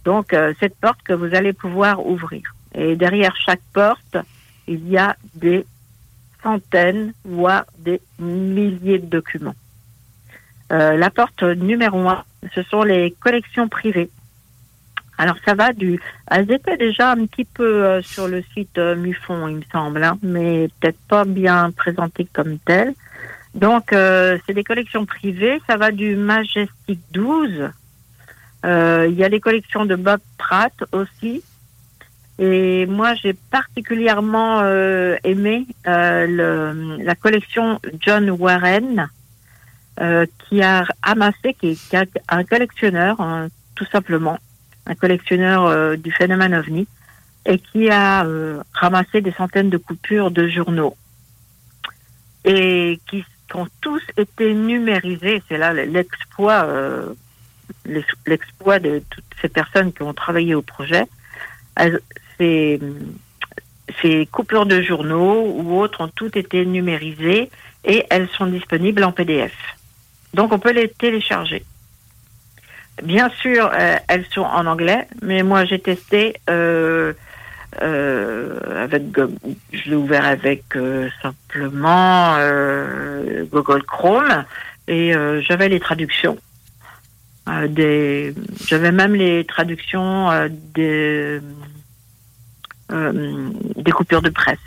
donc, 0.08 0.32
euh, 0.32 0.53
cette 0.62 0.78
porte 0.78 1.01
que 1.03 1.12
vous 1.12 1.36
allez 1.36 1.51
pouvoir 1.51 2.08
ouvrir. 2.08 2.55
Et 2.74 2.95
derrière 2.95 3.36
chaque 3.45 3.66
porte, 3.74 4.16
il 4.66 4.88
y 4.88 4.97
a 4.97 5.18
des 5.36 5.66
centaines, 6.41 7.12
voire 7.26 7.66
des 7.78 7.99
milliers 8.18 8.99
de 8.99 9.05
documents. 9.05 9.60
Euh, 10.72 10.95
la 10.95 11.10
porte 11.10 11.43
numéro 11.43 12.08
un, 12.08 12.24
ce 12.55 12.64
sont 12.64 12.84
les 12.84 13.12
collections 13.20 13.68
privées. 13.68 14.10
Alors 15.18 15.36
ça 15.43 15.55
va 15.55 15.74
du, 15.74 15.99
elles 16.32 16.49
étaient 16.53 16.78
déjà 16.78 17.12
un 17.12 17.26
petit 17.26 17.43
peu 17.43 17.84
euh, 17.84 18.01
sur 18.01 18.30
le 18.30 18.41
site 18.53 18.78
euh, 18.78 18.95
Mufon, 18.95 19.49
il 19.49 19.58
me 19.58 19.64
semble, 19.74 20.01
hein, 20.01 20.18
mais 20.22 20.70
peut-être 20.80 20.99
pas 21.10 21.26
bien 21.26 21.70
présentées 21.72 22.30
comme 22.32 22.60
telles. 22.60 22.93
Donc 23.55 23.88
c'est 23.89 24.53
des 24.53 24.64
collections 24.64 25.05
privées, 25.05 25.60
ça 25.68 25.76
va 25.76 25.91
du 25.91 26.16
Majestic 26.16 27.01
12. 27.12 27.72
Euh, 28.66 29.08
Il 29.10 29.16
y 29.16 29.24
a 29.24 29.30
les 29.30 29.39
collections 29.39 29.86
de 29.86 29.95
Bob 29.95 30.20
Pratt 30.38 30.74
aussi. 30.91 31.43
Et 32.39 32.86
moi, 32.86 33.16
j'ai 33.16 33.34
particulièrement 33.34 34.60
euh, 34.62 35.16
aimé 35.24 35.66
euh, 35.88 36.97
la 37.03 37.16
collection 37.16 37.80
John 37.99 38.30
Warren, 38.30 39.08
qui 40.38 40.62
a 40.62 40.86
amassé, 41.01 41.55
qui 41.60 41.70
est, 41.91 42.20
un 42.30 42.43
collectionneur, 42.43 43.20
hein, 43.20 43.47
tout 43.74 43.88
simplement, 43.91 44.38
un 44.86 44.93
collectionneur 44.93 45.97
du 45.97 46.12
phénomène 46.12 46.53
ovni, 46.53 46.88
et 47.47 47.58
qui 47.58 47.89
a 47.89 48.24
ramassé 48.74 49.22
des 49.22 49.32
centaines 49.32 49.72
de 49.72 49.78
coupures 49.78 50.30
de 50.30 50.47
journaux, 50.47 50.95
et 52.45 52.99
qui, 53.10 53.26
ont 53.55 53.68
tous 53.82 54.03
été 54.18 54.53
numérisés. 54.53 55.41
C'est 55.47 55.58
là 55.58 55.74
l'exploit, 55.74 56.68
l'ex- 56.68 57.16
l'exploit 58.26 58.80
de 58.80 59.01
toutes 59.09 59.24
ces 59.41 59.49
personnes 59.49 59.93
qui 59.93 60.03
ont 60.03 60.13
travaillé 60.13 60.55
au 60.55 60.61
projet. 60.61 61.05
Ces, 62.38 62.80
ces 64.01 64.28
coupures 64.28 64.65
de 64.65 64.82
journaux 64.82 65.53
ou 65.57 65.80
autres 65.80 66.01
ont 66.01 66.07
toutes 66.07 66.38
été 66.38 66.65
numérisées 66.65 67.49
et 67.86 68.05
elles 68.09 68.30
sont 68.30 68.47
disponibles 68.47 69.03
en 69.03 69.11
PDF. 69.11 69.53
Donc 70.34 70.51
on 70.51 70.59
peut 70.59 70.72
les 70.72 70.89
télécharger. 70.89 71.63
Bien 73.03 73.30
sûr, 73.30 73.70
euh, 73.74 73.97
elles 74.07 74.26
sont 74.32 74.41
en 74.41 74.65
anglais, 74.65 75.07
mais 75.22 75.43
moi 75.43 75.65
j'ai 75.65 75.80
testé 75.80 76.36
euh, 76.49 77.13
euh, 77.82 78.84
avec, 78.84 79.03
je 79.72 79.89
l'ai 79.89 79.95
ouvert 79.95 80.26
avec 80.26 80.63
simplement 81.22 82.38
Google 83.51 83.84
Chrome 83.84 84.45
et 84.88 85.13
j'avais 85.47 85.70
les 85.70 85.80
traductions. 85.80 86.38
Euh, 87.48 87.68
des, 87.68 88.34
j'avais 88.66 88.91
même 88.91 89.16
les 89.16 89.45
traductions 89.45 90.30
euh, 90.32 90.50
des, 90.52 91.39
euh, 92.91 93.50
des 93.76 93.91
coupures 93.91 94.22
de 94.22 94.30
presse. 94.30 94.60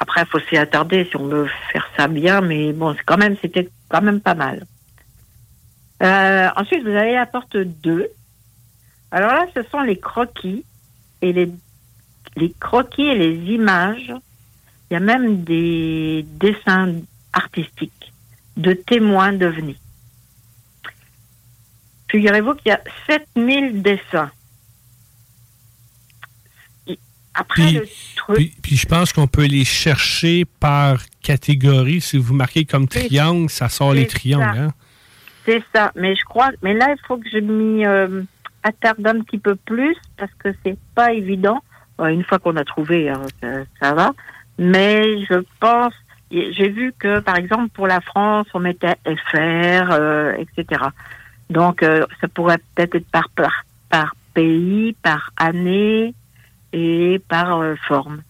Après, 0.00 0.22
il 0.22 0.26
faut 0.26 0.40
s'y 0.40 0.56
attarder 0.56 1.06
si 1.10 1.16
on 1.16 1.26
veut 1.26 1.48
faire 1.72 1.86
ça 1.96 2.08
bien, 2.08 2.40
mais 2.40 2.72
bon, 2.72 2.94
c'est 2.94 3.04
quand 3.04 3.18
même, 3.18 3.36
c'était 3.42 3.68
quand 3.88 4.00
même 4.00 4.20
pas 4.20 4.34
mal. 4.34 4.64
Ensuite, 6.00 6.84
vous 6.84 6.94
avez 6.94 7.14
la 7.14 7.26
porte 7.26 7.56
2. 7.56 8.08
Alors 9.10 9.32
là, 9.32 9.46
ce 9.54 9.62
sont 9.64 9.80
les 9.80 9.98
croquis 9.98 10.64
et 11.20 11.32
les, 11.32 11.50
les 12.36 12.54
croquis 12.60 13.08
et 13.08 13.16
les 13.16 13.34
images. 13.52 14.14
Il 14.90 14.94
y 14.94 14.96
a 14.96 15.00
même 15.00 15.42
des 15.42 16.24
dessins 16.34 16.94
artistiques 17.32 18.12
de 18.56 18.72
témoins 18.72 19.32
d'OVNI. 19.32 19.76
Figurez-vous 22.10 22.54
qu'il 22.54 22.68
y 22.68 22.72
a 22.72 22.80
7000 23.08 23.82
dessins. 23.82 24.30
Et 26.86 26.98
Après, 27.34 27.62
Puis, 27.62 27.72
le 27.74 27.88
truc, 28.16 28.36
puis, 28.36 28.54
puis 28.62 28.76
je 28.76 28.86
pense 28.86 29.12
qu'on 29.12 29.26
peut 29.26 29.46
les 29.46 29.64
chercher 29.64 30.44
par 30.60 31.00
catégorie. 31.22 32.00
Si 32.00 32.16
vous 32.18 32.34
marquez 32.34 32.64
comme 32.64 32.88
triangle, 32.88 33.50
ça 33.50 33.68
sort 33.68 33.92
les 33.92 34.06
triangles. 34.06 34.58
hein. 34.58 34.72
C'est 35.44 35.62
ça, 35.74 35.92
mais 35.94 36.14
je 36.14 36.24
crois, 36.24 36.50
mais 36.62 36.74
là 36.74 36.88
il 36.90 37.06
faut 37.06 37.16
que 37.16 37.26
je 37.32 37.38
m'y 37.38 37.86
euh, 37.86 38.22
attarde 38.62 39.06
un 39.06 39.22
petit 39.22 39.38
peu 39.38 39.56
plus 39.56 39.96
parce 40.18 40.32
que 40.38 40.50
c'est 40.62 40.76
pas 40.94 41.12
évident. 41.14 41.62
une 42.00 42.22
fois 42.22 42.38
qu'on 42.38 42.56
a 42.56 42.64
trouvé, 42.64 43.08
hein, 43.08 43.22
ça, 43.80 43.94
va. 43.94 44.12
Mais 44.58 45.24
je 45.24 45.42
pense, 45.58 45.94
j'ai 46.30 46.68
vu 46.68 46.92
que 46.98 47.20
par 47.20 47.36
exemple 47.36 47.70
pour 47.70 47.86
la 47.86 48.02
France, 48.02 48.46
on 48.52 48.60
mettait 48.60 48.96
FR, 49.06 49.90
euh, 49.90 50.34
etc. 50.36 50.82
Donc 51.50 51.82
euh, 51.82 52.04
ça 52.20 52.28
pourrait 52.28 52.58
peut-être 52.74 52.96
être 52.96 53.10
par, 53.10 53.28
par, 53.30 53.64
par 53.88 54.16
pays, 54.34 54.94
par 55.02 55.32
année 55.36 56.14
et 56.72 57.20
par 57.28 57.58
euh, 57.60 57.74
forme. 57.86 58.22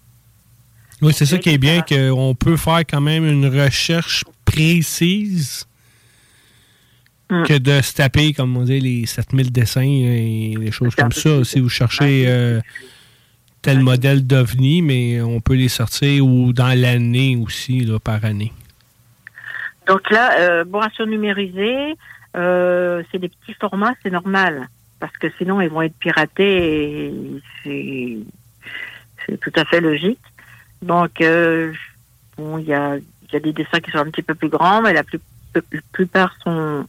Oui, 1.00 1.12
c'est 1.12 1.26
ça 1.26 1.38
qui 1.38 1.50
est 1.50 1.58
bien, 1.58 1.82
qu'on 1.82 2.34
peut 2.34 2.56
faire 2.56 2.80
quand 2.80 3.00
même 3.00 3.24
une 3.24 3.46
recherche 3.46 4.24
précise 4.44 5.66
mm. 7.30 7.44
que 7.44 7.58
de 7.58 7.80
se 7.80 7.94
taper, 7.94 8.32
comme 8.32 8.56
on 8.56 8.64
dit, 8.64 8.80
les 8.80 9.06
7000 9.06 9.52
dessins 9.52 9.82
et 9.82 10.54
des 10.58 10.72
choses 10.72 10.94
comme 10.94 11.12
ça. 11.12 11.44
Si 11.44 11.60
vous 11.60 11.68
cherchez 11.68 12.24
euh, 12.26 12.60
tel 13.62 13.80
modèle 13.80 14.26
d'OVNI, 14.26 14.82
mais 14.82 15.20
on 15.20 15.40
peut 15.40 15.54
les 15.54 15.68
sortir 15.68 16.24
ou 16.24 16.52
dans 16.52 16.76
l'année 16.76 17.36
aussi, 17.36 17.80
là, 17.80 17.98
par 18.00 18.24
année. 18.24 18.52
Donc 19.86 20.10
là, 20.10 20.38
euh, 20.38 20.64
bon, 20.64 20.80
à 20.80 21.06
numériser, 21.06 21.96
euh, 22.36 23.02
c'est 23.10 23.18
des 23.18 23.28
petits 23.28 23.54
formats, 23.54 23.94
c'est 24.02 24.10
normal. 24.10 24.68
Parce 25.00 25.16
que 25.16 25.28
sinon, 25.38 25.60
ils 25.60 25.70
vont 25.70 25.82
être 25.82 25.96
piratés 25.96 27.12
et 27.64 28.22
c'est 29.26 29.38
tout 29.38 29.52
à 29.54 29.64
fait 29.64 29.80
logique. 29.80 30.20
Donc, 30.82 31.20
euh, 31.20 31.72
bon, 32.36 32.58
il 32.58 32.66
y 32.66 32.74
a, 32.74 32.96
y 33.32 33.36
a 33.36 33.40
des 33.40 33.52
dessins 33.52 33.80
qui 33.80 33.90
sont 33.90 33.98
un 33.98 34.10
petit 34.10 34.22
peu 34.22 34.34
plus 34.34 34.48
grands, 34.48 34.82
mais 34.82 34.92
la, 34.92 35.04
plus, 35.04 35.20
plupart 35.92 36.34
sont 36.42 36.86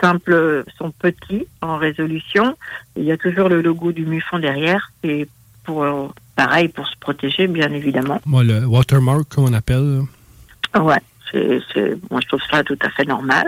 simples, 0.00 0.64
sont 0.76 0.90
petits 0.90 1.46
en 1.60 1.76
résolution. 1.76 2.56
Il 2.96 3.04
y 3.04 3.12
a 3.12 3.16
toujours 3.16 3.48
le 3.48 3.62
logo 3.62 3.92
du 3.92 4.06
MUFON 4.06 4.38
derrière. 4.38 4.90
Et 5.02 5.28
pour, 5.64 6.12
pareil, 6.36 6.68
pour 6.68 6.86
se 6.86 6.96
protéger, 6.98 7.46
bien 7.46 7.72
évidemment. 7.72 8.20
Moi, 8.26 8.44
le 8.44 8.66
watermark, 8.66 9.28
comme 9.28 9.44
on 9.44 9.52
appelle. 9.52 10.02
Ouais, 10.74 11.00
c'est, 11.30 11.60
je 11.74 12.26
trouve 12.28 12.42
ça 12.50 12.64
tout 12.64 12.78
à 12.80 12.90
fait 12.90 13.04
normal. 13.04 13.46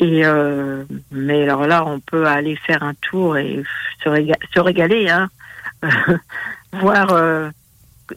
Euh, 0.00 0.84
mais 1.10 1.42
alors 1.42 1.66
là, 1.66 1.84
on 1.86 2.00
peut 2.00 2.26
aller 2.26 2.56
faire 2.56 2.82
un 2.82 2.94
tour 2.94 3.36
et 3.36 3.62
se, 4.02 4.60
régaler, 4.60 5.08
hein. 5.08 5.28
voir 6.72 7.12
euh, 7.12 7.50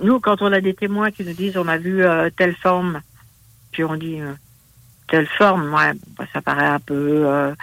nous, 0.01 0.19
quand 0.19 0.41
on 0.41 0.51
a 0.51 0.61
des 0.61 0.73
témoins 0.73 1.11
qui 1.11 1.23
nous 1.23 1.33
disent 1.33 1.57
on 1.57 1.67
a 1.67 1.77
vu 1.77 2.03
euh, 2.03 2.29
telle 2.35 2.55
forme, 2.55 3.01
puis 3.71 3.83
on 3.83 3.95
dit 3.95 4.19
telle 5.09 5.27
forme, 5.27 5.73
ouais, 5.73 5.91
bah, 6.17 6.25
ça 6.31 6.41
paraît 6.41 6.67
un 6.67 6.79
peu 6.79 7.53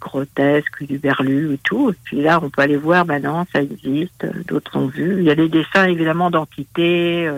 grotesque, 0.00 0.84
du 0.84 0.98
berlu 0.98 1.54
et 1.54 1.58
tout. 1.58 1.90
Et 1.90 1.96
puis 2.04 2.22
là, 2.22 2.38
on 2.42 2.50
peut 2.50 2.62
aller 2.62 2.76
voir, 2.76 3.04
ben 3.04 3.22
non, 3.22 3.44
ça 3.52 3.62
existe, 3.62 4.26
d'autres 4.46 4.76
ont 4.76 4.86
vu. 4.86 5.18
Il 5.18 5.24
y 5.24 5.30
a 5.30 5.34
des 5.34 5.48
dessins 5.48 5.86
évidemment 5.86 6.30
d'entités, 6.30 7.28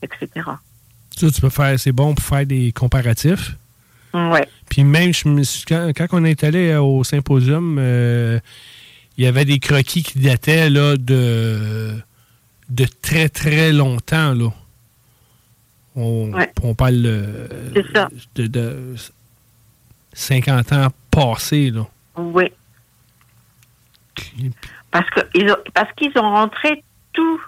etc. 0.00 0.28
Ça, 1.16 1.30
tu 1.30 1.40
peux 1.40 1.50
faire, 1.50 1.78
c'est 1.78 1.92
bon 1.92 2.14
pour 2.14 2.24
faire 2.24 2.46
des 2.46 2.72
comparatifs. 2.72 3.56
Ouais. 4.14 4.46
Puis 4.68 4.84
même, 4.84 5.12
quand, 5.68 5.92
quand, 5.96 6.06
on 6.12 6.24
est 6.24 6.44
allé 6.44 6.74
au 6.76 7.02
symposium, 7.04 7.78
il 9.16 9.24
y 9.24 9.26
avait 9.26 9.44
des 9.44 9.58
croquis 9.58 10.02
qui 10.02 10.18
dataient 10.18 10.70
là 10.70 10.96
de 10.96 11.96
de 12.72 12.86
très, 12.86 13.28
très 13.28 13.72
longtemps, 13.72 14.34
là. 14.34 14.48
On, 15.94 16.74
parle 16.74 17.02
de, 17.02 18.94
50 20.14 20.72
ans 20.72 20.88
passés, 21.10 21.70
là. 21.70 21.86
Oui. 22.16 22.50
Parce 24.90 25.06
qu'ils 25.10 25.50
ont, 25.50 25.56
parce 25.74 25.92
qu'ils 25.92 26.18
ont 26.18 26.30
rentré 26.30 26.82
tout. 27.12 27.40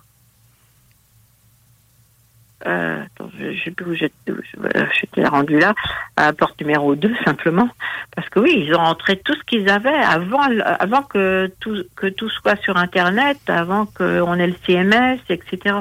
Euh, 2.66 3.02
attends, 3.04 3.30
je 3.38 3.46
ne 3.46 3.56
sais 3.62 3.70
plus 3.70 3.86
où 3.86 3.94
j'étais 3.94 5.26
rendu 5.26 5.58
là, 5.58 5.74
à 6.16 6.26
la 6.26 6.32
porte 6.32 6.58
numéro 6.60 6.94
2 6.94 7.12
simplement. 7.24 7.68
Parce 8.14 8.28
que 8.28 8.40
oui, 8.40 8.64
ils 8.66 8.74
ont 8.74 8.78
rentré 8.78 9.20
tout 9.22 9.34
ce 9.34 9.42
qu'ils 9.46 9.68
avaient 9.68 9.90
avant, 9.90 10.40
avant 10.78 11.02
que, 11.02 11.52
tout, 11.60 11.84
que 11.94 12.06
tout 12.06 12.30
soit 12.30 12.60
sur 12.62 12.76
Internet, 12.76 13.38
avant 13.48 13.86
qu'on 13.86 14.34
ait 14.34 14.46
le 14.46 14.54
CMS, 14.66 15.20
etc. 15.28 15.76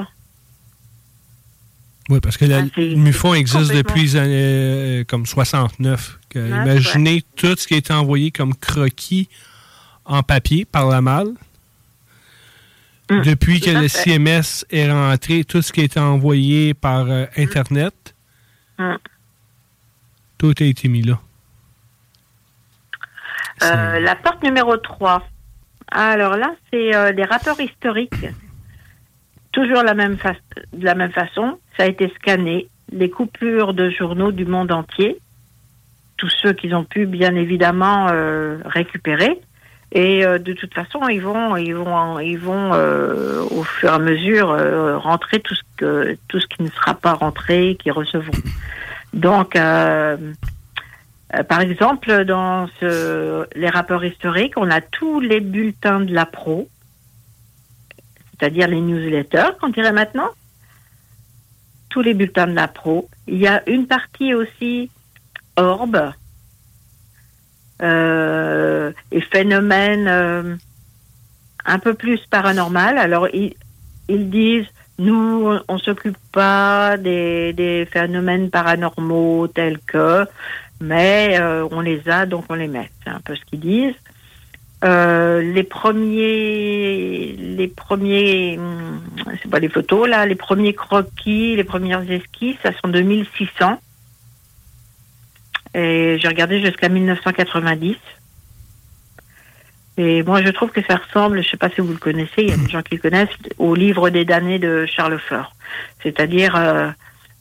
Oui, 2.10 2.20
parce 2.20 2.36
que 2.36 2.44
le 2.44 2.54
ah, 2.54 2.80
MUFON 2.96 3.32
existe 3.32 3.74
depuis 3.74 4.02
les 4.02 4.16
années 4.16 5.00
euh, 5.00 5.04
comme 5.04 5.24
69. 5.24 6.18
imaginez 6.34 7.22
tout 7.34 7.56
ce 7.56 7.66
qui 7.66 7.74
a 7.74 7.76
été 7.78 7.94
envoyé 7.94 8.30
comme 8.30 8.54
croquis 8.54 9.28
en 10.04 10.22
papier 10.22 10.66
par 10.66 10.88
la 10.88 11.00
malle. 11.00 11.32
Hum, 13.10 13.22
depuis 13.22 13.60
que 13.60 13.70
le 13.70 13.88
CMS 13.88 14.64
est 14.70 14.90
rentré, 14.90 15.44
tout 15.44 15.60
ce 15.60 15.72
qui 15.72 15.82
a 15.82 15.84
été 15.84 16.00
envoyé 16.00 16.72
par 16.72 17.10
euh, 17.10 17.26
Internet, 17.36 18.14
hum. 18.78 18.96
tout 20.38 20.54
a 20.58 20.64
été 20.64 20.88
mis 20.88 21.02
là. 21.02 21.20
Euh, 23.62 24.00
la 24.00 24.16
porte 24.16 24.42
numéro 24.42 24.76
3. 24.76 25.22
Alors 25.90 26.36
là, 26.36 26.54
c'est 26.72 26.94
euh, 26.94 27.12
des 27.12 27.24
rapports 27.24 27.60
historiques. 27.60 28.26
Toujours 29.52 29.82
la 29.82 29.94
même 29.94 30.16
de 30.72 30.84
la 30.84 30.94
même 30.94 31.12
façon. 31.12 31.58
Ça 31.76 31.84
a 31.84 31.86
été 31.86 32.12
scanné. 32.16 32.68
Les 32.92 33.10
coupures 33.10 33.74
de 33.74 33.90
journaux 33.90 34.32
du 34.32 34.44
monde 34.44 34.72
entier. 34.72 35.18
Tous 36.16 36.32
ceux 36.42 36.52
qu'ils 36.52 36.74
ont 36.74 36.84
pu, 36.84 37.06
bien 37.06 37.34
évidemment, 37.34 38.08
euh, 38.10 38.58
récupérer. 38.64 39.40
Et 39.96 40.24
de 40.24 40.52
toute 40.54 40.74
façon, 40.74 41.08
ils 41.08 41.22
vont, 41.22 41.56
ils 41.56 41.74
vont, 41.74 42.18
ils 42.18 42.36
vont 42.36 42.72
au 42.72 43.62
fur 43.62 43.90
et 43.90 43.94
à 43.94 43.98
mesure 44.00 44.48
rentrer 45.00 45.38
tout 45.38 45.54
ce 45.54 45.62
que, 45.76 46.18
tout 46.26 46.40
ce 46.40 46.46
qui 46.48 46.62
ne 46.64 46.68
sera 46.68 46.94
pas 46.94 47.12
rentré, 47.12 47.76
qui 47.80 47.92
recevront. 47.92 48.32
Donc, 49.14 49.54
euh, 49.54 50.16
par 51.48 51.60
exemple, 51.60 52.24
dans 52.24 52.68
les 52.82 53.68
rapports 53.68 54.04
historiques, 54.04 54.54
on 54.56 54.70
a 54.70 54.80
tous 54.80 55.20
les 55.20 55.40
bulletins 55.40 56.00
de 56.00 56.12
la 56.12 56.26
pro, 56.26 56.68
c'est-à-dire 58.32 58.68
les 58.68 58.80
newsletters, 58.80 59.56
qu'on 59.60 59.68
dirait 59.68 59.92
maintenant. 59.92 60.28
Tous 61.88 62.02
les 62.02 62.14
bulletins 62.14 62.48
de 62.48 62.54
la 62.54 62.66
pro. 62.66 63.08
Il 63.28 63.38
y 63.38 63.46
a 63.46 63.62
une 63.68 63.86
partie 63.86 64.34
aussi 64.34 64.90
orbe 65.56 66.12
euh, 67.84 68.92
et 69.12 69.20
phénomènes 69.20 70.08
euh, 70.08 70.56
un 71.66 71.78
peu 71.78 71.94
plus 71.94 72.20
paranormal. 72.30 72.96
Alors, 72.96 73.28
ils, 73.28 73.54
disent 74.08 74.66
nous, 74.98 75.58
on 75.68 75.78
s'occupe 75.78 76.16
pas 76.32 76.96
des, 76.96 77.52
des, 77.52 77.86
phénomènes 77.90 78.48
paranormaux 78.50 79.48
tels 79.48 79.78
que 79.80 80.26
mais 80.80 81.38
euh, 81.40 81.66
on 81.70 81.80
les 81.80 82.08
a, 82.08 82.26
donc 82.26 82.44
on 82.48 82.54
les 82.54 82.68
met. 82.68 82.90
C'est 83.02 83.10
un 83.10 83.20
peu 83.20 83.34
ce 83.36 83.44
qu'ils 83.44 83.60
disent. 83.60 83.94
Les 84.82 85.62
premiers, 85.62 87.34
les 87.38 87.68
premiers, 87.68 88.58
hum, 88.58 89.00
c'est 89.42 89.50
pas 89.50 89.58
les 89.58 89.70
photos 89.70 90.06
là, 90.06 90.26
les 90.26 90.34
premiers 90.34 90.74
croquis, 90.74 91.56
les 91.56 91.64
premières 91.64 92.10
esquisses, 92.10 92.58
ça 92.62 92.70
sont 92.82 92.88
de 92.88 93.00
1600. 93.00 93.78
Et 95.74 96.16
j'ai 96.18 96.28
regardé 96.28 96.60
jusqu'à 96.60 96.88
1990. 96.88 97.96
Et 99.96 100.22
moi, 100.22 100.42
je 100.42 100.48
trouve 100.50 100.70
que 100.70 100.82
ça 100.82 100.96
ressemble, 100.96 101.42
je 101.42 101.50
sais 101.50 101.56
pas 101.56 101.70
si 101.70 101.80
vous 101.80 101.92
le 101.92 101.98
connaissez, 101.98 102.42
il 102.42 102.48
y 102.48 102.52
a 102.52 102.56
des 102.56 102.68
gens 102.70 102.82
qui 102.82 102.96
le 102.96 103.00
connaissent, 103.00 103.28
au 103.58 103.74
livre 103.74 104.10
des 104.10 104.24
damnés 104.24 104.58
de 104.58 104.86
Charles 104.86 105.18
Fleur. 105.18 105.54
C'est-à-dire, 106.02 106.56
euh, 106.56 106.90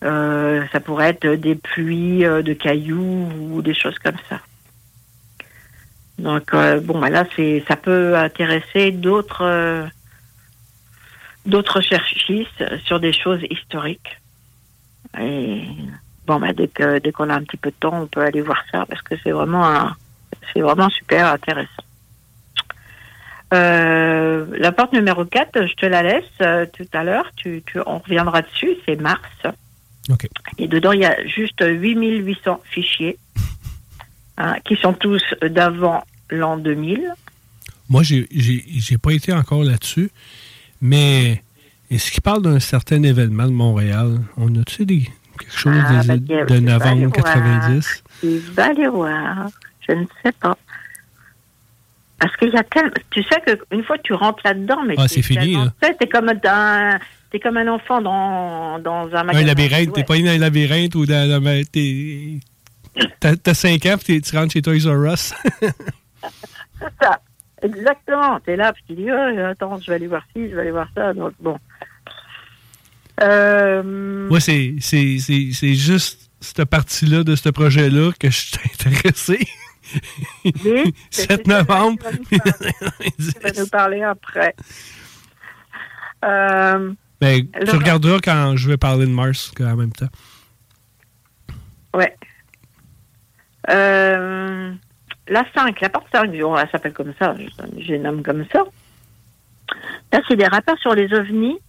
euh, 0.03 0.65
ça 0.71 0.79
pourrait 0.79 1.09
être 1.09 1.27
des 1.35 1.55
pluies 1.55 2.25
euh, 2.25 2.41
de 2.41 2.53
cailloux 2.53 3.29
ou 3.49 3.61
des 3.61 3.73
choses 3.73 3.97
comme 3.99 4.17
ça. 4.29 4.39
Donc 6.19 6.53
euh, 6.53 6.79
bon, 6.81 6.99
bah 6.99 7.09
là, 7.09 7.25
c'est, 7.35 7.63
ça 7.67 7.75
peut 7.75 8.15
intéresser 8.15 8.91
d'autres 8.91 9.87
d'autres 11.45 11.81
cherchistes 11.81 12.63
sur 12.85 12.99
des 12.99 13.13
choses 13.13 13.41
historiques. 13.49 14.19
Et 15.19 15.63
bon, 16.27 16.39
bah 16.39 16.53
dès 16.53 16.67
que 16.67 16.99
dès 16.99 17.11
qu'on 17.11 17.29
a 17.29 17.35
un 17.35 17.43
petit 17.43 17.57
peu 17.57 17.69
de 17.69 17.75
temps, 17.79 18.01
on 18.01 18.07
peut 18.07 18.21
aller 18.21 18.41
voir 18.41 18.63
ça 18.71 18.85
parce 18.87 19.01
que 19.01 19.15
c'est 19.23 19.31
vraiment 19.31 19.89
c'est 20.53 20.61
vraiment 20.61 20.89
super 20.89 21.27
intéressant. 21.27 21.83
la 23.51 24.71
porte 24.71 24.93
numéro 24.93 25.25
4, 25.25 25.67
je 25.67 25.73
te 25.75 25.85
la 25.85 26.03
laisse 26.03 26.69
tout 26.73 26.87
à 26.93 27.03
l'heure. 27.03 27.29
Tu, 27.35 27.63
tu, 27.65 27.79
on 27.85 27.99
reviendra 27.99 28.41
dessus. 28.41 28.75
C'est 28.85 28.99
Mars. 28.99 29.45
Et 30.57 30.67
dedans, 30.67 30.91
il 30.91 30.99
y 30.99 31.05
a 31.05 31.25
juste 31.25 31.63
8800 31.65 32.61
fichiers 32.65 33.17
hein, 34.37 34.55
qui 34.65 34.75
sont 34.75 34.93
tous 34.93 35.23
d'avant 35.41 36.03
l'an 36.29 36.57
2000. 36.57 37.13
Moi, 37.89 38.03
j'ai 38.03 38.27
n'ai 38.31 38.97
pas 38.97 39.13
été 39.13 39.33
encore 39.33 39.63
là-dessus, 39.63 40.09
mais 40.81 41.43
est-ce 41.89 42.11
qu'il 42.11 42.21
parle 42.21 42.41
d'un 42.41 42.59
certain 42.59 43.03
événement 43.03 43.45
de 43.45 43.51
Montréal? 43.51 44.19
On 44.37 44.55
a-tu 44.55 44.85
quelque 45.43 45.57
chose 45.57 45.73
ah, 45.85 46.01
ben, 46.05 46.17
de, 46.17 46.59
novembre 46.59 47.11
90? 47.11 48.03
Il 48.23 48.39
va 48.39 48.65
aller 48.67 48.87
voir. 48.87 49.49
Je 49.87 49.93
ne 49.93 50.05
sais 50.23 50.31
pas. 50.33 50.57
Parce 52.19 52.35
qu'il 52.37 52.49
y 52.49 52.57
a 52.57 52.63
tellement. 52.63 52.91
Tu 53.11 53.23
sais 53.23 53.41
qu'une 53.41 53.83
fois 53.83 53.97
que 53.97 54.03
tu 54.03 54.13
rentres 54.13 54.41
là-dedans, 54.45 54.83
mais 54.87 54.95
ah, 54.97 55.07
c'est 55.07 55.21
fini. 55.21 55.57
T'es 55.81 56.07
comme 56.07 56.31
comme 57.41 57.57
un 57.57 57.67
enfant 57.67 58.01
dans, 58.01 58.79
dans 58.79 59.07
un 59.13 59.23
magasin. 59.23 59.43
Un 59.43 59.47
labyrinthe, 59.47 59.93
t'es 59.93 60.03
pas 60.03 60.17
dans 60.17 60.29
un 60.29 60.37
labyrinthe 60.37 60.95
ou 60.95 61.05
dans. 61.05 61.27
dans 61.27 61.63
T'as 63.19 63.53
5 63.53 63.85
ans, 63.87 63.95
puis 64.03 64.21
tu 64.21 64.37
rentres 64.37 64.53
chez 64.53 64.61
Toys 64.61 64.85
R 64.85 65.13
Us. 65.13 65.33
c'est 65.61 66.93
ça. 67.01 67.19
Exactement. 67.63 68.39
T'es 68.41 68.55
là, 68.55 68.73
puis 68.73 68.83
tu 68.87 68.93
dis, 68.93 69.07
oh, 69.09 69.39
attends, 69.49 69.77
je 69.79 69.87
vais 69.87 69.95
aller 69.95 70.07
voir 70.07 70.23
ci, 70.33 70.49
je 70.49 70.55
vais 70.55 70.61
aller 70.61 70.71
voir 70.71 70.87
ça. 70.93 71.13
Donc, 71.13 71.33
bon. 71.39 71.57
Euh... 73.21 73.83
Moi, 74.29 74.39
c'est 74.39 74.75
juste 74.79 76.29
cette 76.39 76.65
partie-là 76.65 77.23
de 77.23 77.35
ce 77.35 77.49
projet-là 77.49 78.11
que 78.19 78.29
je 78.29 78.37
suis 78.37 78.57
intéressé. 78.73 79.39
7 81.11 81.47
novembre. 81.47 82.03
Tu 82.29 82.37
vas 83.41 83.61
nous 83.61 83.67
parler 83.67 84.01
après. 84.01 84.55
Euh, 86.25 86.93
ben, 87.19 87.47
tu 87.65 87.75
regarderas 87.75 88.19
quand 88.19 88.55
je 88.55 88.69
vais 88.69 88.77
parler 88.77 89.05
de 89.05 89.11
Mars 89.11 89.51
en 89.59 89.75
même 89.75 89.91
temps. 89.91 90.09
Ouais. 91.93 92.15
Euh, 93.69 94.73
la 95.27 95.45
5, 95.55 95.79
la 95.79 95.89
porte 95.89 96.07
5, 96.13 96.29
elle 96.33 96.69
s'appelle 96.71 96.93
comme 96.93 97.13
ça, 97.17 97.35
je, 97.77 97.93
nomme 97.95 98.23
comme 98.23 98.45
ça. 98.51 98.63
Là, 100.11 100.21
c'est 100.27 100.35
des 100.35 100.47
rappeurs 100.47 100.77
sur 100.79 100.93
les 100.95 101.13
ovnis, 101.13 101.59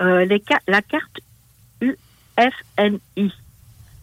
euh, 0.00 0.24
les 0.24 0.42
la 0.66 0.82
carte 0.82 1.20
UFNI. 1.80 3.32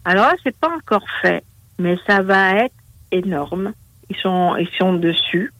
Alors 0.04 0.32
c'est 0.42 0.56
pas 0.56 0.74
encore 0.74 1.06
fait, 1.20 1.44
mais 1.78 1.96
ça 2.06 2.22
va 2.22 2.64
être 2.64 2.74
énorme. 3.10 3.72
Ils 4.08 4.16
sont, 4.16 4.56
ils 4.56 4.68
sont 4.78 4.94
dessus. 4.94 5.52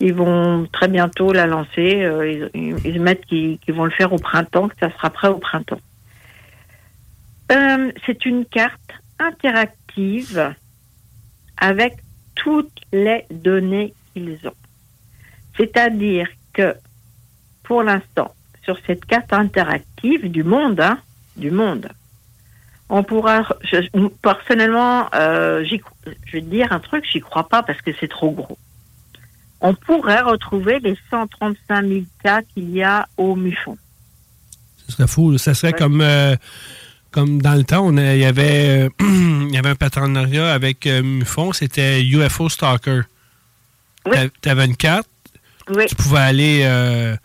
Ils 0.00 0.14
vont 0.14 0.66
très 0.72 0.88
bientôt 0.88 1.32
la 1.32 1.46
lancer. 1.46 2.02
Euh, 2.02 2.48
ils, 2.54 3.00
mettent 3.00 3.24
qu'ils 3.26 3.58
vont 3.68 3.84
le 3.84 3.90
faire 3.90 4.12
au 4.12 4.18
printemps, 4.18 4.68
que 4.68 4.74
ça 4.80 4.90
sera 4.90 5.10
prêt 5.10 5.28
au 5.28 5.38
printemps. 5.38 5.80
Euh, 7.52 7.92
c'est 8.06 8.24
une 8.26 8.44
carte 8.44 8.92
interactive 9.18 10.54
avec 11.56 11.96
toutes 12.34 12.80
les 12.92 13.24
données 13.30 13.94
qu'ils 14.12 14.38
ont. 14.46 14.54
C'est-à-dire 15.56 16.28
que, 16.52 16.74
pour 17.62 17.82
l'instant, 17.82 18.34
sur 18.64 18.78
cette 18.86 19.04
carte 19.04 19.32
interactive 19.32 20.30
du 20.30 20.42
monde, 20.42 20.80
hein, 20.80 20.98
du 21.36 21.50
monde, 21.50 21.88
on 22.88 23.02
pourra, 23.02 23.42
personnellement, 24.22 25.08
euh, 25.14 25.64
je 25.64 25.76
vais 26.32 26.40
te 26.42 26.46
dire 26.46 26.72
un 26.72 26.80
truc, 26.80 27.04
j'y 27.10 27.20
crois 27.20 27.48
pas 27.48 27.62
parce 27.62 27.80
que 27.80 27.90
c'est 27.98 28.08
trop 28.08 28.30
gros. 28.30 28.58
On 29.60 29.74
pourrait 29.74 30.20
retrouver 30.20 30.78
les 30.80 30.96
135 31.10 31.86
000 31.86 32.00
cas 32.22 32.42
qu'il 32.42 32.70
y 32.70 32.82
a 32.82 33.08
au 33.16 33.34
MUFON. 33.34 33.78
Ce 34.86 34.92
serait 34.92 35.08
fou. 35.08 35.38
Ça 35.38 35.54
serait 35.54 35.72
comme, 35.72 36.02
euh, 36.02 36.36
comme 37.10 37.40
dans 37.40 37.54
le 37.54 37.64
temps, 37.64 37.90
il, 37.90 38.18
y 38.18 38.24
avait, 38.26 38.90
il 39.00 39.50
y 39.50 39.56
avait 39.56 39.70
un 39.70 39.74
partenariat 39.74 40.52
avec 40.52 40.86
euh, 40.86 41.02
MUFON, 41.02 41.52
c'était 41.54 42.02
UFO 42.02 42.50
Stalker. 42.50 43.00
Tu 44.42 44.48
avais 44.50 44.66
une 44.66 44.76
carte, 44.76 45.08
tu 45.88 45.94
pouvais 45.94 46.20
aller 46.20 47.16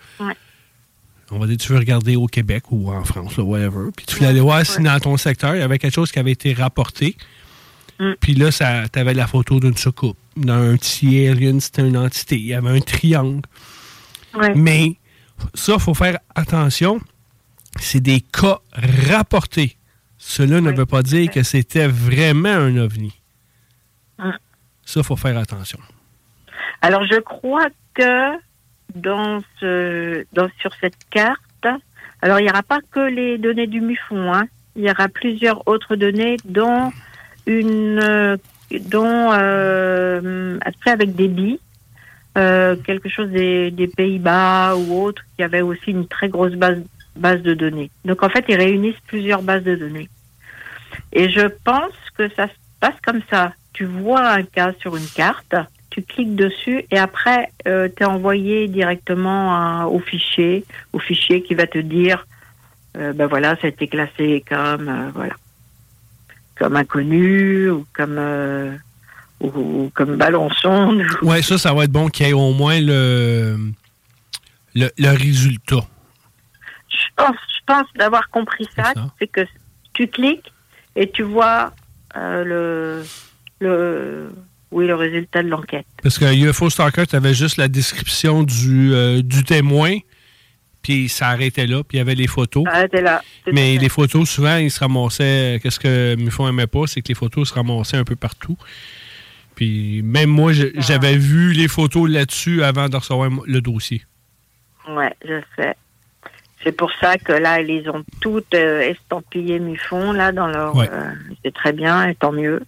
on 1.31 1.39
va 1.39 1.47
dire, 1.47 1.57
tu 1.57 1.71
veux 1.71 1.79
regarder 1.79 2.15
au 2.15 2.27
Québec 2.27 2.71
ou 2.71 2.91
en 2.91 3.03
France, 3.03 3.37
whatever. 3.37 3.91
Puis 3.95 4.05
tu 4.05 4.15
voulais 4.15 4.29
aller 4.29 4.39
voir 4.39 4.65
si 4.65 4.81
dans 4.81 4.99
ton 4.99 5.17
secteur, 5.17 5.55
il 5.55 5.59
y 5.59 5.63
avait 5.63 5.77
quelque 5.77 5.93
chose 5.93 6.11
qui 6.11 6.19
avait 6.19 6.31
été 6.31 6.53
rapporté. 6.53 7.15
Mm. 7.99 8.13
Puis 8.19 8.33
là, 8.33 8.51
tu 8.51 8.99
avais 8.99 9.13
la 9.13 9.27
photo 9.27 9.59
d'une 9.59 9.77
soucoupe. 9.77 10.17
D'un 10.35 10.75
petit 10.77 11.27
alien, 11.27 11.59
c'était 11.59 11.87
une 11.87 11.97
entité. 11.97 12.35
Il 12.35 12.47
y 12.47 12.53
avait 12.53 12.69
un 12.69 12.79
triangle. 12.79 13.41
Mais 14.55 14.95
ça, 15.53 15.73
il 15.73 15.79
faut 15.79 15.93
faire 15.93 16.17
attention. 16.35 16.99
C'est 17.79 17.99
des 17.99 18.21
cas 18.21 18.59
rapportés. 19.09 19.77
Cela 20.17 20.61
ne 20.61 20.71
veut 20.71 20.85
pas 20.85 21.03
dire 21.03 21.29
que 21.29 21.43
c'était 21.43 21.87
vraiment 21.87 22.49
un 22.49 22.75
ovni. 22.77 23.13
Mm. 24.17 24.31
Ça, 24.85 25.01
il 25.01 25.05
faut 25.05 25.15
faire 25.15 25.37
attention. 25.37 25.79
Alors, 26.81 27.05
je 27.09 27.19
crois 27.19 27.67
que 27.93 28.37
dans 28.95 29.39
ce, 29.59 30.25
dans, 30.33 30.49
sur 30.59 30.71
cette 30.81 30.97
carte, 31.09 31.67
alors 32.21 32.39
il 32.39 32.43
n'y 32.43 32.49
aura 32.49 32.63
pas 32.63 32.79
que 32.91 32.99
les 32.99 33.37
données 33.37 33.67
du 33.67 33.81
MUFON, 33.81 34.33
hein. 34.33 34.47
il 34.75 34.83
y 34.83 34.91
aura 34.91 35.07
plusieurs 35.07 35.67
autres 35.67 35.95
données, 35.95 36.37
dont 36.45 36.91
une, 37.45 38.37
dont 38.71 39.31
euh, 39.33 40.57
après 40.61 40.91
avec 40.91 41.15
des 41.15 41.27
billes, 41.27 41.59
euh, 42.37 42.75
quelque 42.75 43.09
chose 43.09 43.29
des, 43.29 43.71
des 43.71 43.87
Pays-Bas 43.87 44.75
ou 44.75 45.01
autre, 45.01 45.23
qui 45.35 45.43
avait 45.43 45.61
aussi 45.61 45.91
une 45.91 46.07
très 46.07 46.29
grosse 46.29 46.53
base, 46.53 46.81
base 47.15 47.41
de 47.41 47.53
données. 47.53 47.89
Donc 48.05 48.23
en 48.23 48.29
fait, 48.29 48.45
ils 48.49 48.55
réunissent 48.57 49.01
plusieurs 49.07 49.41
bases 49.41 49.63
de 49.63 49.75
données. 49.75 50.09
Et 51.11 51.29
je 51.29 51.47
pense 51.63 51.93
que 52.17 52.29
ça 52.35 52.47
se 52.47 52.53
passe 52.79 52.95
comme 53.03 53.21
ça. 53.29 53.53
Tu 53.73 53.85
vois 53.85 54.27
un 54.27 54.43
cas 54.43 54.73
sur 54.79 54.95
une 54.95 55.07
carte, 55.07 55.55
tu 55.89 56.03
cliques 56.03 56.35
dessus 56.35 56.85
et 56.91 56.97
après, 56.97 57.51
euh, 57.67 57.89
tu 57.95 58.03
es 58.03 58.05
envoyé 58.05 58.67
directement 58.67 59.85
au 59.85 59.99
fichier, 59.99 60.65
au 60.93 60.99
fichier 60.99 61.41
qui 61.41 61.55
va 61.55 61.67
te 61.67 61.79
dire, 61.79 62.25
euh, 62.97 63.13
ben 63.13 63.27
voilà, 63.27 63.55
ça 63.55 63.67
a 63.67 63.67
été 63.69 63.87
classé 63.87 64.43
comme, 64.47 64.87
euh, 64.87 65.09
voilà, 65.13 65.33
comme 66.57 66.75
inconnu 66.75 67.69
ou 67.69 67.85
comme, 67.93 68.19
ou, 69.39 69.89
comme 69.93 70.15
ballon 70.17 70.49
sonde. 70.51 71.03
Ouais, 71.21 71.41
ça, 71.41 71.57
ça 71.57 71.73
va 71.73 71.85
être 71.85 71.91
bon 71.91 72.09
qu'il 72.09 72.27
y 72.27 72.29
ait 72.29 72.33
au 72.33 72.53
moins 72.53 72.79
le, 72.79 73.57
le, 74.75 75.09
résultat. 75.09 75.87
Je 76.89 77.05
pense, 77.15 77.35
je 77.57 77.65
pense 77.65 77.87
d'avoir 77.95 78.29
compris 78.29 78.67
ça, 78.75 78.93
c'est 79.17 79.27
que 79.27 79.41
tu 79.93 80.07
cliques 80.07 80.53
et 80.95 81.09
tu 81.09 81.23
vois 81.23 81.73
le, 82.15 83.03
le 83.59 84.29
oui, 84.71 84.87
le 84.87 84.95
résultat 84.95 85.43
de 85.43 85.49
l'enquête. 85.49 85.85
Parce 86.03 86.19
que 86.19 86.25
UFO 86.33 86.69
Stalker, 86.69 87.07
tu 87.07 87.15
avais 87.15 87.33
juste 87.33 87.57
la 87.57 87.67
description 87.67 88.43
du, 88.43 88.93
euh, 88.93 89.21
du 89.21 89.43
témoin, 89.43 89.97
puis 90.81 91.09
ça 91.09 91.29
arrêtait 91.29 91.65
là, 91.65 91.83
puis 91.83 91.97
il 91.97 91.99
y 91.99 92.01
avait 92.01 92.15
les 92.15 92.27
photos. 92.27 92.63
Ça 92.65 92.77
arrêtait 92.77 93.01
là. 93.01 93.21
Mais 93.51 93.77
les 93.77 93.89
photos, 93.89 94.29
souvent, 94.29 94.57
ils 94.57 94.71
se 94.71 94.79
ramassaient. 94.79 95.59
Qu'est-ce 95.61 95.79
que 95.79 96.15
Mufon 96.15 96.47
aimait 96.47 96.67
pas, 96.67 96.85
c'est 96.85 97.01
que 97.01 97.07
les 97.09 97.15
photos 97.15 97.49
se 97.49 97.53
ramassaient 97.53 97.97
un 97.97 98.03
peu 98.03 98.15
partout. 98.15 98.57
Puis 99.55 100.01
même 100.03 100.29
moi, 100.29 100.51
ah. 100.55 100.65
j'avais 100.77 101.17
vu 101.17 101.51
les 101.51 101.67
photos 101.67 102.09
là-dessus 102.09 102.63
avant 102.63 102.87
de 102.87 102.95
recevoir 102.95 103.29
le 103.45 103.61
dossier. 103.61 104.03
Oui, 104.87 105.05
je 105.25 105.41
sais. 105.57 105.75
C'est 106.63 106.71
pour 106.71 106.91
ça 106.99 107.17
que 107.17 107.33
là, 107.33 107.61
ils 107.61 107.89
ont 107.89 108.03
toutes 108.21 108.53
euh, 108.53 108.81
estampillées 108.81 109.59
Mufon, 109.59 110.11
là, 110.11 110.31
dans 110.31 110.47
leur. 110.47 110.77
Euh, 110.77 110.85
c'est 111.43 111.53
très 111.53 111.73
bien, 111.73 112.07
et 112.07 112.15
tant 112.15 112.31
mieux. 112.31 112.61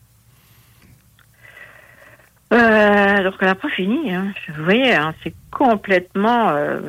Euh, 2.52 3.24
donc, 3.24 3.36
elle 3.40 3.48
n'a 3.48 3.56
pas 3.56 3.70
fini. 3.70 4.14
Hein. 4.14 4.34
Vous 4.56 4.64
voyez, 4.64 4.94
hein, 4.94 5.14
c'est 5.24 5.34
complètement. 5.52 6.50
Euh, 6.50 6.80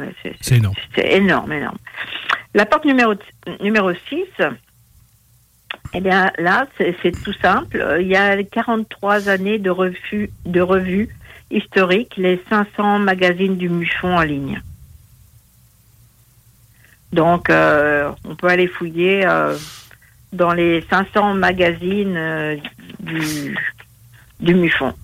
c'est 0.40 0.56
énorme. 0.56 0.74
C'est 0.94 1.12
énorme, 1.12 1.52
énorme. 1.52 1.78
La 2.54 2.66
porte 2.66 2.84
numéro, 2.84 3.14
numéro 3.60 3.92
6, 4.08 4.24
eh 5.94 6.00
bien, 6.00 6.32
là, 6.38 6.66
c'est 6.76 7.22
tout 7.22 7.32
simple. 7.34 7.96
Il 8.00 8.08
y 8.08 8.16
a 8.16 8.42
43 8.42 9.28
années 9.28 9.58
de, 9.58 9.70
refus, 9.70 10.30
de 10.44 10.60
revues 10.60 11.08
historiques, 11.50 12.16
les 12.16 12.42
500 12.48 12.98
magazines 12.98 13.56
du 13.56 13.68
Muffon 13.68 14.16
en 14.16 14.22
ligne. 14.22 14.60
Donc, 17.12 17.50
euh, 17.50 18.10
on 18.24 18.34
peut 18.34 18.48
aller 18.48 18.66
fouiller 18.66 19.26
euh, 19.26 19.56
dans 20.32 20.52
les 20.52 20.82
500 20.88 21.34
magazines 21.34 22.16
euh, 22.16 22.56
du, 23.00 23.56
du 24.40 24.54
Muffon 24.54 24.94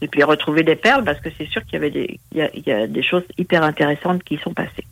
et 0.00 0.08
puis 0.08 0.22
retrouver 0.22 0.62
des 0.62 0.76
perles 0.76 1.04
parce 1.04 1.20
que 1.20 1.28
c'est 1.36 1.46
sûr 1.46 1.62
qu'il 1.64 1.74
y 1.74 1.76
avait 1.76 1.90
des, 1.90 2.20
il 2.32 2.62
y, 2.66 2.72
a, 2.72 2.86
des 2.86 3.02
choses 3.02 3.24
hyper 3.38 3.62
intéressantes 3.62 4.22
qui 4.24 4.38
sont 4.38 4.54
passées. 4.54 4.86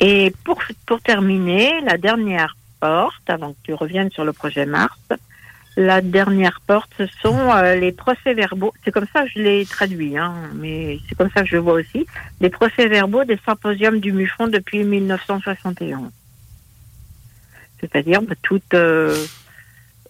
Et 0.00 0.32
pour, 0.44 0.60
pour 0.86 1.00
terminer, 1.00 1.80
la 1.82 1.96
dernière 1.96 2.56
porte, 2.80 3.28
avant 3.28 3.52
que 3.52 3.58
tu 3.64 3.74
reviennes 3.74 4.10
sur 4.10 4.24
le 4.24 4.32
projet 4.32 4.66
Mars, 4.66 4.98
la 5.76 6.00
dernière 6.00 6.60
porte, 6.66 6.90
ce 6.98 7.06
sont 7.22 7.38
euh, 7.38 7.76
les 7.76 7.92
procès-verbaux. 7.92 8.74
C'est 8.84 8.90
comme 8.90 9.06
ça 9.12 9.24
que 9.24 9.30
je 9.34 9.38
l'ai 9.38 9.64
traduit, 9.64 10.18
hein, 10.18 10.34
mais 10.54 10.98
c'est 11.08 11.14
comme 11.14 11.30
ça 11.34 11.42
que 11.42 11.48
je 11.48 11.56
le 11.56 11.62
vois 11.62 11.74
aussi. 11.74 12.06
Les 12.40 12.50
procès-verbaux 12.50 13.24
des 13.24 13.38
symposiums 13.46 13.98
du 14.00 14.12
MUFON 14.12 14.48
depuis 14.48 14.84
1961. 14.84 16.10
C'est-à-dire 17.80 18.22
bah, 18.22 18.34
euh, 18.74 19.16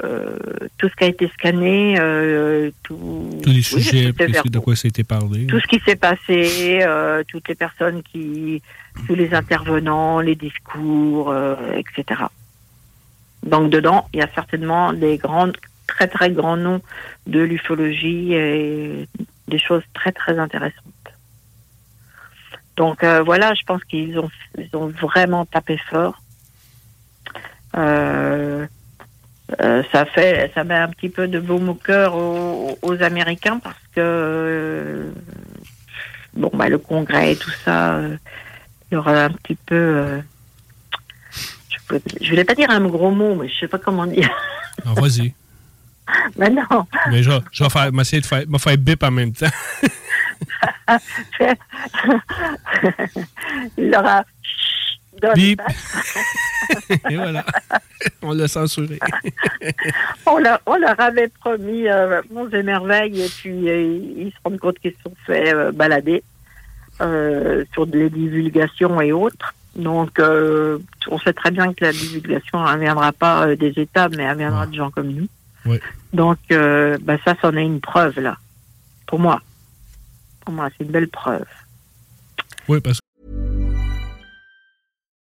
euh, 0.05 0.37
tout 0.79 0.89
ce 0.89 0.97
qui 0.97 1.05
a 1.05 1.07
été 1.07 1.29
scanné, 1.29 1.97
euh, 1.99 2.71
tout, 2.83 3.41
tous 3.43 3.51
les 3.51 3.63
sujets, 3.63 4.13
de 4.13 4.59
quoi 4.59 4.75
ça 4.77 4.87
a 4.87 4.89
été 4.89 5.05
parlé. 5.05 5.47
Tout 5.47 5.61
ce 5.61 5.67
qui 5.67 5.81
s'est 5.81 5.97
passé, 5.97 6.81
euh, 6.83 7.23
toutes 7.29 7.49
les 7.49 7.55
personnes 7.55 8.03
qui, 8.03 8.63
tous 9.07 9.15
les 9.15 9.33
intervenants, 9.35 10.21
les 10.21 10.35
discours, 10.35 11.35
etc. 11.75 12.23
Donc 13.45 13.71
dedans, 13.71 14.09
il 14.13 14.21
y 14.21 14.23
a 14.23 14.29
certainement 14.35 14.93
des 14.93 15.19
grandes 15.19 15.57
très 15.87 16.09
très 16.09 16.31
grands 16.31 16.57
noms 16.57 16.81
de 17.27 17.41
l'ufologie 17.41 18.33
et 18.35 19.09
des 19.49 19.59
choses 19.59 19.83
très 19.95 20.13
très 20.13 20.39
intéressantes. 20.39 20.85
Donc 22.77 23.05
voilà, 23.05 23.55
je 23.55 23.63
pense 23.65 23.85
qu'ils 23.85 24.19
ont, 24.19 24.31
ils 24.59 24.75
ont 24.77 24.89
vraiment 24.89 25.45
tapé 25.45 25.77
fort. 25.91 26.23
Euh, 27.77 28.67
euh, 29.61 29.83
ça 29.93 30.05
fait, 30.07 30.51
ça 30.55 30.65
met 30.65 30.75
un 30.75 30.89
petit 30.89 31.09
peu 31.09 31.29
de 31.29 31.39
baume 31.41 31.69
au 31.69 31.75
cœur 31.75 32.15
aux, 32.15 32.79
aux 32.83 33.03
Américains 33.03 33.59
parce 33.63 33.77
que 33.95 34.01
euh, 34.01 35.11
bon, 36.35 36.51
bah, 36.55 36.69
le 36.69 36.79
Congrès 36.79 37.33
et 37.33 37.37
tout 37.37 37.51
ça, 37.65 37.95
euh, 37.97 38.17
il 38.91 38.95
y 38.95 38.97
aura 38.97 39.25
un 39.25 39.31
petit 39.31 39.55
peu. 39.57 39.75
euh, 39.75 40.21
je, 41.71 41.77
peux- 41.89 42.01
je 42.21 42.31
voulais 42.31 42.45
pas 42.45 42.55
dire 42.55 42.71
un 42.71 42.81
gros 42.87 43.11
mot, 43.11 43.35
mais 43.35 43.49
je 43.49 43.59
sais 43.61 43.69
pas 43.69 43.79
comment 43.79 44.07
dire. 44.07 44.31
Ah, 44.87 44.95
Vas-y. 44.97 45.35
mais 46.37 46.51
non. 46.71 46.87
Mais 47.11 47.23
je, 47.23 47.31
vais- 47.31 47.41
je 47.53 47.65
vais 47.65 47.71
faire, 47.71 47.93
m'essayer 47.93 48.21
de 48.23 48.27
faire, 48.27 48.45
me 48.49 48.59
faire 48.59 48.77
bip 48.79 49.03
en 49.03 49.11
même 49.11 49.33
temps. 49.33 49.47
il 53.79 53.91
leur 53.91 54.07
a. 54.07 54.19
Donne 54.21 54.27
Bip. 55.35 55.61
Et 57.11 57.16
voilà. 57.16 57.45
On 58.23 58.33
l'a 58.33 58.49
censuré. 58.49 58.99
on, 60.27 60.39
leur, 60.39 60.61
on 60.66 60.77
leur 60.77 60.99
avait 61.01 61.29
promis 61.29 61.89
euh, 61.89 62.23
monts 62.31 62.49
et 62.51 62.62
merveilles 62.62 63.23
et 63.23 63.29
puis 63.29 63.68
euh, 63.68 63.99
ils 64.16 64.31
se 64.31 64.37
rendent 64.45 64.59
compte 64.59 64.79
qu'ils 64.79 64.93
se 64.93 65.03
sont 65.05 65.14
fait 65.27 65.55
euh, 65.55 65.73
balader 65.73 66.23
euh, 67.01 67.64
sur 67.73 67.87
des 67.87 68.11
divulgations 68.11 69.01
et 69.01 69.12
autres. 69.12 69.55
Donc 69.77 70.20
on 70.20 71.18
sait 71.20 71.33
très 71.33 71.51
bien 71.51 71.73
que 71.73 71.85
la 71.85 71.93
divulgation 71.93 72.62
ne 72.62 72.79
viendra 72.79 73.12
pas 73.12 73.57
des 73.57 73.73
États, 73.77 74.09
mais 74.11 74.25
elle 74.25 74.37
viendra 74.37 74.66
de 74.66 74.75
gens 74.75 74.91
comme 74.91 75.09
nous. 75.09 75.29
Donc 76.12 76.39
bah, 76.51 77.16
ça, 77.25 77.35
c'en 77.41 77.57
est 77.57 77.64
une 77.64 77.81
preuve 77.81 78.20
là. 78.20 78.37
Pour 79.07 79.18
moi. 79.18 79.41
Pour 80.45 80.53
moi, 80.53 80.68
c'est 80.77 80.85
une 80.85 80.91
belle 80.91 81.09
preuve. 81.09 81.47
Oui, 82.68 82.81
parce 82.81 82.99
que 82.99 83.07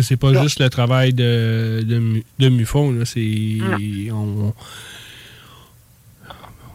Que 0.00 0.06
c'est 0.06 0.16
pas 0.16 0.32
juste 0.42 0.60
le 0.60 0.68
travail 0.70 1.12
de, 1.12 1.82
de, 1.84 2.22
de 2.38 2.48
Mufon. 2.48 2.92
là, 2.92 3.04
C'est. 3.04 3.58
On, 4.12 4.52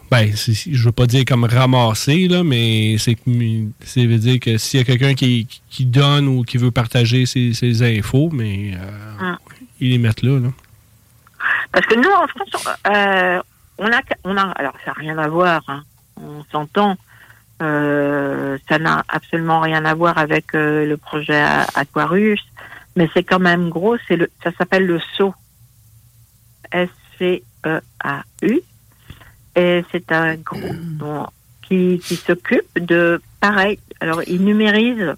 ben, 0.08 0.30
je 0.34 0.84
veux 0.84 0.92
pas 0.92 1.06
dire 1.06 1.24
comme 1.26 1.44
ramasser, 1.44 2.28
là, 2.28 2.44
mais 2.44 2.96
c'est 2.96 3.16
ça 3.84 4.00
veut 4.06 4.18
dire 4.18 4.38
que 4.38 4.56
s'il 4.56 4.78
y 4.78 4.82
a 4.82 4.86
quelqu'un 4.86 5.14
qui, 5.14 5.48
qui 5.68 5.84
donne 5.84 6.28
ou 6.28 6.42
qui 6.44 6.58
veut 6.58 6.70
partager 6.70 7.26
ses, 7.26 7.52
ses 7.54 7.82
infos, 7.98 8.30
mais 8.32 8.72
euh, 8.74 9.32
Mm. 9.32 9.36
ils 9.80 9.90
les 9.90 9.98
mettent 9.98 10.22
là. 10.22 10.38
là. 10.38 10.48
Parce 11.72 11.86
que 11.86 11.96
nous, 11.96 12.08
en 12.10 12.26
France, 12.28 12.68
euh, 12.86 13.40
on 13.78 13.86
a, 13.90 14.00
on 14.24 14.36
a, 14.36 14.42
alors 14.52 14.74
ça 14.84 14.92
n'a 14.92 15.00
rien 15.00 15.18
à 15.18 15.26
voir, 15.28 15.62
hein, 15.68 15.82
on 16.22 16.44
s'entend, 16.52 16.96
euh, 17.62 18.58
ça 18.68 18.78
n'a 18.78 19.02
absolument 19.08 19.60
rien 19.60 19.84
à 19.84 19.94
voir 19.94 20.18
avec 20.18 20.54
euh, 20.54 20.86
le 20.86 20.96
projet 20.96 21.42
Aquarius, 21.74 22.40
mais 22.96 23.08
c'est 23.14 23.22
quand 23.22 23.38
même 23.38 23.68
gros, 23.68 23.96
c'est 24.08 24.16
le, 24.16 24.28
ça 24.42 24.50
s'appelle 24.58 24.86
le 24.86 24.98
SEAU, 25.16 25.34
S-C-E-A-U, 26.72 28.60
et 29.54 29.84
c'est 29.92 30.12
un 30.12 30.34
groupe 30.36 31.30
qui, 31.62 32.00
qui 32.02 32.16
s'occupe 32.16 32.78
de, 32.78 33.20
pareil, 33.40 33.78
alors 34.00 34.22
ils 34.26 34.42
numérisent 34.42 35.14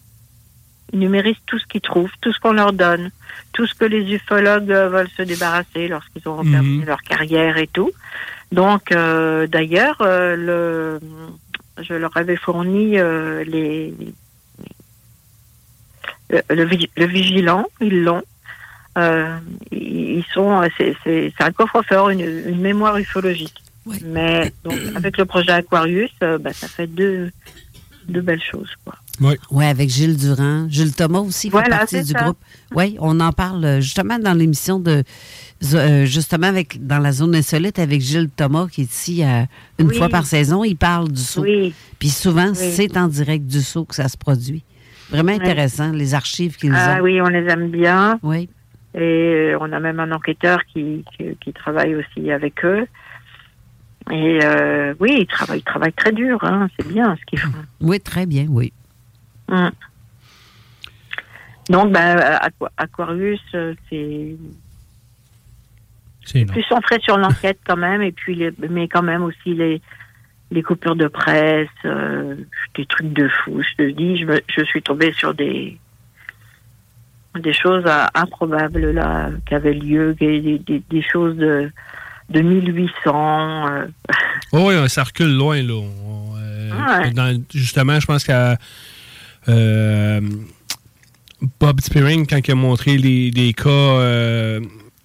ils 0.93 1.01
numérisent 1.01 1.37
tout 1.47 1.59
ce 1.59 1.67
qu'ils 1.67 1.81
trouvent, 1.81 2.11
tout 2.21 2.33
ce 2.33 2.41
qu'on 2.41 2.53
leur 2.53 2.73
donne, 2.73 3.11
tout 3.53 3.67
ce 3.67 3.75
que 3.75 3.85
les 3.85 4.11
ufologues 4.15 4.71
veulent 4.71 5.11
se 5.17 5.23
débarrasser 5.23 5.89
lorsqu'ils 5.89 6.27
ont 6.29 6.43
terminé 6.43 6.85
leur 6.85 7.03
carrière 7.03 7.59
et 7.59 7.67
tout. 7.67 7.91
Donc, 8.53 8.93
euh, 8.93 9.47
d'ailleurs, 9.47 9.99
euh, 10.01 10.37
le, 10.37 11.01
je 11.83 11.95
leur 11.95 12.17
avais 12.17 12.37
fourni 12.37 12.99
euh, 12.99 13.45
les, 13.45 13.93
le, 16.31 16.43
le, 16.51 16.65
vi- 16.67 16.91
le 16.97 17.07
vigilant, 17.07 17.67
ils 17.81 18.03
l'ont. 18.05 18.23
Euh, 18.97 19.37
ils 19.71 20.25
sont, 20.35 20.61
c'est 20.77 20.97
c'est- 21.05 21.33
un 21.41 21.53
coffre-fort, 21.53 22.11
une, 22.11 22.21
une 22.21 22.61
mémoire 22.61 22.97
ufologique. 22.99 23.55
Mais 24.05 24.53
donc, 24.65 24.75
avec 24.97 25.17
le 25.19 25.25
projet 25.25 25.53
Aquarius, 25.53 26.11
euh, 26.23 26.37
bah, 26.39 26.53
ça 26.53 26.67
fait 26.69 26.87
deux, 26.89 27.31
deux 28.09 28.21
belles 28.21 28.43
choses. 28.43 28.71
Quoi. 28.85 28.95
Oui, 29.51 29.65
avec 29.65 29.89
Gilles 29.91 30.17
Durand. 30.17 30.67
Gilles 30.69 30.95
Thomas 30.95 31.21
aussi 31.21 31.49
fait 31.49 31.59
Voilà, 31.59 31.79
partie 31.79 32.03
du 32.03 32.13
ça. 32.13 32.23
groupe. 32.23 32.39
Oui, 32.75 32.97
on 33.01 33.19
en 33.21 33.33
parle 33.33 33.65
euh, 33.65 33.81
justement 33.81 34.19
dans 34.19 34.35
l'émission 34.35 34.79
de 34.79 35.03
euh, 35.75 36.05
justement 36.07 36.47
avec 36.47 36.87
dans 36.87 36.99
la 37.01 37.11
zone 37.11 37.35
insolite 37.35 37.81
avec 37.81 38.01
Gilles 38.01 38.31
Thomas 38.31 38.69
qui 38.71 38.83
est 38.83 38.85
ici 38.93 39.25
euh, 39.25 39.43
une 39.81 39.89
Oui. 39.89 39.97
fois 39.99 40.09
par 40.09 40.25
saison. 40.27 40.63
Il 40.63 40.77
parle 40.77 41.11
du 41.11 41.21
saut. 41.21 41.43
Oui. 41.43 41.73
Puis 41.99 42.11
souvent, 42.11 42.51
Oui. 42.51 42.57
c'est 42.77 42.97
en 42.97 43.09
direct 43.09 43.45
du 43.47 43.61
saut 43.61 43.85
que 43.85 43.95
ça 43.97 44.09
se 44.09 44.17
produit. 44.17 44.63
Vraiment 45.11 45.33
Oui. 45.33 45.41
intéressant, 45.41 45.91
les 45.93 46.15
archives 46.15 46.57
qu'ils 46.57 46.75
Ah 46.75 46.97
ont. 46.99 47.03
oui, 47.03 47.21
on 47.21 47.29
les 47.29 47.47
aime 47.51 47.71
bien. 47.71 48.19
Oui. 48.23 48.49
Et 48.95 49.01
euh, 49.53 49.59
on 49.61 49.73
a 49.73 49.81
même 49.81 50.01
un 50.01 50.13
enquêteur 50.13 50.65
qui, 50.67 51.05
qui, 51.17 51.37
qui 51.41 51.53
travaille 51.53 51.95
aussi 51.95 52.31
avec 52.31 52.65
eux. 52.65 52.87
Et 54.11 54.39
euh, 54.43 54.95
oui, 55.01 55.17
ils 55.21 55.27
travaillent, 55.27 55.61
ils 55.61 55.65
travaillent 55.65 55.93
très 55.93 56.13
dur, 56.13 56.39
hein, 56.43 56.69
c'est 56.79 56.89
bien 56.89 57.15
ce 57.21 57.25
qu'ils 57.27 57.39
font. 57.39 57.53
Oui, 57.81 58.01
très 58.01 58.25
bien, 58.27 58.47
oui. 58.49 58.73
Mm. 59.49 59.69
Donc, 61.69 61.93
ben, 61.93 62.39
Aquarius, 62.79 63.41
euh, 63.55 63.75
c'est 63.91 64.35
C'est 66.25 66.45
plus 66.47 66.63
centré 66.63 66.99
sur 67.01 67.19
l'enquête 67.19 67.59
quand 67.67 67.77
même, 67.77 68.01
et 68.03 68.13
puis 68.13 68.35
les, 68.35 68.51
mais 68.71 68.89
quand 68.89 69.03
même 69.03 69.23
aussi 69.23 69.55
les, 69.55 69.83
les 70.51 70.63
coupures 70.63 70.97
de 70.97 71.07
presse, 71.09 71.69
euh, 71.85 72.35
des 72.77 72.87
trucs 72.87 73.13
de 73.13 73.29
fou. 73.29 73.63
Je 73.63 73.85
te 73.85 73.91
dis, 73.91 74.17
je, 74.19 74.25
me- 74.25 74.41
je 74.57 74.65
suis 74.65 74.83
tombée 74.83 75.13
sur 75.13 75.35
des 75.35 75.77
des 77.39 77.53
choses 77.53 77.85
improbables 78.15 78.91
là 78.93 79.31
qui 79.47 79.55
avaient 79.55 79.75
lieu, 79.75 80.15
des, 80.19 80.41
des- 80.41 80.59
des- 80.59 80.83
des 80.91 81.03
choses 81.03 81.37
de 81.37 81.71
de 82.31 82.41
1800. 82.41 83.69
euh, 83.69 83.87
Oh, 84.53 84.69
oui, 84.71 84.89
ça 84.89 85.05
recule 85.05 85.35
loin, 85.37 85.63
là. 85.63 85.75
On, 85.75 86.35
euh, 86.37 86.71
Ouais. 87.01 87.11
dans- 87.13 87.43
justement, 87.55 87.99
je 88.01 88.07
pense 88.07 88.25
qu'à 88.25 88.57
Bob 91.61 91.81
Spearing, 91.81 92.27
quand 92.27 92.39
il 92.47 92.51
a 92.51 92.55
montré 92.55 92.97
les, 92.99 93.31
les 93.31 93.53
cas 93.53 94.59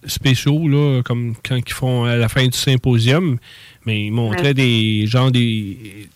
spéciaux, 0.06 0.68
là, 0.68 1.02
comme 1.04 1.36
quand 1.48 1.56
ils 1.56 1.72
font 1.74 2.06
à 2.06 2.16
la 2.18 2.28
fin 2.28 2.46
du 2.46 2.58
symposium, 2.58 3.38
mais 3.86 4.06
il 4.06 4.12
montrait 4.12 4.42
Ouais. 4.48 4.54
des 4.54 5.06
genre 5.08 5.32
des 5.32 6.08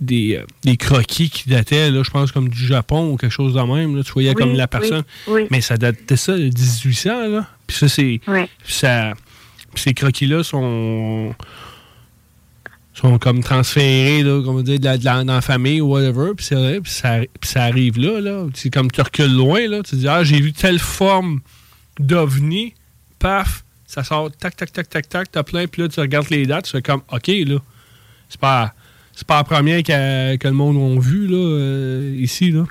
des, 0.00 0.36
euh, 0.36 0.44
des 0.64 0.76
croquis 0.76 1.30
qui 1.30 1.48
dataient, 1.48 1.90
là, 1.90 2.02
je 2.02 2.10
pense, 2.10 2.32
comme 2.32 2.48
du 2.48 2.66
Japon 2.66 3.12
ou 3.12 3.16
quelque 3.16 3.30
chose 3.32 3.54
de 3.54 3.60
même. 3.60 3.96
Là. 3.96 4.02
Tu 4.02 4.12
voyais 4.12 4.30
Oui, 4.30 4.34
comme 4.34 4.54
la 4.54 4.66
personne. 4.66 5.04
oui. 5.28 5.42
Mais 5.50 5.60
ça 5.60 5.76
datait 5.76 6.16
ça 6.16 6.36
de 6.36 6.44
1800, 6.44 7.28
là. 7.28 7.48
Puis 7.66 7.76
ça, 7.76 7.88
c'est. 7.88 8.20
Ça- 8.66 9.14
ces 9.76 9.94
croquis-là 9.94 10.42
sont 10.44 11.34
sont 12.92 13.18
comme 13.18 13.42
transférés, 13.42 14.22
là, 14.22 14.40
comme 14.44 14.56
on 14.56 14.62
dit, 14.62 14.78
de 14.78 14.84
la, 14.84 14.96
de 14.98 15.04
la- 15.04 15.24
dans 15.24 15.34
la 15.34 15.40
famille 15.40 15.80
ou 15.80 15.88
whatever, 15.88 16.30
puis 16.36 16.44
c'est 16.46 16.54
vrai, 16.54 16.80
puis 16.80 16.92
ça, 16.92 17.18
puis 17.40 17.50
ça 17.50 17.64
arrive 17.64 17.98
là, 17.98 18.20
là. 18.20 18.46
C'est 18.54 18.70
comme 18.70 18.88
tu 18.90 19.00
recules 19.00 19.32
loin, 19.34 19.66
là, 19.68 19.78
tu 19.82 19.90
te 19.92 19.96
dis, 19.96 20.08
ah, 20.08 20.22
j'ai 20.22 20.40
vu 20.40 20.52
telle 20.52 20.78
forme 20.78 21.40
d'ovni, 21.98 22.74
paf, 23.18 23.63
Ça 23.94 24.02
sort 24.02 24.28
tac, 24.32 24.56
tac, 24.56 24.72
tac, 24.72 24.88
tac, 24.88 25.08
tac, 25.08 25.30
t'as 25.30 25.44
plein, 25.44 25.68
puis 25.68 25.82
là, 25.82 25.88
tu 25.88 26.00
regardes 26.00 26.28
les 26.28 26.46
dates, 26.46 26.64
tu 26.64 26.72
fais 26.72 26.82
comme, 26.82 27.02
OK, 27.12 27.28
là, 27.28 27.58
c'est 28.28 28.40
pas, 28.40 28.74
c'est 29.12 29.24
pas 29.24 29.36
la 29.36 29.44
première 29.44 29.84
que, 29.84 30.34
que 30.34 30.48
le 30.48 30.54
monde 30.54 30.98
a 30.98 31.00
vu, 31.00 31.28
là, 31.28 31.36
euh, 31.36 32.16
ici, 32.16 32.50
là. 32.50 32.64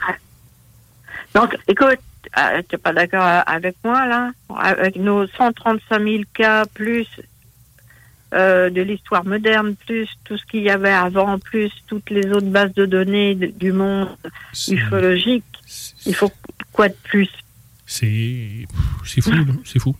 Donc, 1.34 1.58
écoute, 1.66 2.00
euh, 2.38 2.62
tu 2.68 2.76
n'es 2.76 2.78
pas 2.78 2.92
d'accord 2.92 3.42
avec 3.46 3.78
moi, 3.86 4.06
là? 4.06 4.32
Avec 4.54 4.98
nos 4.98 5.26
135 5.26 6.04
000 6.04 6.24
cas, 6.34 6.66
plus 6.66 7.08
euh, 8.34 8.70
de 8.70 8.82
l'histoire 8.82 9.24
moderne, 9.24 9.78
plus 9.78 10.10
tout 10.26 10.38
ce 10.38 10.46
qu'il 10.46 10.64
y 10.64 10.70
avait 10.70 10.92
avant, 10.92 11.40
plus 11.40 11.72
toutes 11.88 12.10
les 12.10 12.28
autres 12.32 12.48
bases 12.50 12.74
de 12.74 12.86
données 12.86 13.36
du 13.36 13.72
monde 13.72 14.10
ufologique, 14.68 15.46
il 16.06 16.14
faut 16.14 16.34
quoi 16.74 16.90
de 16.90 16.98
plus? 17.02 17.30
C'est 17.86 18.66
c'est 19.06 19.22
fou. 19.22 19.32
C'est 19.64 19.80
fou. 19.80 19.96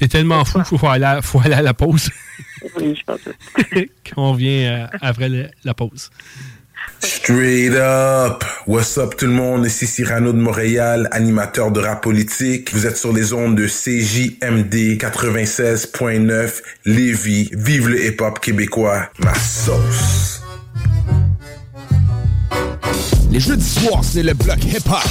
C'est 0.00 0.08
tellement 0.08 0.46
fou 0.46 0.62
qu'il 0.62 0.78
faut 0.78 0.88
aller, 0.88 1.04
à- 1.04 1.20
faut 1.20 1.40
aller 1.40 1.52
à 1.54 1.60
la 1.62 1.74
pause. 1.74 2.08
Oui, 2.78 2.94
je 2.94 3.02
pense. 3.04 3.20
Qu'on 4.14 4.32
vient 4.34 4.84
euh, 4.84 4.86
après 5.00 5.28
le- 5.30 5.48
la 5.64 5.72
pause. 5.74 6.10
Straight 7.00 7.72
up! 7.74 8.44
What's 8.66 8.98
up 8.98 9.14
tout 9.16 9.26
le 9.26 9.32
monde? 9.32 9.64
Ici 9.66 9.86
Cyrano 9.86 10.32
de 10.32 10.38
Montréal, 10.38 11.08
animateur 11.10 11.70
de 11.70 11.80
rap 11.80 12.02
politique. 12.02 12.72
Vous 12.74 12.86
êtes 12.86 12.98
sur 12.98 13.12
les 13.14 13.32
ondes 13.32 13.56
de 13.56 13.66
CJMD 13.66 14.98
96.9 14.98 16.62
Lévis. 16.84 17.50
Vive 17.52 17.88
le 17.88 18.06
hip-hop 18.06 18.40
québécois. 18.40 19.08
Ma 19.18 19.34
sauce. 19.34 20.42
Les 23.30 23.40
jeudis 23.40 23.68
soirs, 23.68 24.04
c'est 24.04 24.22
le 24.22 24.34
bloc 24.34 24.62
hip-hop. 24.64 25.04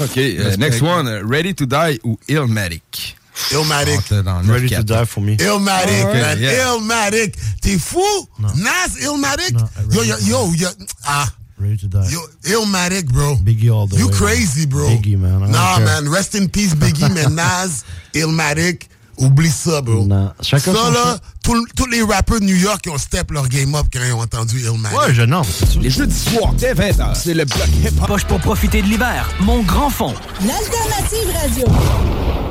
OK, 0.00 0.16
euh, 0.16 0.56
next 0.56 0.80
one. 0.82 1.06
euh, 1.06 1.22
Ready 1.26 1.54
to 1.54 1.66
Die 1.66 1.98
ou 2.04 2.18
Illmatic? 2.28 3.16
Illmatic. 3.52 4.00
Dans 4.24 4.40
Ready 4.42 4.68
to 4.68 4.82
9-4. 4.82 4.84
die 4.84 5.06
for 5.06 5.20
me. 5.22 5.36
Illmatic, 5.36 6.04
man. 6.12 6.38
yeah. 6.38 6.66
Illmatic. 6.74 7.34
T'es 7.60 7.78
fou? 7.78 8.28
Nas 8.38 8.96
Illmatic? 9.00 9.54
yo, 9.92 10.02
yo, 10.02 10.16
yo, 10.26 10.52
yo, 10.54 10.68
ah. 11.06 11.28
Ready 11.58 11.76
to 11.78 11.86
die. 11.88 12.08
Yo, 12.10 12.20
Illmatic, 12.44 13.06
bro. 13.12 13.36
Biggie 13.36 13.70
all 13.70 13.86
the 13.86 13.96
You 13.98 14.08
way. 14.08 14.14
crazy, 14.16 14.66
bro. 14.66 14.88
Biggie, 14.88 15.16
man. 15.18 15.42
I 15.42 15.50
Nah, 15.50 15.76
care. 15.76 15.84
man. 15.84 16.08
Rest 16.10 16.34
in 16.34 16.48
peace, 16.48 16.74
Biggie, 16.74 17.08
man. 17.14 17.34
Nas, 17.34 17.84
Illmatic. 18.14 18.88
Oublie 19.18 19.50
ça, 19.50 19.82
bro. 19.82 20.04
Non. 20.06 20.32
Chacun 20.40 20.72
ça, 20.74 20.90
là, 20.90 21.18
tous 21.42 21.86
les 21.86 22.02
rappeurs 22.02 22.40
de 22.40 22.44
New 22.44 22.56
York 22.56 22.82
qui 22.82 22.90
ont 22.90 22.98
step 22.98 23.30
leur 23.30 23.48
game 23.48 23.74
up 23.74 23.86
quand 23.92 24.00
ils 24.04 24.12
ont 24.12 24.20
entendu 24.20 24.60
Illmatic. 24.60 24.98
Ouais, 24.98 25.14
je 25.14 25.24
sûr. 25.24 25.80
Les 25.80 25.90
jeudis 25.90 26.18
soirs, 26.18 26.52
dès 26.54 26.74
20h, 26.74 27.14
c'est 27.14 27.34
le 27.34 27.44
bloc 27.44 27.68
hip-hop. 27.68 28.06
Poche 28.06 28.24
pour 28.24 28.40
profiter 28.40 28.82
de 28.82 28.86
l'hiver. 28.86 29.28
Mon 29.40 29.62
grand 29.62 29.90
fond. 29.90 30.14
L'alternative 30.40 31.34
radio. 31.42 31.66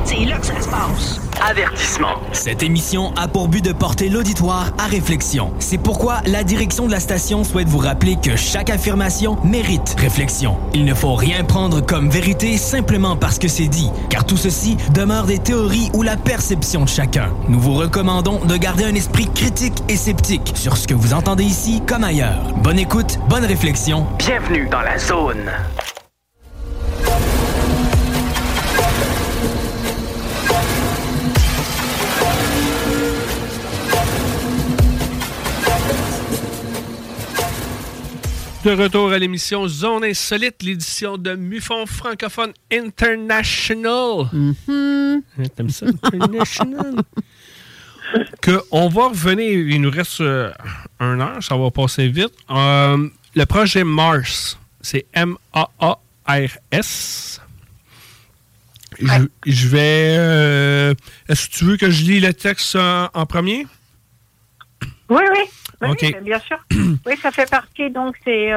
C'est 0.05 0.25
là 0.25 0.37
que 0.37 0.45
ça 0.45 0.59
se 0.61 0.67
passe. 0.67 1.19
Avertissement. 1.41 2.15
Cette 2.33 2.63
émission 2.63 3.13
a 3.15 3.29
pour 3.29 3.47
but 3.47 3.63
de 3.63 3.71
porter 3.71 4.09
l'auditoire 4.09 4.73
à 4.77 4.87
réflexion. 4.87 5.53
C'est 5.59 5.77
pourquoi 5.77 6.21
la 6.25 6.43
direction 6.43 6.85
de 6.85 6.91
la 6.91 6.99
station 6.99 7.45
souhaite 7.45 7.69
vous 7.69 7.77
rappeler 7.77 8.17
que 8.21 8.35
chaque 8.35 8.69
affirmation 8.69 9.37
mérite 9.45 9.95
réflexion. 9.97 10.57
Il 10.73 10.83
ne 10.83 10.93
faut 10.93 11.15
rien 11.15 11.45
prendre 11.45 11.79
comme 11.79 12.09
vérité 12.09 12.57
simplement 12.57 13.15
parce 13.15 13.39
que 13.39 13.47
c'est 13.47 13.67
dit, 13.67 13.89
car 14.09 14.25
tout 14.25 14.35
ceci 14.35 14.75
demeure 14.93 15.27
des 15.27 15.37
théories 15.37 15.89
ou 15.93 16.01
la 16.01 16.17
perception 16.17 16.83
de 16.83 16.89
chacun. 16.89 17.29
Nous 17.47 17.59
vous 17.59 17.75
recommandons 17.75 18.43
de 18.43 18.57
garder 18.57 18.78
un 18.85 18.95
esprit 18.95 19.27
critique 19.33 19.73
et 19.89 19.97
sceptique 19.97 20.53
sur 20.55 20.77
ce 20.77 20.87
que 20.87 20.93
vous 20.93 21.13
entendez 21.13 21.43
ici 21.43 21.81
comme 21.87 22.03
ailleurs. 22.03 22.53
Bonne 22.63 22.79
écoute, 22.79 23.19
bonne 23.29 23.45
réflexion. 23.45 24.07
Bienvenue 24.17 24.67
dans 24.69 24.81
la 24.81 24.97
zone. 24.97 25.51
De 38.63 38.71
retour 38.71 39.11
à 39.11 39.17
l'émission 39.17 39.67
Zone 39.67 40.03
Insolite, 40.03 40.63
l'édition 40.63 41.17
de 41.17 41.35
Mufon 41.35 41.85
francophone 41.85 42.51
International. 42.71 44.27
Mm-hmm. 44.33 45.49
T'aimes 45.55 45.69
ça, 45.69 45.85
International? 46.03 46.95
que 48.41 48.61
on 48.71 48.89
va 48.89 49.09
revenir, 49.09 49.51
il 49.51 49.81
nous 49.81 49.91
reste 49.91 50.21
euh, 50.21 50.51
un 50.99 51.19
heure, 51.19 51.43
ça 51.43 51.55
va 51.57 51.71
passer 51.71 52.07
vite. 52.07 52.33
Euh, 52.49 53.07
le 53.35 53.45
projet 53.45 53.83
Mars, 53.83 54.57
c'est 54.81 55.05
M-A-A-R-S. 55.13 55.41
Je, 58.99 59.27
je 59.45 59.67
vais. 59.67 60.15
euh, 60.17 60.93
Est-ce 61.29 61.47
que 61.47 61.53
tu 61.55 61.65
veux 61.65 61.77
que 61.77 61.89
je 61.89 62.03
lis 62.03 62.19
le 62.19 62.33
texte 62.33 62.75
en 62.75 63.25
premier? 63.25 63.65
Oui, 65.09 65.23
oui. 65.31 65.45
Oui, 65.81 65.95
bien 66.23 66.39
sûr. 66.39 66.57
oui, 67.05 67.13
ça 67.21 67.31
fait 67.31 67.49
partie, 67.49 67.89
donc, 67.89 68.15
c'est. 68.25 68.49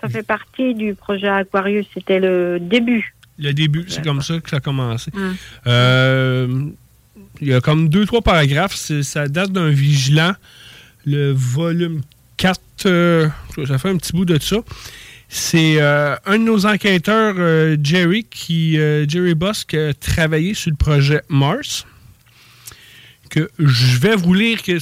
ça 0.00 0.08
fait 0.08 0.22
partie 0.22 0.74
du 0.74 0.94
projet 0.94 1.28
Aquarius. 1.28 1.86
C'était 1.92 2.20
le 2.20 2.58
début. 2.58 3.14
Le 3.40 3.52
début, 3.52 3.84
c'est 3.88 4.04
comme 4.04 4.20
ça 4.20 4.38
que 4.38 4.50
ça 4.50 4.56
a 4.56 4.60
commencé. 4.60 5.10
Mm. 5.14 5.32
Euh, 5.66 6.64
il 7.40 7.48
y 7.48 7.54
a 7.54 7.60
comme 7.60 7.88
deux, 7.88 8.06
trois 8.06 8.22
paragraphes. 8.22 8.74
Ça 8.74 9.28
date 9.28 9.52
d'un 9.52 9.70
vigilant. 9.70 10.34
Le 11.06 11.32
volume 11.32 12.02
4, 12.36 12.60
euh, 12.86 13.28
ça 13.66 13.78
fait 13.78 13.88
un 13.88 13.96
petit 13.96 14.12
bout 14.12 14.24
de 14.24 14.38
ça. 14.38 14.56
C'est 15.28 15.80
euh, 15.80 16.16
un 16.26 16.38
de 16.38 16.44
nos 16.44 16.66
enquêteurs, 16.66 17.36
euh, 17.38 17.76
Jerry, 17.82 18.24
qui, 18.24 18.74
Jerry 19.08 19.34
Boss, 19.34 19.64
qui 19.64 19.76
a 19.76 19.94
travaillé 19.94 20.54
sur 20.54 20.70
le 20.70 20.76
projet 20.76 21.22
Mars. 21.28 21.86
Que 23.30 23.48
je 23.58 23.98
vais 23.98 24.16
vous 24.16 24.34
lire 24.34 24.60
que 24.62 24.78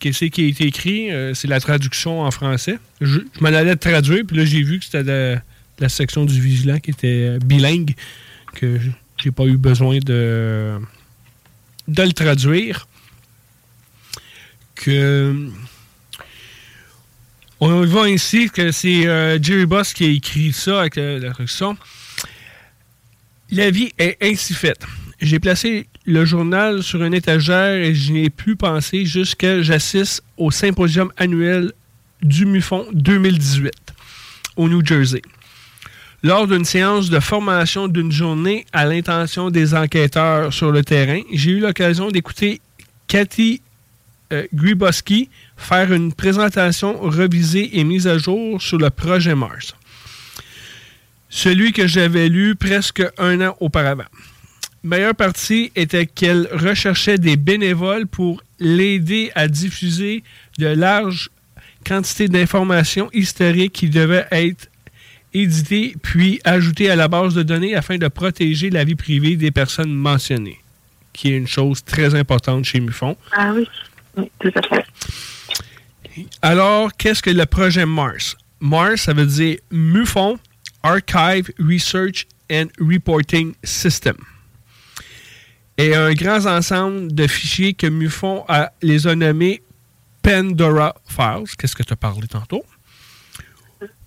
qui 0.00 0.08
a 0.08 0.44
été 0.44 0.66
écrit. 0.66 1.08
C'est 1.34 1.46
la 1.46 1.60
traduction 1.60 2.22
en 2.22 2.30
français. 2.32 2.78
Je, 3.00 3.20
m'en 3.40 3.50
allais 3.50 3.76
traduire, 3.76 4.24
puis 4.26 4.36
là, 4.36 4.44
j'ai 4.44 4.62
vu 4.62 4.80
que 4.80 4.84
c'était 4.84 5.40
la 5.78 5.88
section 5.88 6.24
du 6.24 6.40
vigilant 6.40 6.80
qui 6.80 6.90
était 6.90 7.38
bilingue, 7.38 7.94
que 8.54 8.80
j'ai 9.22 9.30
pas 9.30 9.44
eu 9.44 9.56
besoin 9.56 10.00
de, 10.00 10.80
de 11.88 12.02
le 12.02 12.12
traduire. 12.12 12.86
Que. 14.74 15.48
On 17.60 17.86
voit 17.86 18.10
ici 18.10 18.50
que 18.50 18.72
c'est 18.72 19.06
euh, 19.06 19.40
Jerry 19.40 19.66
Boss 19.66 19.92
qui 19.92 20.04
a 20.04 20.08
écrit 20.08 20.52
ça 20.52 20.80
avec 20.80 20.96
la 20.96 21.30
traduction. 21.30 21.76
La 23.52 23.70
vie 23.70 23.92
est 23.98 24.16
ainsi 24.20 24.54
faite. 24.54 24.84
J'ai 25.20 25.38
placé 25.38 25.86
le 26.04 26.24
journal 26.24 26.82
sur 26.82 27.04
une 27.04 27.14
étagère 27.14 27.74
et 27.74 27.94
je 27.94 28.12
n'ai 28.12 28.30
pu 28.30 28.56
penser 28.56 29.04
jusqu'à 29.04 29.62
j'assiste 29.62 30.24
au 30.36 30.50
symposium 30.50 31.12
annuel 31.16 31.72
du 32.22 32.46
MUFON 32.46 32.86
2018 32.92 33.72
au 34.56 34.68
New 34.68 34.84
Jersey. 34.84 35.22
Lors 36.24 36.46
d'une 36.46 36.64
séance 36.64 37.10
de 37.10 37.18
formation 37.18 37.88
d'une 37.88 38.12
journée 38.12 38.64
à 38.72 38.86
l'intention 38.86 39.50
des 39.50 39.74
enquêteurs 39.74 40.52
sur 40.52 40.70
le 40.70 40.84
terrain, 40.84 41.20
j'ai 41.32 41.50
eu 41.50 41.58
l'occasion 41.58 42.12
d'écouter 42.12 42.60
Cathy 43.08 43.60
euh, 44.32 44.46
faire 45.56 45.92
une 45.92 46.12
présentation 46.12 46.96
revisée 47.00 47.76
et 47.76 47.82
mise 47.82 48.06
à 48.06 48.18
jour 48.18 48.62
sur 48.62 48.78
le 48.78 48.88
projet 48.90 49.34
Mars. 49.34 49.74
Celui 51.28 51.72
que 51.72 51.88
j'avais 51.88 52.28
lu 52.28 52.54
presque 52.54 53.02
un 53.18 53.40
an 53.40 53.56
auparavant. 53.58 54.04
Meilleure 54.84 55.16
partie 55.16 55.72
était 55.74 56.06
qu'elle 56.06 56.48
recherchait 56.52 57.18
des 57.18 57.36
bénévoles 57.36 58.06
pour 58.06 58.42
l'aider 58.60 59.32
à 59.34 59.48
diffuser 59.48 60.22
de 60.58 60.66
larges 60.68 61.30
quantités 61.84 62.28
d'informations 62.28 63.10
historiques 63.12 63.72
qui 63.72 63.88
devaient 63.88 64.28
être 64.30 64.68
éditées 65.34 65.94
puis 66.02 66.40
ajoutées 66.44 66.90
à 66.90 66.96
la 66.96 67.08
base 67.08 67.34
de 67.34 67.42
données 67.42 67.74
afin 67.74 67.98
de 67.98 68.08
protéger 68.08 68.70
la 68.70 68.84
vie 68.84 68.94
privée 68.94 69.36
des 69.36 69.50
personnes 69.50 69.92
mentionnées, 69.92 70.60
qui 71.12 71.32
est 71.32 71.36
une 71.36 71.46
chose 71.46 71.84
très 71.84 72.14
importante 72.14 72.64
chez 72.64 72.80
MUFON. 72.80 73.16
Ah 73.32 73.52
oui, 73.54 73.68
oui 74.16 74.30
tout 74.38 74.52
à 74.54 74.62
fait. 74.62 74.86
Alors, 76.42 76.92
qu'est-ce 76.96 77.22
que 77.22 77.30
le 77.30 77.46
projet 77.46 77.86
Mars? 77.86 78.36
Mars, 78.60 79.02
ça 79.02 79.14
veut 79.14 79.26
dire 79.26 79.56
MUFON 79.70 80.38
Archive 80.82 81.50
Research 81.58 82.26
and 82.50 82.66
Reporting 82.78 83.54
System. 83.64 84.16
Et 85.78 85.94
un 85.94 86.12
grand 86.12 86.44
ensemble 86.46 87.14
de 87.14 87.26
fichiers 87.26 87.72
que 87.72 87.86
MUFON 87.86 88.44
a, 88.48 88.72
les 88.82 89.06
a 89.06 89.14
nommés 89.14 89.62
Pandora 90.22 90.94
Files. 91.08 91.56
Qu'est-ce 91.58 91.74
que 91.74 91.82
tu 91.82 91.92
as 91.92 91.96
parlé 91.96 92.28
tantôt? 92.28 92.62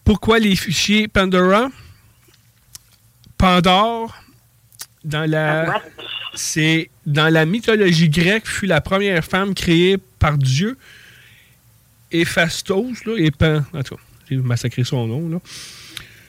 Pourquoi 0.06 0.40
les 0.40 0.56
fichiers 0.56 1.08
Pandora? 1.08 1.70
Pandore, 3.38 4.16
dans 5.04 5.30
la, 5.30 5.82
c'est 6.36 6.90
dans 7.06 7.28
la 7.34 7.46
mythologie 7.46 8.08
grecque, 8.10 8.48
fut 8.48 8.66
la 8.68 8.80
première 8.82 9.26
femme 9.26 9.54
créée 9.54 9.98
par 10.20 10.38
Dieu. 10.38 10.78
Héphastos, 12.12 13.04
là, 13.06 13.16
et 13.18 13.32
Pan, 13.32 13.64
en 13.74 13.84
tout 13.84 13.96
cas, 13.96 14.02
j'ai 14.30 14.38
massacré 14.38 14.84
son 14.84 15.08
nom, 15.08 15.28
là, 15.28 15.38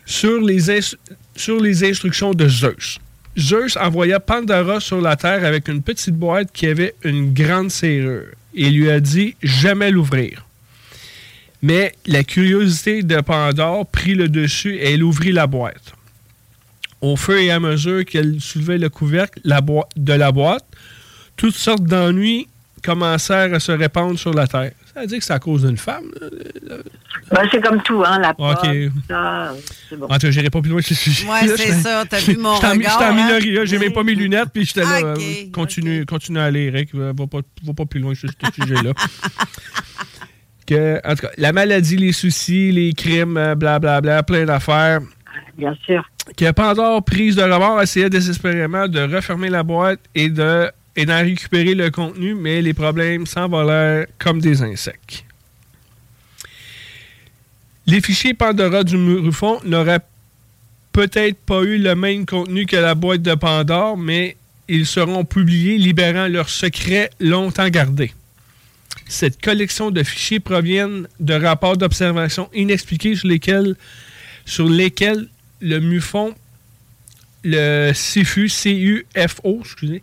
sur 0.04 0.40
les, 0.40 0.70
ins- 0.70 0.96
sur 1.36 1.60
les 1.60 1.84
instructions 1.84 2.32
de 2.32 2.48
Zeus. 2.48 2.98
Zeus 3.38 3.76
envoya 3.76 4.18
Pandora 4.18 4.80
sur 4.80 5.00
la 5.02 5.16
Terre 5.16 5.44
avec 5.44 5.68
une 5.68 5.82
petite 5.82 6.14
boîte 6.14 6.50
qui 6.52 6.66
avait 6.66 6.94
une 7.04 7.34
grande 7.34 7.70
serrure 7.70 8.28
et 8.54 8.70
lui 8.70 8.90
a 8.90 8.98
dit 9.00 9.36
jamais 9.42 9.90
l'ouvrir. 9.90 10.45
Mais 11.62 11.92
la 12.06 12.22
curiosité 12.24 13.02
de 13.02 13.20
Pandore 13.20 13.86
prit 13.86 14.14
le 14.14 14.28
dessus 14.28 14.74
et 14.76 14.92
elle 14.94 15.02
ouvrit 15.02 15.32
la 15.32 15.46
boîte. 15.46 15.94
Au 17.00 17.16
fur 17.16 17.36
et 17.36 17.50
à 17.50 17.60
mesure 17.60 18.04
qu'elle 18.04 18.40
soulevait 18.40 18.78
le 18.78 18.88
couvercle 18.88 19.40
de 19.44 20.12
la 20.12 20.32
boîte, 20.32 20.64
toutes 21.36 21.54
sortes 21.56 21.84
d'ennuis 21.84 22.48
commencèrent 22.82 23.52
à 23.54 23.60
se 23.60 23.72
répandre 23.72 24.18
sur 24.18 24.32
la 24.32 24.46
Terre. 24.46 24.72
Ça 24.94 25.00
veut 25.00 25.06
dire 25.06 25.18
que 25.18 25.24
c'est 25.24 25.32
à 25.32 25.38
cause 25.38 25.66
d'une 25.66 25.76
femme. 25.76 26.04
Ben, 27.30 27.42
c'est 27.50 27.60
comme 27.60 27.82
tout, 27.82 28.02
hein, 28.06 28.18
la 28.20 28.32
porte, 28.32 28.64
OK. 28.64 28.70
ça, 29.08 29.52
c'est 29.90 29.96
bon. 29.96 30.06
En 30.06 30.14
tout 30.14 30.20
cas, 30.20 30.30
j'irai 30.30 30.48
pas 30.48 30.60
plus 30.62 30.70
loin 30.70 30.80
que 30.80 30.86
ce 30.86 30.94
sujet. 30.94 31.26
Ouais, 31.28 31.48
c'est 31.56 31.72
ça, 31.72 32.04
t'as 32.08 32.20
vu 32.20 32.36
mon 32.38 32.54
J'étais 32.54 32.66
en- 32.66 32.70
regard, 32.70 32.92
J'étais 32.92 33.04
en 33.04 33.08
hein? 33.08 33.40
minorie, 33.42 33.66
j'ai 33.66 33.78
même 33.78 33.92
pas 33.92 34.04
mes 34.04 34.14
lunettes, 34.14 34.48
puis 34.54 34.64
j'étais 34.64 34.82
là. 34.84 35.14
OK, 35.14 35.50
continue, 35.52 36.06
continue 36.06 36.38
à 36.38 36.44
aller, 36.44 36.70
Rick. 36.70 36.94
Va 36.94 37.12
pas, 37.14 37.40
va 37.64 37.72
pas 37.74 37.84
plus 37.84 38.00
loin 38.00 38.14
que 38.14 38.20
ce 38.20 38.26
sujet-là. 38.62 38.92
que, 40.66 41.00
en 41.04 41.14
tout 41.14 41.26
cas, 41.26 41.32
la 41.38 41.52
maladie, 41.52 41.96
les 41.96 42.12
soucis, 42.12 42.72
les 42.72 42.92
crimes, 42.92 43.54
blablabla, 43.56 44.22
plein 44.22 44.44
d'affaires. 44.44 45.00
Bien 45.56 45.76
sûr. 45.84 46.04
Que 46.36 46.50
Pandore, 46.50 47.02
prise 47.04 47.36
de 47.36 47.42
remords, 47.42 47.80
essayait 47.82 48.10
désespérément 48.10 48.88
de 48.88 49.00
refermer 49.00 49.48
la 49.48 49.62
boîte 49.62 50.00
et 50.14 50.28
de 50.28 50.70
et 50.96 51.04
d'en 51.04 51.18
récupérer 51.18 51.74
le 51.74 51.90
contenu, 51.90 52.34
mais 52.34 52.62
les 52.62 52.72
problèmes 52.72 53.26
s'envolèrent 53.26 54.06
comme 54.18 54.40
des 54.40 54.62
insectes. 54.62 55.24
Les 57.86 58.00
fichiers 58.00 58.34
Pandora 58.34 58.82
du 58.82 58.96
Murufon 58.96 59.60
n'auraient 59.64 60.00
peut-être 60.92 61.36
pas 61.36 61.62
eu 61.62 61.76
le 61.78 61.94
même 61.94 62.24
contenu 62.24 62.64
que 62.64 62.76
la 62.76 62.94
boîte 62.94 63.22
de 63.22 63.34
Pandore, 63.34 63.98
mais 63.98 64.36
ils 64.68 64.86
seront 64.86 65.24
publiés 65.24 65.76
libérant 65.76 66.26
leurs 66.26 66.48
secrets 66.48 67.10
longtemps 67.20 67.68
gardés. 67.68 68.12
Cette 69.08 69.40
collection 69.40 69.90
de 69.90 70.02
fichiers 70.02 70.40
proviennent 70.40 71.06
de 71.20 71.34
rapports 71.34 71.76
d'observation 71.76 72.50
inexpliqués 72.52 73.14
sur 73.14 73.28
lesquels, 73.28 73.76
sur 74.44 74.68
lesquels 74.68 75.28
le 75.60 75.78
MUFON, 75.78 76.34
le 77.44 77.92
CIFU, 77.94 78.48
CUFO, 78.48 79.60
excusez, 79.60 80.02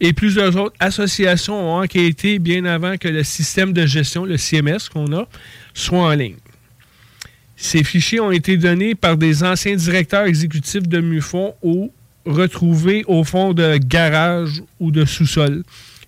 et 0.00 0.12
plusieurs 0.12 0.56
autres 0.56 0.74
associations 0.80 1.54
ont 1.54 1.80
enquêté 1.82 2.40
bien 2.40 2.64
avant 2.64 2.96
que 2.96 3.06
le 3.08 3.22
système 3.22 3.72
de 3.72 3.86
gestion, 3.86 4.24
le 4.24 4.36
CMS 4.36 4.88
qu'on 4.92 5.16
a, 5.16 5.28
soit 5.72 5.98
en 5.98 6.10
ligne. 6.10 6.36
Ces 7.56 7.84
fichiers 7.84 8.18
ont 8.18 8.32
été 8.32 8.56
donnés 8.56 8.96
par 8.96 9.16
des 9.16 9.44
anciens 9.44 9.76
directeurs 9.76 10.26
exécutifs 10.26 10.88
de 10.88 11.00
MUFON 11.00 11.54
ou 11.62 11.92
retrouvés 12.26 13.04
au 13.06 13.22
fond 13.22 13.52
de 13.52 13.76
garages 13.76 14.62
ou 14.80 14.90
de 14.90 15.04
sous-sol 15.04 15.62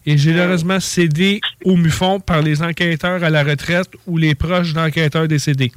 et 0.06 0.16
généreusement 0.16 0.78
cédés 0.80 1.40
au 1.64 1.76
MUFON 1.76 2.20
par 2.20 2.40
les 2.42 2.62
enquêteurs 2.62 3.22
à 3.24 3.30
la 3.30 3.42
retraite 3.42 3.88
ou 4.06 4.16
les 4.18 4.34
proches 4.34 4.72
d'enquêteurs 4.72 5.26
décédés. 5.28 5.72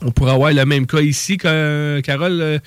On 0.00 0.10
pourrait 0.10 0.32
avoir 0.32 0.52
le 0.52 0.64
même 0.64 0.86
cas 0.86 1.00
ici, 1.00 1.36
que, 1.36 2.00
Carole, 2.02 2.40
euh, 2.40 2.58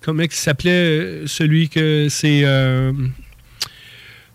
comment 0.00 0.22
il 0.22 0.30
s'appelait 0.32 0.70
euh, 0.70 1.26
celui 1.26 1.68
que 1.68 2.06
c'est 2.08 2.42
euh, 2.44 2.92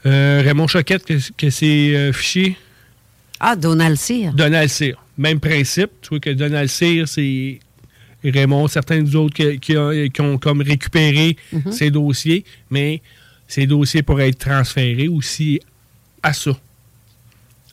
euh, 0.05 0.41
Raymond 0.43 0.67
Choquette 0.67 1.05
que, 1.05 1.13
que 1.37 1.49
c'est 1.49 1.95
euh, 1.95 2.13
fichiers? 2.13 2.57
Ah, 3.39 3.55
Donald 3.55 3.97
Cyr. 3.97 4.33
Donald 4.33 4.69
Cyr. 4.69 5.01
Même 5.17 5.39
principe. 5.39 5.89
Tu 6.01 6.09
vois 6.09 6.19
que 6.19 6.29
Donald 6.31 6.69
Cyr, 6.69 7.07
c'est 7.07 7.59
Raymond, 8.23 8.67
certains 8.67 9.01
des 9.01 9.15
autres 9.15 9.35
qui, 9.35 9.59
qui 9.59 9.77
ont, 9.77 9.91
qui 10.09 10.21
ont 10.21 10.37
comme 10.37 10.61
récupéré 10.61 11.37
Mhm. 11.51 11.71
ces 11.71 11.89
dossiers, 11.91 12.43
mais 12.69 13.01
ces 13.47 13.65
dossiers 13.65 14.03
pourraient 14.03 14.29
être 14.29 14.39
transférés 14.39 15.07
aussi 15.07 15.59
à 16.23 16.33
ça, 16.33 16.51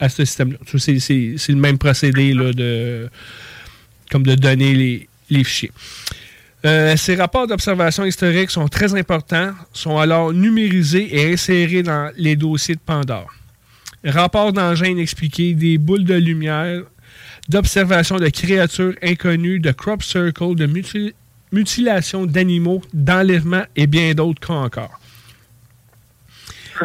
à 0.00 0.08
ce 0.08 0.24
système-là. 0.24 0.58
C'est 0.78 0.98
c'est- 1.00 1.34
c'est 1.38 1.52
le 1.52 1.58
même 1.58 1.78
procédé 1.78 2.32
là, 2.34 2.52
de, 2.52 3.08
comme 4.10 4.22
de 4.24 4.34
donner 4.34 4.74
les, 4.74 5.08
fichiers. 5.44 5.72
Euh, 6.64 6.96
ces 6.96 7.14
rapports 7.16 7.46
d'observation 7.46 8.04
historique 8.04 8.50
sont 8.50 8.68
très 8.68 8.94
importants, 8.94 9.52
sont 9.72 9.98
alors 9.98 10.32
numérisés 10.32 11.14
et 11.14 11.32
insérés 11.32 11.82
dans 11.82 12.10
les 12.16 12.36
dossiers 12.36 12.74
de 12.76 12.80
Pandore. 12.80 13.30
Rapports 14.04 14.52
d'engins 14.52 14.86
inexpliqués, 14.88 15.54
des 15.54 15.76
boules 15.78 16.04
de 16.04 16.14
lumière, 16.14 16.82
d'observation 17.48 18.16
de 18.16 18.28
créatures 18.28 18.94
inconnues, 19.02 19.60
de 19.60 19.72
crop 19.72 20.02
circle, 20.02 20.54
de 20.54 20.66
muti- 20.66 21.12
mutilation 21.52 22.24
d'animaux, 22.26 22.82
d'enlèvement 22.94 23.64
et 23.76 23.86
bien 23.86 24.14
d'autres 24.14 24.46
cas 24.46 24.54
encore. 24.54 25.00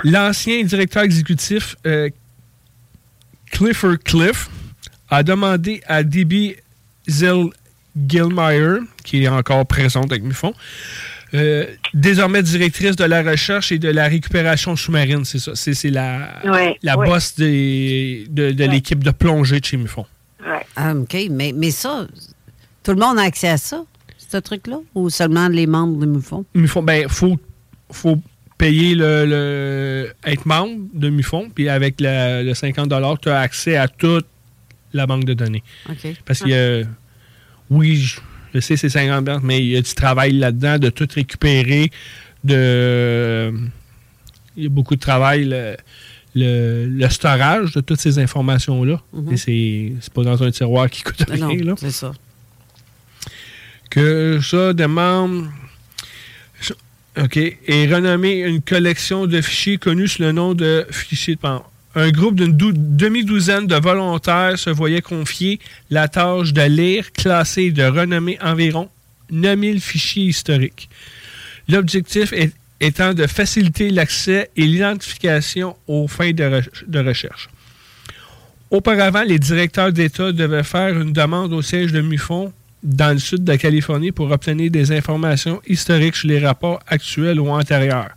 L'ancien 0.03 0.63
directeur 0.63 1.03
exécutif 1.03 1.75
euh, 1.85 2.09
Clifford 3.51 3.97
Cliff 4.03 4.49
a 5.09 5.23
demandé 5.23 5.81
à 5.87 6.03
D.B. 6.03 6.55
Zell 7.07 7.47
Gilmeyer, 8.07 8.79
qui 9.03 9.23
est 9.23 9.27
encore 9.27 9.65
présente 9.65 10.11
avec 10.11 10.23
Mufon, 10.23 10.53
euh, 11.33 11.65
désormais 11.93 12.43
directrice 12.43 12.95
de 12.95 13.03
la 13.03 13.23
recherche 13.23 13.71
et 13.71 13.79
de 13.79 13.89
la 13.89 14.07
récupération 14.07 14.75
sous-marine, 14.75 15.25
c'est 15.25 15.39
ça. 15.39 15.51
C'est 15.55 15.89
la, 15.89 16.39
Ouais, 16.45 16.77
la 16.83 16.97
ouais. 16.97 17.07
boss 17.07 17.35
des- 17.35 18.25
de, 18.29 18.51
de 18.51 18.63
l'équipe 18.65 19.03
de 19.03 19.11
plongée 19.11 19.59
de 19.59 19.65
chez 19.65 19.77
Mufon. 19.77 20.05
Ah, 20.75 20.93
OK, 20.95 21.15
mais, 21.31 21.51
mais 21.55 21.71
ça, 21.71 22.07
tout 22.83 22.91
le 22.91 22.97
monde 22.99 23.19
a 23.19 23.23
accès 23.23 23.49
à 23.49 23.57
ça, 23.57 23.83
ce 24.31 24.37
truc-là? 24.37 24.77
Ou 24.95 25.09
seulement 25.09 25.47
les 25.49 25.67
membres 25.67 25.97
de 25.99 26.05
MUFON? 26.05 26.45
Mufon, 26.55 26.81
ben, 26.83 27.07
faut, 27.09 27.37
faut 27.91 28.19
payer 28.59 28.93
le, 28.93 29.25
le- 29.25 30.13
être 30.23 30.45
membre 30.45 30.85
de 30.93 31.09
Mufon, 31.09 31.49
puis 31.49 31.67
avec 31.69 31.99
la- 31.99 32.43
le 32.43 32.53
50 32.53 32.93
tu 33.21 33.29
as 33.29 33.39
accès 33.39 33.75
à 33.77 33.87
toute 33.87 34.27
la 34.93 35.07
banque 35.07 35.25
de 35.25 35.33
données. 35.33 35.63
Parce 36.25 36.39
qu'il 36.41 36.49
y 36.51 36.55
a. 36.55 36.83
Oui, 37.71 37.95
je, 37.97 38.19
je 38.53 38.59
sais, 38.59 38.77
c'est 38.77 38.89
50 38.89 39.25
piastres, 39.25 39.43
mais 39.43 39.59
il 39.59 39.67
y 39.69 39.75
a 39.77 39.81
du 39.81 39.93
travail 39.93 40.33
là-dedans 40.33 40.77
de 40.77 40.89
tout 40.89 41.07
récupérer. 41.13 41.89
De, 42.43 43.51
il 44.55 44.63
y 44.63 44.65
a 44.65 44.69
beaucoup 44.69 44.95
de 44.95 44.99
travail. 45.01 45.45
Le, 45.45 45.75
le, 46.35 46.85
le 46.85 47.09
storage 47.09 47.73
de 47.73 47.81
toutes 47.81 47.99
ces 47.99 48.19
informations-là. 48.19 49.01
Mhm. 49.13 49.33
Et 49.33 49.37
c'est 49.99 50.13
pas 50.13 50.21
dans 50.23 50.41
un 50.43 50.51
tiroir 50.51 50.87
qui 50.89 51.01
coûte 51.01 51.23
rien. 51.27 51.47
C'est 51.77 51.91
ça. 51.91 52.11
Que 53.89 54.39
ça 54.41 54.73
demande. 54.73 55.47
Et 57.17 57.87
renommer 57.93 58.39
une 58.41 58.61
collection 58.61 59.25
de 59.27 59.41
fichiers 59.41 59.77
connus 59.77 60.07
sous 60.09 60.21
le 60.21 60.31
nom 60.31 60.53
de 60.53 60.85
fichiers 60.89 61.35
de 61.35 61.39
Pandore. 61.39 61.69
Un 61.95 62.11
groupe 62.11 62.35
d'une 62.35 62.55
dou- 62.55 62.71
demi-douzaine 62.73 63.67
de 63.67 63.75
volontaires 63.75 64.57
se 64.57 64.69
voyait 64.69 65.01
confier 65.01 65.59
la 65.89 66.07
tâche 66.07 66.53
de 66.53 66.61
lire, 66.61 67.11
classer 67.11 67.63
et 67.63 67.71
de 67.71 67.83
renommer 67.83 68.37
environ 68.41 68.89
9000 69.31 69.81
fichiers 69.81 70.25
historiques. 70.25 70.87
L'objectif 71.67 72.33
étant 72.79 73.13
de 73.13 73.27
faciliter 73.27 73.89
l'accès 73.89 74.49
et 74.55 74.65
l'identification 74.65 75.75
aux 75.87 76.07
fins 76.07 76.31
de 76.31 76.99
recherche. 76.99 77.49
Auparavant, 78.71 79.23
les 79.23 79.39
directeurs 79.39 79.91
d'État 79.91 80.31
devaient 80.31 80.63
faire 80.63 80.97
une 80.99 81.11
demande 81.11 81.51
au 81.53 81.61
siège 81.63 81.91
de 81.91 82.01
MUFON 82.01 82.53
dans 82.83 83.11
le 83.13 83.19
sud 83.19 83.43
de 83.43 83.51
la 83.51 83.57
Californie 83.57 84.11
pour 84.11 84.31
obtenir 84.31 84.71
des 84.71 84.91
informations 84.91 85.61
historiques 85.67 86.15
sur 86.15 86.27
les 86.29 86.39
rapports 86.45 86.79
actuels 86.87 87.39
ou 87.39 87.49
antérieurs. 87.49 88.09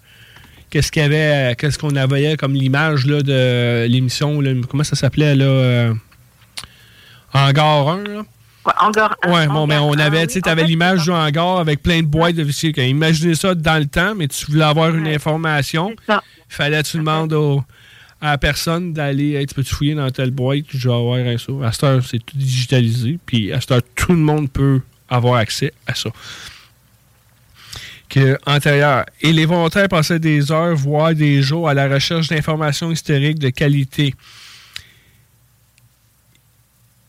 Qu'est-ce 0.70 0.90
qu'il 0.90 1.02
y 1.02 1.04
avait, 1.04 1.52
euh, 1.52 1.54
qu'est-ce 1.56 1.78
qu'on 1.78 1.96
avait 1.96 2.36
comme 2.36 2.54
l'image 2.54 3.06
là, 3.06 3.20
de 3.22 3.86
l'émission, 3.88 4.40
là, 4.40 4.52
comment 4.70 4.84
ça 4.84 4.96
s'appelait 4.96 5.34
là, 5.36 5.44
euh, 5.44 5.94
Hangar 7.34 7.88
1, 7.88 8.04
là? 8.04 8.22
Hangar 8.80 9.16
Ouais, 9.26 9.48
bon, 9.48 9.66
mais 9.66 9.78
on 9.78 9.92
avait, 9.94 10.26
tu 10.28 10.34
sais, 10.34 10.40
t'avais 10.40 10.62
l'image 10.64 11.02
du 11.04 11.10
hangar 11.10 11.58
avec 11.58 11.82
plein 11.82 12.00
de 12.00 12.06
boîtes 12.06 12.36
de 12.36 12.44
fichiers. 12.44 12.72
Imaginez 12.88 13.34
ça 13.34 13.54
dans 13.56 13.78
le 13.78 13.86
temps, 13.86 14.14
mais 14.14 14.28
tu 14.28 14.46
voulais 14.50 14.64
avoir 14.64 14.94
une 14.94 15.08
information. 15.08 15.94
Il 16.08 16.54
fallait 16.54 16.82
que 16.82 16.88
tu 16.88 16.98
demandes 16.98 17.32
au- 17.32 17.62
à 18.22 18.38
personne 18.38 18.92
d'aller, 18.92 19.32
Hey, 19.32 19.46
tu 19.46 19.54
peux-tu 19.54 19.74
fouiller 19.74 19.94
dans 19.94 20.10
telle 20.10 20.30
boîte, 20.30 20.64
je 20.68 20.88
vais 20.88 20.94
avoir 20.94 21.18
un 21.18 21.36
ça. 21.36 21.52
À 21.64 21.72
cette 21.72 21.84
heure, 21.84 22.04
c'est 22.06 22.24
tout 22.24 22.36
digitalisé, 22.36 23.18
puis 23.26 23.52
à 23.52 23.60
cette 23.60 23.72
heure, 23.72 23.82
tout 23.96 24.12
le 24.12 24.18
monde 24.18 24.50
peut 24.50 24.80
avoir 25.08 25.34
accès 25.34 25.72
à 25.86 25.94
ça. 25.94 26.10
Et 28.14 29.32
les 29.32 29.46
volontaires 29.46 29.88
passaient 29.88 30.18
des 30.18 30.52
heures, 30.52 30.76
voire 30.76 31.14
des 31.14 31.42
jours 31.42 31.68
à 31.68 31.74
la 31.74 31.88
recherche 31.88 32.28
d'informations 32.28 32.92
historiques 32.92 33.38
de 33.38 33.48
qualité. 33.48 34.14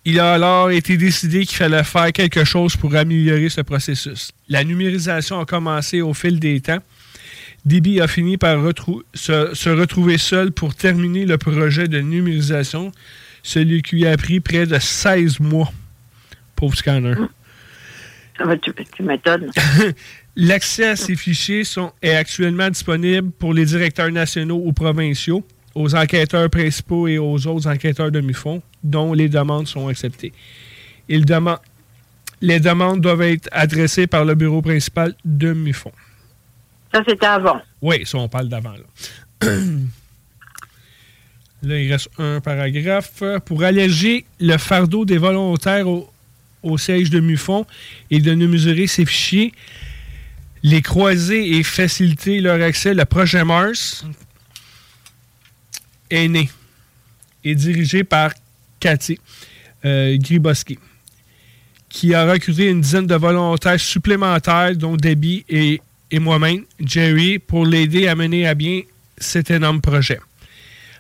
Il 0.06 0.19
a 0.19 0.34
alors 0.34 0.72
été 0.72 0.98
décidé 0.98 1.45
qu'il 1.45 1.57
fallait 1.57 1.84
faire 1.84 2.11
quelque 2.11 2.44
chose 2.44 2.76
pour 2.76 2.95
améliorer 2.95 3.49
ce 3.49 3.61
processus. 3.61 4.31
La 4.49 4.64
numérisation 4.64 5.40
a 5.40 5.45
commencé 5.45 6.02
au 6.02 6.14
fil 6.14 6.40
des 6.40 6.60
temps. 6.60 6.80
DB 7.65 8.02
a 8.02 8.07
fini 8.07 8.38
par 8.38 8.57
retrou- 8.64 9.03
se, 9.14 9.52
se 9.53 9.69
retrouver 9.69 10.18
seul 10.18 10.52
pour 10.52 10.76
terminer 10.76 11.26
le 11.26 11.38
projet 11.38 11.88
de 11.88 11.99
numérisation, 11.99 12.91
celui 13.41 13.81
qui 13.81 14.06
a 14.06 14.18
pris 14.18 14.40
près 14.40 14.65
de 14.65 14.77
16 14.77 15.40
mois. 15.40 15.72
Pauvre 16.56 16.76
scanner. 16.76 17.15
Ah 18.40 18.45
ben, 18.45 18.60
tu, 18.60 18.72
tu 18.95 19.03
m'étonnes. 19.03 19.49
L'accès 20.35 20.88
à 20.88 20.95
ces 20.95 21.15
fichiers 21.15 21.64
sont, 21.64 21.91
est 22.02 22.15
actuellement 22.15 22.69
disponible 22.69 23.31
pour 23.31 23.53
les 23.53 23.65
directeurs 23.65 24.11
nationaux 24.11 24.61
ou 24.65 24.73
provinciaux, 24.73 25.45
aux 25.76 25.94
enquêteurs 25.95 26.49
principaux 26.49 27.07
et 27.07 27.18
aux 27.18 27.48
autres 27.48 27.68
enquêteurs 27.68 28.11
de 28.11 28.19
MUFON, 28.19 28.61
dont 28.84 29.14
les 29.14 29.30
demandes 29.30 29.68
sont 29.68 29.88
acceptées. 29.88 30.34
Ils 31.07 31.26
demandent, 31.26 31.60
les 32.41 32.60
demandes 32.60 33.02
doivent 33.02 33.22
être 33.22 33.48
adressées 33.52 34.07
par 34.07 34.26
le 34.26 34.35
bureau 34.35 34.61
principal 34.61 35.14
de 35.23 35.53
MUFON. 35.53 35.91
Ça, 36.94 37.02
c'était 37.07 37.26
avant. 37.26 37.60
Oui, 37.82 38.06
ça, 38.06 38.18
on 38.20 38.28
parle 38.28 38.49
d'avant. 38.49 38.74
Là. 38.74 39.49
là, 41.64 41.80
il 41.80 41.91
reste 41.91 42.10
un 42.20 42.40
paragraphe. 42.40 43.24
Pour 43.45 43.64
alléger 43.64 44.26
le 44.40 44.57
fardeau 44.57 45.06
des 45.06 45.18
volontaires 45.18 45.88
au, 45.88 46.78
siège 46.78 47.10
de 47.10 47.20
MUFON 47.20 47.65
et 48.11 48.20
de 48.20 48.34
nous 48.34 48.48
mesurer 48.48 48.88
ces 48.88 49.06
fichiers, 49.06 49.53
les 50.61 50.82
croiser 50.82 51.57
et 51.57 51.64
faciliter 51.64 52.40
leur 52.40 52.61
accès, 52.61 52.94
le 52.94 53.06
projet 53.06 53.44
Mars 53.44 54.06
est 56.10 56.28
né 56.28 56.49
et 57.44 57.56
dirigé 57.56 58.03
par 58.03 58.32
Cathy 58.80 59.20
euh, 59.84 60.15
Griboski, 60.18 60.80
qui 61.90 62.14
a 62.14 62.32
recruté 62.32 62.70
une 62.70 62.82
dizaine 62.82 63.07
de 63.07 63.15
volontaires 63.15 63.80
supplémentaires, 63.80 64.76
dont 64.78 64.95
Debbie 64.95 65.44
et, 65.49 65.82
et 66.14 66.19
moi-même, 66.19 66.61
Jerry, 66.80 67.40
pour 67.40 67.65
l'aider 67.65 68.07
à 68.07 68.14
mener 68.15 68.48
à 68.48 68.53
bien 68.53 68.81
cet 69.18 69.49
énorme 69.52 69.81
projet. 69.81 70.19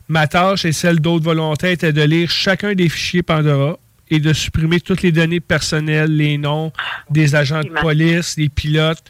Ma 0.09 0.27
tâche 0.27 0.65
et 0.65 0.71
celle 0.73 0.99
d'autres 0.99 1.23
volontaires 1.23 1.71
était 1.71 1.93
de 1.93 2.01
lire 2.01 2.29
chacun 2.29 2.73
des 2.73 2.89
fichiers 2.89 3.21
Pandora 3.23 3.77
et 4.09 4.19
de 4.19 4.33
supprimer 4.33 4.79
toutes 4.81 5.01
les 5.03 5.11
données 5.11 5.39
personnelles, 5.39 6.15
les 6.17 6.37
noms 6.37 6.71
des 7.11 7.35
agents 7.35 7.61
de 7.61 7.69
police, 7.69 8.35
des 8.35 8.49
pilotes, 8.49 9.03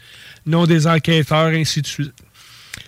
noms 0.46 0.66
des 0.66 0.86
enquêteurs, 0.86 1.48
ainsi 1.48 1.80
de 1.80 1.86
suite. 1.86 2.12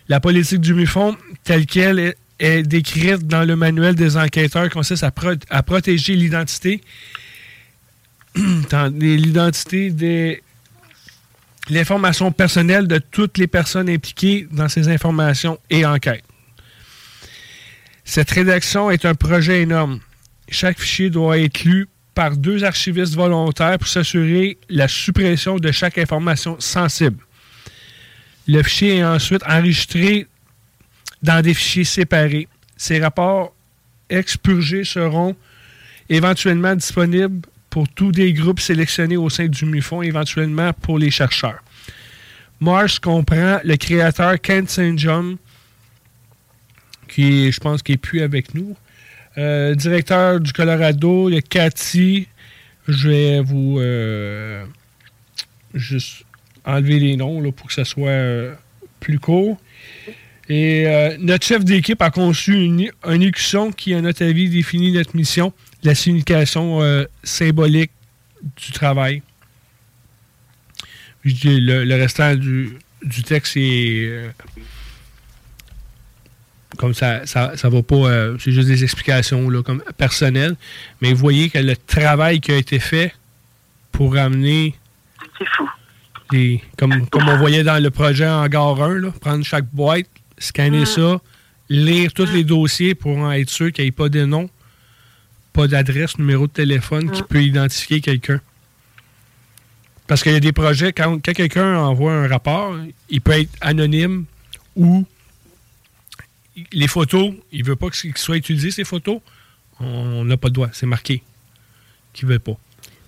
La 0.09 0.21
politique 0.21 0.61
du 0.61 0.75
MUFON, 0.75 1.17
telle 1.43 1.65
qu'elle 1.67 1.99
est, 1.99 2.17
est 2.39 2.63
décrite 2.63 3.27
dans 3.27 3.45
le 3.45 3.57
manuel 3.57 3.95
des 3.95 4.17
enquêteurs, 4.19 4.69
consiste 4.69 5.05
à, 5.05 5.11
pro- 5.11 5.41
à 5.49 5.63
protéger 5.63 6.15
l'identité 6.17 6.83
l'identité 9.01 9.91
des 9.91 10.43
l'information 11.69 12.33
personnelle 12.33 12.87
de 12.87 12.99
toutes 12.99 13.39
les 13.39 13.47
personnes 13.47 13.89
impliquées 13.89 14.47
dans 14.51 14.69
ces 14.69 14.89
informations 14.89 15.59
et 15.71 15.85
enquêtes. 15.85 16.25
Cette 18.05 18.31
rédaction 18.31 18.91
est 18.91 19.05
un 19.05 19.15
projet 19.15 19.63
énorme. 19.63 20.01
Chaque 20.49 20.79
fichier 20.79 21.11
doit 21.11 21.39
être 21.39 21.65
lu 21.65 21.89
par 22.15 22.37
deux 22.37 22.65
archivistes 22.65 23.15
volontaires 23.15 23.79
pour 23.79 23.89
s'assurer 23.89 24.59
la 24.69 24.89
suppression 24.89 25.57
de 25.57 25.73
chaque 25.73 25.99
information 25.99 26.57
sensible. 26.61 27.19
Le 28.47 28.63
fichier 28.63 28.99
est 28.99 29.05
ensuite 29.05 29.43
enregistré 29.47 30.29
dans 31.23 31.43
des 31.43 31.53
fichiers 31.53 31.85
séparés. 31.85 32.49
Ces 32.77 33.01
rapports 33.01 33.55
expurgés 34.09 34.85
seront 34.85 35.35
éventuellement 36.09 36.77
disponibles 36.77 37.41
pour 37.77 37.91
tous 37.91 38.11
des 38.11 38.33
groupes 38.33 38.61
sélectionnés 38.61 39.19
au 39.19 39.29
sein 39.29 39.49
du 39.49 39.67
MUFON, 39.67 40.01
éventuellement 40.01 40.73
pour 40.73 40.99
les 40.99 41.11
chercheurs. 41.11 41.63
Mars 42.59 42.99
comprend 42.99 43.59
le 43.65 43.77
créateur 43.77 44.41
Kent 44.41 44.71
St. 44.71 44.99
John, 44.99 45.37
qui 47.07 47.53
je 47.53 47.61
pense 47.61 47.83
qui 47.83 47.93
est 47.93 47.97
plus 47.99 48.23
avec 48.23 48.55
nous. 48.55 48.75
Euh, 49.37 49.75
directeur 49.75 50.41
du 50.41 50.55
Colorado, 50.55 51.29
a 51.29 51.43
Cathy. 51.43 52.29
Je 52.89 53.09
vais 53.11 53.41
vous 53.43 53.77
euh, 53.79 54.65
juste 55.75 56.25
enlever 56.65 56.99
les 56.99 57.17
noms 57.17 57.43
là, 57.43 57.53
pour 57.53 57.67
que 57.67 57.75
ça 57.75 57.85
soit 57.85 58.09
euh, 58.09 58.55
plus 59.01 59.19
court. 59.19 59.59
Et 60.49 60.87
notre 61.19 61.45
chef 61.45 61.63
d'équipe 61.63 62.01
a 62.01 62.11
conçu 62.11 62.55
une, 62.55 62.91
une 63.05 63.31
qui, 63.77 63.93
à 63.93 64.01
notre 64.01 64.25
avis, 64.25 64.49
définit 64.49 64.93
notre 64.93 65.15
mission, 65.15 65.53
la 65.87 65.95
signification 65.95 66.83
euh, 66.83 67.05
symbolique 67.23 67.91
du 68.57 68.73
travail. 68.73 69.23
Le, 71.25 71.85
le 71.85 71.95
restant 71.97 72.35
du, 72.37 72.79
du 73.03 73.23
texte 73.23 73.57
est. 73.57 74.07
euh, 74.07 74.29
comme 76.77 76.95
ça, 76.95 77.25
ça, 77.27 77.57
ça 77.57 77.69
va 77.69 77.83
pas. 77.83 77.97
euh, 77.97 78.37
c'est 78.39 78.53
juste 78.53 78.69
des 78.69 78.83
explications 78.85 79.49
là, 79.49 79.63
comme 79.63 79.83
personnelles. 79.97 80.57
Mais 81.01 81.13
vous 81.13 81.19
voyez 81.19 81.49
que 81.51 81.59
le 81.59 81.77
travail 81.77 82.41
qui 82.41 82.53
a 82.53 82.57
été 82.57 82.79
fait 82.79 83.15
pour 83.93 84.17
amener. 84.17 84.75
C'est 85.39 85.47
fou. 85.49 85.69
Les, 86.33 86.61
comme, 86.77 87.07
comme 87.09 87.29
on 87.29 87.37
voyait 87.39 87.63
dans 87.63 87.81
le 87.83 87.91
projet 87.91 88.27
Hangar 88.27 88.83
1, 88.83 88.95
là, 88.99 89.11
prendre 89.21 89.45
chaque 89.45 89.67
boîte, 89.73 90.07
scanner 90.39 90.85
ça, 90.85 91.21
lire 91.69 92.13
tous 92.13 92.31
les 92.33 92.43
dossiers 92.45 92.95
pour 92.97 93.17
en 93.17 93.31
être 93.33 93.49
sûr 93.51 93.71
qu'il 93.73 93.85
n'y 93.85 93.89
ait 93.89 93.93
pas 93.93 94.09
de 94.09 94.25
nom, 94.25 94.51
pas 95.57 95.67
d'adresse, 95.69 96.19
numéro 96.19 96.47
de 96.47 96.53
téléphone 96.53 97.11
qui 97.11 97.23
peut 97.23 97.43
identifier 97.43 98.01
quelqu'un. 98.03 98.41
Parce 100.07 100.23
qu'il 100.23 100.33
y 100.33 100.37
a 100.37 100.41
des 100.41 100.53
projets, 100.53 100.93
quand, 100.93 101.15
quand 101.25 101.33
quelqu'un 101.33 101.79
envoie 101.79 102.13
un 102.13 102.29
rapport, 102.29 102.77
il 103.09 103.21
peut 103.21 103.33
être 103.33 103.51
anonyme 103.61 104.25
ou 104.77 105.05
les 106.73 106.87
photos, 106.89 107.33
il 107.53 107.65
veut 107.65 107.77
pas 107.77 107.91
qu'il 107.91 108.17
soit 108.17 108.37
utilisé, 108.37 108.71
ces 108.71 108.85
photos. 108.85 109.21
On 109.81 110.25
n'a 110.25 110.37
pas 110.37 110.49
de 110.49 110.55
droit, 110.55 110.69
c'est 110.73 110.87
marqué 110.87 111.23
qu'il 112.13 112.29
veut 112.29 112.39
pas. 112.39 112.57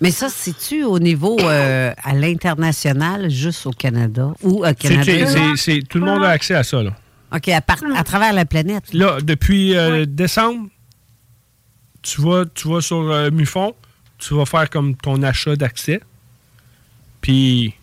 Mais 0.00 0.10
ça, 0.10 0.28
c'est-tu 0.28 0.84
au 0.84 0.98
niveau 0.98 1.36
euh, 1.40 1.92
à 2.02 2.14
l'international, 2.14 3.30
juste 3.30 3.66
au 3.66 3.70
Canada 3.72 4.32
ou 4.42 4.64
au 4.66 4.74
Canada? 4.74 5.54
c'est- 5.56 5.82
tout 5.88 5.98
le 5.98 6.04
monde 6.06 6.24
a 6.24 6.28
accès 6.30 6.54
à 6.54 6.62
ça. 6.62 6.82
Là, 6.82 6.96
OK, 7.34 7.48
à, 7.48 7.60
part- 7.60 7.78
à 7.96 8.04
travers 8.04 8.32
la 8.32 8.44
planète. 8.44 8.84
Là, 8.92 9.18
depuis 9.22 9.76
euh, 9.76 10.04
décembre, 10.06 10.68
tu 12.02 12.20
vas, 12.22 12.44
tu 12.54 12.68
vas 12.68 12.80
sur 12.80 13.10
euh, 13.10 13.30
MUFON, 13.30 13.74
tu 14.18 14.34
vas 14.34 14.46
faire 14.46 14.68
comme 14.70 14.94
ton 14.96 15.22
achat 15.22 15.56
d'accès, 15.56 16.00
puis 17.20 17.74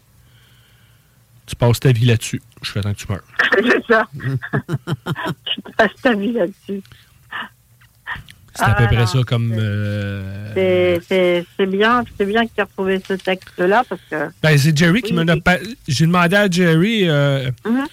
tu 1.45 1.55
passes 1.55 1.79
ta 1.79 1.91
vie 1.91 2.05
là-dessus. 2.05 2.41
Je 2.63 2.71
fais 2.71 2.81
tant 2.81 2.93
que 2.93 2.97
tu 2.99 3.05
meurs. 3.09 3.23
C'est 3.61 3.85
ça. 3.87 4.07
tu 5.45 5.61
passes 5.77 6.01
ta 6.01 6.13
vie 6.15 6.31
là-dessus. 6.31 6.81
C'est 8.57 8.63
à 8.63 8.73
peu 8.73 8.83
Ah, 8.83 8.87
près 8.87 8.95
non. 8.99 9.05
ça 9.05 9.19
comme. 9.27 9.53
euh, 9.57 10.99
C'est- 11.07 11.43
bien, 11.67 12.03
bien 12.25 12.45
que 12.45 12.51
tu 12.55 12.59
aies 12.61 12.63
retrouvé 12.63 13.01
ce 13.05 13.13
texte-là 13.13 13.83
parce 13.87 14.01
que. 14.09 14.29
Ben, 14.41 14.57
c'est 14.57 14.75
Jerry 14.77 15.01
qui 15.01 15.11
Oui, 15.11 15.19
m'en 15.19 15.27
a 15.27 15.33
oui. 15.35 15.41
pas. 15.41 15.57
J'ai 15.87 16.05
demandé 16.05 16.35
à 16.37 16.49
Jerry. 16.49 17.01
euh, 17.09 17.51
Mhm. 17.65 17.85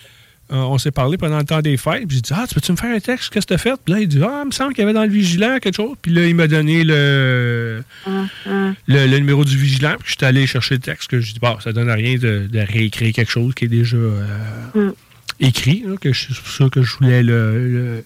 Euh, 0.52 0.56
on 0.56 0.76
s'est 0.78 0.90
parlé 0.90 1.16
pendant 1.16 1.38
le 1.38 1.44
temps 1.44 1.60
des 1.62 1.76
fêtes. 1.76 2.06
Puis 2.06 2.16
j'ai 2.16 2.20
dit 2.22 2.32
Ah, 2.34 2.44
tu 2.46 2.54
peux-tu 2.54 2.72
me 2.72 2.76
faire 2.76 2.94
un 2.94 3.00
texte? 3.00 3.30
Qu'est-ce 3.32 3.46
que 3.46 3.54
tu 3.54 3.54
as 3.54 3.58
fait? 3.58 3.74
Puis 3.84 3.94
là, 3.94 4.00
il 4.00 4.08
dit 4.08 4.20
Ah, 4.22 4.40
il 4.44 4.48
me 4.48 4.50
semble 4.52 4.74
qu'il 4.74 4.82
y 4.82 4.84
avait 4.84 4.92
dans 4.92 5.02
le 5.04 5.10
vigilant 5.10 5.58
quelque 5.60 5.76
chose. 5.76 5.96
Puis 6.02 6.12
là, 6.12 6.26
il 6.26 6.34
m'a 6.34 6.46
donné 6.46 6.84
le, 6.84 7.82
Mhm. 8.06 8.74
le, 8.86 9.06
le 9.06 9.18
numéro 9.18 9.44
du 9.44 9.56
vigilant. 9.56 9.94
Puis 9.98 10.10
j'étais 10.12 10.26
allé 10.26 10.46
chercher 10.46 10.74
le 10.74 10.80
texte. 10.80 11.08
que 11.10 11.20
Je 11.20 11.32
dis 11.32 11.40
Bon, 11.40 11.58
ça 11.60 11.72
donne 11.72 11.88
à 11.88 11.94
rien 11.94 12.16
de, 12.18 12.46
de 12.50 12.58
réécrire 12.58 13.12
quelque 13.12 13.30
chose 13.30 13.54
qui 13.54 13.64
est 13.64 13.68
déjà 13.68 13.96
euh, 13.96 14.26
Mhm. 14.74 14.92
écrit. 15.40 15.84
là, 15.86 15.96
que 16.00 16.12
je- 16.12 16.26
C'est 16.28 16.36
pour 16.42 16.48
ça 16.52 16.68
que 16.70 16.82
je 16.82 16.96
voulais 16.96 17.22
le, 17.22 17.68
le- 17.68 18.04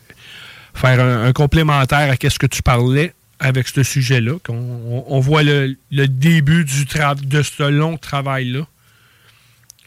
faire 0.74 1.00
un, 1.00 1.24
un 1.24 1.32
complémentaire 1.32 2.10
à 2.22 2.30
ce 2.30 2.38
que 2.38 2.46
tu 2.46 2.62
parlais 2.62 3.12
avec 3.38 3.68
ce 3.68 3.82
sujet-là. 3.82 4.34
qu'on 4.44 4.54
on, 4.54 5.04
on 5.08 5.20
voit 5.20 5.42
le, 5.42 5.76
le 5.90 6.06
début 6.08 6.64
du 6.64 6.84
de 7.26 7.42
ce 7.42 7.68
long 7.68 7.96
travail-là. 7.98 8.66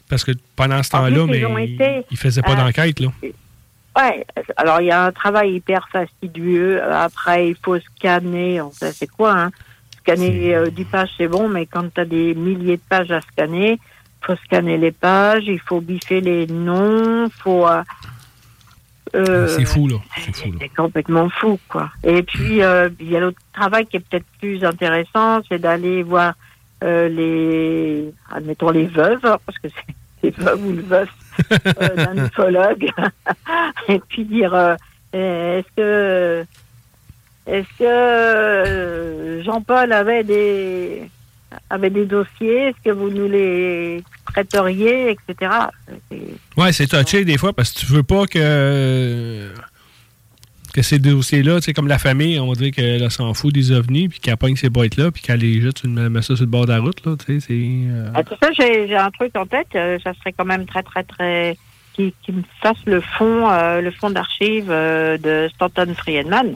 Parce 0.09 0.23
que 0.23 0.31
pendant 0.55 0.81
ce 0.83 0.89
temps-là, 0.89 1.25
mais 1.27 1.65
été, 1.65 2.05
il 2.11 2.17
faisait 2.17 2.41
pas 2.41 2.53
euh, 2.53 2.55
d'enquête. 2.55 2.99
là. 2.99 3.07
Ouais, 3.97 4.25
alors 4.57 4.81
il 4.81 4.87
y 4.87 4.91
a 4.91 5.05
un 5.05 5.11
travail 5.11 5.53
hyper 5.55 5.87
fastidieux. 5.91 6.81
Après, 6.83 7.49
il 7.49 7.55
faut 7.55 7.77
scanner. 7.79 8.59
On 8.61 8.71
sait 8.71 8.91
c'est 8.91 9.07
quoi, 9.07 9.33
hein? 9.39 9.51
Scanner 9.99 10.55
euh, 10.55 10.69
10 10.69 10.85
pages, 10.85 11.09
c'est 11.17 11.27
bon, 11.27 11.47
mais 11.49 11.65
quand 11.65 11.93
tu 11.93 12.01
as 12.01 12.05
des 12.05 12.33
milliers 12.33 12.77
de 12.77 12.81
pages 12.89 13.11
à 13.11 13.21
scanner, 13.21 13.73
il 13.73 14.25
faut 14.25 14.35
scanner 14.45 14.77
les 14.77 14.91
pages, 14.91 15.43
il 15.47 15.59
faut 15.59 15.81
biffer 15.81 16.21
les 16.21 16.47
noms, 16.47 17.25
il 17.27 17.31
faut. 17.31 17.67
euh, 17.67 17.83
euh, 19.15 19.47
C'est 19.47 19.65
fou, 19.65 19.87
là. 19.87 19.97
C'est 20.17 20.35
fou, 20.35 20.51
là. 20.51 20.57
c'est 20.61 20.69
complètement 20.75 21.29
fou, 21.29 21.59
quoi. 21.67 21.91
Et 22.03 22.23
puis, 22.23 22.61
euh, 22.61 22.89
il 22.99 23.09
y 23.11 23.17
a 23.17 23.19
l'autre 23.19 23.39
travail 23.53 23.85
qui 23.85 23.97
est 23.97 23.99
peut-être 24.01 24.25
plus 24.39 24.63
intéressant, 24.63 25.41
c'est 25.49 25.59
d'aller 25.59 26.03
voir 26.03 26.33
euh, 26.83 27.09
les, 27.09 28.13
admettons, 28.31 28.69
les 28.71 28.85
veuves, 28.87 29.19
parce 29.21 29.57
que 29.61 29.67
c'est 29.67 29.95
les 30.23 30.31
veuves 30.31 30.65
ou 30.65 30.71
le 30.73 30.81
veuf 30.81 31.09
euh, 31.81 31.95
d'un 31.95 32.25
ufologue, 32.25 32.89
et 33.87 33.99
puis 34.09 34.25
dire, 34.25 34.53
euh, 34.53 34.75
est-ce 35.13 35.67
que, 35.75 36.45
est-ce 37.47 37.67
que 37.79 37.83
euh, 37.83 39.43
Jean-Paul 39.43 39.91
avait 39.93 40.23
des, 40.23 41.09
avait 41.69 41.89
des 41.89 42.05
dossiers, 42.05 42.67
est-ce 42.69 42.83
que 42.83 42.91
vous 42.91 43.09
nous 43.09 43.27
les 43.29 44.03
prêteriez, 44.25 45.11
etc. 45.11 45.51
C'est- 46.11 46.17
Ouais, 46.57 46.71
c'est 46.73 46.87
touché 46.87 47.23
des 47.25 47.37
fois 47.37 47.53
parce 47.53 47.71
que 47.71 47.79
tu 47.79 47.85
veux 47.87 48.03
pas 48.03 48.25
que. 48.25 49.49
Que 50.71 50.81
ces 50.81 50.99
dossiers-là, 50.99 51.55
tu 51.59 51.65
sais, 51.65 51.73
comme 51.73 51.87
la 51.87 51.99
famille, 51.99 52.39
on 52.39 52.47
va 52.49 52.53
dire 52.55 52.71
qu'elle 52.71 53.09
s'en 53.11 53.33
fout 53.33 53.53
des 53.53 53.71
ovnis, 53.71 54.09
puis 54.09 54.19
qu'elle 54.19 54.37
pogne 54.37 54.55
ces 54.55 54.69
boîtes-là, 54.69 55.11
puis 55.11 55.21
qu'elle 55.21 55.39
les 55.39 55.61
jette, 55.61 55.81
tu 55.81 55.87
mets 55.87 56.21
ça 56.21 56.35
sur 56.35 56.43
le 56.45 56.45
bord 56.45 56.65
de 56.65 56.71
la 56.71 56.79
route, 56.79 57.05
là, 57.05 57.15
tu 57.17 57.39
sais, 57.39 57.45
c'est... 57.47 57.53
euh, 57.53 58.11
Ah, 58.13 58.23
tout 58.23 58.35
ça, 58.41 58.49
j'ai 58.57 58.95
un 58.95 59.09
truc 59.11 59.35
en 59.35 59.45
tête. 59.45 59.67
euh, 59.75 59.97
ça 60.03 60.13
serait 60.19 60.33
quand 60.37 60.45
même 60.45 60.65
très, 60.65 60.83
très, 60.83 61.03
très. 61.03 61.57
qui, 61.93 62.13
qui 62.23 62.31
me 62.31 62.43
fasse 62.61 62.77
le 62.85 63.01
fond, 63.01 63.49
euh, 63.51 63.81
le 63.81 63.91
fond 63.91 64.09
d'archives 64.09 64.67
de 64.69 65.49
Stanton 65.55 65.93
Friedman. 65.97 66.55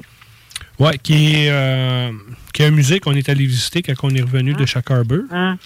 Ouais, 0.80 0.98
qui 1.02 1.36
est, 1.46 2.12
qui 2.54 2.62
est 2.64 2.66
un 2.66 2.72
musée 2.72 3.00
qu'on 3.00 3.14
est 3.14 3.30
allé 3.30 3.46
visiter 3.46 3.82
quand 3.84 3.94
on 4.04 4.10
est 4.16 4.22
revenu 4.22 4.54
de 4.54 4.66
Shack 4.66 4.90
Harbor. 4.90 5.20
Hum, 5.32 5.58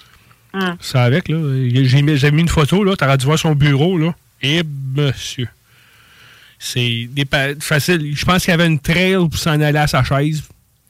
hum. 0.54 0.76
Ça 0.82 1.04
avec, 1.04 1.30
là. 1.30 1.38
J'ai 1.70 2.02
mis, 2.02 2.14
mis 2.32 2.42
une 2.42 2.50
photo, 2.50 2.84
là. 2.84 2.96
T'aurais 2.96 3.18
dû 3.18 3.26
voir 3.26 3.40
son 3.40 3.56
bureau, 3.56 3.98
là. 3.98 4.14
Et 4.42 4.62
monsieur. 4.96 5.48
C'est 6.60 7.08
des 7.12 7.28
facile. 7.60 8.16
Je 8.16 8.26
pense 8.26 8.44
qu'il 8.44 8.52
y 8.52 8.54
avait 8.54 8.68
une 8.68 8.80
trail 8.80 9.16
pour 9.16 9.38
s'en 9.38 9.62
aller 9.62 9.78
à 9.78 9.88
sa 9.88 10.04
chaise. 10.04 10.44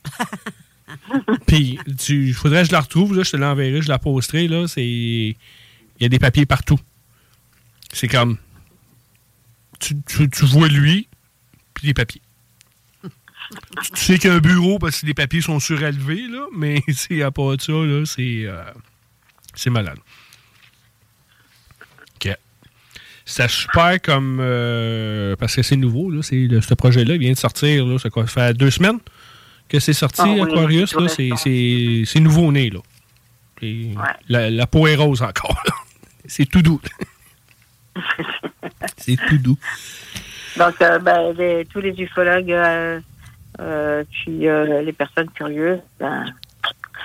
Puis, 1.48 1.80
il 2.10 2.34
faudrait 2.34 2.62
que 2.62 2.68
je 2.68 2.72
la 2.72 2.82
retrouve, 2.82 3.16
là. 3.16 3.24
Je 3.24 3.32
te 3.32 3.38
l'enverrai, 3.38 3.82
je 3.82 3.90
la 3.90 4.00
posterai, 4.00 4.48
là. 4.48 4.68
C'est. 4.68 4.86
Il 4.86 5.36
y 6.00 6.06
a 6.06 6.10
des 6.10 6.20
papiers 6.20 6.46
partout. 6.46 6.80
C'est 7.92 8.08
comme. 8.08 8.38
Tu, 9.80 9.96
tu, 10.08 10.30
tu 10.30 10.46
vois 10.46 10.68
lui, 10.70 11.08
puis 11.74 11.88
des 11.88 11.94
papiers. 11.94 12.22
Tu, 13.04 13.10
tu 13.92 14.02
sais 14.02 14.18
qu'il 14.18 14.30
y 14.30 14.34
a 14.34 14.36
un 14.36 14.40
bureau 14.40 14.80
parce 14.80 15.02
que 15.02 15.06
les 15.06 15.14
papiers 15.14 15.42
sont 15.42 15.60
surélevés, 15.60 16.28
là, 16.28 16.46
mais 16.56 16.82
c'est 16.94 17.22
à 17.22 17.32
part 17.32 17.56
de 17.58 17.62
ça, 17.62 17.74
là, 17.74 18.06
c'est. 18.06 18.46
euh, 18.46 18.64
c'est 19.58 19.70
malade. 19.70 19.98
OK. 22.16 22.38
C'est 23.30 23.50
super 23.50 24.02
comme. 24.02 24.40
euh, 24.42 25.36
parce 25.36 25.54
que 25.56 25.62
c'est 25.62 25.76
nouveau, 25.76 26.10
là. 26.10 26.22
Le- 26.32 26.62
ce 26.62 26.74
projet-là 26.74 27.16
il 27.16 27.20
vient 27.20 27.34
de 27.34 27.38
sortir, 27.38 27.86
là. 27.86 28.00
Ça 28.00 28.10
ça 28.10 28.26
fait 28.26 28.54
deux 28.54 28.72
semaines 28.72 29.00
que 29.68 29.80
c'est 29.82 29.92
sorti, 29.94 30.22
Ah 30.24 30.30
oui, 30.30 30.42
Aquarius, 30.42 30.96
là. 30.96 31.08
C'est, 31.10 32.20
nouveau-né, 32.22 32.70
là. 32.70 32.80
Et 33.62 33.90
la, 34.30 34.50
la 34.50 34.66
peau 34.68 34.88
est 34.88 34.96
rose 34.96 35.22
encore, 35.22 35.62
là. 35.68 35.74
C'est 36.26 36.46
tout 36.46 36.62
doux. 36.62 36.80
c'est 38.98 39.18
tout 39.28 39.38
doux. 39.38 39.58
Donc, 40.58 40.82
euh, 40.82 41.00
ben, 41.00 41.34
les- 41.38 41.66
tous 41.66 41.80
les 41.80 41.92
ufologues, 42.02 42.52
euh, 42.52 43.00
euh, 43.60 44.04
puis 44.12 44.40
les 44.86 44.94
personnes 44.94 45.30
curieuses. 45.32 45.80
ben. 46.00 46.26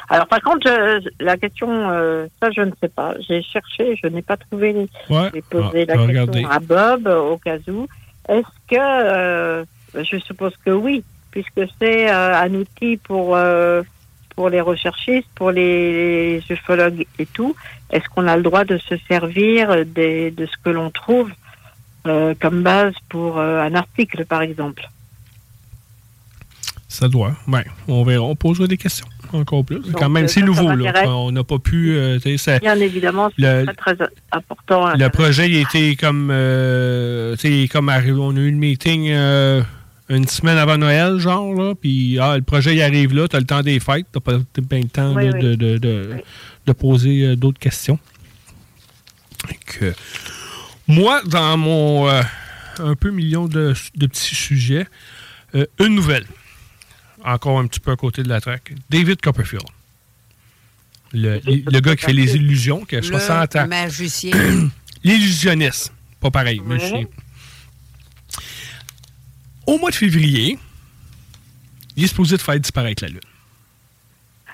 Alors, 0.09 0.27
par 0.27 0.41
contre, 0.43 0.67
je- 0.69 1.09
la 1.25 1.37
question, 1.37 1.69
euh, 1.91 2.27
ça, 2.41 2.51
je 2.51 2.61
ne 2.63 2.73
sais 2.81 2.89
pas. 2.89 3.15
J'ai 3.29 3.43
cherché, 3.43 3.97
je 4.03 4.09
n'ai 4.09 4.23
pas 4.23 4.37
trouvé. 4.37 4.73
les- 4.73 4.89
Ouais. 5.15 5.31
J'ai 5.35 5.43
posé 5.43 5.87
Ah, 5.89 5.95
la 5.95 6.03
regardez. 6.03 6.33
question 6.43 6.51
à 6.51 6.59
Bob, 6.59 7.07
au 7.07 7.37
cas 7.39 7.57
où. 7.69 7.87
Est-ce 8.29 8.47
que, 8.69 8.77
euh, 8.79 9.65
je 9.95 10.19
suppose 10.19 10.53
que 10.65 10.71
oui, 10.71 11.03
puisque 11.31 11.63
c'est 11.81 12.11
euh, 12.11 12.37
un 12.37 12.53
outil 12.55 12.97
pour, 12.99 13.37
pour 14.37 14.49
les 14.49 14.61
recherchistes, 14.61 15.29
pour 15.35 15.51
les, 15.51 16.39
les 16.41 16.45
ufologues 16.55 17.07
et 17.19 17.27
tout, 17.27 17.55
est-ce 17.91 18.09
qu'on 18.09 18.27
a 18.29 18.37
le 18.37 18.43
droit 18.43 18.65
de 18.65 18.79
se 18.79 18.97
servir 19.09 19.85
des- 19.87 20.31
de 20.31 20.47
ce 20.47 20.57
que 20.65 20.71
l'on 20.71 20.91
trouve 20.91 21.31
comme 22.05 22.63
base 22.63 22.95
pour 23.09 23.39
un 23.41 23.75
article, 23.75 24.25
par 24.25 24.43
exemple? 24.43 24.89
Ça 26.89 27.09
doit. 27.09 27.33
Ouais, 27.49 27.65
on 27.89 28.05
verra. 28.05 28.23
On 28.25 28.35
posera 28.37 28.67
des 28.67 28.77
questions 28.77 29.07
encore 29.35 29.65
plus. 29.65 29.81
Donc, 29.81 29.93
Quand 29.99 30.09
même, 30.09 30.25
euh, 30.25 30.29
c'est 30.29 30.43
nouveau, 30.43 30.75
là. 30.75 30.93
On 31.09 31.33
n'a 31.33 31.45
pas 31.45 31.59
pu. 31.59 31.93
euh, 31.97 32.19
ça- 32.39 32.59
Bien 32.59 32.77
évidemment, 32.81 33.31
c'est 33.39 33.65
Le- 33.65 33.73
très, 33.75 33.97
important. 34.31 34.95
Le 34.97 35.09
projet 35.09 35.49
il 35.49 35.57
était 35.57 35.97
comme, 35.97 36.31
euh, 36.31 37.37
comme 37.71 37.89
arrivé. 37.89 38.13
On 38.19 38.37
a 38.37 38.41
eu 38.41 38.51
le 38.51 38.57
meeting 38.57 39.09
euh, 39.11 39.63
une 40.09 40.27
semaine 40.29 40.59
avant 40.59 40.77
Noël, 40.79 41.19
genre, 41.19 41.55
là. 41.55 41.75
Puis, 41.75 42.19
ah, 42.21 42.37
le 42.37 42.43
projet, 42.43 42.75
il 42.75 42.83
arrive 42.83 43.15
là. 43.15 43.29
Tu 43.29 43.37
as 43.37 43.41
le 43.41 43.47
temps 43.47 43.63
des 43.63 43.81
fêtes. 43.81 44.07
Tu 44.13 44.21
pas 44.21 44.39
bien 44.61 44.81
le 44.81 44.89
temps 44.89 45.15
Oui, 45.15 45.27
là, 45.27 45.31
oui. 45.35 45.41
de, 45.43 45.55
de, 45.55 45.79
de, 45.79 46.09
de 46.67 46.73
poser 46.73 47.27
euh, 47.27 47.37
d'autres 47.37 47.59
questions. 47.59 47.99
Moi, 50.89 51.21
dans 51.27 51.57
mon 51.57 52.09
euh, 52.09 52.23
un 52.79 52.95
peu 52.95 53.11
million 53.11 53.47
de, 53.47 53.75
petits 54.07 54.35
sujets, 54.35 54.87
euh, 55.55 55.67
une 55.81 55.95
nouvelle. 55.95 56.25
Encore 57.25 57.59
un 57.59 57.67
petit 57.67 57.81
peu 57.81 57.93
à 57.93 57.97
côté 57.97 58.23
de 58.23 58.29
la 58.29 58.41
traque. 58.41 58.73
David 58.91 59.21
Copperfield. 59.21 59.65
Le, 61.13 61.41
le 61.45 61.81
gars 61.81 61.95
qui 61.95 62.07
fait 62.07 62.13
les 62.13 62.35
illusions, 62.37 62.85
qui 62.85 62.97
a 62.97 63.03
60 63.03 63.57
ans. 63.57 63.63
Le 63.63 63.69
magicien. 63.69 64.33
L'illusionniste. 65.05 65.93
Pas 66.21 66.31
pareil, 66.31 66.61
magicien. 66.61 67.05
Au 69.67 69.79
mois 69.79 69.91
de 69.91 69.95
février, 69.95 70.59
il 71.97 72.05
est 72.05 72.09
supposé 72.09 72.37
de 72.37 72.43
faire 72.43 72.59
disparaître 72.59 73.03
la 73.05 73.11
Lune. 73.11 73.21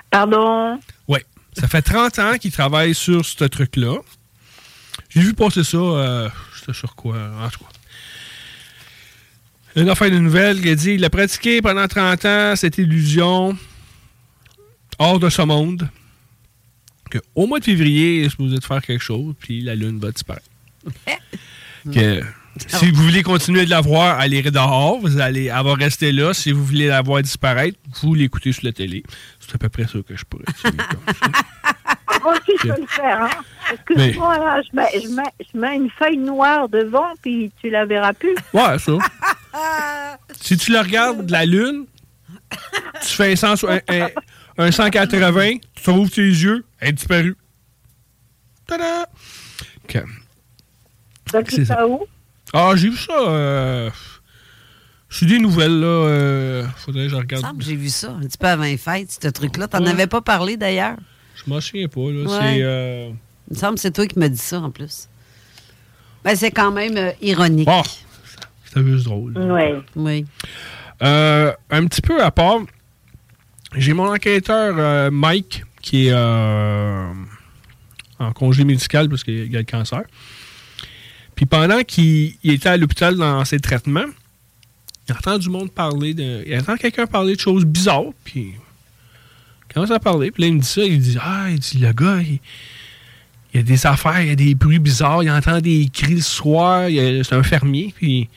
Pardon? 0.09 0.79
Oui. 1.07 1.19
Ça 1.53 1.67
fait 1.67 1.81
30 1.81 2.19
ans 2.19 2.37
qu'il 2.37 2.51
travaille 2.51 2.93
sur 2.93 3.25
ce 3.25 3.43
truc-là. 3.43 3.95
J'ai 5.09 5.21
vu 5.21 5.33
passer 5.33 5.63
ça, 5.63 5.77
euh, 5.77 6.29
c'était 6.57 6.73
sur 6.73 6.95
quoi, 6.95 7.15
en 7.41 7.49
tout 7.49 7.59
cas. 7.59 7.78
Une 9.75 9.89
affaire 9.89 10.11
de 10.11 10.17
nouvelle 10.17 10.61
qui 10.61 10.69
a 10.69 10.75
dit 10.75 10.93
il 10.93 11.05
a 11.05 11.09
pratiqué 11.09 11.61
pendant 11.61 11.87
30 11.87 12.25
ans 12.25 12.55
cette 12.55 12.77
illusion 12.77 13.55
hors 14.97 15.19
de 15.19 15.29
ce 15.29 15.41
monde. 15.41 15.89
Que 17.09 17.19
au 17.35 17.47
mois 17.47 17.59
de 17.59 17.65
février, 17.65 18.19
il 18.19 18.25
est 18.25 18.29
supposé 18.29 18.57
de 18.57 18.63
faire 18.63 18.81
quelque 18.81 19.03
chose, 19.03 19.33
puis 19.39 19.61
la 19.61 19.75
Lune 19.75 19.99
va 19.99 20.11
disparaître. 20.11 20.47
que, 21.91 22.21
si 22.67 22.91
vous 22.91 23.03
voulez 23.03 23.23
continuer 23.23 23.65
de 23.65 23.69
la 23.69 23.81
voir, 23.81 24.21
elle 24.21 24.33
est 24.33 24.51
dehors, 24.51 24.99
vous 24.99 25.19
allez, 25.19 25.45
elle 25.45 25.63
va 25.63 25.73
rester 25.73 26.11
là. 26.11 26.33
Si 26.33 26.51
vous 26.51 26.63
voulez 26.63 26.87
la 26.87 27.01
voir 27.01 27.21
disparaître, 27.21 27.77
vous 28.01 28.13
l'écoutez 28.13 28.51
sur 28.51 28.65
la 28.65 28.73
télé. 28.73 29.03
C'est 29.39 29.55
à 29.55 29.57
peu 29.57 29.69
près 29.69 29.87
ça 29.87 29.99
que 30.07 30.15
je 30.15 30.23
pourrais 30.25 30.43
dire. 30.63 30.73
Moi 32.23 32.33
aussi, 32.33 32.51
je 32.61 32.67
peux 32.67 32.81
le 32.81 32.87
faire. 32.87 33.23
Hein. 33.23 33.29
Excuse-moi, 33.73 34.37
là, 34.37 34.61
je 34.61 34.75
mets, 34.75 35.01
je, 35.01 35.07
mets, 35.09 35.23
je 35.39 35.57
mets 35.57 35.75
une 35.75 35.89
feuille 35.89 36.17
noire 36.17 36.67
devant, 36.67 37.07
puis 37.21 37.51
tu 37.61 37.69
la 37.69 37.85
verras 37.85 38.13
plus. 38.13 38.35
Ouais, 38.53 38.77
ça. 38.77 38.97
Si 40.41 40.57
tu 40.57 40.71
le 40.71 40.79
regardes 40.79 41.25
de 41.25 41.31
la 41.31 41.45
Lune, 41.45 41.85
tu 43.01 43.07
fais 43.15 43.31
un, 43.31 43.35
100 43.35 43.63
un- 43.67 43.79
un- 43.87 44.09
un 44.57 44.71
180, 44.71 45.57
tu 45.75 45.89
ouvres 45.89 46.09
tes 46.11 46.21
yeux, 46.21 46.65
elle 46.79 46.89
est 46.89 46.93
disparue. 46.93 47.35
Tada! 48.67 49.05
Ok. 49.83 50.03
Donc, 51.33 51.45
C'est 51.49 51.65
ça. 51.65 51.87
où? 51.87 52.05
Ah, 52.53 52.71
j'ai 52.75 52.89
vu 52.89 52.97
ça. 52.97 53.13
Euh, 53.13 53.89
c'est 55.09 55.25
des 55.25 55.39
nouvelles, 55.39 55.79
là. 55.79 55.85
Euh, 55.87 56.67
faudrait 56.77 57.03
que 57.03 57.09
je 57.09 57.13
Il 57.13 57.17
me 57.17 57.21
regarde. 57.21 57.45
semble 57.45 57.59
que 57.59 57.65
j'ai 57.65 57.75
vu 57.75 57.89
ça 57.89 58.11
un 58.11 58.19
petit 58.21 58.37
peu 58.37 58.47
avant 58.47 58.63
les 58.63 58.77
fêtes, 58.77 59.17
ce 59.21 59.27
truc-là. 59.27 59.67
T'en 59.67 59.83
Ouais. 59.83 59.89
avais 59.89 60.07
pas 60.07 60.21
parlé 60.21 60.57
d'ailleurs? 60.57 60.97
Je 61.35 61.49
m'en 61.49 61.61
souviens 61.61 61.87
pas, 61.87 62.01
là. 62.01 62.23
Ouais. 62.29 62.39
C'est. 62.55 62.59
euh, 62.63 63.09
Il 63.49 63.55
me 63.55 63.59
semble 63.59 63.75
que 63.75 63.81
c'est 63.81 63.91
toi 63.91 64.05
qui 64.05 64.19
m'as 64.19 64.29
dit 64.29 64.37
ça 64.37 64.59
en 64.59 64.69
plus. 64.71 65.07
Ben, 66.23 66.35
c'est 66.35 66.51
quand 66.51 66.71
même 66.71 66.97
euh, 66.97 67.11
ironique. 67.21 67.67
Oh, 67.71 67.81
c'est 68.71 68.85
juste 68.85 69.05
drôle. 69.05 69.33
Oui. 69.37 69.83
Oui. 69.95 70.25
Euh, 71.01 71.53
un 71.69 71.85
petit 71.87 72.01
peu 72.01 72.21
à 72.21 72.31
part, 72.31 72.59
j'ai 73.75 73.93
mon 73.93 74.11
enquêteur 74.11 74.75
euh, 74.77 75.09
Mike 75.11 75.63
qui 75.81 76.07
est 76.07 76.11
euh, 76.13 77.07
en 78.19 78.31
congé 78.33 78.63
médical 78.63 79.09
parce 79.09 79.23
qu'il 79.23 79.55
a 79.55 79.59
le 79.59 79.65
cancer. 79.65 80.03
Puis 81.35 81.45
pendant 81.45 81.81
qu'il 81.83 82.33
il 82.43 82.51
était 82.51 82.69
à 82.69 82.77
l'hôpital 82.77 83.15
dans 83.15 83.45
ses 83.45 83.59
traitements, 83.59 84.05
il 85.07 85.13
entend 85.13 85.37
du 85.37 85.49
monde 85.49 85.71
parler 85.71 86.13
de. 86.13 86.43
Il 86.45 86.59
entend 86.59 86.75
quelqu'un 86.75 87.07
parler 87.07 87.35
de 87.35 87.39
choses 87.39 87.65
bizarres, 87.65 88.11
puis 88.25 88.53
il 89.69 89.73
commence 89.73 89.91
à 89.91 89.99
parler. 89.99 90.31
Puis 90.31 90.43
là, 90.43 90.49
il 90.49 90.55
me 90.55 90.59
dit 90.59 90.67
ça, 90.67 90.83
il 90.83 90.99
dit 90.99 91.17
Ah, 91.19 91.47
il 91.49 91.59
dit 91.59 91.77
le 91.77 91.93
gars, 91.93 92.19
il, 92.21 92.39
il 93.53 93.57
y 93.57 93.59
a 93.59 93.63
des 93.63 93.87
affaires, 93.87 94.21
il 94.21 94.27
y 94.27 94.31
a 94.31 94.35
des 94.35 94.53
bruits 94.53 94.79
bizarres, 94.79 95.23
il 95.23 95.31
entend 95.31 95.61
des 95.61 95.89
cris 95.91 96.15
le 96.15 96.21
soir, 96.21 96.89
c'est 96.89 97.33
un 97.33 97.43
fermier, 97.43 97.93
puis. 97.95 98.29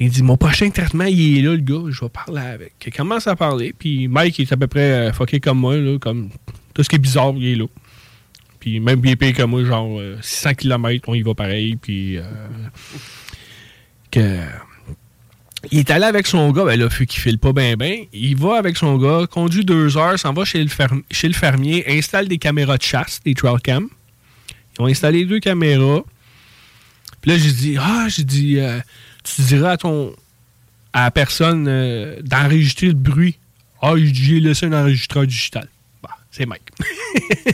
Il 0.00 0.10
dit 0.10 0.22
Mon 0.22 0.36
prochain 0.36 0.70
traitement, 0.70 1.04
il 1.04 1.38
est 1.38 1.42
là, 1.42 1.50
le 1.52 1.58
gars, 1.58 1.90
je 1.90 2.00
vais 2.00 2.08
parler 2.08 2.40
avec. 2.40 2.72
Il 2.86 2.92
commence 2.92 3.26
à 3.26 3.36
parler, 3.36 3.74
puis 3.78 4.08
Mike 4.08 4.38
il 4.38 4.42
est 4.42 4.52
à 4.52 4.56
peu 4.56 4.66
près 4.66 4.80
euh, 5.08 5.12
fucké 5.12 5.38
comme 5.40 5.58
moi, 5.58 5.76
là, 5.76 5.98
comme 5.98 6.30
tout 6.74 6.82
ce 6.82 6.88
qui 6.88 6.96
est 6.96 7.00
bizarre, 7.00 7.32
il 7.36 7.46
est 7.46 7.54
là. 7.56 7.66
Puis 8.58 8.80
même 8.80 9.00
bien 9.00 9.14
payé 9.16 9.32
comme 9.32 9.50
moi, 9.50 9.64
genre 9.64 10.00
euh, 10.00 10.16
600 10.22 10.54
km, 10.54 11.08
on 11.08 11.14
y 11.14 11.22
va 11.22 11.34
pareil, 11.34 11.76
puis. 11.76 12.16
euh, 12.16 12.22
que. 14.10 14.38
Il 15.70 15.78
est 15.78 15.90
allé 15.90 16.06
avec 16.06 16.26
son 16.26 16.50
gars, 16.52 16.64
ben 16.64 16.80
là, 16.80 16.86
vu 16.86 17.04
qu'il 17.06 17.20
file 17.20 17.38
pas 17.38 17.52
bien, 17.52 17.76
bien. 17.76 18.04
Il 18.14 18.34
va 18.34 18.56
avec 18.56 18.78
son 18.78 18.96
gars, 18.96 19.26
conduit 19.30 19.62
deux 19.62 19.98
heures, 19.98 20.18
s'en 20.18 20.32
va 20.32 20.46
chez 20.46 20.62
le, 20.62 20.70
ferm- 20.70 21.02
chez 21.10 21.28
le 21.28 21.34
fermier, 21.34 21.84
installe 21.86 22.28
des 22.28 22.38
caméras 22.38 22.78
de 22.78 22.82
chasse, 22.82 23.20
des 23.22 23.34
trail 23.34 23.60
cam. 23.62 23.86
Ils 24.78 24.82
ont 24.82 24.86
installé 24.86 25.26
deux 25.26 25.38
caméras. 25.38 26.00
Puis 27.20 27.30
là, 27.32 27.36
j'ai 27.36 27.52
dit, 27.52 27.76
ah, 27.78 28.06
j'ai 28.08 28.24
dit, 28.24 28.58
euh, 28.58 28.80
tu 29.36 29.42
diras 29.42 29.72
à 29.72 29.76
ton 29.76 30.14
à 30.92 31.04
la 31.04 31.10
personne 31.10 31.66
euh, 31.68 32.16
d'enregistrer 32.22 32.88
le 32.88 32.94
bruit. 32.94 33.38
Ah, 33.82 33.94
j'ai 33.96 34.40
laissé 34.40 34.66
un 34.66 34.72
enregistreur 34.72 35.26
digital. 35.26 35.68
Bah, 36.02 36.10
c'est 36.30 36.46
Mike. 36.46 36.62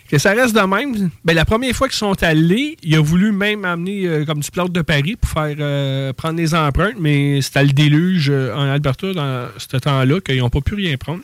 que 0.09 0.17
ça 0.17 0.31
reste 0.31 0.55
de 0.55 0.61
même. 0.61 1.11
Ben, 1.23 1.33
la 1.33 1.45
première 1.45 1.75
fois 1.75 1.87
qu'ils 1.87 1.97
sont 1.97 2.21
allés, 2.23 2.77
il 2.81 2.95
a 2.95 3.01
voulu 3.01 3.31
même 3.31 3.65
amener 3.65 4.07
euh, 4.07 4.25
comme 4.25 4.39
du 4.39 4.51
plâtre 4.51 4.71
de 4.71 4.81
Paris 4.81 5.15
pour 5.15 5.29
faire 5.29 5.55
euh, 5.59 6.11
prendre 6.13 6.37
les 6.37 6.55
empreintes, 6.55 6.95
mais 6.99 7.41
c'était 7.41 7.63
le 7.63 7.71
déluge 7.71 8.29
en 8.29 8.69
Alberta 8.69 9.13
dans 9.13 9.49
ce 9.57 9.77
temps-là 9.77 10.19
qu'ils 10.21 10.39
n'ont 10.39 10.49
pas 10.49 10.61
pu 10.61 10.75
rien 10.75 10.97
prendre. 10.97 11.21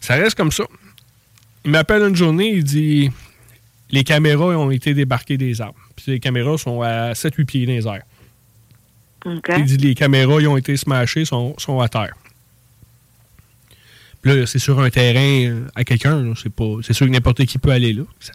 Ça 0.00 0.14
reste 0.14 0.36
comme 0.36 0.52
ça. 0.52 0.64
Il 1.64 1.72
m'appelle 1.72 2.02
une 2.02 2.16
journée, 2.16 2.52
il 2.54 2.64
dit 2.64 3.10
les 3.90 4.04
caméras 4.04 4.46
ont 4.56 4.70
été 4.70 4.94
débarquées 4.94 5.36
des 5.38 5.60
arbres. 5.60 5.78
Puis 5.96 6.04
les 6.12 6.20
caméras 6.20 6.58
sont 6.58 6.82
à 6.82 7.12
7-8 7.12 7.44
pieds 7.44 7.66
dans 7.66 7.72
les 7.72 7.86
airs. 7.86 8.02
Il 9.58 9.64
dit 9.64 9.76
les 9.78 9.94
caméras 9.94 10.40
ils 10.40 10.48
ont 10.48 10.56
été 10.56 10.76
smashées, 10.76 11.24
sont, 11.24 11.54
sont 11.58 11.80
à 11.80 11.88
terre. 11.88 12.14
Puis 14.22 14.34
là, 14.34 14.46
c'est 14.46 14.58
sur 14.58 14.80
un 14.80 14.90
terrain 14.90 15.50
euh, 15.50 15.64
à 15.74 15.84
quelqu'un. 15.84 16.32
C'est 16.40 16.52
pas. 16.52 16.76
C'est 16.82 16.92
sûr 16.92 17.06
que 17.06 17.12
n'importe 17.12 17.44
qui 17.44 17.58
peut 17.58 17.70
aller 17.70 17.92
là. 17.92 18.02
Ça- 18.20 18.32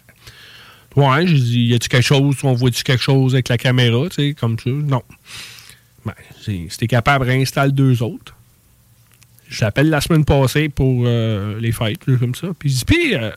Ouais, 0.96 1.26
j'ai 1.26 1.40
dit, 1.40 1.60
y 1.66 1.74
a-tu 1.74 1.90
quelque 1.90 2.06
chose, 2.06 2.36
on 2.44 2.54
voit-tu 2.54 2.84
quelque 2.84 3.02
chose 3.02 3.34
avec 3.34 3.50
la 3.50 3.58
caméra, 3.58 4.08
tu 4.10 4.16
sais, 4.16 4.34
comme 4.36 4.60
ça? 4.60 4.70
Non. 4.70 5.02
Ben, 6.06 6.14
si 6.46 6.68
t'es 6.78 6.86
capable, 6.86 7.26
réinstalle 7.26 7.72
deux 7.72 8.04
autres. 8.04 8.36
Je 9.50 9.66
l'appelle 9.66 9.90
la 9.90 10.02
semaine 10.02 10.24
passée 10.24 10.70
pour 10.70 11.06
euh, 11.08 11.60
les 11.60 11.72
fêtes, 11.72 12.06
comme 12.20 12.36
ça. 12.36 12.50
Puis 12.60 12.70
je 12.70 12.76
dis, 12.76 12.86
puis, 12.86 13.16
euh, 13.16 13.32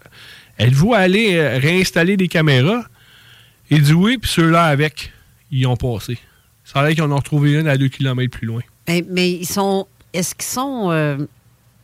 êtes-vous 0.59 0.95
allé 0.95 1.37
euh, 1.37 1.59
réinstaller 1.59 2.16
des 2.16 2.28
caméras? 2.28 2.85
Il 3.70 3.83
dit 3.83 3.93
oui, 3.93 4.19
puis 4.19 4.31
ceux-là 4.31 4.65
avec, 4.65 5.12
ils 5.51 5.66
ont 5.66 5.77
passé. 5.77 6.19
Ça 6.65 6.81
a 6.81 6.85
l'air 6.87 6.95
qu'ils 6.95 7.03
en 7.05 7.12
ont 7.12 7.16
retrouvé 7.16 7.53
une 7.59 7.69
à 7.69 7.77
deux 7.77 7.89
kilomètres 7.89 8.37
plus 8.39 8.47
loin. 8.47 8.62
Mais, 8.89 9.05
mais 9.09 9.31
ils 9.31 9.47
sont. 9.47 9.87
Est-ce 10.12 10.35
qu'ils 10.35 10.45
sont. 10.45 10.91
euh, 10.91 11.19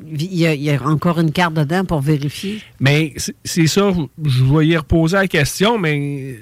il 0.05 0.35
y, 0.35 0.47
a, 0.47 0.55
il 0.55 0.62
y 0.62 0.70
a 0.70 0.82
encore 0.82 1.20
une 1.20 1.31
carte 1.31 1.55
dedans 1.55 1.85
pour 1.85 2.01
vérifier? 2.01 2.61
Mais 2.81 3.15
c'est- 3.44 3.66
ça, 3.69 3.93
je 4.24 4.44
vais 4.44 4.66
y 4.66 4.77
reposer 4.77 5.16
la 5.16 5.28
question, 5.28 5.78
mais 5.78 6.39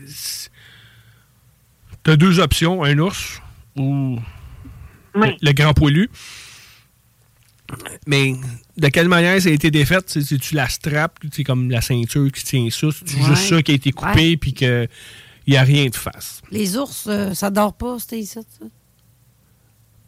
tu 2.04 2.10
as 2.10 2.16
deux 2.16 2.40
options, 2.40 2.82
un 2.84 2.98
ours 2.98 3.42
ou 3.76 4.18
le, 5.14 5.26
le 5.42 5.52
grand 5.52 5.74
poilu. 5.74 6.08
Mais 8.06 8.34
de 8.76 8.88
quelle 8.88 9.08
manière 9.08 9.40
ça 9.40 9.48
a 9.48 9.52
été 9.52 9.70
défait? 9.70 9.98
C'est- 10.06 10.22
C'est-tu 10.22 10.54
la 10.54 10.68
strap, 10.68 11.18
c'est 11.32 11.44
comme 11.44 11.70
la 11.70 11.80
ceinture 11.80 12.30
qui 12.32 12.44
tient 12.44 12.68
ça? 12.70 12.88
C'est 13.04 13.16
Ouais. 13.16 13.22
juste 13.34 13.48
ça 13.48 13.62
qui 13.62 13.72
a 13.72 13.74
été 13.74 13.92
coupé 13.92 14.36
puis 14.36 14.52
qu'il 14.52 14.88
n'y 15.48 15.56
a 15.56 15.62
rien 15.62 15.86
de 15.86 15.94
face? 15.96 16.40
Les 16.50 16.76
ours, 16.76 17.04
euh, 17.08 17.34
ça 17.34 17.50
dort 17.50 17.74
pas, 17.74 17.98
c'était 17.98 18.18
ici, 18.20 18.32
ça? 18.34 18.40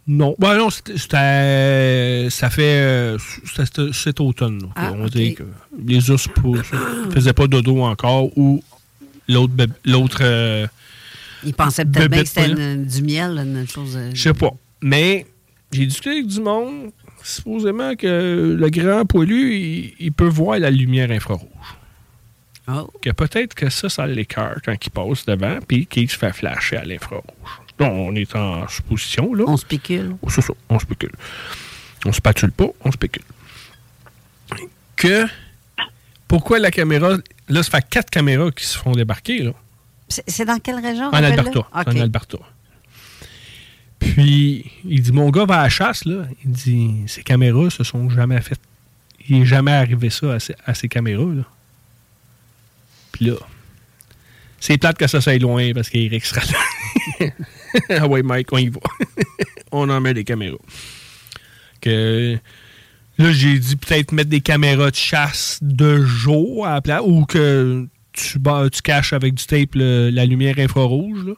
Non. 0.07 0.35
Ben 0.39 0.59
non, 0.59 0.69
c'était- 0.69 0.99
ça 2.31 2.51
fait 2.51 2.63
euh, 2.83 3.19
c'était 3.55 3.93
cet 3.93 4.21
automne. 4.21 4.61
là, 4.63 4.69
Ah, 4.75 4.93
on 4.95 5.05
ok. 5.07 5.11
dit 5.13 5.35
que 5.35 5.45
les 5.87 6.11
ours 6.11 6.27
ne 6.45 7.11
faisaient 7.13 7.33
pas 7.33 7.47
dodo 7.47 7.83
encore 7.83 8.37
ou 8.37 8.63
l'autre 9.29 9.55
l'autre 9.85 10.19
euh, 10.23 10.67
Ils 11.45 11.55
pensaient 11.55 11.85
peut-être 11.85 12.11
bien 12.11 12.23
que 12.23 12.29
c'était 12.29 12.77
du 12.77 13.03
miel, 13.03 13.39
une 13.39 13.69
chose. 13.69 13.95
euh, 13.97 14.11
Je 14.13 14.21
sais 14.23 14.35
pas. 14.35 14.51
Mais 14.81 15.25
j'ai 15.71 15.87
discuté 15.87 16.11
avec 16.11 16.27
du 16.27 16.41
monde, 16.41 16.91
supposément 17.23 17.95
que 17.97 18.57
le 18.59 18.71
grand 18.71 19.05
poilu, 19.05 19.55
il, 19.55 19.95
il 19.99 20.13
peut 20.13 20.29
voir 20.29 20.59
la 20.59 20.71
lumière 20.71 21.11
infrarouge. 21.11 21.49
Oh. 22.69 22.91
Que 23.01 23.11
peut-être 23.11 23.55
que 23.55 23.71
ça, 23.71 23.89
ça 23.89 24.07
l'écœure 24.07 24.61
quand 24.65 24.75
il 24.85 24.91
passe 24.91 25.27
devant, 25.27 25.59
puis 25.67 25.87
qu'il 25.87 26.09
se 26.11 26.17
fait 26.17 26.33
flasher 26.33 26.77
à 26.77 26.85
l'infrarouge. 26.85 27.25
Bon, 27.79 27.89
on 27.89 28.15
est 28.15 28.35
en 28.37 28.69
supposition, 28.69 29.35
là. 29.35 29.45
On 29.47 29.57
spécule. 29.57 30.17
Oh, 30.23 30.31
C'est 30.31 30.43
ça, 30.43 30.53
on 30.69 30.79
spécule. 30.79 31.13
On 32.05 32.13
spatule 32.13 32.53
pas, 32.53 32.67
on 32.85 32.93
spécule. 32.93 33.25
Que, 34.97 35.27
pourquoi 36.29 36.59
la 36.59 36.71
caméra, 36.71 37.17
là, 37.49 37.63
ça 37.63 37.71
fait 37.71 37.87
quatre 37.89 38.11
caméras 38.11 38.51
qui 38.53 38.65
se 38.65 38.79
font 38.79 38.93
débarquer, 38.93 39.43
là? 39.43 39.53
C'est 40.09 40.45
dans 40.45 40.59
quelle 40.59 40.79
région? 40.79 41.07
En? 41.07 41.13
Alberta. 41.13 41.61
En 41.73 41.81
Alberta. 41.83 42.39
Puis, 44.03 44.71
il 44.85 45.01
dit, 45.01 45.13
mon 45.13 45.31
gars 45.31 45.45
va 45.45 45.61
à 45.61 45.63
la 45.65 45.69
chasse, 45.69 46.05
là. 46.05 46.25
Il 46.45 46.51
dit, 46.51 47.03
ces 47.07 47.23
caméras 47.23 47.71
se 47.71 47.85
sont 47.85 48.11
jamais 48.11 48.41
faites. 48.41 48.61
Il 49.29 49.39
n'est 49.39 49.47
jamais 49.47 49.73
arrivé 49.73 50.11
ça 50.11 50.35
à 50.35 50.41
ces, 50.41 50.55
à 50.67 50.75
ces 50.75 50.89
caméras, 50.89 51.33
là. 51.33 51.45
Puis 53.13 53.27
là, 53.27 53.35
c'est 54.59 54.79
plate 54.79 54.99
que 54.99 55.07
ça 55.07 55.21
soit 55.21 55.39
loin 55.39 55.73
parce 55.75 55.89
qu'Eric 55.89 56.25
sera 56.25 56.41
là. 56.41 57.27
ah 57.91 58.07
ouais, 58.07 58.23
Mike, 58.23 58.53
on 58.53 58.59
y 58.59 58.69
va. 58.69 58.81
on 59.73 59.89
en 59.89 60.01
met 60.01 60.15
des 60.15 60.25
caméras. 60.25 60.59
Que 61.81 62.39
là, 63.19 63.33
j'ai 63.33 63.59
dit 63.59 63.77
peut-être 63.77 64.13
mettre 64.13 64.31
des 64.31 64.41
caméras 64.41 64.91
de 64.91 64.97
chasse 64.97 65.59
de 65.63 66.03
jour 66.03 66.67
à 66.67 66.75
la 66.75 66.81
place 66.81 67.03
ou 67.05 67.25
que 67.27 67.87
tu, 68.13 68.39
tu 68.41 68.83
caches 68.83 69.13
avec 69.13 69.35
du 69.35 69.45
tape 69.45 69.75
la 69.75 70.25
lumière 70.25 70.59
infrarouge. 70.59 71.25
Là. 71.27 71.35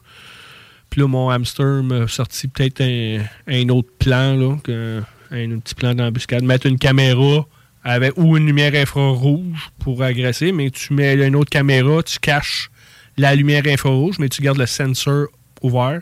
Puis 0.89 1.01
là, 1.01 1.07
mon 1.07 1.29
hamster 1.29 1.83
m'a 1.83 2.07
sorti 2.07 2.47
peut-être 2.47 2.81
un, 2.81 3.19
un 3.47 3.69
autre 3.69 3.89
plan, 3.99 4.35
là, 4.35 4.57
que- 4.63 5.01
un, 5.31 5.59
petit 5.59 5.75
plan 5.75 5.93
d'embuscade. 5.93 6.43
Mettre 6.43 6.67
une 6.67 6.77
caméra 6.77 7.45
avec 7.83 8.13
ou 8.17 8.37
une 8.37 8.45
lumière 8.45 8.73
infrarouge 8.75 9.69
pour 9.79 10.01
agresser, 10.03 10.51
mais 10.51 10.69
tu 10.69 10.93
mets 10.93 11.15
une 11.15 11.35
autre 11.35 11.49
caméra, 11.49 12.01
tu 12.03 12.19
caches 12.19 12.69
la 13.17 13.35
lumière 13.35 13.63
infrarouge, 13.67 14.17
mais 14.19 14.29
tu 14.29 14.41
gardes 14.41 14.57
le 14.57 14.65
sensor 14.65 15.27
ouvert. 15.61 16.01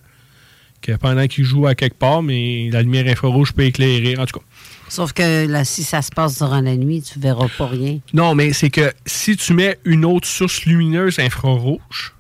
Que 0.81 0.91
pendant 0.93 1.25
qu'il 1.27 1.45
joue 1.45 1.65
à 1.65 1.75
quelque 1.75 1.97
part, 1.97 2.21
mais 2.21 2.69
la 2.69 2.81
lumière 2.81 3.07
infrarouge 3.07 3.53
peut 3.53 3.63
éclairer. 3.63 4.17
En 4.17 4.25
tout 4.25 4.39
cas. 4.39 4.45
Sauf 4.89 5.13
que 5.13 5.47
là, 5.47 5.63
si 5.63 5.81
ça 5.81 6.01
se 6.01 6.11
passe 6.11 6.37
durant 6.37 6.59
la 6.59 6.75
nuit, 6.75 7.01
tu 7.01 7.19
verras 7.19 7.47
pas 7.57 7.67
rien. 7.67 7.99
Non, 8.13 8.35
mais 8.35 8.51
c'est 8.51 8.69
que 8.69 8.91
si 9.05 9.37
tu 9.37 9.53
mets 9.53 9.79
une 9.85 10.03
autre 10.03 10.27
source 10.27 10.65
lumineuse 10.65 11.19
infrarouge 11.19 12.13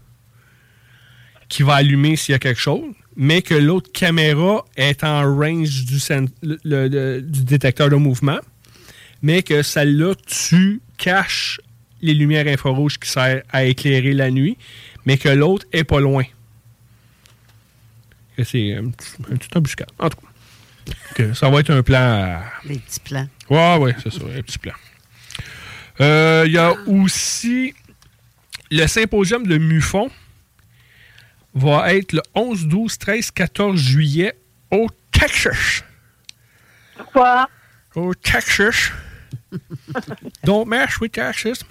qui 1.53 1.61
va 1.61 1.75
allumer 1.75 2.15
s'il 2.15 2.31
y 2.31 2.35
a 2.35 2.39
quelque 2.39 2.59
chose, 2.59 2.81
mais 3.15 3.43
que 3.43 3.53
l'autre 3.53 3.91
caméra 3.91 4.65
est 4.75 5.03
en 5.03 5.21
range 5.37 5.85
du, 5.85 5.99
sen- 5.99 6.27
le- 6.41 6.57
le- 6.63 6.87
le- 6.87 7.21
du 7.21 7.43
détecteur 7.43 7.89
de 7.91 7.95
mouvement, 7.95 8.39
mais 9.21 9.43
que 9.43 9.61
celle-là, 9.61 10.15
tu 10.25 10.81
caches 10.97 11.61
les 12.01 12.15
lumières 12.15 12.47
infrarouges 12.47 12.97
qui 12.99 13.07
servent 13.07 13.43
à 13.51 13.65
éclairer 13.65 14.13
la 14.13 14.31
nuit, 14.31 14.57
mais 15.05 15.17
que 15.19 15.29
l'autre 15.29 15.67
est 15.71 15.83
pas 15.83 15.99
loin. 15.99 16.23
Que 18.35 18.43
C'est 18.43 18.73
un 18.75 18.89
petit, 18.89 19.11
un 19.31 19.35
petit 19.35 19.49
embuscade. 19.55 19.89
En 19.99 20.09
tout 20.09 20.17
cas. 21.15 21.33
Ça 21.35 21.51
va 21.51 21.59
être 21.59 21.69
un 21.69 21.83
plan 21.83 21.99
à- 21.99 22.43
Les 22.65 22.79
petits 22.79 22.99
plans. 22.99 23.27
Ouais, 23.51 23.77
ouais, 23.77 23.95
c'est 24.01 24.11
ça, 24.11 24.21
un 24.25 24.41
petit 24.41 24.57
plan. 24.57 24.73
Euh, 26.01 26.45
Il 26.47 26.51
y 26.53 26.57
a 26.57 26.73
aussi 26.87 27.75
le 28.71 28.87
symposium 28.87 29.45
de 29.45 29.59
MUFON 29.59 30.09
va 31.53 31.93
être 31.93 32.13
le 32.13 32.21
11, 32.35 32.67
12, 32.67 32.97
13, 32.97 33.31
14 33.31 33.79
juillet 33.79 34.33
au 34.71 34.87
Texas. 35.11 35.83
Quoi? 37.11 37.47
Au 37.95 38.13
Texas. 38.13 38.91
Don't 40.43 40.67
mess 40.67 40.99
with 40.99 41.11
Texas. 41.11 41.63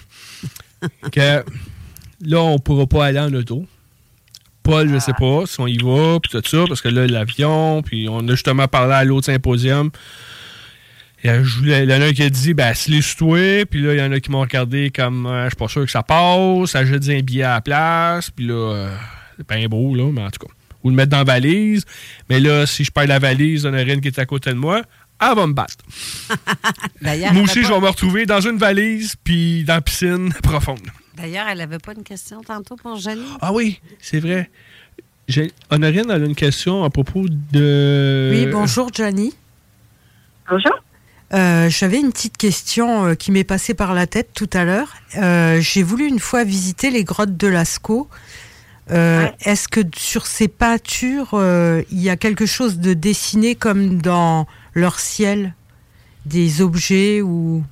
que 1.11 1.45
là, 2.21 2.41
on 2.41 2.59
pourra 2.59 2.87
pas 2.87 3.07
aller 3.07 3.19
en 3.19 3.33
auto. 3.35 3.67
Paul, 4.63 4.89
je 4.89 4.99
sais 4.99 5.13
pas 5.19 5.45
si 5.47 5.61
on 5.61 5.67
y 5.67 5.79
va, 5.79 6.19
puis 6.21 6.31
tout 6.31 6.49
ça, 6.49 6.65
parce 6.69 6.81
que 6.81 6.89
là, 6.89 7.07
l'avion, 7.07 7.83
puis 7.83 8.09
on 8.09 8.21
a 8.29 8.31
justement 8.31 8.69
parlé 8.69 8.95
à 8.95 9.05
l'autre 9.05 9.27
symposium. 9.27 9.91
Il 11.25 11.29
y 11.29 11.31
a 11.31 11.39
il 11.39 11.91
y 11.91 11.95
en 11.95 12.01
a 12.01 12.07
un 12.07 12.13
qui 12.13 12.23
a 12.23 12.31
dit, 12.31 12.55
ben, 12.55 12.75
si 12.75 12.91
les 12.91 13.01
toi 13.17 13.65
puis 13.67 13.81
là, 13.81 13.95
il 13.95 13.99
y 13.99 14.03
en 14.03 14.13
a 14.13 14.21
qui 14.21 14.31
m'ont 14.31 14.41
regardé 14.41 14.91
comme, 14.91 15.27
euh, 15.27 15.45
je 15.45 15.51
suis 15.51 15.57
pas 15.57 15.69
sûr 15.69 15.85
que 15.85 15.91
ça 15.91 16.03
passe, 16.03 16.71
ça 16.71 16.85
jette 16.85 17.09
un 17.09 17.21
billet 17.21 17.45
à 17.45 17.55
la 17.55 17.61
place, 17.61 18.31
puis 18.31 18.47
là, 18.47 18.55
euh, 18.55 18.97
c'est 19.49 19.57
bien 19.57 19.69
beau, 19.69 19.95
là, 19.95 20.11
mais 20.13 20.23
en 20.23 20.31
tout 20.31 20.47
cas. 20.47 20.53
Ou 20.85 20.91
le 20.91 20.97
mettre 20.97 21.11
dans 21.11 21.19
la 21.19 21.25
valise. 21.25 21.85
Mais 22.29 22.41
là, 22.41 22.67
si 22.67 22.83
je 22.85 22.91
perds 22.91 23.07
la 23.07 23.19
valise, 23.19 23.63
il 23.63 23.67
y 23.67 23.71
en 23.71 23.75
a 23.75 23.83
une 23.83 24.01
qui 24.01 24.09
est 24.09 24.19
à 24.19 24.27
côté 24.27 24.51
de 24.51 24.57
moi, 24.57 24.83
elle 25.21 25.37
va 25.37 25.47
me 25.47 25.53
battre. 25.53 25.77
D'ailleurs, 27.03 27.33
Moi 27.33 27.45
aussi, 27.45 27.63
je 27.63 27.69
vais 27.69 27.81
me 27.81 27.87
retrouver 27.87 28.27
dans 28.27 28.41
une 28.41 28.59
valise, 28.59 29.15
puis 29.23 29.63
dans 29.65 29.75
la 29.75 29.81
piscine 29.81 30.33
profonde. 30.43 30.81
D'ailleurs, 31.17 31.47
elle 31.49 31.61
avait 31.61 31.79
pas 31.79 31.93
une 31.97 32.03
question 32.03 32.41
tantôt 32.43 32.75
pour 32.77 32.97
Jenny? 32.97 33.23
Ah 33.41 33.53
oui, 33.53 33.81
c'est 34.01 34.19
vrai. 34.19 34.51
J'ai- 35.29 35.53
Honorine, 35.71 36.07
elle 36.11 36.23
a 36.23 36.27
une 36.27 36.35
question 36.35 36.83
à 36.83 36.91
propos 36.91 37.27
de. 37.29 38.31
Oui, 38.33 38.47
bonjour 38.51 38.91
Johnny. 38.93 39.33
Bonjour. 40.51 40.73
Euh, 41.33 41.71
J'avais 41.71 42.01
une 42.01 42.11
petite 42.13 42.37
question 42.37 43.07
euh, 43.07 43.15
qui 43.15 43.31
m'est 43.31 43.45
passée 43.45 43.73
par 43.75 43.95
la 43.95 44.07
tête 44.07 44.31
tout 44.35 44.51
à 44.53 44.65
l'heure. 44.65 44.93
Euh, 45.17 45.61
J'ai 45.61 45.83
voulu 45.83 46.07
une 46.09 46.19
fois 46.19 46.43
visiter 46.45 46.91
les 46.91 47.05
grottes 47.05 47.37
de 47.37 47.47
Lascaux. 47.47 48.09
Euh, 48.91 49.29
Est-ce 49.45 49.69
que 49.69 49.81
sur 49.95 50.27
ces 50.27 50.49
peintures, 50.49 51.31
euh, 51.35 51.83
il 51.91 52.01
y 52.01 52.11
a 52.11 52.17
quelque 52.17 52.47
chose 52.47 52.79
de 52.79 52.95
dessiné 52.95 53.55
comme 53.55 54.03
dans 54.03 54.47
leur 54.75 54.99
ciel? 54.99 55.55
Des 56.27 56.63
objets 56.63 57.21
ou... 57.21 57.65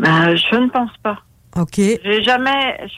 Ben, 0.00 0.34
je 0.34 0.56
ne 0.56 0.68
pense 0.68 0.96
pas. 1.02 1.22
Ok, 1.56 1.76
J'ai 1.76 2.22
jamais. 2.22 2.88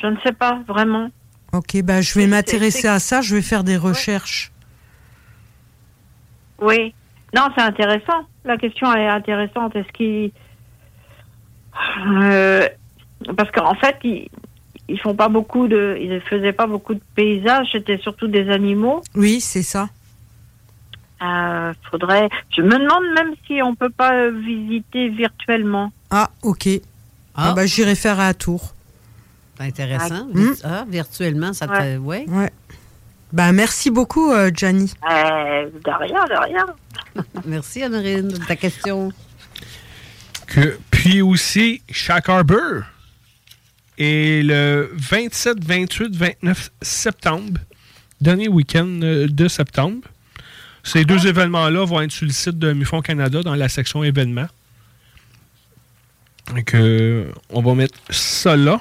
Je, 0.00 0.06
ne 0.06 0.16
sais 0.24 0.32
pas 0.32 0.62
vraiment. 0.66 1.10
ok, 1.52 1.82
bah, 1.82 2.00
je 2.00 2.18
vais 2.18 2.26
m'intéresser 2.26 2.88
à 2.88 2.98
ça, 2.98 3.20
je 3.20 3.34
vais 3.34 3.42
faire 3.42 3.64
des 3.64 3.76
recherches. 3.76 4.50
Oui. 6.58 6.94
Non, 7.34 7.48
c'est 7.56 7.62
intéressant. 7.62 8.26
La 8.44 8.56
question 8.56 8.94
est 8.94 9.08
intéressante. 9.08 9.76
Est-ce 9.76 9.92
qu'il. 9.92 10.32
Euh, 12.06 12.68
parce 13.36 13.50
qu'en 13.50 13.74
fait, 13.74 13.96
ils, 14.04 14.28
ils 14.88 15.00
font 15.00 15.14
pas 15.14 15.28
beaucoup 15.28 15.68
de, 15.68 15.96
ils 16.00 16.20
faisaient 16.22 16.52
pas 16.52 16.66
beaucoup 16.66 16.94
de 16.94 17.02
paysages, 17.14 17.68
c'était 17.72 17.98
surtout 17.98 18.28
des 18.28 18.50
animaux. 18.50 19.02
Oui, 19.14 19.40
c'est 19.40 19.62
ça. 19.62 19.88
Euh, 21.22 21.72
faudrait. 21.90 22.28
Je 22.56 22.62
me 22.62 22.78
demande 22.78 23.04
même 23.14 23.34
si 23.46 23.62
on 23.62 23.74
peut 23.74 23.90
pas 23.90 24.12
euh, 24.14 24.30
visiter 24.30 25.08
virtuellement. 25.08 25.92
Ah, 26.10 26.30
ok. 26.42 26.68
Ah, 27.34 27.52
bah, 27.54 27.64
j'irai 27.64 27.94
faire 27.94 28.18
à 28.18 28.34
Tours. 28.34 28.74
C'est 29.56 29.64
intéressant. 29.64 30.26
Ah. 30.34 30.64
Ah, 30.64 30.84
virtuellement, 30.88 31.52
ça 31.52 31.68
te. 31.68 31.72
Ouais. 31.72 31.96
Ouais. 31.98 32.24
Ouais. 32.28 32.50
Bah, 33.32 33.52
merci 33.52 33.90
beaucoup, 33.90 34.30
euh, 34.30 34.50
Gianni. 34.52 34.92
Euh, 35.10 35.64
de 35.84 35.90
rien, 35.90 36.24
de 36.24 36.44
rien. 36.44 36.66
Merci, 37.46 37.82
Honorine, 37.82 38.28
de 38.28 38.36
ta 38.36 38.56
question. 38.56 39.10
Que, 40.46 40.78
puis 40.90 41.22
aussi, 41.22 41.82
Shack 41.90 42.28
Harbor. 42.28 42.82
Et 44.04 44.42
le 44.42 44.90
27, 44.94 45.64
28, 45.64 46.16
29 46.16 46.72
septembre, 46.82 47.60
dernier 48.20 48.48
week-end 48.48 48.98
euh, 49.04 49.28
de 49.28 49.46
septembre, 49.46 50.00
ces 50.82 51.04
deux 51.04 51.28
événements-là 51.28 51.84
vont 51.84 52.00
être 52.00 52.10
sur 52.10 52.26
le 52.26 52.32
site 52.32 52.58
de 52.58 52.72
Mufon 52.72 53.00
Canada 53.00 53.44
dans 53.44 53.54
la 53.54 53.68
section 53.68 54.02
événements. 54.02 54.48
Donc, 56.52 56.74
euh, 56.74 57.30
on 57.50 57.62
va 57.62 57.74
mettre 57.76 57.96
ça 58.10 58.56
là. 58.56 58.80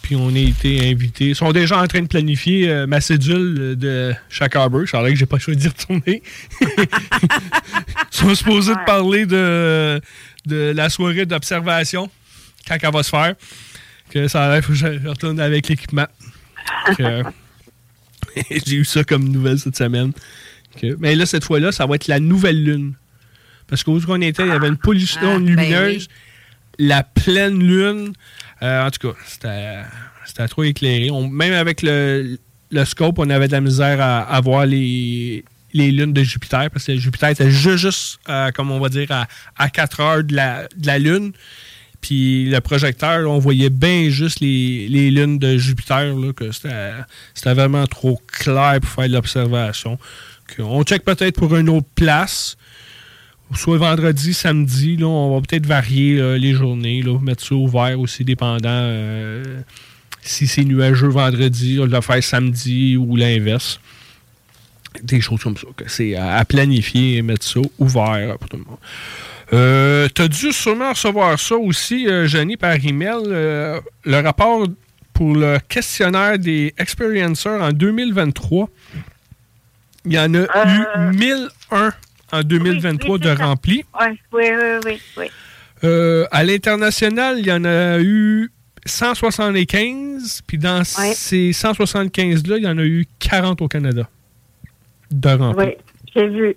Puis 0.00 0.16
on 0.16 0.34
a 0.34 0.38
été 0.38 0.90
invités. 0.90 1.26
Ils 1.26 1.36
sont 1.36 1.52
déjà 1.52 1.78
en 1.78 1.86
train 1.86 2.00
de 2.00 2.08
planifier 2.08 2.70
euh, 2.70 2.86
ma 2.86 3.02
cédule 3.02 3.76
de 3.76 4.14
Shack 4.30 4.56
Harbor. 4.56 4.84
C'est 4.90 4.96
vrai 4.96 5.12
que 5.12 5.18
j'ai 5.18 5.26
pas 5.26 5.38
choisi 5.38 5.60
d'y 5.60 5.68
retourner. 5.68 6.22
Ils 6.62 6.66
sont 8.10 8.34
supposés 8.34 8.72
de 8.72 8.86
parler 8.86 9.26
de, 9.26 10.00
de 10.46 10.72
la 10.74 10.88
soirée 10.88 11.26
d'observation 11.26 12.08
quand 12.66 12.78
elle 12.80 12.90
va 12.90 13.02
se 13.02 13.10
faire. 13.10 13.34
Que 14.14 14.28
ça 14.28 14.44
a 14.46 14.54
l'air, 14.54 14.64
faut 14.64 14.72
que 14.72 14.78
je 14.78 15.08
retourne 15.08 15.40
avec 15.40 15.68
l'équipement. 15.68 16.06
Que- 16.96 17.22
J'ai 18.66 18.76
eu 18.76 18.84
ça 18.84 19.02
comme 19.04 19.28
nouvelle 19.28 19.58
cette 19.58 19.76
semaine. 19.76 20.12
Mais 20.98 21.14
là, 21.14 21.26
cette 21.26 21.44
fois-là, 21.44 21.72
ça 21.72 21.84
va 21.86 21.96
être 21.96 22.06
la 22.08 22.20
nouvelle 22.20 22.62
lune. 22.62 22.94
Parce 23.66 23.82
qu'au 23.82 23.98
où 23.98 24.04
on 24.08 24.20
était, 24.20 24.42
il 24.44 24.48
y 24.48 24.52
avait 24.52 24.68
une 24.68 24.76
pollution 24.76 25.20
Ah, 25.34 25.38
ben 25.38 25.46
lumineuse. 25.46 26.08
La 26.78 27.02
pleine 27.02 27.58
lune. 27.58 28.12
Euh, 28.62 28.86
en 28.86 28.90
tout 28.90 29.08
cas, 29.08 29.18
c'était 29.26 29.80
c'était 30.26 30.48
trop 30.48 30.62
éclairé. 30.64 31.10
On- 31.10 31.28
même 31.28 31.52
avec 31.52 31.82
le, 31.82 32.38
le 32.70 32.84
scope, 32.84 33.18
on 33.18 33.30
avait 33.30 33.46
de 33.48 33.52
la 33.52 33.60
misère 33.60 34.00
à, 34.00 34.20
à 34.22 34.40
voir 34.40 34.64
les, 34.66 35.44
les 35.72 35.90
lunes 35.92 36.12
de 36.12 36.22
Jupiter. 36.22 36.70
Parce 36.70 36.84
que 36.86 36.96
Jupiter 36.96 37.28
était 37.30 37.50
juste, 37.50 37.76
juste, 37.78 38.18
euh, 38.28 38.50
comme 38.52 38.70
on 38.70 38.80
va 38.80 38.88
dire, 38.88 39.10
à, 39.10 39.26
à 39.56 39.70
4 39.70 40.00
heures 40.00 40.24
de 40.24 40.34
la, 40.34 40.68
de 40.76 40.86
la 40.86 40.98
lune. 40.98 41.32
Puis 42.04 42.44
le 42.50 42.60
projecteur, 42.60 43.30
on 43.30 43.38
voyait 43.38 43.70
bien 43.70 44.10
juste 44.10 44.40
les, 44.40 45.10
lunes 45.10 45.38
de 45.38 45.56
Jupiter, 45.56 46.14
là, 46.14 46.34
que 46.34 46.50
c'était 46.52 47.54
vraiment 47.54 47.86
trop 47.86 48.20
clair 48.26 48.78
pour 48.82 48.90
faire 48.90 49.08
de 49.08 49.14
l'observation. 49.14 49.98
On 50.58 50.82
check 50.82 51.02
peut-être 51.02 51.36
pour 51.36 51.56
une 51.56 51.70
autre 51.70 51.86
place, 51.94 52.58
soit 53.54 53.78
vendredi, 53.78 54.34
samedi, 54.34 54.98
là, 54.98 55.06
on 55.06 55.34
va 55.34 55.40
peut-être 55.40 55.64
varier 55.64 56.20
euh, 56.20 56.36
les 56.36 56.52
journées, 56.52 57.00
là, 57.00 57.18
mettre 57.20 57.42
ça 57.42 57.54
ouvert 57.54 57.98
aussi, 57.98 58.22
dépendant 58.22 58.68
euh, 58.68 59.62
si 60.20 60.46
c'est 60.46 60.64
nuageux 60.64 61.08
vendredi, 61.08 61.78
on 61.80 61.86
le 61.86 62.00
faire 62.02 62.22
samedi 62.22 62.98
ou 62.98 63.16
l'inverse. 63.16 63.80
Des 65.02 65.22
choses 65.22 65.42
comme 65.42 65.56
ça. 65.56 65.68
C'est 65.86 66.16
à 66.16 66.44
planifier 66.44 67.16
et 67.16 67.22
mettre 67.22 67.46
ça 67.46 67.60
ouvert 67.78 68.36
pour 68.38 68.50
tout 68.50 68.58
le 68.58 68.64
monde. 68.64 68.78
Euh, 69.52 70.08
T'as 70.14 70.28
dû 70.28 70.52
sûrement 70.52 70.90
recevoir 70.90 71.38
ça 71.38 71.56
aussi, 71.56 72.08
euh, 72.08 72.26
Jenny, 72.26 72.56
par 72.56 72.74
email. 72.84 73.22
euh, 73.26 73.80
le 74.04 74.20
rapport 74.20 74.66
pour 75.12 75.34
le 75.36 75.58
questionnaire 75.68 76.38
des 76.38 76.74
experiencers 76.78 77.62
en 77.62 77.70
2023. 77.72 78.68
Il 80.06 80.12
y 80.12 80.18
en 80.18 80.34
a 80.34 80.38
eu 80.40 81.14
1001 81.16 81.92
en 82.32 82.42
2023 82.42 83.18
de 83.18 83.30
remplis. 83.30 83.84
Oui, 84.00 84.06
oui, 84.32 84.44
oui, 84.84 85.00
oui. 85.16 85.26
Euh, 85.84 86.26
à 86.30 86.42
l'international, 86.44 87.38
il 87.38 87.46
y 87.46 87.52
en 87.52 87.64
a 87.64 87.98
eu 88.00 88.50
175, 88.86 90.42
puis 90.46 90.58
dans 90.58 90.82
ces 90.84 91.50
175-là, 91.52 92.56
il 92.58 92.64
y 92.64 92.68
en 92.68 92.78
a 92.78 92.84
eu 92.84 93.06
40 93.18 93.62
au 93.62 93.68
Canada 93.68 94.08
de 95.10 95.28
remplis. 95.28 95.66
Oui, 95.66 95.74
j'ai 96.14 96.28
vu. 96.28 96.56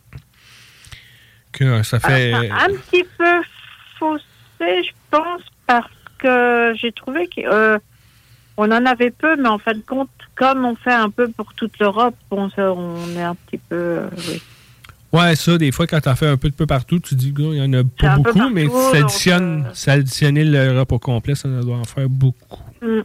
Que, 1.51 1.63
euh, 1.63 1.83
ça 1.83 1.99
fait... 1.99 2.33
Un, 2.33 2.51
un 2.51 2.69
petit 2.89 3.03
peu 3.17 3.41
faussé, 3.97 4.23
je 4.59 4.91
pense, 5.11 5.41
parce 5.65 5.91
que 6.19 6.73
j'ai 6.75 6.91
trouvé 6.91 7.27
qu'on 7.33 7.79
on 8.57 8.71
en 8.71 8.85
avait 8.85 9.11
peu, 9.11 9.35
mais 9.35 9.49
en 9.49 9.57
fin 9.57 9.73
de 9.73 9.81
compte, 9.81 10.09
comme 10.35 10.65
on 10.65 10.75
fait 10.75 10.93
un 10.93 11.09
peu 11.09 11.29
pour 11.29 11.53
toute 11.53 11.79
l'Europe, 11.79 12.15
on, 12.31 12.49
on 12.57 13.15
est 13.15 13.23
un 13.23 13.35
petit 13.35 13.57
peu. 13.57 13.75
euh, 13.75 14.09
oui. 14.29 14.41
Ouais, 15.13 15.35
ça, 15.35 15.57
des 15.57 15.71
fois, 15.71 15.87
quand 15.87 16.01
t'as 16.01 16.15
fait 16.15 16.27
un 16.27 16.35
peu 16.37 16.49
de 16.49 16.53
peu 16.53 16.67
partout, 16.67 16.99
tu 16.99 17.15
dis, 17.15 17.33
il 17.37 17.55
y 17.55 17.61
en 17.61 17.71
a 17.73 17.83
pas 17.83 18.17
beaucoup, 18.17 18.49
mais 18.49 18.67
ça 19.73 19.93
additionner 19.93 20.43
l'Europe 20.43 20.91
au 20.91 20.99
complet, 20.99 21.33
ça 21.33 21.47
doit 21.47 21.77
en 21.77 21.85
faire 21.85 22.09
beaucoup. 22.09 22.61
Mm. 22.81 22.99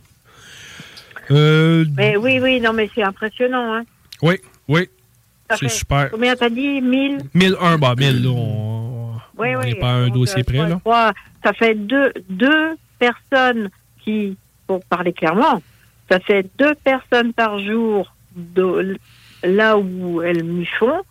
Euh, 1.30 1.84
Mais 1.96 2.16
oui, 2.16 2.40
oui, 2.40 2.60
non, 2.60 2.72
mais 2.72 2.90
c'est 2.94 3.04
impressionnant. 3.04 3.74
Hein. 3.74 3.84
oui, 4.20 4.40
oui, 4.68 4.88
c'est 5.56 5.68
super. 5.68 6.10
Combien 6.10 6.34
t'as 6.36 6.48
dit 6.50 6.80
1000 6.80 7.18
1001, 7.34 7.78
bah 7.78 7.94
1000, 7.96 8.22
là, 8.22 8.28
on 8.30 9.12
Oui, 9.38 9.54
on 9.56 9.60
oui. 9.60 9.66
n'est 9.66 9.74
pas 9.76 9.90
à 9.90 9.94
un 9.94 10.06
donc, 10.06 10.14
dossier 10.14 10.40
euh, 10.40 10.44
près, 10.44 10.68
là. 10.68 10.78
trois- 10.84 11.12
ça 11.44 11.52
fait 11.52 11.74
deux, 11.74 12.12
deux 12.28 12.76
personnes 12.98 13.70
qui, 14.04 14.36
pour 14.66 14.84
parler 14.84 15.12
clairement, 15.12 15.62
ça 16.10 16.20
fait 16.20 16.46
deux 16.58 16.74
personnes 16.84 17.32
par 17.32 17.58
jour 17.58 18.14
de, 18.36 18.96
là 19.42 19.76
où 19.78 20.22
elles 20.22 20.44
m'y 20.44 20.66
font 20.66 21.02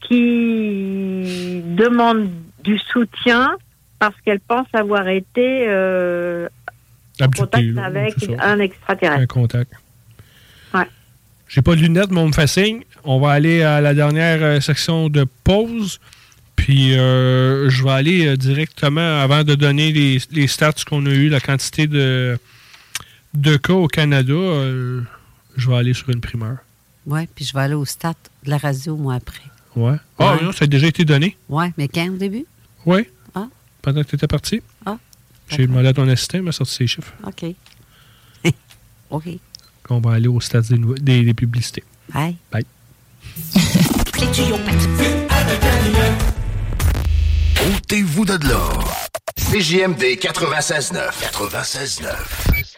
qui 0.00 1.62
demandent 1.76 2.30
du 2.62 2.78
soutien 2.78 3.56
parce 3.98 4.14
qu'elles 4.24 4.40
pensent 4.40 4.66
avoir 4.72 5.08
été 5.08 5.64
euh, 5.68 6.48
en 7.20 7.28
contact 7.30 7.78
avec 7.78 8.14
un 8.40 8.58
extraterrestre. 8.60 9.22
Un 9.22 9.26
contact. 9.26 9.72
J'ai 11.48 11.62
pas 11.62 11.74
de 11.74 11.80
lunettes, 11.80 12.10
mais 12.10 12.20
on 12.20 12.28
me 12.28 12.32
fait 12.32 12.46
signe. 12.46 12.82
On 13.04 13.18
va 13.20 13.32
aller 13.32 13.62
à 13.62 13.80
la 13.80 13.94
dernière 13.94 14.42
euh, 14.42 14.60
section 14.60 15.08
de 15.08 15.24
pause. 15.44 15.98
Puis 16.56 16.96
euh, 16.98 17.70
je 17.70 17.82
vais 17.84 17.90
aller 17.90 18.26
euh, 18.26 18.36
directement, 18.36 19.20
avant 19.22 19.44
de 19.44 19.54
donner 19.54 19.92
les, 19.92 20.18
les 20.30 20.46
stats 20.46 20.72
qu'on 20.86 21.06
a 21.06 21.10
eu, 21.10 21.28
la 21.28 21.40
quantité 21.40 21.86
de, 21.86 22.38
de 23.34 23.56
cas 23.56 23.72
au 23.74 23.86
Canada, 23.86 24.32
euh, 24.34 25.02
je 25.56 25.70
vais 25.70 25.76
aller 25.76 25.94
sur 25.94 26.10
une 26.10 26.20
primeur. 26.20 26.58
Oui, 27.06 27.26
puis 27.34 27.44
je 27.44 27.54
vais 27.54 27.60
aller 27.60 27.74
au 27.74 27.84
stade 27.86 28.16
de 28.44 28.50
la 28.50 28.58
radio, 28.58 28.96
moi, 28.96 29.14
après. 29.14 29.40
Ouais. 29.76 29.94
Ah, 30.18 30.34
Ouais. 30.34 30.42
non, 30.42 30.52
ça 30.52 30.64
a 30.64 30.66
déjà 30.66 30.88
été 30.88 31.04
donné. 31.04 31.36
Oui, 31.48 31.66
mais 31.78 31.88
quand, 31.88 32.08
au 32.10 32.16
début? 32.16 32.44
Oui. 32.84 33.06
Ah. 33.34 33.46
Pendant 33.80 34.02
que 34.02 34.08
tu 34.08 34.16
étais 34.16 34.26
parti. 34.26 34.60
Ah. 34.84 34.98
J'ai 35.48 35.66
demandé 35.66 35.88
à 35.88 35.92
ton 35.94 36.06
assistant, 36.08 36.38
il 36.38 36.44
m'a 36.44 36.52
sorti 36.52 36.74
ses 36.74 36.86
chiffres. 36.88 37.14
OK. 37.24 37.44
OK. 39.10 39.24
On 39.90 40.00
va 40.00 40.12
aller 40.14 40.28
au 40.28 40.40
stade 40.40 40.64
des, 40.66 40.78
des, 41.00 41.24
des 41.24 41.34
publicités. 41.34 41.82
Bye. 42.12 42.36
Bye. 42.52 42.64
Ôtez-vous 47.74 48.24
de 48.24 48.48
l'or. 48.48 48.94
CJMD 49.36 50.02
96.9. 50.20 51.10
96.9. 51.32 52.77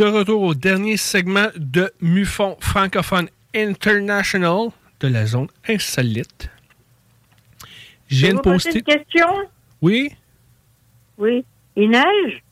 De 0.00 0.06
retour 0.06 0.40
au 0.40 0.54
dernier 0.54 0.96
segment 0.96 1.48
de 1.58 1.92
Mufon 2.00 2.56
francophone 2.58 3.28
international 3.54 4.68
de 4.98 5.08
la 5.08 5.26
zone 5.26 5.48
insolite. 5.68 6.48
Poster. 8.42 8.78
une 8.78 8.82
question? 8.82 9.26
Oui? 9.82 10.10
Oui. 11.18 11.44
Il 11.76 11.90
neige? 11.90 12.42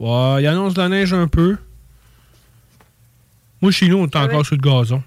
Ouais, 0.00 0.42
il 0.42 0.46
annonce 0.48 0.74
de 0.74 0.80
la 0.82 0.88
neige 0.88 1.14
un 1.14 1.28
peu. 1.28 1.56
Moi, 3.60 3.70
chez 3.70 3.86
nous, 3.86 3.98
on 3.98 4.06
est 4.08 4.16
encore 4.16 4.44
sur 4.44 4.56
le 4.56 4.60
gazon. 4.60 5.04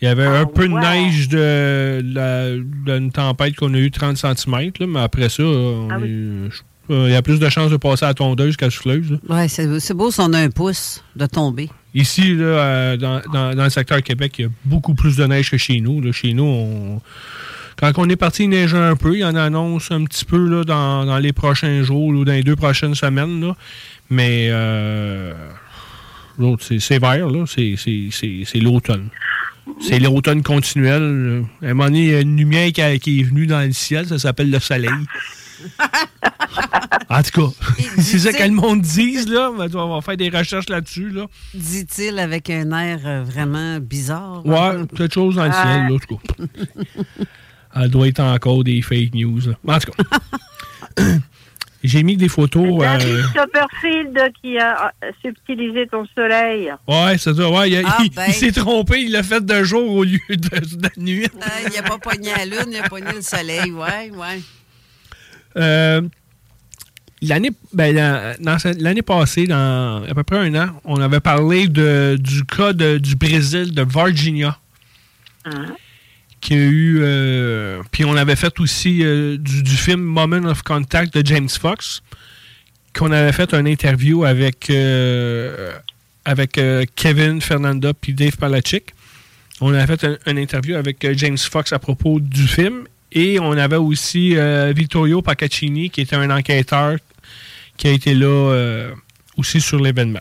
Il 0.00 0.04
y 0.04 0.08
avait 0.08 0.26
Ah 0.26 0.38
un 0.42 0.46
peu 0.46 0.68
de 0.68 0.72
neige 0.72 1.28
de, 1.28 2.00
la- 2.14 3.10
tempête 3.10 3.56
qu'on 3.56 3.74
a 3.74 3.78
eu 3.78 3.90
30 3.90 4.16
cm, 4.18 4.70
mais 4.86 5.00
après 5.00 5.28
ça, 5.30 5.42
on 5.42 5.88
Ah 5.90 5.96
est- 5.98 6.06
je- 6.06 6.06
euh, 6.06 6.48
il 7.06 7.12
y 7.12 7.14
a 7.16 7.22
plus 7.22 7.38
de 7.38 7.48
chances 7.48 7.70
de 7.70 7.76
passer 7.76 8.04
à 8.04 8.08
la 8.08 8.14
tondeuse 8.14 8.56
qu'à 8.56 8.66
la 8.66 8.70
souffleuse. 8.70 9.18
Oui, 9.28 9.48
c'est 9.48 9.94
beau 9.94 10.10
si 10.10 10.20
on 10.20 10.32
a 10.32 10.38
un 10.38 10.50
pouce 10.50 11.02
de 11.16 11.26
tomber. 11.26 11.68
Ici, 11.94 12.34
là, 12.34 12.44
euh, 12.44 12.96
dans, 12.96 13.20
dans- 13.32 13.54
dans 13.54 13.64
le 13.64 13.70
secteur 13.70 14.02
Québec, 14.02 14.34
il 14.38 14.42
y 14.42 14.44
a 14.46 14.50
beaucoup 14.64 14.94
plus 14.94 15.16
de 15.16 15.24
neige 15.24 15.50
que 15.50 15.56
chez 15.56 15.80
nous. 15.80 16.00
là. 16.00 16.12
Chez 16.12 16.32
nous, 16.34 16.44
on- 16.44 17.00
quand 17.76 17.92
on 17.96 18.08
est 18.08 18.16
parti, 18.16 18.44
il 18.44 18.50
neigeait 18.50 18.76
un 18.76 18.94
peu. 18.94 19.14
Il 19.14 19.20
y 19.20 19.24
en 19.24 19.34
annonce 19.34 19.90
un 19.90 20.04
petit 20.04 20.24
peu 20.24 20.36
là, 20.48 20.64
dans, 20.64 21.04
dans 21.06 21.18
les 21.18 21.32
prochains 21.32 21.82
jours 21.82 22.08
ou 22.08 22.24
dans 22.24 22.32
les 22.32 22.42
deux 22.42 22.56
prochaines 22.56 22.94
semaines. 22.94 23.40
là. 23.40 23.56
Mais 24.10 24.48
euh, 24.50 25.32
l'autre, 26.38 26.64
c'est 26.78 26.98
vert. 26.98 27.26
C'est- 27.46 28.60
l'automne. 28.60 29.08
C'est 29.80 29.98
l'automne 29.98 30.42
continuel. 30.42 31.44
À 31.62 31.66
un 31.66 31.68
moment 31.74 31.84
donné, 31.86 32.04
il 32.04 32.10
y 32.10 32.14
a 32.14 32.20
une 32.20 32.36
lumière 32.36 32.70
qui 32.72 32.80
est 33.20 33.22
venue 33.22 33.46
dans 33.46 33.60
le 33.64 33.72
ciel. 33.72 34.06
Ça 34.06 34.18
s'appelle 34.18 34.50
le 34.50 34.58
soleil. 34.58 34.90
En 37.08 37.22
tout 37.22 37.40
cas, 37.42 37.64
c'est 37.98 38.18
ça 38.18 38.32
que 38.32 38.42
le 38.42 38.50
monde 38.50 38.80
dise. 38.82 39.28
Là. 39.28 39.50
Ben, 39.56 39.68
On 39.74 39.94
va 39.94 40.00
faire 40.00 40.16
des 40.16 40.28
recherches 40.30 40.68
là-dessus. 40.68 41.10
Là. 41.10 41.26
Dit-il 41.54 42.18
avec 42.18 42.48
un 42.50 42.70
air 42.72 43.00
euh, 43.04 43.24
vraiment 43.24 43.78
bizarre. 43.80 44.44
Ouais, 44.46 44.84
quelque 44.96 45.12
chose 45.14 45.36
dans 45.36 45.44
le 45.44 45.50
Ah. 45.52 45.62
ciel, 45.62 45.88
là, 45.88 45.94
en 45.94 45.98
tout 45.98 46.16
cas. 46.16 47.24
Elle 47.76 47.90
doit 47.90 48.08
être 48.08 48.20
encore 48.20 48.64
des 48.64 48.82
fake 48.82 49.14
news. 49.14 49.40
là. 49.46 49.74
En 49.74 49.78
tout 49.78 49.92
cas, 49.92 51.04
j'ai 51.84 52.02
mis 52.02 52.16
des 52.16 52.28
photos. 52.28 52.64
Euh, 52.82 53.22
Copperfield 53.34 54.32
qui 54.42 54.58
a 54.58 54.92
euh, 55.04 55.10
subtilisé 55.24 55.86
ton 55.88 56.04
soleil? 56.16 56.72
Ouais, 56.88 57.16
c'est 57.18 57.34
ça. 57.34 57.48
Ouais, 57.50 57.70
il 57.70 57.76
a- 57.76 57.82
Ah, 57.86 57.98
il, 58.02 58.10
ben. 58.10 58.24
il 58.28 58.34
s'est 58.34 58.52
trompé. 58.52 59.02
Il 59.02 59.12
l'a 59.12 59.22
fait 59.22 59.44
de 59.44 59.62
jour 59.64 59.88
au 59.94 60.04
lieu 60.04 60.18
de, 60.28 60.36
de 60.36 60.90
nuit. 60.96 61.26
Euh, 61.26 61.68
il 61.68 61.72
n'a 61.74 61.82
pas 61.88 61.98
pogné 61.98 62.30
la 62.36 62.44
lune, 62.44 62.72
il 62.72 62.78
a 62.78 62.88
pogné 62.88 63.12
le 63.14 63.22
soleil. 63.22 63.70
Ouais, 63.72 64.10
ouais. 64.16 64.40
Euh, 65.56 66.02
L'année 67.22 67.50
ben, 67.74 67.94
passée, 69.06 69.46
dans 69.46 70.02
à 70.08 70.14
peu 70.14 70.22
près 70.22 70.38
un 70.38 70.54
an, 70.54 70.80
on 70.84 70.96
avait 71.00 71.20
parlé 71.20 71.68
du 71.68 72.44
cas 72.46 72.72
du 72.72 73.16
Brésil, 73.16 73.74
de 73.74 73.82
Virginia. 73.82 74.58
A 75.44 75.50
eu. 76.54 77.00
euh, 77.02 77.82
puis 77.90 78.06
on 78.06 78.16
avait 78.16 78.36
fait 78.36 78.58
aussi 78.60 79.00
euh, 79.02 79.36
du, 79.36 79.76
film 79.76 80.00
Moment 80.00 80.48
of 80.48 80.62
Contact 80.62 81.16
de 81.16 81.26
James 81.26 81.48
Fox. 81.48 82.02
Qu'on 82.94 83.12
avait 83.12 83.32
fait 83.32 83.52
une 83.52 83.66
interview 83.68 84.24
avec, 84.24 84.72
Kevin 86.96 87.40
Fernanda 87.42 87.92
puis 87.92 88.14
Dave 88.14 88.36
Palachik. 88.38 88.94
On 89.60 89.74
avait 89.74 89.94
fait 89.96 90.18
un- 90.26 90.36
interview 90.36 90.76
avec 90.76 91.06
James 91.16 91.36
Fox 91.36 91.72
à 91.74 91.78
propos 91.78 92.18
du 92.18 92.48
film. 92.48 92.84
Et 93.12 93.38
on 93.40 93.52
avait 93.52 93.76
aussi 93.76 94.36
euh, 94.36 94.72
Vittorio 94.76 95.20
Paccaccini, 95.22 95.90
qui 95.90 96.00
était 96.02 96.16
un 96.16 96.30
enquêteur 96.30 96.96
qui 97.76 97.88
a 97.88 97.92
été 97.92 98.14
là 98.14 98.26
euh, 98.26 98.92
aussi 99.36 99.60
sur 99.60 99.80
l'événement. 99.80 100.20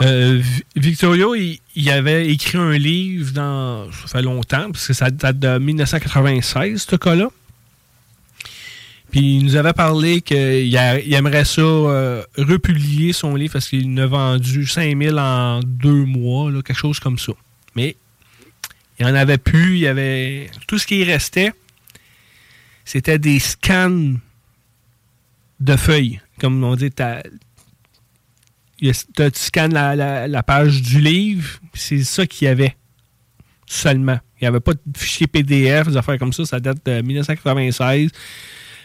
Euh, 0.00 0.40
Vi- 0.42 0.62
Victorio, 0.76 1.34
il, 1.34 1.90
avait 1.90 2.28
écrit 2.28 2.58
un 2.58 2.72
livre 2.72 3.32
dans. 3.32 3.90
Ça 3.92 4.08
fait 4.18 4.22
longtemps, 4.22 4.70
parce 4.72 4.86
que 4.86 4.92
ça 4.92 5.10
date 5.10 5.38
de 5.38 5.58
1996, 5.58 6.86
ce 6.90 6.96
cas-là. 6.96 7.28
Puis 9.10 9.36
il 9.36 9.44
nous 9.44 9.56
avait 9.56 9.74
parlé 9.74 10.22
qu'il 10.22 10.74
aimerait 11.14 11.44
ça 11.44 11.60
euh, 11.60 12.22
republier 12.38 13.12
son 13.12 13.34
livre 13.36 13.52
parce 13.52 13.68
qu'il 13.68 13.86
en 13.92 13.96
a 13.98 14.06
vendu 14.06 14.66
5000 14.66 15.18
en 15.18 15.60
deux 15.60 16.06
mois, 16.06 16.50
là, 16.50 16.62
quelque 16.62 16.78
chose 16.78 16.98
comme 16.98 17.18
ça. 17.18 17.32
Mais 17.76 17.96
il 19.02 19.06
n'y 19.06 19.10
en 19.10 19.14
avait 19.16 19.38
plus. 19.38 19.74
Il 19.74 19.80
y 19.80 19.86
avait. 19.88 20.48
Tout 20.68 20.78
ce 20.78 20.86
qui 20.86 21.02
restait, 21.02 21.52
c'était 22.84 23.18
des 23.18 23.40
scans 23.40 24.14
de 25.58 25.76
feuilles. 25.76 26.20
Comme 26.38 26.62
on 26.62 26.76
dit, 26.76 26.90
tu 28.78 28.92
scannes 29.34 29.74
la, 29.74 30.42
page 30.44 30.82
du 30.82 31.00
livre, 31.00 31.58
c'est 31.74 32.04
ça 32.04 32.26
qu'il 32.26 32.46
y 32.46 32.48
avait 32.48 32.76
seulement. 33.66 34.20
Il 34.40 34.44
n'y 34.44 34.48
avait 34.48 34.60
pas 34.60 34.74
de 34.74 34.80
fichier 34.96 35.26
PDF, 35.26 35.88
des 35.88 35.96
affaires 35.96 36.18
comme 36.18 36.32
ça. 36.32 36.44
Ça 36.44 36.60
date 36.60 36.86
de 36.86 37.00
1996. 37.02 38.10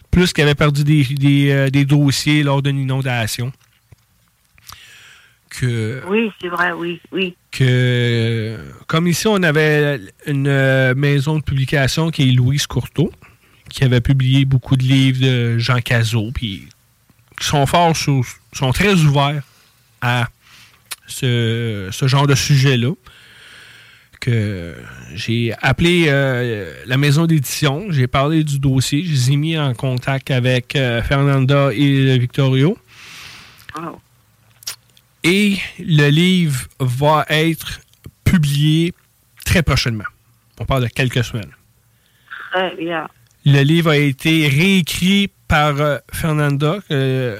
Plus 0.09 0.33
qu'il 0.33 0.45
avait 0.45 0.55
perdu 0.55 0.81
euh, 1.51 1.69
des 1.69 1.85
dossiers 1.85 2.41
lors 2.41 2.63
d'une 2.63 2.79
inondation. 2.79 3.51
Que 5.49 6.01
Oui, 6.07 6.31
c'est 6.41 6.49
vrai, 6.49 6.71
oui, 6.73 6.99
oui. 7.11 7.35
que, 7.51 8.57
comme 8.87 9.07
ici, 9.07 9.27
on 9.27 9.41
avait 9.43 9.99
une 10.25 10.47
euh, 10.47 10.93
maison 10.95 11.37
de 11.37 11.43
publication 11.43 12.11
qui 12.11 12.29
est 12.29 12.31
Louise 12.33 12.67
Courteau, 12.67 13.11
qui 13.69 13.83
avait 13.83 14.01
publié 14.01 14.45
beaucoup 14.45 14.75
de 14.75 14.83
livres 14.83 15.21
de 15.21 15.57
Jean 15.57 15.79
Cazot, 15.79 16.31
puis 16.33 16.67
qui 17.39 17.45
sont 17.47 17.65
forts, 17.65 17.95
sur- 17.95 18.23
sont 18.53 18.71
très 18.71 18.93
ouverts 18.93 19.41
à 20.01 20.27
ce, 21.07 21.89
ce 21.91 22.07
genre 22.07 22.27
de 22.27 22.35
sujet-là. 22.35 22.91
Que 24.19 24.75
j'ai 25.13 25.53
appelé 25.61 26.05
euh, 26.07 26.73
la 26.87 26.97
maison 26.97 27.25
d'édition, 27.27 27.85
j'ai 27.91 28.07
parlé 28.07 28.43
du 28.43 28.57
dossier, 28.59 29.03
je 29.03 29.11
les 29.11 29.31
ai 29.31 29.35
mis 29.35 29.57
en 29.57 29.73
contact 29.75 30.31
avec 30.31 30.75
euh, 30.75 31.01
Fernanda 31.03 31.69
et 31.71 32.17
Victorio. 32.17 32.77
Et 35.29 35.57
le 35.79 36.07
livre 36.09 36.67
va 36.79 37.25
être 37.27 37.81
publié 38.23 38.93
très 39.43 39.61
prochainement. 39.61 40.05
On 40.59 40.65
parle 40.65 40.83
de 40.83 40.87
quelques 40.87 41.23
semaines. 41.23 41.51
Très 42.53 42.75
bien. 42.77 43.07
Le 43.45 43.61
livre 43.63 43.91
a 43.91 43.97
été 43.97 44.47
réécrit 44.47 45.29
par 45.47 45.79
euh, 45.81 45.97
Fernanda, 46.13 46.79
euh, 46.91 47.37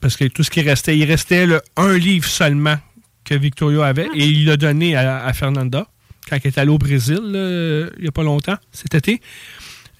parce 0.00 0.16
que 0.16 0.24
tout 0.26 0.42
ce 0.44 0.50
qui 0.50 0.60
restait, 0.62 0.96
il 0.96 1.04
restait 1.04 1.46
le- 1.46 1.60
un 1.76 1.96
livre 1.98 2.26
seulement 2.26 2.76
que 3.24 3.34
Victorio 3.34 3.82
avait, 3.82 4.08
et 4.14 4.24
il 4.26 4.46
l'a 4.46 4.56
donné 4.56 4.94
à, 4.96 5.24
à 5.24 5.32
Fernanda 5.32 5.86
quand 6.28 6.36
elle 6.36 6.46
est 6.46 6.58
allée 6.58 6.70
au 6.70 6.78
Brésil, 6.78 7.18
là, 7.22 7.88
il 7.96 8.02
n'y 8.02 8.08
a 8.08 8.12
pas 8.12 8.22
longtemps, 8.22 8.56
cet 8.72 8.94
été. 8.94 9.20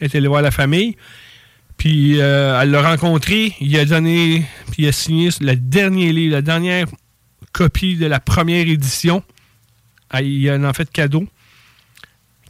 Elle 0.01 0.07
est 0.07 0.15
allée 0.17 0.29
voir 0.29 0.43
la 0.43 0.51
famille. 0.51 0.97
Puis 1.77 2.21
euh, 2.21 2.61
elle 2.61 2.71
l'a 2.71 2.83
rencontré, 2.83 3.55
il 3.61 3.79
a 3.79 3.85
donné, 3.85 4.45
puis 4.71 4.85
il 4.85 4.89
a 4.89 4.93
signé 4.93 5.31
le 5.41 5.55
dernier 5.57 6.13
livre, 6.13 6.35
la 6.35 6.43
dernière 6.43 6.87
copie 7.53 7.97
de 7.97 8.07
la 8.07 8.21
première 8.21 8.67
édition. 8.67 9.23
Ah, 10.11 10.23
Il 10.23 10.51
en 10.51 10.65
a 10.65 10.73
fait 10.73 10.91
cadeau. 10.91 11.27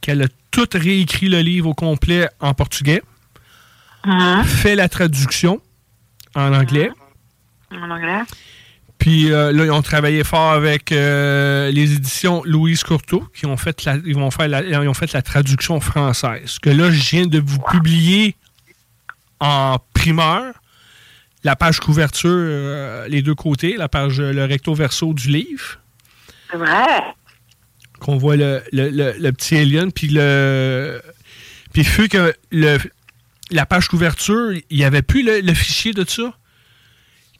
Qu'elle 0.01 0.23
a 0.23 0.29
tout 0.51 0.69
réécrit 0.73 1.29
le 1.29 1.41
livre 1.41 1.71
au 1.71 1.75
complet 1.75 2.29
en 2.39 2.53
portugais, 2.53 3.03
fait 4.45 4.75
la 4.75 4.89
traduction 4.89 5.61
en 6.35 6.53
anglais. 6.53 6.91
En 7.71 7.91
anglais. 7.91 8.21
Puis 8.99 9.33
euh, 9.33 9.53
là, 9.53 9.65
ils 9.65 9.71
ont 9.71 9.83
travaillé 9.83 10.25
fort 10.25 10.53
avec 10.53 10.93
euh, 10.93 11.71
les 11.71 11.95
éditions 11.95 12.43
Louise 12.45 12.83
Courteau, 12.85 13.27
qui 13.35 13.47
ont 13.47 13.57
fait 13.57 13.85
la, 13.85 13.97
ils 14.05 14.15
vont 14.15 14.31
faire 14.31 14.49
la, 14.49 14.63
ils 14.63 14.89
ont 14.89 14.95
fait 14.95 15.13
la 15.13 15.23
traduction 15.23 15.81
française. 15.81 16.59
Que 16.59 16.71
là, 16.71 16.91
je 16.91 17.11
viens 17.11 17.27
de 17.27 17.39
vous 17.39 17.59
publier 17.59 18.37
en 19.41 19.79
primeur 19.95 20.55
la 21.43 21.57
page 21.57 21.79
couverture, 21.81 22.31
euh, 22.33 23.07
les 23.09 23.21
deux 23.21 23.35
côtés, 23.35 23.77
la 23.77 23.89
page, 23.89 24.19
le 24.21 24.45
recto 24.47 24.73
verso 24.75 25.13
du 25.13 25.29
livre, 25.29 25.79
C'est 26.51 26.57
vrai. 26.57 26.87
qu'on 28.01 28.17
voit 28.17 28.37
le, 28.37 28.63
le- 28.73 28.89
le- 28.89 29.15
le 29.19 29.33
petit 29.33 29.57
alien, 29.57 29.93
puis 29.93 30.09
le, 30.09 31.03
puis 31.75 31.83
vu 31.83 32.09
que 32.09 32.35
le, 32.51 32.79
la 33.51 33.67
page 33.67 33.89
couverture, 33.89 34.53
il 34.71 34.77
n'y 34.79 34.85
avait 34.85 35.03
plus 35.03 35.23
le, 35.23 35.41
le 35.41 35.53
fichier 35.55 35.93
de 35.93 36.09
ça, 36.09 36.33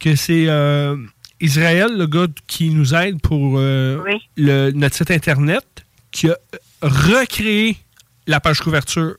que 0.01 0.17
c'est 0.17 0.49
euh, 0.49 0.97
Israël, 1.41 1.97
le 1.97 2.07
gars 2.07 2.27
qui 2.47 2.69
nous 2.71 2.95
aide 2.95 3.23
pour 3.23 3.55
euh, 3.59 4.05
le- 4.37 4.71
notre 4.73 4.97
site 4.97 5.13
internet, 5.13 5.65
qui 6.11 6.29
a 6.29 6.37
recréé 6.83 7.79
la 8.27 8.39
page 8.41 8.61
couverture 8.61 9.15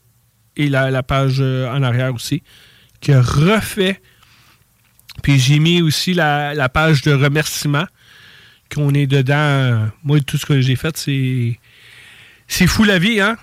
et 0.58 0.70
la, 0.70 1.04
page 1.04 1.38
euh, 1.40 1.70
en 1.72 1.84
arrière 1.84 2.14
aussi, 2.14 2.44
qui 3.02 3.12
a 3.12 3.22
refait. 3.22 4.02
Puis 5.24 5.40
j'ai 5.40 5.60
mis 5.60 5.82
aussi 5.82 6.14
la, 6.14 6.70
page 6.70 7.02
de 7.02 7.14
remerciement 7.14 7.86
qu'on 8.74 8.94
est 8.94 9.08
dedans. 9.08 9.90
Moi, 10.04 10.20
tout 10.22 10.38
ce 10.38 10.46
que 10.46 10.62
j'ai 10.62 10.76
fait, 10.76 10.96
c'est. 10.98 11.60
C'est 12.48 12.68
fou 12.68 12.84
la 12.84 13.00
vie, 13.00 13.22
hein? 13.22 13.38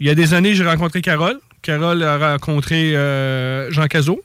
Il 0.00 0.06
y 0.06 0.10
a 0.10 0.14
des 0.14 0.32
années, 0.32 0.54
j'ai 0.54 0.64
rencontré 0.64 1.02
Carole. 1.02 1.38
Carole 1.62 2.02
a 2.02 2.32
rencontré 2.32 2.96
euh, 2.96 3.70
Jean 3.70 3.86
Cazot. 3.86 4.22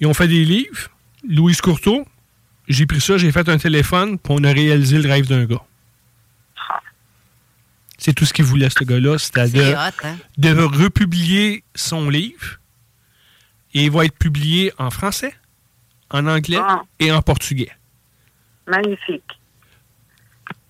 Ils 0.00 0.06
ont 0.06 0.14
fait 0.14 0.28
des 0.28 0.44
livres. 0.44 0.90
Louise 1.26 1.60
Courteau. 1.60 2.06
J'ai 2.68 2.86
pris 2.86 3.00
ça, 3.00 3.18
j'ai 3.18 3.32
fait 3.32 3.48
un 3.48 3.58
téléphone, 3.58 4.18
puis 4.18 4.34
on 4.36 4.44
a 4.44 4.52
réalisé 4.52 4.98
le 4.98 5.08
rêve 5.08 5.26
d'un 5.26 5.44
gars. 5.44 5.62
C'est 8.00 8.14
tout 8.14 8.24
ce 8.24 8.32
qu'il 8.32 8.46
voulait, 8.46 8.70
ce 8.70 8.82
gars-là. 8.82 9.18
C'était 9.18 9.48
de, 9.48 9.60
C'est 9.60 9.74
hot, 9.74 10.04
hein? 10.04 10.16
de 10.38 10.52
republier 10.84 11.62
son 11.74 12.08
livre. 12.08 12.58
Et 13.74 13.84
il 13.84 13.90
va 13.90 14.06
être 14.06 14.16
publié 14.16 14.72
en 14.78 14.90
français, 14.90 15.34
en 16.10 16.26
anglais 16.26 16.58
et 16.98 17.12
en 17.12 17.22
portugais. 17.22 17.70
Magnifique. 18.66 19.22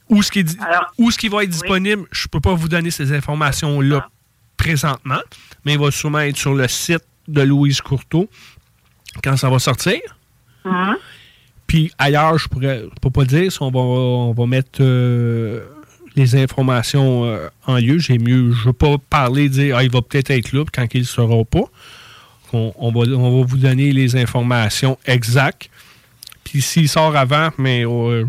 où 0.08 0.22
ce 0.22 0.30
qui, 0.30 0.40
est, 0.40 0.58
où 0.98 1.10
ce 1.10 1.16
qui 1.16 1.28
va 1.28 1.44
être 1.44 1.50
disponible, 1.50 2.04
je 2.10 2.26
peux 2.26 2.40
pas 2.40 2.52
vous 2.52 2.68
donner 2.68 2.90
ces 2.90 3.12
informations-là 3.12 4.08
présentement, 4.56 5.20
mais 5.64 5.74
il 5.74 5.78
va 5.78 5.90
sûrement 5.90 6.18
être 6.18 6.36
sur 6.36 6.52
le 6.52 6.66
site 6.68 7.04
de 7.28 7.42
Louise 7.42 7.80
Courteau 7.80 8.28
quand 9.22 9.36
ça 9.36 9.48
va 9.48 9.58
sortir. 9.58 10.00
Hum. 10.64 10.96
Puis 11.66 11.92
ailleurs, 11.96 12.36
je 12.36 12.48
pourrais 12.48 12.84
peux 13.00 13.10
pas 13.10 13.24
dire 13.24 13.50
si 13.52 13.62
on 13.62 13.70
va, 13.70 13.78
on 13.78 14.32
va 14.32 14.46
mettre 14.46 14.80
euh, 14.80 15.64
les 16.16 16.34
informations 16.36 17.24
euh, 17.24 17.48
en 17.66 17.76
lieu. 17.76 17.98
J'ai 17.98 18.18
mieux, 18.18 18.52
je 18.52 18.64
veux 18.66 18.72
pas 18.72 18.96
parler, 18.98 19.48
dire 19.48 19.76
ah, 19.76 19.84
il 19.84 19.90
va 19.90 20.02
peut-être 20.02 20.30
être 20.30 20.52
là, 20.52 20.64
quand 20.72 20.86
il 20.94 21.00
ne 21.00 21.06
sera 21.06 21.44
pas. 21.44 21.64
On, 22.52 22.72
on 22.76 22.90
va, 22.90 23.00
on 23.16 23.40
va 23.40 23.46
vous 23.46 23.56
donner 23.58 23.92
les 23.92 24.16
informations 24.16 24.98
exactes. 25.06 25.70
Puis 26.44 26.62
s'il 26.62 26.88
sort 26.88 27.14
avant, 27.16 27.50
mais 27.58 27.84
euh, 27.86 28.24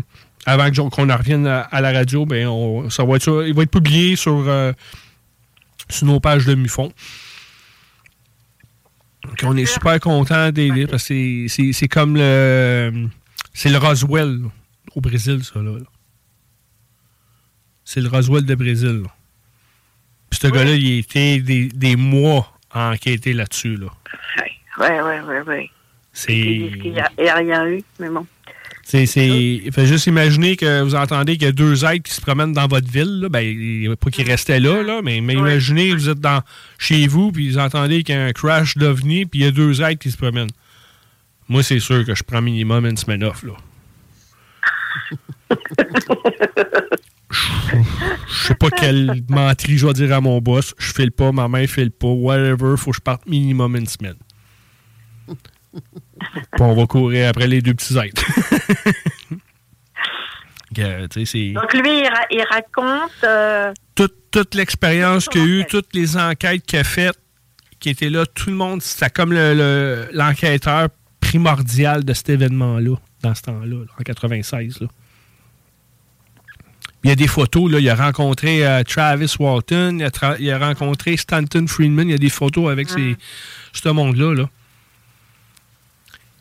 avant 0.46 0.70
qu'on 0.70 1.10
en 1.10 1.16
revienne 1.16 1.46
à, 1.46 1.62
à 1.62 1.80
la 1.80 1.92
radio, 1.92 2.24
ben 2.24 2.46
on, 2.46 2.88
ça 2.90 3.04
va 3.04 3.16
être 3.16 3.22
sur- 3.22 3.44
il 3.46 3.52
va 3.54 3.62
être 3.64 3.70
publié 3.70 4.14
sur, 4.16 4.44
euh, 4.46 4.72
sur 5.88 6.06
nos 6.06 6.20
pages 6.20 6.46
de 6.46 6.54
MUFON. 6.54 6.92
Donc, 9.24 9.38
on 9.44 9.56
est 9.56 9.66
super 9.66 9.98
content 10.00 10.50
d'aider 10.50 10.86
parce 10.86 11.06
que 11.08 11.46
c'est- 11.48 11.88
comme 11.88 12.16
le. 12.16 13.08
C'est 13.54 13.68
le 13.68 13.78
Roswell 13.78 14.40
là, 14.42 14.48
au 14.94 15.00
Brésil, 15.00 15.40
ça. 15.44 15.60
Là, 15.60 15.72
là. 15.78 15.84
C'est 17.92 18.00
le 18.00 18.08
Roswell 18.08 18.46
de 18.46 18.54
Brésil. 18.54 19.02
là. 19.02 19.10
Puis 20.30 20.40
ce 20.40 20.46
gars-là, 20.46 20.72
il 20.72 20.96
a 20.96 20.98
été 21.00 21.40
des, 21.40 21.66
des 21.66 21.94
mois 21.94 22.50
à 22.70 22.90
enquêter 22.90 23.34
là-dessus. 23.34 23.76
Là. 23.76 23.88
Ouais, 24.78 25.02
ouais, 25.02 25.20
ouais, 25.20 25.40
ouais. 25.42 25.70
C'est. 26.10 26.32
Qu'il 26.32 26.92
n'y 26.92 27.00
a, 27.00 27.10
il 27.18 27.24
y 27.26 27.28
a 27.28 27.34
rien 27.34 27.66
eu, 27.66 27.82
mais 28.00 28.08
bon. 28.08 28.26
C'est, 28.82 29.04
c'est, 29.04 29.60
fait 29.74 29.84
juste 29.84 30.06
imaginer 30.06 30.56
que 30.56 30.80
vous 30.80 30.94
entendez 30.94 31.34
qu'il 31.34 31.42
y 31.44 31.50
a 31.50 31.52
deux 31.52 31.84
êtres 31.84 32.04
qui 32.04 32.14
se 32.14 32.22
promènent 32.22 32.54
dans 32.54 32.66
votre 32.66 32.90
ville. 32.90 33.20
Là. 33.20 33.28
Ben, 33.28 33.40
il- 33.40 33.94
pas 33.96 34.08
qu'ils 34.10 34.26
restaient 34.26 34.58
là, 34.58 34.82
là 34.82 35.02
mais, 35.02 35.20
mais 35.20 35.34
imaginez, 35.34 35.92
vous 35.92 36.08
êtes 36.08 36.20
dans, 36.20 36.40
chez 36.78 37.06
vous, 37.06 37.30
puis 37.30 37.50
vous 37.50 37.58
entendez 37.58 38.04
qu'il 38.04 38.14
y 38.14 38.18
a 38.18 38.24
un 38.24 38.32
crash 38.32 38.78
d'OVNI, 38.78 39.26
puis 39.26 39.40
il 39.40 39.44
y 39.44 39.48
a 39.48 39.50
deux 39.50 39.82
êtres 39.82 40.00
qui 40.00 40.10
se 40.10 40.16
promènent. 40.16 40.48
Moi, 41.46 41.62
c'est 41.62 41.78
sûr 41.78 42.06
que 42.06 42.14
je 42.14 42.22
prends 42.22 42.40
minimum 42.40 42.86
une 42.86 42.96
semaine 42.96 43.22
off. 43.22 43.42
Là. 43.42 43.52
Je 47.32 48.46
sais 48.46 48.54
pas 48.54 48.70
quelle 48.70 49.22
menterie 49.28 49.78
je 49.78 49.86
vais 49.86 49.92
dire 49.94 50.12
à 50.14 50.20
mon 50.20 50.40
boss. 50.40 50.74
Je 50.78 50.92
file 50.92 51.10
pas, 51.12 51.32
ma 51.32 51.48
main 51.48 51.66
file 51.66 51.90
pas, 51.90 52.08
whatever. 52.08 52.76
Faut 52.76 52.90
que 52.90 52.96
je 52.96 53.00
parte 53.00 53.26
minimum 53.26 53.74
une 53.76 53.86
semaine. 53.86 54.16
Puis 55.28 56.60
on 56.60 56.74
va 56.74 56.86
courir 56.86 57.28
après 57.30 57.46
les 57.46 57.62
deux 57.62 57.74
petits 57.74 57.96
êtres. 57.96 58.22
Donc 61.52 61.72
lui, 61.74 61.98
il, 62.00 62.08
ra- 62.08 62.26
il 62.30 62.42
raconte. 62.50 63.10
euh, 63.24 63.72
toute, 63.94 64.14
toute 64.30 64.54
l'expérience 64.54 65.28
qu'il 65.28 65.40
a 65.42 65.44
eu, 65.44 65.64
toutes 65.68 65.94
les 65.94 66.16
enquêtes 66.16 66.64
qu'il 66.64 66.78
a 66.78 66.84
faites, 66.84 67.18
qui 67.78 67.90
étaient 67.90 68.08
là, 68.10 68.24
tout 68.26 68.48
le 68.50 68.56
monde, 68.56 68.80
c'était 68.80 69.10
comme 69.10 69.32
le- 69.32 69.54
le- 69.54 70.08
l'enquêteur 70.12 70.88
primordial 71.20 72.04
de 72.04 72.12
cet 72.14 72.30
événement-là, 72.30 72.96
dans 73.22 73.34
ce 73.34 73.42
temps-là, 73.42 73.66
là, 73.80 73.92
en 73.98 74.02
96. 74.02 74.80
là. 74.80 74.86
Il 77.04 77.08
y 77.08 77.10
a 77.10 77.16
des 77.16 77.26
photos, 77.26 77.70
là, 77.70 77.80
il 77.80 77.88
a 77.88 77.96
rencontré 77.96 78.64
euh, 78.64 78.84
Travis 78.84 79.34
Walton, 79.38 79.96
il 79.98 80.04
a, 80.04 80.10
tra- 80.10 80.36
il 80.38 80.48
a 80.50 80.58
rencontré 80.58 81.16
Stanton 81.16 81.66
Friedman, 81.66 82.08
il 82.08 82.12
y 82.12 82.14
a 82.14 82.18
des 82.18 82.30
photos 82.30 82.70
avec 82.70 82.88
ces, 82.90 83.16
ce 83.72 83.88
monde-là. 83.88 84.34
Là. 84.34 84.48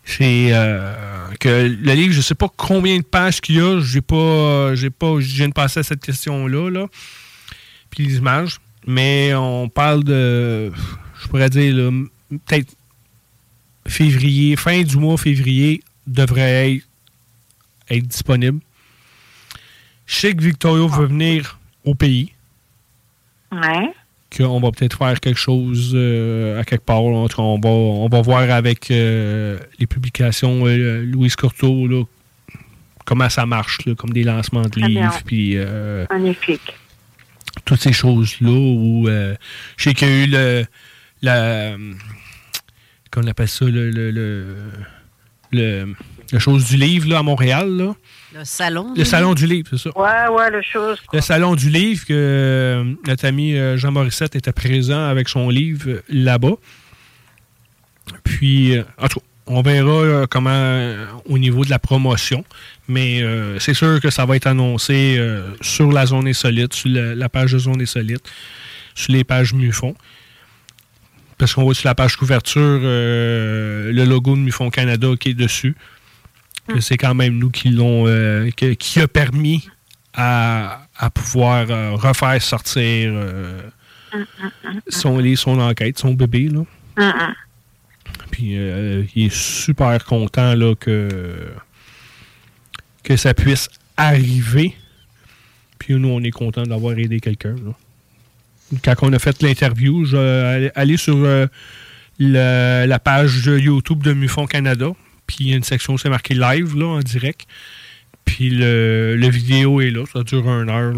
C'est 0.06 0.50
euh, 0.52 0.94
que 1.40 1.50
le 1.50 1.94
livre, 1.94 2.14
je 2.14 2.22
sais 2.22 2.36
pas 2.36 2.48
combien 2.56 2.98
de 2.98 3.04
pages 3.04 3.42
qu'il 3.42 3.56
y 3.56 3.60
a, 3.60 3.80
j'ai 3.82 4.02
pas, 4.02 4.76
j'ai 4.76 4.92
pas, 4.92 5.20
je 5.20 5.36
viens 5.36 5.48
de 5.48 5.54
passer 5.54 5.80
à 5.80 5.84
cette 5.84 6.02
question-là, 6.02 6.70
là. 6.70 6.88
Puis 7.90 8.06
les 8.06 8.18
images, 8.18 8.60
mais 8.86 9.34
on 9.34 9.68
parle 9.68 10.04
de, 10.04 10.72
je 11.22 11.28
pourrais 11.28 11.50
dire, 11.50 11.92
peut-être 12.30 12.74
février, 13.88 14.56
fin 14.56 14.84
du 14.84 14.98
mois 14.98 15.18
février 15.18 15.82
devrait 16.06 16.76
être, 16.76 16.86
être 17.90 18.08
disponible. 18.08 18.60
Je 20.12 20.18
sais 20.18 20.36
que 20.36 20.44
Victorio 20.44 20.90
veut 20.90 21.06
venir 21.06 21.58
au 21.86 21.96
pays, 21.96 22.34
Ouais. 23.50 23.94
qu'on 24.36 24.60
va 24.60 24.72
peut-être 24.72 24.98
faire 24.98 25.18
quelque 25.22 25.40
chose 25.40 25.94
euh, 25.96 26.60
à 26.60 26.66
quelque 26.66 26.84
part. 26.84 27.02
là. 27.04 27.26
On 27.38 27.60
va, 27.60 27.70
on 27.70 28.10
va 28.10 28.22
voir 28.22 28.50
avec 28.52 28.92
euh, 28.92 29.58
les 29.80 29.88
publications 29.88 30.66
euh, 30.68 31.02
Louise 31.06 31.38
Courteau 31.38 31.88
là, 31.88 32.04
comment 33.06 33.30
ça 33.30 33.46
marche, 33.46 33.86
là, 33.86 33.96
comme 33.96 34.12
des 34.12 34.24
lancements 34.26 34.68
de 34.68 34.82
livres, 34.82 35.18
puis 35.26 35.54
euh, 35.56 36.06
Magnifique. 36.12 36.74
toutes 37.64 37.80
ces 37.80 37.94
choses-là. 37.94 38.50
Où 38.52 39.08
je 39.08 39.36
sais 39.78 39.94
qu'il 39.94 40.10
y 40.10 40.12
a 40.12 40.24
eu 40.26 40.28
le, 40.28 40.66
la, 41.22 41.78
qu'on 43.12 43.26
appelle 43.28 43.48
ça, 43.48 43.64
le, 43.64 43.90
le, 43.92 44.12
le, 44.12 44.46
le- 45.54 45.96
la 46.32 46.40
chose 46.40 46.66
du 46.66 46.78
livre 46.78 47.10
là, 47.10 47.20
à 47.20 47.24
Montréal. 47.24 47.70
Là. 47.70 47.96
Le 48.34 48.46
salon. 48.46 48.94
Le 48.96 49.04
salon 49.04 49.34
du 49.34 49.46
livre, 49.46 49.68
c'est 49.72 49.78
ça. 49.78 49.98
Ouais, 49.98 50.28
ouais, 50.36 50.50
le 50.52 50.62
chose. 50.62 50.98
Le 51.12 51.22
salon 51.22 51.56
du 51.56 51.70
livre, 51.70 52.06
que 52.06 52.14
euh, 52.14 52.94
notre 53.08 53.26
ami 53.26 53.56
euh, 53.56 53.78
Jean 53.78 53.92
Morissette 53.92 54.36
était 54.36 54.54
présent 54.54 55.06
avec 55.08 55.28
son 55.30 55.50
livre 55.50 55.90
euh, 55.90 56.02
là-bas. 56.10 56.56
Puis, 58.24 58.78
euh, 58.78 58.84
en 58.98 59.08
tout 59.08 59.20
cas, 59.20 59.26
on 59.48 59.62
verra 59.62 59.92
euh, 59.92 60.26
comment 60.30 60.50
euh, 60.54 61.06
au 61.26 61.38
niveau 61.38 61.66
de 61.66 61.70
la 61.70 61.80
promotion. 61.80 62.46
Mais 62.88 63.22
euh, 63.22 63.60
c'est 63.60 63.74
sûr 63.74 64.00
que 64.00 64.10
ça 64.10 64.26
va 64.26 64.36
être 64.36 64.48
annoncé 64.48 65.16
euh, 65.18 65.52
sur 65.62 65.92
la 65.92 66.06
zone 66.06 66.28
insolite, 66.28 66.74
sur 66.74 66.90
la, 66.90 67.16
la 67.16 67.30
page 67.30 67.52
de 67.52 67.60
zone 67.60 67.82
insolite, 67.82 68.24
sur 68.96 69.12
les 69.12 69.24
pages 69.24 69.54
MUFON. 69.54 69.96
Parce 71.38 71.54
qu'on 71.54 71.64
voit 71.64 71.74
sur 71.74 71.88
la 71.88 71.96
page 71.96 72.16
couverture 72.16 72.62
euh, 72.84 73.92
le 73.92 74.06
logo 74.06 74.36
de 74.36 74.42
MUFON 74.42 74.70
Canada 74.70 75.08
qui 75.20 75.30
est 75.30 75.34
dessus. 75.34 75.76
Que 76.68 76.80
c'est 76.80 76.98
quand 76.98 77.16
même 77.16 77.38
nous 77.38 77.50
qui 77.50 77.70
l'ont 77.70 78.06
euh, 78.08 78.50
qui 78.52 79.00
a 79.00 79.08
permis 79.08 79.68
à, 80.14 80.86
à 80.98 81.10
pouvoir 81.10 81.70
euh, 81.70 81.92
refaire 81.96 82.42
sortir 82.42 83.12
euh, 83.14 83.62
son 84.88 85.18
livre, 85.18 85.40
son 85.40 85.60
enquête, 85.60 85.98
son 85.98 86.14
bébé. 86.14 86.50
Là. 86.50 86.64
Puis 88.30 88.54
il 88.54 89.26
est 89.26 89.34
super 89.34 90.06
content 90.06 90.54
là, 90.56 90.76
que, 90.76 91.52
que 93.04 93.18
ça 93.18 93.34
puisse 93.34 93.68
arriver. 93.98 94.76
Puis 95.80 95.96
nous, 95.96 96.10
on 96.10 96.22
est 96.22 96.32
content 96.32 96.64
d'avoir 96.64 96.98
aidé 96.98 97.20
quelqu'un. 97.20 97.56
Quand 98.84 98.96
on 99.02 99.12
a 99.14 99.20
fait 99.20 99.42
l'interview, 99.42 100.06
aller 100.76 100.98
sur 100.98 101.28
la 102.20 103.00
page 103.00 103.46
YouTube 103.46 104.04
de 104.04 104.14
MUFON 104.14 104.46
Canada. 104.46 104.92
Puis 105.32 105.46
il 105.46 105.50
y 105.52 105.54
a 105.54 105.56
une 105.56 105.64
section, 105.64 105.98
c'est 105.98 106.10
marqué 106.10 106.34
live 106.34 106.76
là, 106.76 106.88
en 106.88 107.00
direct. 107.00 107.48
Puis 108.26 108.50
le, 108.50 109.16
le 109.16 109.30
vidéo 109.30 109.80
est 109.80 109.90
là, 109.90 110.04
ça 110.12 110.24
dure 110.24 110.46
une 110.50 110.70
heure, 110.70 110.92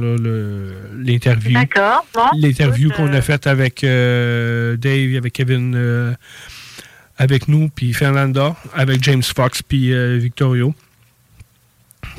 l'interview. 0.98 1.54
D'accord. 1.54 2.04
Bon, 2.16 2.26
L'interview 2.36 2.90
qu'on 2.90 3.14
a 3.14 3.22
faite 3.22 3.46
avec 3.46 3.84
euh, 3.84 4.76
Dave, 4.76 5.16
avec 5.16 5.34
Kevin, 5.34 5.76
euh, 5.76 6.16
avec 7.18 7.48
nous, 7.48 7.70
puis 7.70 7.94
Fernanda, 7.94 8.56
avec 8.74 9.04
James 9.04 9.22
Fox, 9.22 9.62
puis 9.62 9.94
euh, 9.94 10.18
Victorio. 10.18 10.74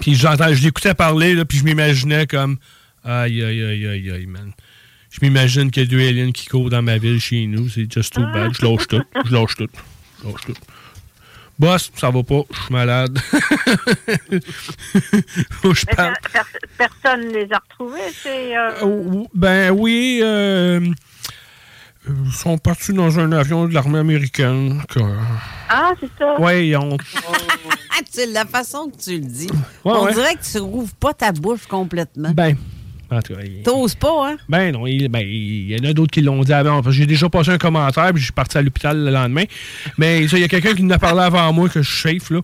Puis 0.00 0.14
j'entends, 0.14 0.54
je 0.54 0.62
l'écoutais 0.62 0.94
parler, 0.94 1.34
là, 1.34 1.44
puis 1.44 1.58
je 1.58 1.64
m'imaginais 1.64 2.26
comme 2.28 2.58
aïe, 3.02 3.42
aïe, 3.42 3.62
aïe, 3.64 3.86
aïe, 3.88 4.10
aïe, 4.10 4.26
man. 4.26 4.52
Je 5.10 5.18
m'imagine 5.20 5.70
qu'il 5.70 5.82
y 5.82 5.86
a 5.86 5.88
deux 5.88 6.08
aliens 6.08 6.30
qui 6.32 6.46
courent 6.46 6.70
dans 6.70 6.82
ma 6.82 6.96
ville 6.98 7.20
chez 7.20 7.46
nous. 7.46 7.68
C'est 7.68 7.92
just 7.92 8.14
too 8.14 8.22
bad. 8.32 8.52
Je 8.56 8.64
lâche 8.64 8.86
tout. 8.88 9.02
Je 9.26 9.32
lâche 9.32 9.56
tout. 9.56 9.68
Je 10.22 10.28
lâche 10.28 10.40
tout. 10.46 10.54
Boss, 11.58 11.90
ça 11.94 12.10
va 12.10 12.22
pas. 12.22 12.40
Je 12.50 12.60
suis 12.62 12.72
malade. 12.72 13.18
Faut 15.50 15.70
que 15.70 15.74
je 15.74 15.84
mais 15.88 15.94
parle. 15.94 16.14
per- 16.32 16.40
per- 16.40 16.68
personne 16.76 17.28
ne 17.28 17.32
les 17.32 17.52
a 17.52 17.58
retrouvés, 17.58 18.00
c'est. 18.22 18.56
euh, 18.56 18.72
Oh, 18.82 19.26
Ben 19.34 19.70
oui, 19.70 20.20
euh, 20.22 20.80
ils 22.08 22.32
sont 22.32 22.58
partis 22.58 22.92
dans 22.92 23.18
un 23.18 23.32
avion 23.32 23.66
de 23.66 23.74
l'armée 23.74 23.98
américaine. 24.00 24.82
que- 24.88 25.00
Ah, 25.68 25.92
c'est 26.00 26.10
ça. 26.18 26.40
Ouais, 26.40 26.66
ils 26.68 26.76
ont. 26.76 26.96
Ah, 27.96 28.00
la 28.32 28.44
façon 28.44 28.90
que 28.90 28.96
tu 29.00 29.12
le 29.12 29.24
dis, 29.24 29.46
Ouais, 29.84 29.92
on 29.94 30.04
ouais. 30.06 30.14
dirait 30.14 30.34
que 30.34 30.42
tu 30.44 30.58
rouvres 30.58 30.92
pas 30.96 31.14
ta 31.14 31.30
bouche 31.30 31.64
complètement. 31.68 32.30
Ben, 32.32 32.56
en 33.16 33.22
tout 33.22 33.34
cas, 33.34 33.40
il- 33.44 33.62
T'oses 33.62 33.94
pas, 33.94 34.30
hein? 34.30 34.36
Ben 34.48 34.72
non, 34.72 34.86
il, 34.86 35.08
ben, 35.08 35.20
il 35.26 35.70
y 35.70 35.76
en 35.80 35.84
a 35.88 35.92
d'autres 35.92 36.10
qui 36.12 36.20
l'ont 36.20 36.42
dit 36.42 36.52
avant. 36.52 36.82
J'ai 36.90 37.06
déjà 37.06 37.28
passé 37.28 37.50
un 37.50 37.58
commentaire, 37.58 38.10
puis 38.12 38.20
je 38.20 38.24
suis 38.24 38.32
parti 38.32 38.58
à 38.58 38.62
l'hôpital 38.62 39.02
le 39.04 39.10
lendemain. 39.10 39.44
Mais 39.98 40.24
il 40.24 40.38
y 40.38 40.44
a 40.44 40.48
quelqu'un 40.48 40.74
qui 40.74 40.82
en 40.82 40.90
a 40.90 40.98
parlé 40.98 41.20
avant 41.22 41.52
moi, 41.52 41.68
que 41.68 41.82
je 41.82 41.88
chauffe, 41.88 42.30
là, 42.30 42.40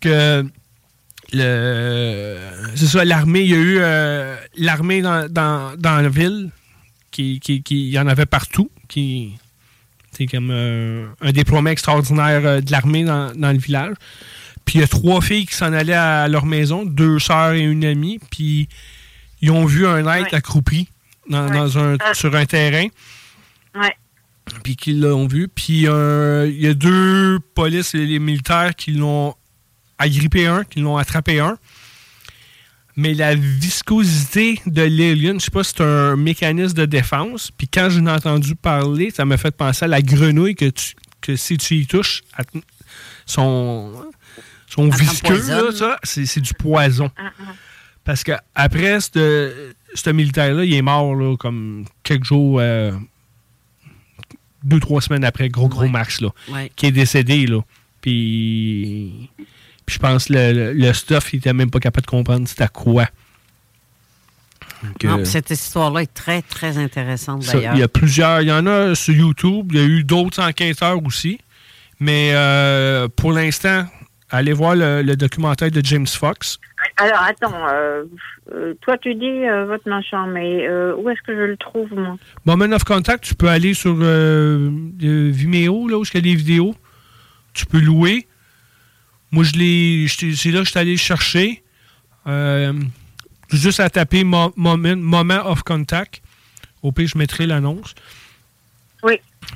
que 0.00 0.44
le, 1.32 2.36
c'est 2.74 2.86
ça, 2.86 3.04
l'armée, 3.04 3.40
il 3.40 3.50
y 3.50 3.54
a 3.54 3.56
eu 3.58 3.76
euh, 3.80 4.36
l'armée 4.56 5.02
dans, 5.02 5.28
dans, 5.30 5.72
dans 5.78 6.00
la 6.00 6.08
ville, 6.08 6.50
qui, 7.10 7.40
qui, 7.40 7.62
qui- 7.62 7.86
il 7.88 7.92
y 7.92 7.98
en 7.98 8.06
avait 8.06 8.26
partout, 8.26 8.70
qui 8.88 9.32
c'est 10.12 10.26
comme 10.26 10.50
euh, 10.52 11.06
un 11.20 11.32
déploiement 11.32 11.70
extraordinaire 11.70 12.40
euh, 12.44 12.60
de 12.60 12.70
l'armée 12.70 13.02
dans, 13.04 13.32
dans 13.34 13.50
le 13.50 13.58
village. 13.58 13.94
Puis 14.64 14.76
il 14.78 14.80
y 14.80 14.84
a 14.84 14.86
trois 14.86 15.20
filles 15.20 15.44
qui 15.44 15.54
s'en 15.56 15.72
allaient 15.72 15.92
à 15.92 16.28
leur 16.28 16.46
maison, 16.46 16.84
deux 16.84 17.18
sœurs 17.18 17.52
et 17.54 17.60
une 17.60 17.84
amie. 17.84 18.20
Puis 18.30 18.68
ils 19.44 19.50
ont 19.50 19.66
vu 19.66 19.86
un 19.86 20.10
être 20.14 20.32
accroupi 20.32 20.88
dans, 21.28 21.50
dans 21.50 21.78
un, 21.78 21.96
Ah. 22.00 22.14
sur 22.14 22.34
un 22.34 22.46
terrain. 22.46 22.86
Ouais. 23.74 23.94
Puis 24.62 24.76
qu'ils 24.76 25.00
l'ont 25.00 25.26
vu. 25.26 25.48
Puis 25.48 25.86
euh, 25.86 26.46
il 26.50 26.60
y 26.60 26.66
a 26.66 26.74
deux 26.74 27.38
polices 27.54 27.94
et 27.94 28.06
les 28.06 28.18
militaires 28.18 28.74
qui 28.74 28.92
l'ont 28.92 29.34
agrippé 29.98 30.46
un, 30.46 30.64
qui 30.64 30.80
l'ont 30.80 30.96
attrapé 30.96 31.40
un. 31.40 31.58
Mais 32.96 33.12
la 33.12 33.34
viscosité 33.34 34.60
de 34.66 34.82
l'alien, 34.82 35.40
je 35.40 35.46
sais 35.46 35.50
pas 35.50 35.64
si 35.64 35.72
c'est 35.76 35.82
un 35.82 36.16
mécanisme 36.16 36.74
de 36.74 36.86
défense. 36.86 37.50
Puis 37.50 37.68
quand 37.68 37.90
je 37.90 38.00
l'ai 38.00 38.10
entendu 38.10 38.54
parler, 38.54 39.10
ça 39.10 39.24
m'a 39.24 39.36
fait 39.36 39.54
penser 39.54 39.84
à 39.84 39.88
la 39.88 40.00
grenouille 40.00 40.54
que, 40.54 40.70
tu, 40.70 40.94
que 41.20 41.36
si 41.36 41.58
tu 41.58 41.74
y 41.74 41.86
touches, 41.86 42.22
son, 43.26 43.92
visqueux, 44.78 45.42
là, 45.48 45.72
ça, 45.72 45.98
c'est 46.02 46.24
c'est 46.26 46.40
du 46.40 46.54
poison. 46.54 47.10
Parce 48.04 48.22
que 48.22 48.32
après 48.54 48.98
ce 49.00 50.10
militaire-là, 50.10 50.64
il 50.64 50.74
est 50.74 50.82
mort 50.82 51.14
là, 51.14 51.36
comme 51.36 51.84
quelques 52.02 52.24
jours, 52.24 52.58
euh, 52.60 52.92
deux, 54.62 54.80
trois 54.80 55.00
semaines 55.00 55.24
après, 55.24 55.48
gros, 55.48 55.68
gros 55.68 55.88
max, 55.88 56.20
là, 56.20 56.28
Ouais. 56.50 56.70
qui 56.76 56.86
est 56.86 56.92
décédé. 56.92 57.46
Là. 57.46 57.60
Puis, 58.00 59.30
puis 59.86 59.94
je 59.94 59.98
pense 59.98 60.26
que 60.26 60.34
le, 60.34 60.72
le, 60.72 60.92
stuff, 60.92 61.32
il 61.32 61.38
était 61.38 61.52
même 61.54 61.70
pas 61.70 61.80
capable 61.80 62.04
de 62.06 62.10
comprendre 62.10 62.46
c'était 62.46 62.68
quoi. 62.68 63.06
Donc, 64.82 65.04
Non, 65.04 65.18
euh, 65.20 65.24
cette 65.24 65.48
histoire-là 65.50 66.02
est 66.02 66.12
très, 66.12 66.42
très 66.42 66.76
intéressante 66.76 67.46
d'ailleurs. 67.46 67.74
il 67.74 67.80
y 67.80 67.82
a 67.82 67.88
plusieurs, 67.88 68.42
il 68.42 68.48
y 68.48 68.52
en 68.52 68.66
a 68.66 68.94
sur 68.94 69.14
YouTube, 69.14 69.68
il 69.72 69.78
y 69.78 69.82
a 69.82 69.84
eu 69.86 70.04
d'autres 70.04 70.42
enquêteurs 70.42 71.02
aussi. 71.04 71.38
Mais 72.00 72.32
euh, 72.34 73.08
pour 73.08 73.32
l'instant, 73.32 73.86
allez 74.28 74.52
voir 74.52 74.74
le, 74.76 75.00
le 75.02 75.16
documentaire 75.16 75.70
de 75.70 75.82
James 75.84 76.06
Fox. 76.06 76.58
Alors, 76.96 77.22
attends, 77.22 77.68
euh, 77.72 78.04
euh, 78.52 78.74
toi, 78.82 78.96
tu 78.98 79.14
dis 79.16 79.26
euh, 79.26 79.64
votre 79.66 79.88
machin, 79.88 80.26
mais 80.28 80.66
euh, 80.68 80.94
où 80.96 81.10
est-ce 81.10 81.20
que 81.22 81.34
je 81.34 81.42
le 81.42 81.56
trouve, 81.56 81.92
moi? 81.92 82.16
Moment 82.44 82.72
of 82.74 82.84
Contact, 82.84 83.24
tu 83.24 83.34
peux 83.34 83.48
aller 83.48 83.74
sur 83.74 83.94
Vimeo, 83.94 85.88
là 85.88 85.98
où 85.98 86.04
il 86.04 86.14
y 86.14 86.18
a 86.18 86.20
des 86.20 86.34
vidéos. 86.36 86.74
Tu 87.52 87.66
peux 87.66 87.80
louer. 87.80 88.26
Moi, 89.32 89.42
je 89.44 89.52
l'ai. 89.54 90.06
C'est 90.08 90.50
là 90.50 90.60
que 90.60 90.66
je 90.66 90.70
suis 90.70 90.78
allé 90.78 90.96
chercher. 90.96 91.62
Juste 93.50 93.80
à 93.80 93.90
taper 93.90 94.24
mo- 94.24 94.52
moment, 94.56 94.96
moment 94.96 95.46
of 95.50 95.62
Contact. 95.62 96.22
Au 96.82 96.92
pire, 96.92 97.08
je 97.08 97.18
mettrai 97.18 97.46
l'annonce. 97.46 97.94
Oui. 99.02 99.14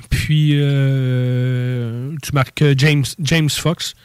Puis, 0.09 0.51
euh, 0.53 2.11
tu 2.21 2.31
marques 2.33 2.63
James, 2.77 3.05
James 3.19 3.49
Fox. 3.49 3.95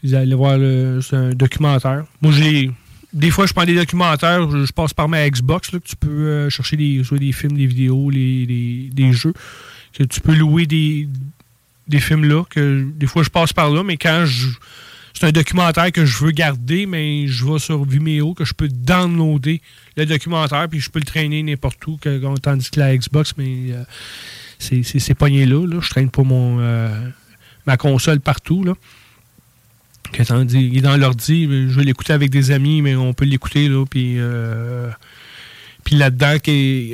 Puis, 0.00 0.08
vous 0.10 0.14
allez 0.14 0.34
voir, 0.34 0.58
c'est 1.02 1.16
un 1.16 1.30
documentaire. 1.30 2.04
Moi, 2.20 2.32
j'ai. 2.32 2.70
Des 3.12 3.30
fois, 3.30 3.46
je 3.46 3.52
prends 3.52 3.64
des 3.64 3.74
documentaires, 3.74 4.48
je, 4.50 4.72
passe 4.72 4.94
par 4.94 5.08
ma 5.08 5.28
Xbox, 5.28 5.72
là, 5.72 5.80
que 5.80 5.88
tu 5.88 5.96
peux 5.96 6.08
euh, 6.08 6.48
chercher 6.50 6.76
des, 6.76 7.02
soit 7.02 7.18
des 7.18 7.32
films, 7.32 7.56
des 7.56 7.66
vidéos, 7.66 8.08
les, 8.08 8.46
les- 8.46 8.88
des 8.92 9.12
jeux. 9.12 9.32
Que 9.92 10.04
tu 10.04 10.20
peux 10.20 10.34
louer 10.34 10.66
des, 10.66 11.08
des 11.88 11.98
films 11.98 12.24
là, 12.24 12.44
que 12.48 12.86
des 12.94 13.08
fois, 13.08 13.24
je 13.24 13.28
passe 13.30 13.52
par 13.52 13.70
là, 13.70 13.82
mais 13.82 13.96
quand 13.96 14.24
je. 14.26 14.48
C'est 15.12 15.26
un 15.26 15.32
documentaire 15.32 15.90
que 15.90 16.06
je 16.06 16.24
veux 16.24 16.30
garder, 16.30 16.86
mais 16.86 17.26
je 17.26 17.44
vais 17.44 17.58
sur 17.58 17.84
Vimeo, 17.84 18.32
que 18.32 18.44
je 18.44 18.54
peux 18.54 18.68
downloader 18.68 19.60
le 19.96 20.06
documentaire, 20.06 20.68
puis 20.68 20.78
je 20.80 20.88
peux 20.88 21.00
le 21.00 21.04
traîner 21.04 21.42
n'importe 21.42 21.84
où, 21.88 21.96
que, 22.00 22.38
tandis 22.38 22.70
que 22.70 22.78
la 22.78 22.96
Xbox, 22.96 23.34
mais 23.36 23.72
euh, 23.72 23.82
c'est 24.58 25.14
pogné 25.14 25.46
là, 25.46 25.66
là. 25.66 25.80
Je 25.82 25.90
traîne 25.90 26.10
pas 26.10 26.22
mon, 26.22 26.58
euh, 26.60 26.88
ma 27.66 27.76
console 27.76 28.20
partout. 28.20 28.62
Là. 28.62 28.74
Il 30.18 30.76
est 30.76 30.80
dans 30.80 30.96
l'ordi, 30.96 31.44
je 31.44 31.76
vais 31.76 31.84
l'écouter 31.84 32.12
avec 32.12 32.30
des 32.30 32.50
amis, 32.50 32.82
mais 32.82 32.96
on 32.96 33.12
peut 33.12 33.24
l'écouter. 33.24 33.68
là, 33.68 33.84
Puis 33.88 34.14
euh, 34.18 34.90
puis 35.84 35.96
là-dedans, 35.96 36.36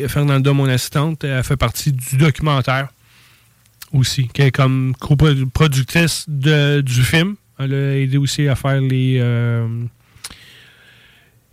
Fernanda, 0.08 0.52
mon 0.52 0.68
assistante, 0.68 1.24
elle 1.24 1.42
fait 1.42 1.56
partie 1.56 1.92
du 1.92 2.16
documentaire 2.16 2.88
aussi, 3.92 4.28
qui 4.28 4.42
est 4.42 4.50
comme 4.50 4.94
coproductrice 4.98 6.24
de, 6.28 6.80
du 6.80 7.02
film. 7.02 7.36
Elle 7.58 7.74
a 7.74 7.96
aidé 7.98 8.16
aussi 8.16 8.48
à 8.48 8.54
faire 8.54 8.80
les, 8.80 9.18
euh, 9.20 9.66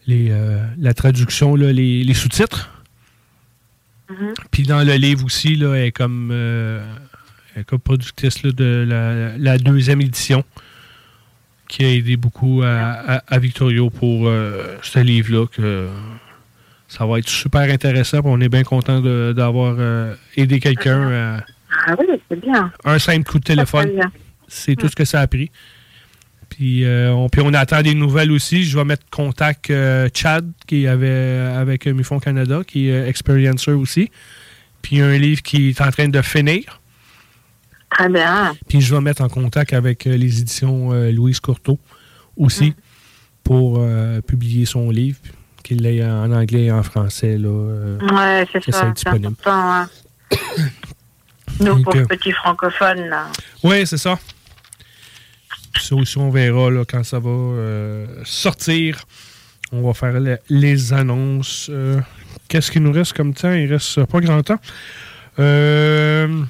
les 0.05 0.29
euh, 0.31 0.65
la 0.77 0.93
traduction, 0.93 1.55
là, 1.55 1.71
les, 1.71 2.03
les 2.03 2.13
sous-titres. 2.13 2.69
Puis 4.51 4.63
dans 4.63 4.83
le 4.83 4.93
livre 4.93 5.25
aussi, 5.25 5.55
là, 5.55 5.73
elle 5.73 5.85
est 5.85 5.91
comme, 5.91 6.29
euh, 6.31 6.85
elle 7.55 7.61
est 7.61 7.65
comme 7.65 7.79
productrice 7.79 8.43
là, 8.43 8.51
de 8.51 8.85
la, 8.87 9.37
la 9.37 9.57
deuxième 9.57 10.01
édition 10.01 10.43
qui 11.75 11.85
a 11.85 11.89
aidé 11.89 12.17
beaucoup 12.17 12.61
à, 12.63 13.15
à- 13.15 13.23
à 13.27 13.39
Victorio 13.39 13.89
pour 13.89 14.27
euh, 14.27 14.77
ce 14.83 14.99
livre-là. 14.99 15.47
que 15.47 15.87
Ça 16.87 17.05
va 17.07 17.17
être 17.19 17.27
super 17.29 17.61
intéressant. 17.61 18.19
On 18.25 18.39
est 18.41 18.49
bien 18.49 18.63
content 18.63 18.99
d'avoir 19.33 19.75
euh, 19.79 20.13
aidé 20.37 20.59
quelqu'un 20.59 21.41
Ah 21.87 21.95
oui, 21.99 22.05
c'est 22.29 22.39
bien. 22.39 22.71
un 22.85 22.99
simple 22.99 23.23
coup 23.29 23.39
de 23.39 23.43
téléphone. 23.43 23.89
C'est 24.47 24.75
tout 24.75 24.87
ce 24.87 24.95
que 24.95 25.05
ça 25.05 25.21
a 25.21 25.27
pris. 25.27 25.49
Puis, 26.49 26.85
euh, 26.85 27.11
on, 27.11 27.29
puis 27.29 27.41
on 27.43 27.51
attend 27.55 27.81
des 27.81 27.95
nouvelles 27.95 28.31
aussi. 28.31 28.63
Je 28.63 28.77
vais 28.77 28.83
mettre 28.85 29.05
contact 29.09 29.71
euh, 29.71 30.07
Chad, 30.13 30.51
qui 30.67 30.85
avait 30.85 31.49
avec 31.55 31.87
Mufon 31.87 32.19
Canada, 32.19 32.61
qui 32.67 32.89
est 32.89 33.07
experiencer 33.09 33.71
aussi. 33.71 34.11
Puis 34.83 34.97
il 34.97 34.99
y 34.99 35.01
a 35.01 35.07
un 35.07 35.17
livre 35.17 35.41
qui 35.41 35.69
est 35.69 35.81
en 35.81 35.89
train 35.89 36.07
de 36.09 36.21
finir. 36.21 36.79
Très 37.93 38.09
bien. 38.09 38.55
Puis 38.67 38.81
je 38.81 38.93
vais 38.93 39.01
mettre 39.01 39.21
en 39.21 39.29
contact 39.29 39.73
avec 39.73 40.07
euh, 40.07 40.15
les 40.17 40.39
éditions 40.39 40.91
euh, 40.93 41.11
Louise 41.11 41.39
Courteau 41.39 41.79
aussi 42.37 42.73
pour 43.43 43.77
euh, 43.79 44.21
publier 44.21 44.65
son 44.65 44.89
livre, 44.89 45.17
qu'il 45.63 45.81
l'ait 45.81 46.03
en 46.03 46.31
anglais 46.31 46.65
et 46.65 46.71
en 46.71 46.81
français. 46.83 47.37
Là, 47.37 47.97
Ouais, 48.11 48.47
c'est 48.51 48.71
ça. 48.71 48.93
C'est 48.95 49.07
important. 49.09 49.35
hein. 49.51 49.89
Nous, 51.59 51.65
Donc, 51.67 51.83
pour 51.83 51.93
petits 52.07 52.31
francophones, 52.31 53.07
là. 53.09 53.27
Oui, 53.63 53.85
c'est 53.85 53.97
ça. 53.97 54.17
Ça 55.79 55.95
aussi, 55.95 56.17
on 56.17 56.29
verra 56.31 56.71
là, 56.71 56.83
quand 56.87 57.03
ça 57.03 57.19
va 57.19 58.05
sortir. 58.23 59.03
On 59.71 59.81
va 59.83 59.93
faire 59.93 60.19
le- 60.19 60.39
les 60.49 60.93
annonces. 60.93 61.69
Qu'est-ce 62.47 62.71
qu'il 62.71 62.81
nous 62.83 62.91
reste 62.91 63.13
comme 63.13 63.33
temps? 63.33 63.51
Il 63.53 63.71
reste 63.71 64.03
pas 64.05 64.19
grand 64.19 64.41
temps. 64.43 64.59
Euh, 65.39 66.43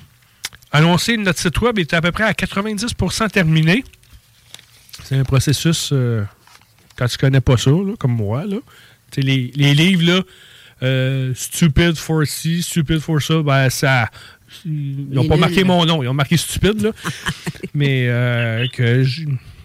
annoncer 0.73 1.15
notre 1.17 1.39
site 1.39 1.61
web 1.61 1.79
est 1.79 1.93
à 1.93 2.01
peu 2.01 2.11
près 2.11 2.23
à 2.23 2.33
90% 2.33 3.29
terminé. 3.29 3.85
C'est 5.03 5.15
un 5.15 5.23
processus, 5.23 5.91
euh, 5.93 6.23
quand 6.97 7.07
tu 7.07 7.17
connais 7.17 7.41
pas 7.41 7.57
ça, 7.57 7.71
là, 7.71 7.93
comme 7.97 8.15
moi, 8.15 8.45
là. 8.45 8.57
Les, 9.15 9.51
les 9.55 9.75
livres, 9.75 10.11
là, 10.11 10.21
euh, 10.81 11.33
Stupid 11.35 11.95
for 11.95 12.25
ci, 12.25 12.63
Stupid 12.63 12.99
for 12.99 13.21
ça, 13.21 13.41
ben 13.41 13.69
ça... 13.69 14.09
Ils 14.65 15.07
n'ont 15.09 15.27
pas 15.27 15.37
marqué 15.37 15.63
mon 15.63 15.83
nom, 15.85 16.03
ils 16.03 16.07
ont 16.07 16.13
marqué 16.13 16.37
stupide, 16.37 16.81
là. 16.81 16.91
Mais 17.73 18.05
euh, 18.07 18.67
que 18.67 19.03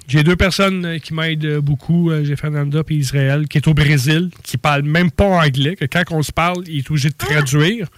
j'ai 0.06 0.22
deux 0.22 0.36
personnes 0.36 0.86
euh, 0.86 0.98
qui 0.98 1.12
m'aident 1.12 1.58
beaucoup. 1.58 2.10
J'ai 2.22 2.36
Fernanda 2.36 2.82
et 2.88 2.94
Israël, 2.94 3.48
qui 3.48 3.58
est 3.58 3.68
au 3.68 3.74
Brésil, 3.74 4.30
qui 4.42 4.56
parle 4.56 4.82
même 4.82 5.10
pas 5.10 5.26
anglais, 5.26 5.76
que 5.76 5.84
quand 5.84 6.04
on 6.10 6.22
se 6.22 6.32
parle, 6.32 6.64
il 6.66 6.78
est 6.78 6.90
obligé 6.90 7.10
de 7.10 7.16
traduire. 7.16 7.88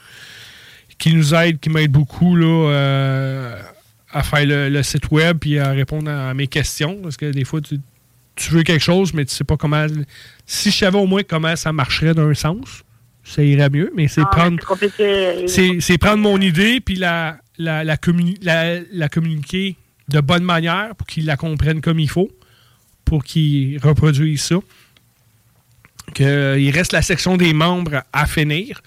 Qui 1.01 1.15
nous 1.15 1.35
aide, 1.35 1.59
qui 1.59 1.71
m'aide 1.71 1.91
beaucoup 1.91 2.37
là, 2.37 2.71
euh, 2.71 3.63
à 4.13 4.23
faire 4.23 4.47
le, 4.47 4.69
le 4.69 4.83
site 4.83 5.11
web 5.11 5.39
puis 5.39 5.59
à 5.59 5.71
répondre 5.73 6.09
à, 6.11 6.33
mes 6.35 6.47
questions. 6.47 6.99
Parce 7.03 7.17
que 7.17 7.31
des 7.33 7.45
fois, 7.45 7.61
tu, 7.61 7.79
tu 8.37 8.51
veux 8.53 8.63
quelque 8.63 8.83
chose, 8.85 9.13
mais 9.15 9.25
tu 9.25 9.35
sais 9.35 9.43
pas 9.45 9.57
comment. 9.57 9.87
Si 10.47 10.71
je 10.71 10.77
savais 10.77 10.99
au 10.99 11.07
moins 11.07 11.23
comment 11.23 11.57
ça 11.57 11.73
marcherait 11.73 12.15
d'un 12.15 12.35
sens, 12.35 12.85
ça 13.25 13.43
irait 13.43 13.71
mieux. 13.71 13.91
Mais 13.97 14.09
c'est 14.09 14.21
mais 14.21 14.27
prendre. 14.31 14.59
c'est 15.81 15.99
prendre 15.99 16.19
mon 16.23 16.39
idée 16.41 16.81
puis 16.81 16.97
la, 16.97 17.39
la, 17.59 17.83
la, 17.83 17.97
communi- 17.97 18.39
la- 18.43 18.81
la 18.93 19.09
communiquer 19.09 19.77
de 20.09 20.21
bonne 20.21 20.45
manière 20.45 20.95
pour 20.97 21.07
qu'ils 21.07 21.25
la 21.25 21.37
comprennent 21.37 21.81
comme 21.81 21.99
il 21.99 22.11
faut, 22.11 22.31
pour 23.07 23.25
qu'ils 23.25 23.79
reproduisent 23.79 24.43
ça. 24.43 24.57
Que, 26.15 26.59
il 26.59 26.71
reste 26.73 26.93
la 26.93 27.03
section 27.03 27.37
des 27.37 27.53
membres 27.53 28.03
à 28.13 28.27
finir. 28.27 28.83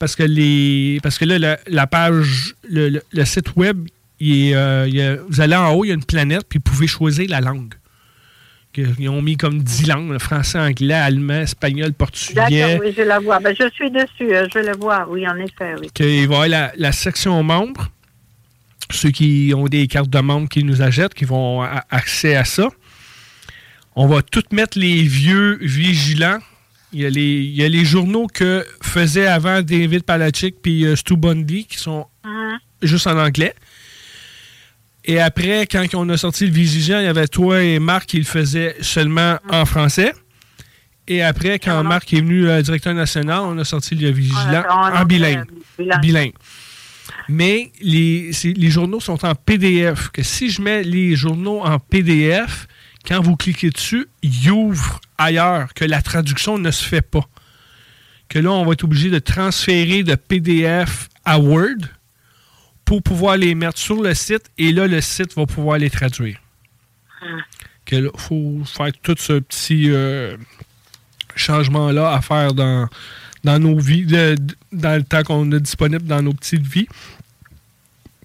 Parce 0.00 0.16
que 0.16 0.24
les 0.24 0.98
parce 1.02 1.16
que 1.18 1.24
là, 1.24 1.38
la, 1.38 1.58
la 1.68 1.86
page, 1.86 2.54
le, 2.68 2.88
le- 2.88 3.02
le 3.12 3.24
site 3.24 3.54
web, 3.54 3.86
il 4.18 4.48
est, 4.48 4.54
euh, 4.56 4.88
il 4.88 5.00
a- 5.00 5.16
vous 5.28 5.40
allez 5.40 5.54
en 5.54 5.72
haut, 5.74 5.84
il 5.84 5.88
y 5.88 5.90
a 5.92 5.94
une 5.94 6.04
planète, 6.04 6.42
puis 6.48 6.58
vous 6.58 6.72
pouvez 6.72 6.88
choisir 6.88 7.28
la 7.30 7.40
langue. 7.40 7.74
Ils 8.76 9.08
ont 9.08 9.20
mis 9.20 9.36
comme 9.36 9.62
10 9.62 9.88
langues, 9.88 10.10
le 10.12 10.18
français, 10.20 10.58
anglais, 10.58 10.94
allemand, 10.94 11.40
espagnol, 11.40 11.92
portugais. 11.92 12.34
D'accord, 12.34 12.80
oui, 12.86 12.94
je 12.96 13.02
la 13.02 13.18
vois. 13.18 13.40
Ben, 13.40 13.54
je 13.58 13.68
suis 13.70 13.90
dessus, 13.90 14.32
euh, 14.34 14.46
je 14.54 14.60
la 14.60 14.72
vois, 14.74 15.06
oui, 15.10 15.26
en 15.28 15.36
effet, 15.36 15.74
oui. 15.80 15.88
qu'il 15.92 16.06
va 16.06 16.12
y 16.12 16.22
avoir 16.24 16.48
la, 16.48 16.72
la 16.76 16.92
section 16.92 17.42
membres. 17.42 17.90
Ceux 18.92 19.10
qui 19.10 19.52
ont 19.56 19.66
des 19.66 19.86
cartes 19.88 20.08
de 20.10 20.18
membres 20.20 20.48
qui 20.48 20.62
nous 20.64 20.82
achètent, 20.82 21.14
qui 21.14 21.24
vont 21.24 21.62
avoir 21.62 21.84
accès 21.90 22.36
à 22.36 22.44
ça. 22.44 22.68
On 23.96 24.06
va 24.06 24.22
tout 24.22 24.42
mettre 24.52 24.78
les 24.78 25.02
vieux 25.02 25.58
vigilants. 25.60 26.38
Il 26.92 27.00
y 27.02 27.06
a 27.06 27.10
les, 27.10 27.20
il 27.42 27.54
y 27.54 27.62
a 27.64 27.68
les 27.68 27.84
journaux 27.84 28.26
que 28.32 28.64
faisait 28.90 29.26
avant 29.26 29.62
David 29.62 30.02
Palachik 30.02 30.56
puis 30.62 30.84
euh, 30.84 30.96
Stu 30.96 31.16
Bundy 31.16 31.64
qui 31.66 31.78
sont 31.78 32.06
juste 32.82 33.06
en 33.06 33.18
anglais. 33.18 33.54
Et 35.04 35.18
après, 35.20 35.66
quand 35.66 35.84
on 35.94 36.08
a 36.10 36.16
sorti 36.16 36.46
le 36.46 36.52
Vigilant, 36.52 36.98
il 36.98 37.04
y 37.04 37.08
avait 37.08 37.26
toi 37.26 37.62
et 37.62 37.78
Marc 37.78 38.06
qui 38.06 38.18
le 38.18 38.24
faisaient 38.24 38.76
seulement 38.80 39.38
en 39.48 39.64
français. 39.64 40.12
Et 41.08 41.22
après, 41.22 41.58
quand 41.58 41.82
Marc 41.82 42.12
est 42.12 42.20
venu 42.20 42.48
euh, 42.48 42.62
directeur 42.62 42.94
national, 42.94 43.40
on 43.40 43.58
a 43.58 43.64
sorti 43.64 43.94
le 43.94 44.10
Vigilant 44.10 44.62
en 44.68 45.04
bilingue. 45.04 45.46
bilingue. 46.02 46.34
Mais 47.28 47.72
les, 47.80 48.30
les 48.44 48.70
journaux 48.70 49.00
sont 49.00 49.24
en 49.24 49.34
PDF. 49.34 50.10
Que 50.10 50.22
si 50.22 50.50
je 50.50 50.60
mets 50.60 50.82
les 50.82 51.16
journaux 51.16 51.60
en 51.62 51.78
PDF, 51.78 52.66
quand 53.06 53.20
vous 53.20 53.36
cliquez 53.36 53.70
dessus, 53.70 54.06
ils 54.22 54.50
ouvrent 54.50 55.00
ailleurs, 55.16 55.72
que 55.74 55.84
la 55.84 56.02
traduction 56.02 56.58
ne 56.58 56.70
se 56.70 56.84
fait 56.84 57.02
pas. 57.02 57.26
Que 58.30 58.38
là, 58.38 58.50
on 58.52 58.64
va 58.64 58.72
être 58.72 58.84
obligé 58.84 59.10
de 59.10 59.18
transférer 59.18 60.02
de 60.04 60.14
PDF 60.14 61.08
à 61.26 61.38
Word 61.38 61.76
pour 62.86 63.02
pouvoir 63.02 63.36
les 63.36 63.54
mettre 63.54 63.78
sur 63.78 64.00
le 64.02 64.14
site 64.14 64.50
et 64.56 64.72
là, 64.72 64.86
le 64.86 65.00
site 65.02 65.34
va 65.36 65.44
pouvoir 65.46 65.76
les 65.78 65.90
traduire. 65.90 66.38
Que 67.84 67.96
là, 67.96 68.10
faut 68.16 68.62
faire 68.64 68.92
tout 69.02 69.16
ce 69.18 69.34
petit 69.40 69.90
euh, 69.90 70.36
changement-là 71.34 72.12
à 72.14 72.20
faire 72.22 72.54
dans, 72.54 72.88
dans 73.44 73.58
nos 73.58 73.78
vies, 73.78 74.06
de- 74.06 74.36
dans 74.72 74.96
le 74.96 75.02
temps 75.04 75.22
qu'on 75.24 75.50
a 75.52 75.58
disponible 75.58 76.04
dans 76.06 76.22
nos 76.22 76.32
petites 76.32 76.66
vies. 76.66 76.86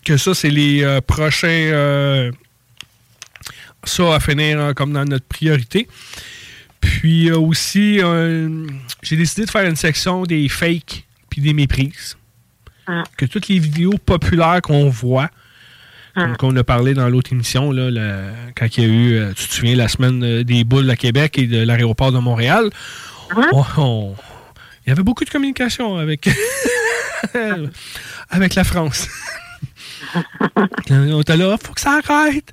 Que 0.04 0.18
ça, 0.18 0.34
c'est 0.36 0.52
les 0.52 0.84
euh, 0.84 1.02
prochains. 1.02 1.48
euh, 1.48 2.32
ça 3.84 4.16
à 4.16 4.20
finir 4.20 4.60
euh, 4.60 4.74
comme 4.74 4.94
dans 4.94 5.06
notre 5.06 5.26
priorité. 5.26 5.88
Puis 6.86 7.30
euh, 7.32 7.38
aussi, 7.38 8.00
euh, 8.02 8.68
j'ai 9.02 9.16
décidé 9.18 9.46
de 9.46 9.50
faire 9.50 9.68
une 9.68 9.76
section 9.76 10.24
des 10.24 10.48
fakes 10.50 11.06
puis 11.30 11.42
des 11.42 11.54
méprises. 11.54 12.16
Que 13.18 13.26
toutes 13.26 13.48
les 13.48 13.58
vidéos 13.58 13.98
populaires 13.98 14.62
qu'on 14.62 14.90
voit, 14.90 15.30
comme 16.14 16.38
qu'on 16.38 16.56
a 16.56 16.64
parlé 16.64 16.94
dans 16.94 17.10
l'autre 17.10 17.34
émission, 17.34 17.72
là, 17.72 17.90
le- 17.90 18.30
quand 18.56 18.78
il 18.78 18.84
y 18.84 18.86
a 18.86 18.90
eu, 18.90 19.14
euh, 19.16 19.34
tu 19.36 19.48
te 19.48 19.54
souviens, 19.56 19.76
la 19.76 19.88
semaine 19.88 20.44
des 20.44 20.64
boules 20.64 20.90
à 20.92 20.96
Québec 20.96 21.38
et 21.40 21.48
de 21.48 21.62
l'aéroport 21.64 22.12
de 22.12 22.20
Montréal, 22.20 22.70
on- 23.52 23.66
on- 23.78 24.16
il 24.86 24.90
y 24.90 24.92
avait 24.92 25.02
beaucoup 25.04 25.26
de 25.26 25.30
communication 25.32 25.98
avec, 25.98 26.30
avec 28.30 28.56
la 28.56 28.64
France. 28.64 29.08
on 30.90 31.22
était 31.22 31.38
là, 31.38 31.58
faut 31.62 31.74
que 31.74 31.82
ça 31.82 32.00
arrête. 32.08 32.52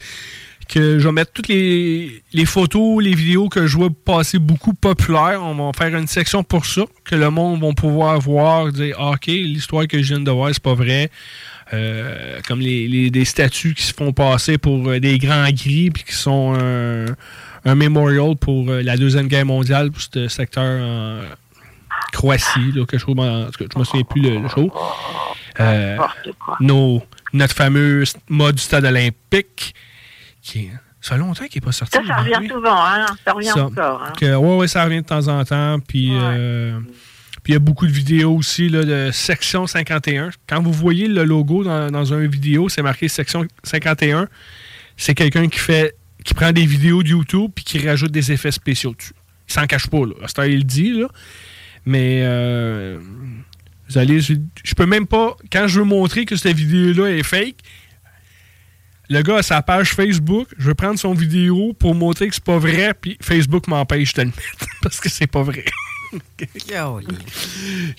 Que 0.73 0.99
je 0.99 1.05
vais 1.07 1.13
mettre 1.13 1.33
toutes 1.33 1.49
les, 1.49 2.23
les 2.33 2.47
photos, 2.47 3.03
les 3.05 3.15
vidéos 3.15 3.51
que 3.51 3.67
je 3.67 3.77
vois 3.77 3.91
passer 3.91 4.39
beaucoup 4.39 4.73
populaires. 4.73 5.43
On 5.43 5.55
va 5.55 5.73
faire 5.77 5.95
une 5.95 6.07
section 6.07 6.43
pour 6.45 6.65
ça, 6.65 6.83
que 7.05 7.15
le 7.15 7.29
monde 7.29 7.61
va 7.61 7.73
pouvoir 7.75 8.19
voir, 8.21 8.73
dire 8.73 8.97
Ah, 8.99 9.11
OK, 9.11 9.27
l'histoire 9.27 9.87
que 9.87 9.99
je 10.03 10.15
viens 10.15 10.21
de 10.21 10.31
voir, 10.31 10.49
c'est 10.53 10.63
pas 10.63 10.73
vrai. 10.75 11.11
Euh, 11.75 12.39
comme 12.49 12.61
les, 12.61 12.89
les- 12.89 13.11
des 13.11 13.25
statues 13.27 13.75
qui 13.75 13.83
se 13.83 13.93
font 13.93 14.13
passer 14.13 14.57
pour 14.57 14.89
euh, 14.89 14.99
des 15.01 15.19
grands 15.19 15.51
gris, 15.51 15.91
puis 15.91 16.05
qui 16.05 16.13
sont 16.15 16.55
un, 16.59 17.05
un 17.65 17.75
memorial 17.75 18.35
pour 18.37 18.71
euh, 18.71 18.83
la 18.83 18.97
Deuxième 18.97 19.27
Guerre 19.29 19.47
mondiale, 19.47 19.91
pour 19.91 20.01
ce 20.03 20.29
secteur 20.29 20.65
en 20.65 21.21
Croatie, 22.13 22.73
là, 22.75 22.85
quelque 22.87 22.99
chose, 22.99 23.15
en 23.19 23.47
tout 23.51 23.65
cas, 23.65 23.65
je 23.75 23.79
me 23.79 23.85
souviens 23.85 24.05
plus 24.05 24.21
le, 24.23 24.39
le 24.39 24.49
show. 24.49 24.71
Euh, 25.61 25.97
nos, 26.61 27.03
notre 27.33 27.55
fameux 27.55 28.05
mode 28.29 28.57
du 28.57 28.63
stade 28.63 28.85
olympique, 28.85 29.75
ça 30.43 31.15
fait 31.15 31.19
longtemps 31.19 31.47
qu'il 31.47 31.61
n'est 31.61 31.65
pas 31.65 31.73
sorti. 31.73 31.97
Ça, 31.99 32.03
ça 32.07 32.17
revient 32.17 32.49
souvent, 32.49 32.85
hein. 32.85 33.07
Ça 33.25 33.33
revient 33.33 33.49
Ça. 33.49 33.65
encore. 33.67 34.03
hein. 34.03 34.13
Que, 34.19 34.35
ouais, 34.37 34.69
ça 34.69 34.85
revient 34.85 35.03
de 35.03 35.07
temps 35.07 35.29
en 35.29 35.45
temps. 35.45 35.79
Puis 35.81 36.11
euh, 36.13 36.79
puis 37.43 37.53
il 37.53 37.55
y 37.55 37.57
a 37.57 37.61
beaucoup 37.61 37.87
de 37.87 37.93
vidéos 37.93 38.37
aussi 38.37 38.69
là, 38.69 38.85
de 38.85 39.11
section 39.13 39.67
51. 39.67 40.31
Quand 40.49 40.63
vous 40.63 40.73
voyez 40.73 41.09
le 41.09 41.25
logo 41.25 41.65
dans, 41.65 41.91
dans 41.91 42.05
une 42.13 42.27
vidéo, 42.29 42.69
c'est 42.69 42.83
marqué 42.83 43.09
section 43.09 43.45
51. 43.65 44.29
C'est 44.97 45.15
quelqu'un 45.15 45.49
qui 45.49 45.59
fait 45.59 45.97
qui 46.25 46.35
prend 46.35 46.53
des 46.53 46.67
vidéos 46.67 47.03
de 47.03 47.09
YouTube 47.09 47.51
puis 47.55 47.65
qui 47.65 47.85
rajoute 47.85 48.13
des 48.13 48.31
effets 48.31 48.53
spéciaux 48.53 48.95
dessus. 48.95 49.13
Il 49.49 49.53
s'en 49.53 49.67
cache 49.67 49.89
pas, 49.89 49.99
là. 50.07 50.15
À 50.37 50.47
il 50.47 50.59
le 50.59 50.63
dit, 50.63 50.93
là. 50.93 51.09
Mais 51.85 52.21
euh, 52.23 53.01
vous 53.89 53.99
allez. 53.99 54.21
Je, 54.21 54.35
je 54.63 54.75
peux 54.75 54.87
même 54.87 55.09
pas. 55.09 55.37
Quand 55.51 55.67
je 55.67 55.81
veux 55.81 55.85
montrer 55.85 56.25
que 56.27 56.37
cette 56.37 56.57
vidéo-là 56.57 57.11
est 57.11 57.25
fake, 57.25 57.57
le 59.13 59.23
gars 59.23 59.37
a 59.37 59.43
sa 59.43 59.63
page 59.63 59.93
Facebook, 59.93 60.49
je 60.59 60.69
veux 60.69 60.75
prendre 60.75 60.99
son 60.99 61.13
vidéo 61.13 61.75
pour 61.79 61.95
montrer 61.95 62.29
que 62.29 62.35
c'est 62.35 62.43
pas 62.43 62.59
vrai, 62.59 62.95
puis 62.99 63.19
Facebook 63.21 63.69
m'empêche 63.69 64.15
de 64.15 64.23
le 64.23 64.27
mettre 64.29 64.67
parce 64.83 65.01
que 65.01 65.09
c'est 65.09 65.27
pas 65.27 65.43
vrai. 65.43 65.65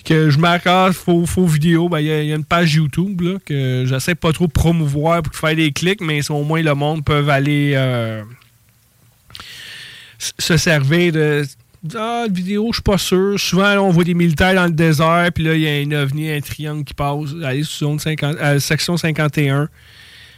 que 0.04 0.30
je 0.30 0.38
ah, 0.66 0.90
faux, 0.92 1.26
faux 1.26 1.46
vidéo, 1.46 1.88
ben, 1.88 2.00
il 2.00 2.06
y, 2.06 2.10
a- 2.12 2.22
il 2.22 2.28
y 2.28 2.32
a 2.32 2.36
une 2.36 2.44
page 2.44 2.74
YouTube 2.74 3.20
là, 3.20 3.38
que 3.44 3.84
j'essaie 3.86 4.14
pas 4.14 4.32
trop 4.32 4.46
de 4.46 4.52
promouvoir 4.52 5.22
pour 5.22 5.34
faire 5.34 5.56
des 5.56 5.72
clics, 5.72 6.00
mais 6.00 6.28
au 6.30 6.44
moins 6.44 6.62
le 6.62 6.74
monde 6.74 7.04
peut 7.04 7.28
aller 7.28 7.72
euh, 7.74 8.22
se 10.18 10.56
servir 10.56 11.12
de 11.12 11.44
ah, 11.96 12.26
vidéo, 12.30 12.68
je 12.70 12.76
suis 12.76 12.82
pas 12.82 12.98
sûr. 12.98 13.38
Souvent, 13.38 13.74
là, 13.74 13.82
on 13.82 13.90
voit 13.90 14.04
des 14.04 14.14
militaires 14.14 14.54
dans 14.54 14.64
le 14.64 14.72
désert, 14.72 15.28
puis 15.34 15.44
là, 15.44 15.54
il 15.54 15.60
y 15.60 15.68
a 15.68 15.72
un 15.72 16.02
ovni, 16.02 16.30
un 16.30 16.40
triangle 16.40 16.84
qui 16.84 16.94
passe. 16.94 17.30
Allez 17.44 17.62
sur 17.62 17.88
zone 17.88 17.98
50, 17.98 18.36
euh, 18.40 18.58
section 18.58 18.96
51, 18.96 19.68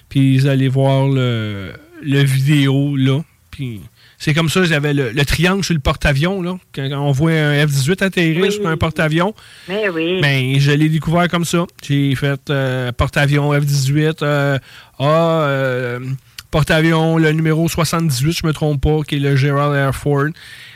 puis 0.09 0.39
vous 0.39 0.47
allez 0.47 0.69
voir 0.69 1.09
le, 1.09 1.73
le 2.03 2.23
vidéo, 2.23 2.97
là. 2.97 3.20
Puis 3.51 3.81
c'est 4.19 4.35
comme 4.35 4.49
ça, 4.51 4.65
j'avais 4.65 4.93
le, 4.95 5.11
le 5.12 5.24
triangle 5.24 5.65
sur 5.65 5.74
le 5.74 5.81
porte-avions, 5.81 6.43
là. 6.43 6.59
Quand 6.74 6.89
on 6.93 7.12
voit 7.12 7.33
un 7.33 7.66
F-18 7.66 8.03
atterrir 8.05 8.43
Oui. 8.43 8.53
sur 8.53 8.66
un 8.66 8.77
porte-avions, 8.77 9.35
Mais 9.69 9.89
oui. 9.89 10.20
ben, 10.20 10.59
je 10.59 10.73
l'ai 10.73 10.89
découvert 10.89 11.28
comme 11.28 11.45
ça. 11.45 11.66
J'ai 11.83 12.15
fait 12.15 12.41
euh, 12.51 12.93
porte-avions 12.93 13.53
F-18, 13.53 14.19
euh, 14.23 14.59
ah, 14.99 15.05
euh, 15.49 16.01
porte-avions, 16.51 17.19
le 17.19 17.33
numéro 17.33 17.69
78, 17.69 18.39
je 18.43 18.47
me 18.47 18.53
trompe 18.53 18.81
pas, 18.83 19.01
qui 19.07 19.16
est 19.16 19.19
le 19.19 19.37
Gerald 19.37 19.74
Air 19.74 19.95
Ford. 19.95 20.27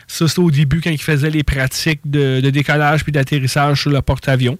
Ça, 0.07 0.27
c'était 0.27 0.41
au 0.41 0.51
début 0.51 0.81
quand 0.81 0.91
il 0.91 1.01
faisait 1.01 1.31
les 1.31 1.45
pratiques 1.45 2.01
de, 2.05 2.41
de 2.41 2.51
décollage 2.51 3.05
puis 3.05 3.13
d'atterrissage 3.13 3.83
sur 3.83 3.91
le 3.91 4.03
porte-avions. 4.03 4.59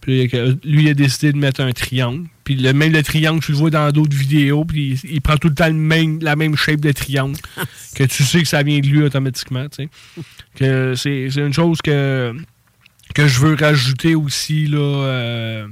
Puis 0.00 0.28
lui, 0.64 0.84
il 0.84 0.88
a 0.90 0.94
décidé 0.94 1.32
de 1.32 1.38
mettre 1.38 1.60
un 1.62 1.72
triangle. 1.72 2.26
Puis 2.44 2.56
le, 2.56 2.72
même 2.72 2.92
le 2.92 3.02
triangle, 3.02 3.42
tu 3.42 3.52
le 3.52 3.58
vois 3.58 3.70
dans 3.70 3.90
d'autres 3.90 4.16
vidéos, 4.16 4.64
puis 4.64 5.00
il, 5.02 5.14
il 5.14 5.20
prend 5.22 5.36
tout 5.36 5.48
le 5.48 5.54
temps 5.54 5.66
le 5.66 5.72
même, 5.72 6.18
la 6.22 6.36
même 6.36 6.56
shape 6.56 6.80
de 6.80 6.92
triangle. 6.92 7.38
que 7.96 8.04
tu 8.04 8.22
sais 8.22 8.42
que 8.42 8.48
ça 8.48 8.62
vient 8.62 8.80
de 8.80 8.86
lui 8.86 9.02
automatiquement, 9.02 9.66
tu 9.68 9.84
sais. 9.84 9.88
Que 10.54 10.94
c'est 10.94 11.30
c'est 11.30 11.40
une 11.40 11.52
chose 11.52 11.82
que 11.82 12.32
que 13.14 13.26
je 13.26 13.40
veux 13.40 13.54
rajouter 13.54 14.14
aussi 14.14 14.66
là, 14.66 14.78
euh, 14.78 15.66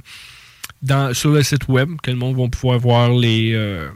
dans, 0.81 1.13
sur 1.13 1.31
le 1.31 1.41
site 1.43 1.67
web, 1.67 1.91
que 2.01 2.11
le 2.11 2.17
monde 2.17 2.37
va 2.37 2.47
pouvoir 2.47 2.79
voir 2.79 3.09
les, 3.11 3.53
euh, 3.53 3.89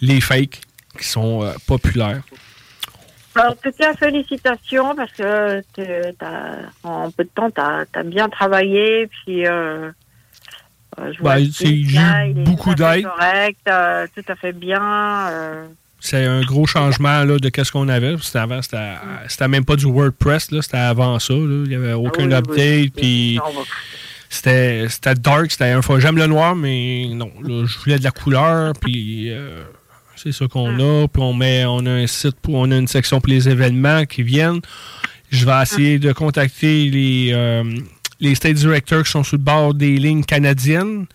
les 0.00 0.20
fakes 0.20 0.60
qui 0.98 1.06
sont 1.06 1.42
euh, 1.42 1.52
populaires. 1.66 2.22
Alors, 3.34 3.52
en 3.52 3.56
tout 3.56 3.70
cas, 3.78 3.94
félicitations 3.94 4.94
parce 4.96 5.12
que 5.12 5.62
t'as- 6.18 6.70
en 6.82 7.10
peu 7.10 7.24
de 7.24 7.28
temps, 7.28 7.50
tu 7.50 7.60
as, 7.60 8.02
bien 8.02 8.28
travaillé. 8.28 9.06
Puis, 9.06 9.46
euh, 9.46 9.90
je 10.98 11.22
que 11.22 11.52
c'est- 11.52 12.34
beaucoup 12.44 12.74
d'aide. 12.74 13.04
correct, 13.04 13.58
euh, 13.68 14.06
tout 14.14 14.24
à 14.32 14.34
fait 14.36 14.52
bien. 14.52 14.80
euh, 15.30 15.66
C'est 16.00 16.24
un 16.24 16.40
gros 16.42 16.66
changement 16.66 17.24
là, 17.24 17.36
de 17.38 17.50
ce 17.62 17.70
qu'on 17.70 17.88
avait. 17.88 18.16
C'était 18.22 18.38
avant, 18.38 18.60
c'était 18.62 19.48
même 19.48 19.64
pas 19.64 19.76
du 19.76 19.84
WordPress, 19.86 20.48
c'était 20.62 20.76
avant 20.78 21.18
ça. 21.18 21.34
là. 21.34 21.40
Il 21.64 21.68
n'y 21.68 21.74
avait 21.74 21.92
aucun 21.92 22.24
oui, 22.24 22.28
oui, 22.28 22.34
update. 22.34 23.38
c'était 24.28 24.86
c'était 24.88 25.14
dark, 25.14 25.50
c'était 25.50 25.64
un 25.70 25.82
fois. 25.82 26.00
J'aime 26.00 26.16
le 26.16 26.26
noir, 26.26 26.54
mais 26.56 27.06
non. 27.12 27.30
là, 27.42 27.64
je 27.66 27.78
voulais 27.80 27.98
de 27.98 28.04
la 28.04 28.10
couleur, 28.12 28.72
puis 28.80 29.30
euh, 29.30 29.62
c'est 30.16 30.32
ça 30.32 30.46
qu'on 30.48 30.78
a. 30.78 31.06
Puis 31.08 31.22
on 31.22 31.34
met, 31.34 31.64
on 31.66 31.84
a 31.86 31.90
un 31.90 32.06
site, 32.06 32.36
pour, 32.40 32.54
on 32.54 32.70
a 32.70 32.76
une 32.76 32.88
section 32.88 33.20
pour 33.20 33.30
les 33.30 33.48
événements 33.48 34.04
qui 34.06 34.22
viennent. 34.22 34.60
Je 35.30 35.44
vais 35.46 35.62
essayer 35.62 35.98
de 35.98 36.12
contacter 36.12 36.88
les, 36.90 37.30
les 38.20 38.34
state 38.34 38.54
directors 38.54 39.04
qui 39.04 39.10
sont 39.10 39.24
sur 39.24 39.36
le 39.36 39.42
bord 39.42 39.74
des 39.74 39.96
lignes 39.96 40.24
canadiennes. 40.24 41.06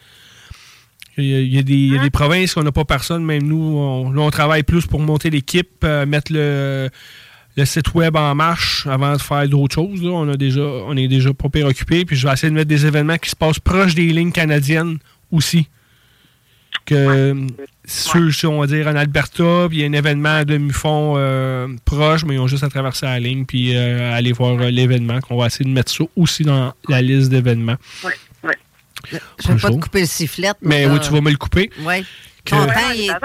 Il 1.18 1.24
y 1.26 1.36
a, 1.36 1.40
il 1.40 1.54
y 1.54 1.58
a 1.58 1.64
des, 1.64 1.74
il 1.74 1.94
y 1.94 1.98
a 1.98 2.02
des 2.02 2.10
provinces 2.10 2.56
où 2.56 2.60
on 2.60 2.64
n'a 2.64 2.74
pas 2.74 2.84
personne, 2.84 3.24
même 3.24 3.44
nous, 3.44 3.56
on, 3.78 4.12
là, 4.12 4.22
on 4.22 4.30
travaille 4.32 4.64
plus 4.64 4.86
pour 4.86 5.00
monter 5.00 5.30
l'équipe, 5.30 5.70
euh, 5.86 6.06
mettre 6.06 6.34
le, 6.34 6.90
le 7.56 7.66
site 7.66 7.94
web 7.94 8.18
en 8.18 8.36
marche 8.36 8.86
avant 8.88 9.14
de 9.14 9.22
faire 9.22 9.48
d'autres 9.48 9.76
choses. 9.76 10.04
là. 10.04 10.10
On, 10.10 10.28
a 10.28 10.36
déjà, 10.36 10.62
on 10.62 10.98
est 10.98 11.08
déjà 11.08 11.34
pas 11.34 11.48
pire 11.48 11.68
occupé. 11.68 12.04
Puis 12.04 12.18
je 12.18 12.28
vais 12.28 12.34
essayer 12.34 12.50
de 12.50 12.56
mettre 12.56 12.68
des 12.68 12.86
événements 12.86 13.18
qui 13.18 13.30
se 13.30 13.36
passent 13.36 13.60
proches 13.60 13.96
des 13.96 14.08
lignes 14.12 14.34
canadiennes 14.34 14.98
aussi. 15.32 15.68
Que 16.86 17.36
ceux, 17.86 18.32
si 18.32 18.46
on 18.46 18.60
va 18.60 18.68
dire, 18.68 18.88
en 18.88 18.96
Alberta, 18.96 19.68
puis 19.70 19.78
il 19.78 19.82
y 19.82 19.84
a 19.84 19.88
un 19.88 19.94
événement 19.94 20.40
de 20.40 20.46
demi-fond 20.54 21.14
euh, 21.18 21.68
proche, 21.86 22.24
mais 22.26 22.36
ils 22.36 22.40
ont 22.40 22.48
juste 22.48 22.64
à 22.64 22.70
traverser 22.70 23.06
la 23.06 23.20
ligne 23.20 23.46
puis 23.46 23.76
euh, 23.76 24.14
aller 24.14 24.32
voir 24.34 24.60
euh, 24.60 24.70
l'événement. 24.70 25.20
Qu'on 25.22 25.38
va 25.38 25.48
essayer 25.48 25.66
de 25.66 25.74
mettre 25.74 25.92
ça 25.92 26.04
aussi 26.16 26.44
dans 26.44 26.74
la 26.90 27.02
liste 27.02 27.30
d'événements. 27.30 27.76
ouais, 28.04 28.12
ouais. 28.44 28.58
Je 29.44 29.52
vais 29.52 29.60
pas 29.60 29.70
te 29.70 29.76
couper 29.80 30.02
le 30.02 30.06
sifflet. 30.08 30.50
Mais 30.62 30.86
oui, 30.88 31.00
tu 31.00 31.12
vas 31.12 31.22
me 31.22 31.30
le 31.32 31.38
couper. 31.38 31.70
Oui. 31.86 32.06
Que- 32.44 32.56
Ouais, 32.56 33.06
est- 33.06 33.10
hein? 33.10 33.18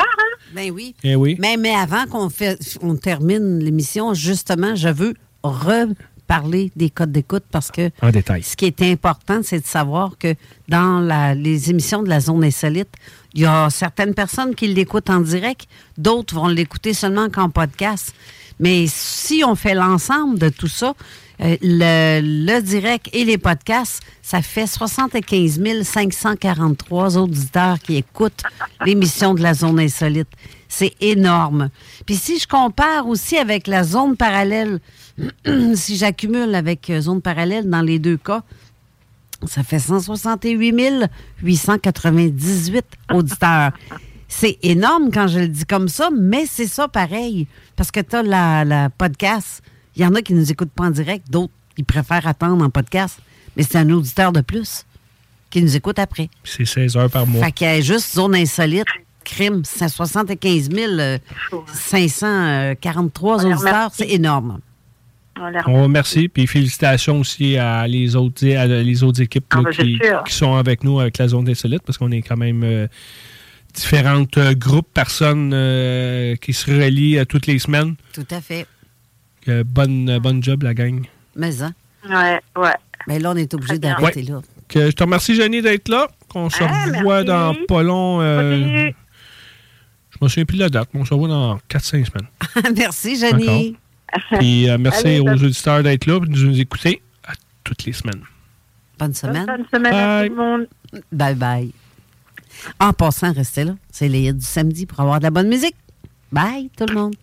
Ben 0.55 0.70
oui. 0.72 0.94
Eh 1.05 1.14
oui. 1.14 1.36
Mais, 1.39 1.56
mais 1.59 1.74
avant 1.74 2.06
qu'on 2.06 2.28
fait, 2.31 2.59
on 2.82 2.97
termine 2.97 3.59
l'émission, 3.60 4.14
justement, 4.14 4.74
je 4.74 4.89
veux 4.89 5.14
reparler 5.43 6.70
des 6.77 6.90
codes 6.90 7.12
d'écoute 7.12 7.44
parce 7.51 7.70
que 7.70 7.90
En 8.02 8.10
détail. 8.10 8.43
ce 8.43 8.56
qui 8.56 8.64
est 8.66 8.82
important, 8.82 9.40
c'est 9.43 9.60
de 9.60 9.66
savoir 9.66 10.16
que 10.18 10.35
dans 10.68 11.01
la- 11.01 11.35
les 11.35 11.70
émissions 11.70 12.02
de 12.02 12.09
la 12.09 12.20
zone 12.20 12.44
insolite, 12.44 12.89
Il 13.35 13.43
y 13.43 13.47
a 13.47 13.70
certaines 13.70 14.15
personnes 14.15 14.55
qui 14.55 14.66
l'écoutent 14.69 15.11
en 15.11 15.20
direct, 15.20 15.69
d'autres 15.97 16.35
vont 16.35 16.48
l'écouter 16.48 16.94
seulement 16.94 17.28
qu'en 17.31 17.48
podcast. 17.48 18.15
Mais 18.59 18.86
si 18.89 19.43
on 19.47 19.55
fait 19.55 19.74
l'ensemble 19.74 20.39
de 20.39 20.48
tout 20.48 20.69
ça, 20.69 20.94
euh, 21.40 21.57
le, 21.62 22.20
le 22.20 22.61
direct 22.61 23.09
et 23.15 23.24
les 23.24 23.39
podcasts, 23.39 24.02
ça 24.20 24.43
fait 24.43 24.66
75 24.66 25.61
543 25.82 27.16
auditeurs 27.16 27.78
qui 27.78 27.97
écoutent 27.97 28.43
l'émission 28.85 29.32
de 29.32 29.43
la 29.43 29.55
zone 29.55 29.81
insolite. 29.81 30.28
C'est 30.69 30.94
énorme. 31.01 31.70
Puis 32.05 32.16
si 32.16 32.39
je 32.39 32.47
compare 32.47 33.09
aussi 33.09 33.39
avec 33.39 33.66
la 33.66 33.85
zone 33.85 34.16
parallèle, 34.16 34.81
si 35.74 35.97
j'accumule 35.97 36.55
avec 36.55 36.90
euh, 36.90 37.01
zone 37.01 37.23
parallèle 37.23 37.69
dans 37.70 37.82
les 37.82 37.98
deux 37.98 38.19
cas, 38.19 38.43
ça 39.46 39.62
fait 39.62 39.78
168 39.78 41.08
898 41.42 42.84
auditeurs. 43.12 43.72
C'est 44.28 44.58
énorme 44.62 45.10
quand 45.12 45.26
je 45.26 45.40
le 45.40 45.48
dis 45.48 45.64
comme 45.64 45.88
ça, 45.88 46.08
mais 46.16 46.46
c'est 46.46 46.66
ça 46.66 46.86
pareil. 46.88 47.48
Parce 47.76 47.90
que 47.90 48.00
tu 48.00 48.14
as 48.16 48.22
la, 48.22 48.64
la 48.64 48.90
podcast. 48.90 49.62
Il 49.96 50.02
y 50.02 50.06
en 50.06 50.14
a 50.14 50.22
qui 50.22 50.34
nous 50.34 50.50
écoutent 50.50 50.70
pas 50.70 50.84
en 50.84 50.90
direct, 50.90 51.30
d'autres, 51.30 51.52
ils 51.76 51.84
préfèrent 51.84 52.26
attendre 52.26 52.64
en 52.64 52.70
podcast. 52.70 53.18
Mais 53.56 53.64
c'est 53.64 53.78
un 53.78 53.90
auditeur 53.90 54.32
de 54.32 54.40
plus 54.40 54.86
qui 55.50 55.62
nous 55.62 55.74
écoute 55.76 55.98
après. 55.98 56.30
C'est 56.44 56.64
16 56.64 56.96
heures 56.96 57.10
par 57.10 57.26
mois. 57.26 57.44
Fait 57.44 57.52
qu'il 57.52 57.66
y 57.66 57.70
a 57.70 57.80
juste 57.80 58.14
zone 58.14 58.36
insolite, 58.36 58.86
crime, 59.24 59.62
c'est 59.64 59.88
75 59.88 60.68
543 61.74 63.44
auditeurs. 63.44 63.90
C'est 63.92 64.10
énorme. 64.10 64.60
On 65.66 65.82
remercie, 65.85 66.28
puis 66.28 66.47
félicitations 66.47 67.20
aussi 67.20 67.57
à 67.57 67.86
les 67.86 68.15
autres, 68.16 68.47
à 68.55 68.66
les 68.66 69.02
autres 69.02 69.23
équipes 69.23 69.47
Ah, 69.51 69.57
là, 69.62 69.70
ben, 69.77 70.23
qui, 70.27 70.35
sont 70.35 70.55
avec 70.57 70.85
nous 70.85 71.01
avec 71.01 71.16
la 71.19 71.28
zone 71.28 71.48
insolite, 71.48 71.82
parce 71.85 71.97
qu'on 71.98 72.11
est 72.11 72.20
quand 72.23 72.36
même 72.36 72.62
euh, 72.62 72.86
différentes 73.74 74.36
euh, 74.36 74.52
groupes, 74.55 74.93
personnes 74.93 75.52
euh, 75.55 76.36
qui 76.36 76.52
se 76.52 76.70
relient 76.70 77.19
euh, 77.19 77.24
toutes 77.24 77.47
les 77.47 77.59
semaines. 77.59 77.94
Tout 78.12 78.27
à 78.31 78.40
fait. 78.40 78.66
Euh, 79.48 79.65
bonne, 79.65 80.11
euh, 80.11 80.19
bonne 80.20 80.43
job, 80.43 80.62
la 80.62 80.74
gang. 80.74 81.07
Mais, 81.36 81.62
hein? 81.62 81.73
Ouais, 82.09 82.40
ouais. 82.61 82.74
Mais 83.07 83.19
là, 83.19 83.31
on 83.31 83.36
est 83.36 83.55
obligé 83.55 83.78
d'arrêter 83.78 84.20
Ouais. 84.20 84.27
là. 84.28 84.40
Que 84.69 84.86
je 84.86 84.93
te 84.93 85.02
remercie, 85.02 85.35
Jenny, 85.35 85.62
d'être 85.62 85.89
là. 85.89 86.07
Qu'on 86.28 86.51
se 86.51 86.62
Ah, 86.62 86.85
revoit 86.86 87.24
merci. 87.24 87.27
dans 87.27 87.55
pas 87.66 87.82
long. 87.82 88.20
euh, 88.20 88.90
je 90.11 90.19
me 90.20 90.28
souviens 90.28 90.44
plus 90.44 90.59
de 90.59 90.62
la 90.65 90.69
date, 90.69 90.90
mais 90.93 91.01
on 91.01 91.05
se 91.07 91.15
revoit 91.15 91.28
dans 91.28 91.59
4-5 91.69 92.05
semaines. 92.07 92.74
Merci, 92.77 93.16
Jenny. 93.16 93.77
Puis 94.39 94.69
euh, 94.69 94.78
merci 94.78 95.07
Allez, 95.07 95.20
aux 95.20 95.24
bonne- 95.24 95.45
auditeurs 95.45 95.82
d'être 95.82 96.07
là 96.07 96.16
et 96.16 96.20
de 96.20 96.27
nous 96.47 96.61
écouter 96.61 97.03
à 97.27 97.32
toutes 97.65 97.85
les 97.85 97.93
semaines. 97.93 98.23
Bonne 98.99 99.15
semaine. 99.15 99.47
Bonne 99.47 99.65
semaine 99.73 99.95
à 99.95 100.24
tout 100.27 100.35
le 100.35 100.37
monde. 100.37 100.66
Bye 101.12 101.35
bye. 101.35 101.73
En 102.78 102.93
passant, 102.93 103.32
restez 103.32 103.65
là. 103.65 103.74
C'est 103.91 104.09
les 104.09 104.23
hits 104.28 104.35
du 104.35 104.45
samedi 104.45 104.85
pour 104.87 105.01
avoir 105.01 105.19
de 105.20 105.24
la 105.24 105.31
bonne 105.31 105.49
musique. 105.49 105.77
Bye, 106.32 106.70
tout 106.77 106.87
le 106.87 106.95
monde. 106.95 107.15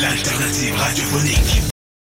L'alternative 0.00 0.74
radiophonique. 0.76 1.68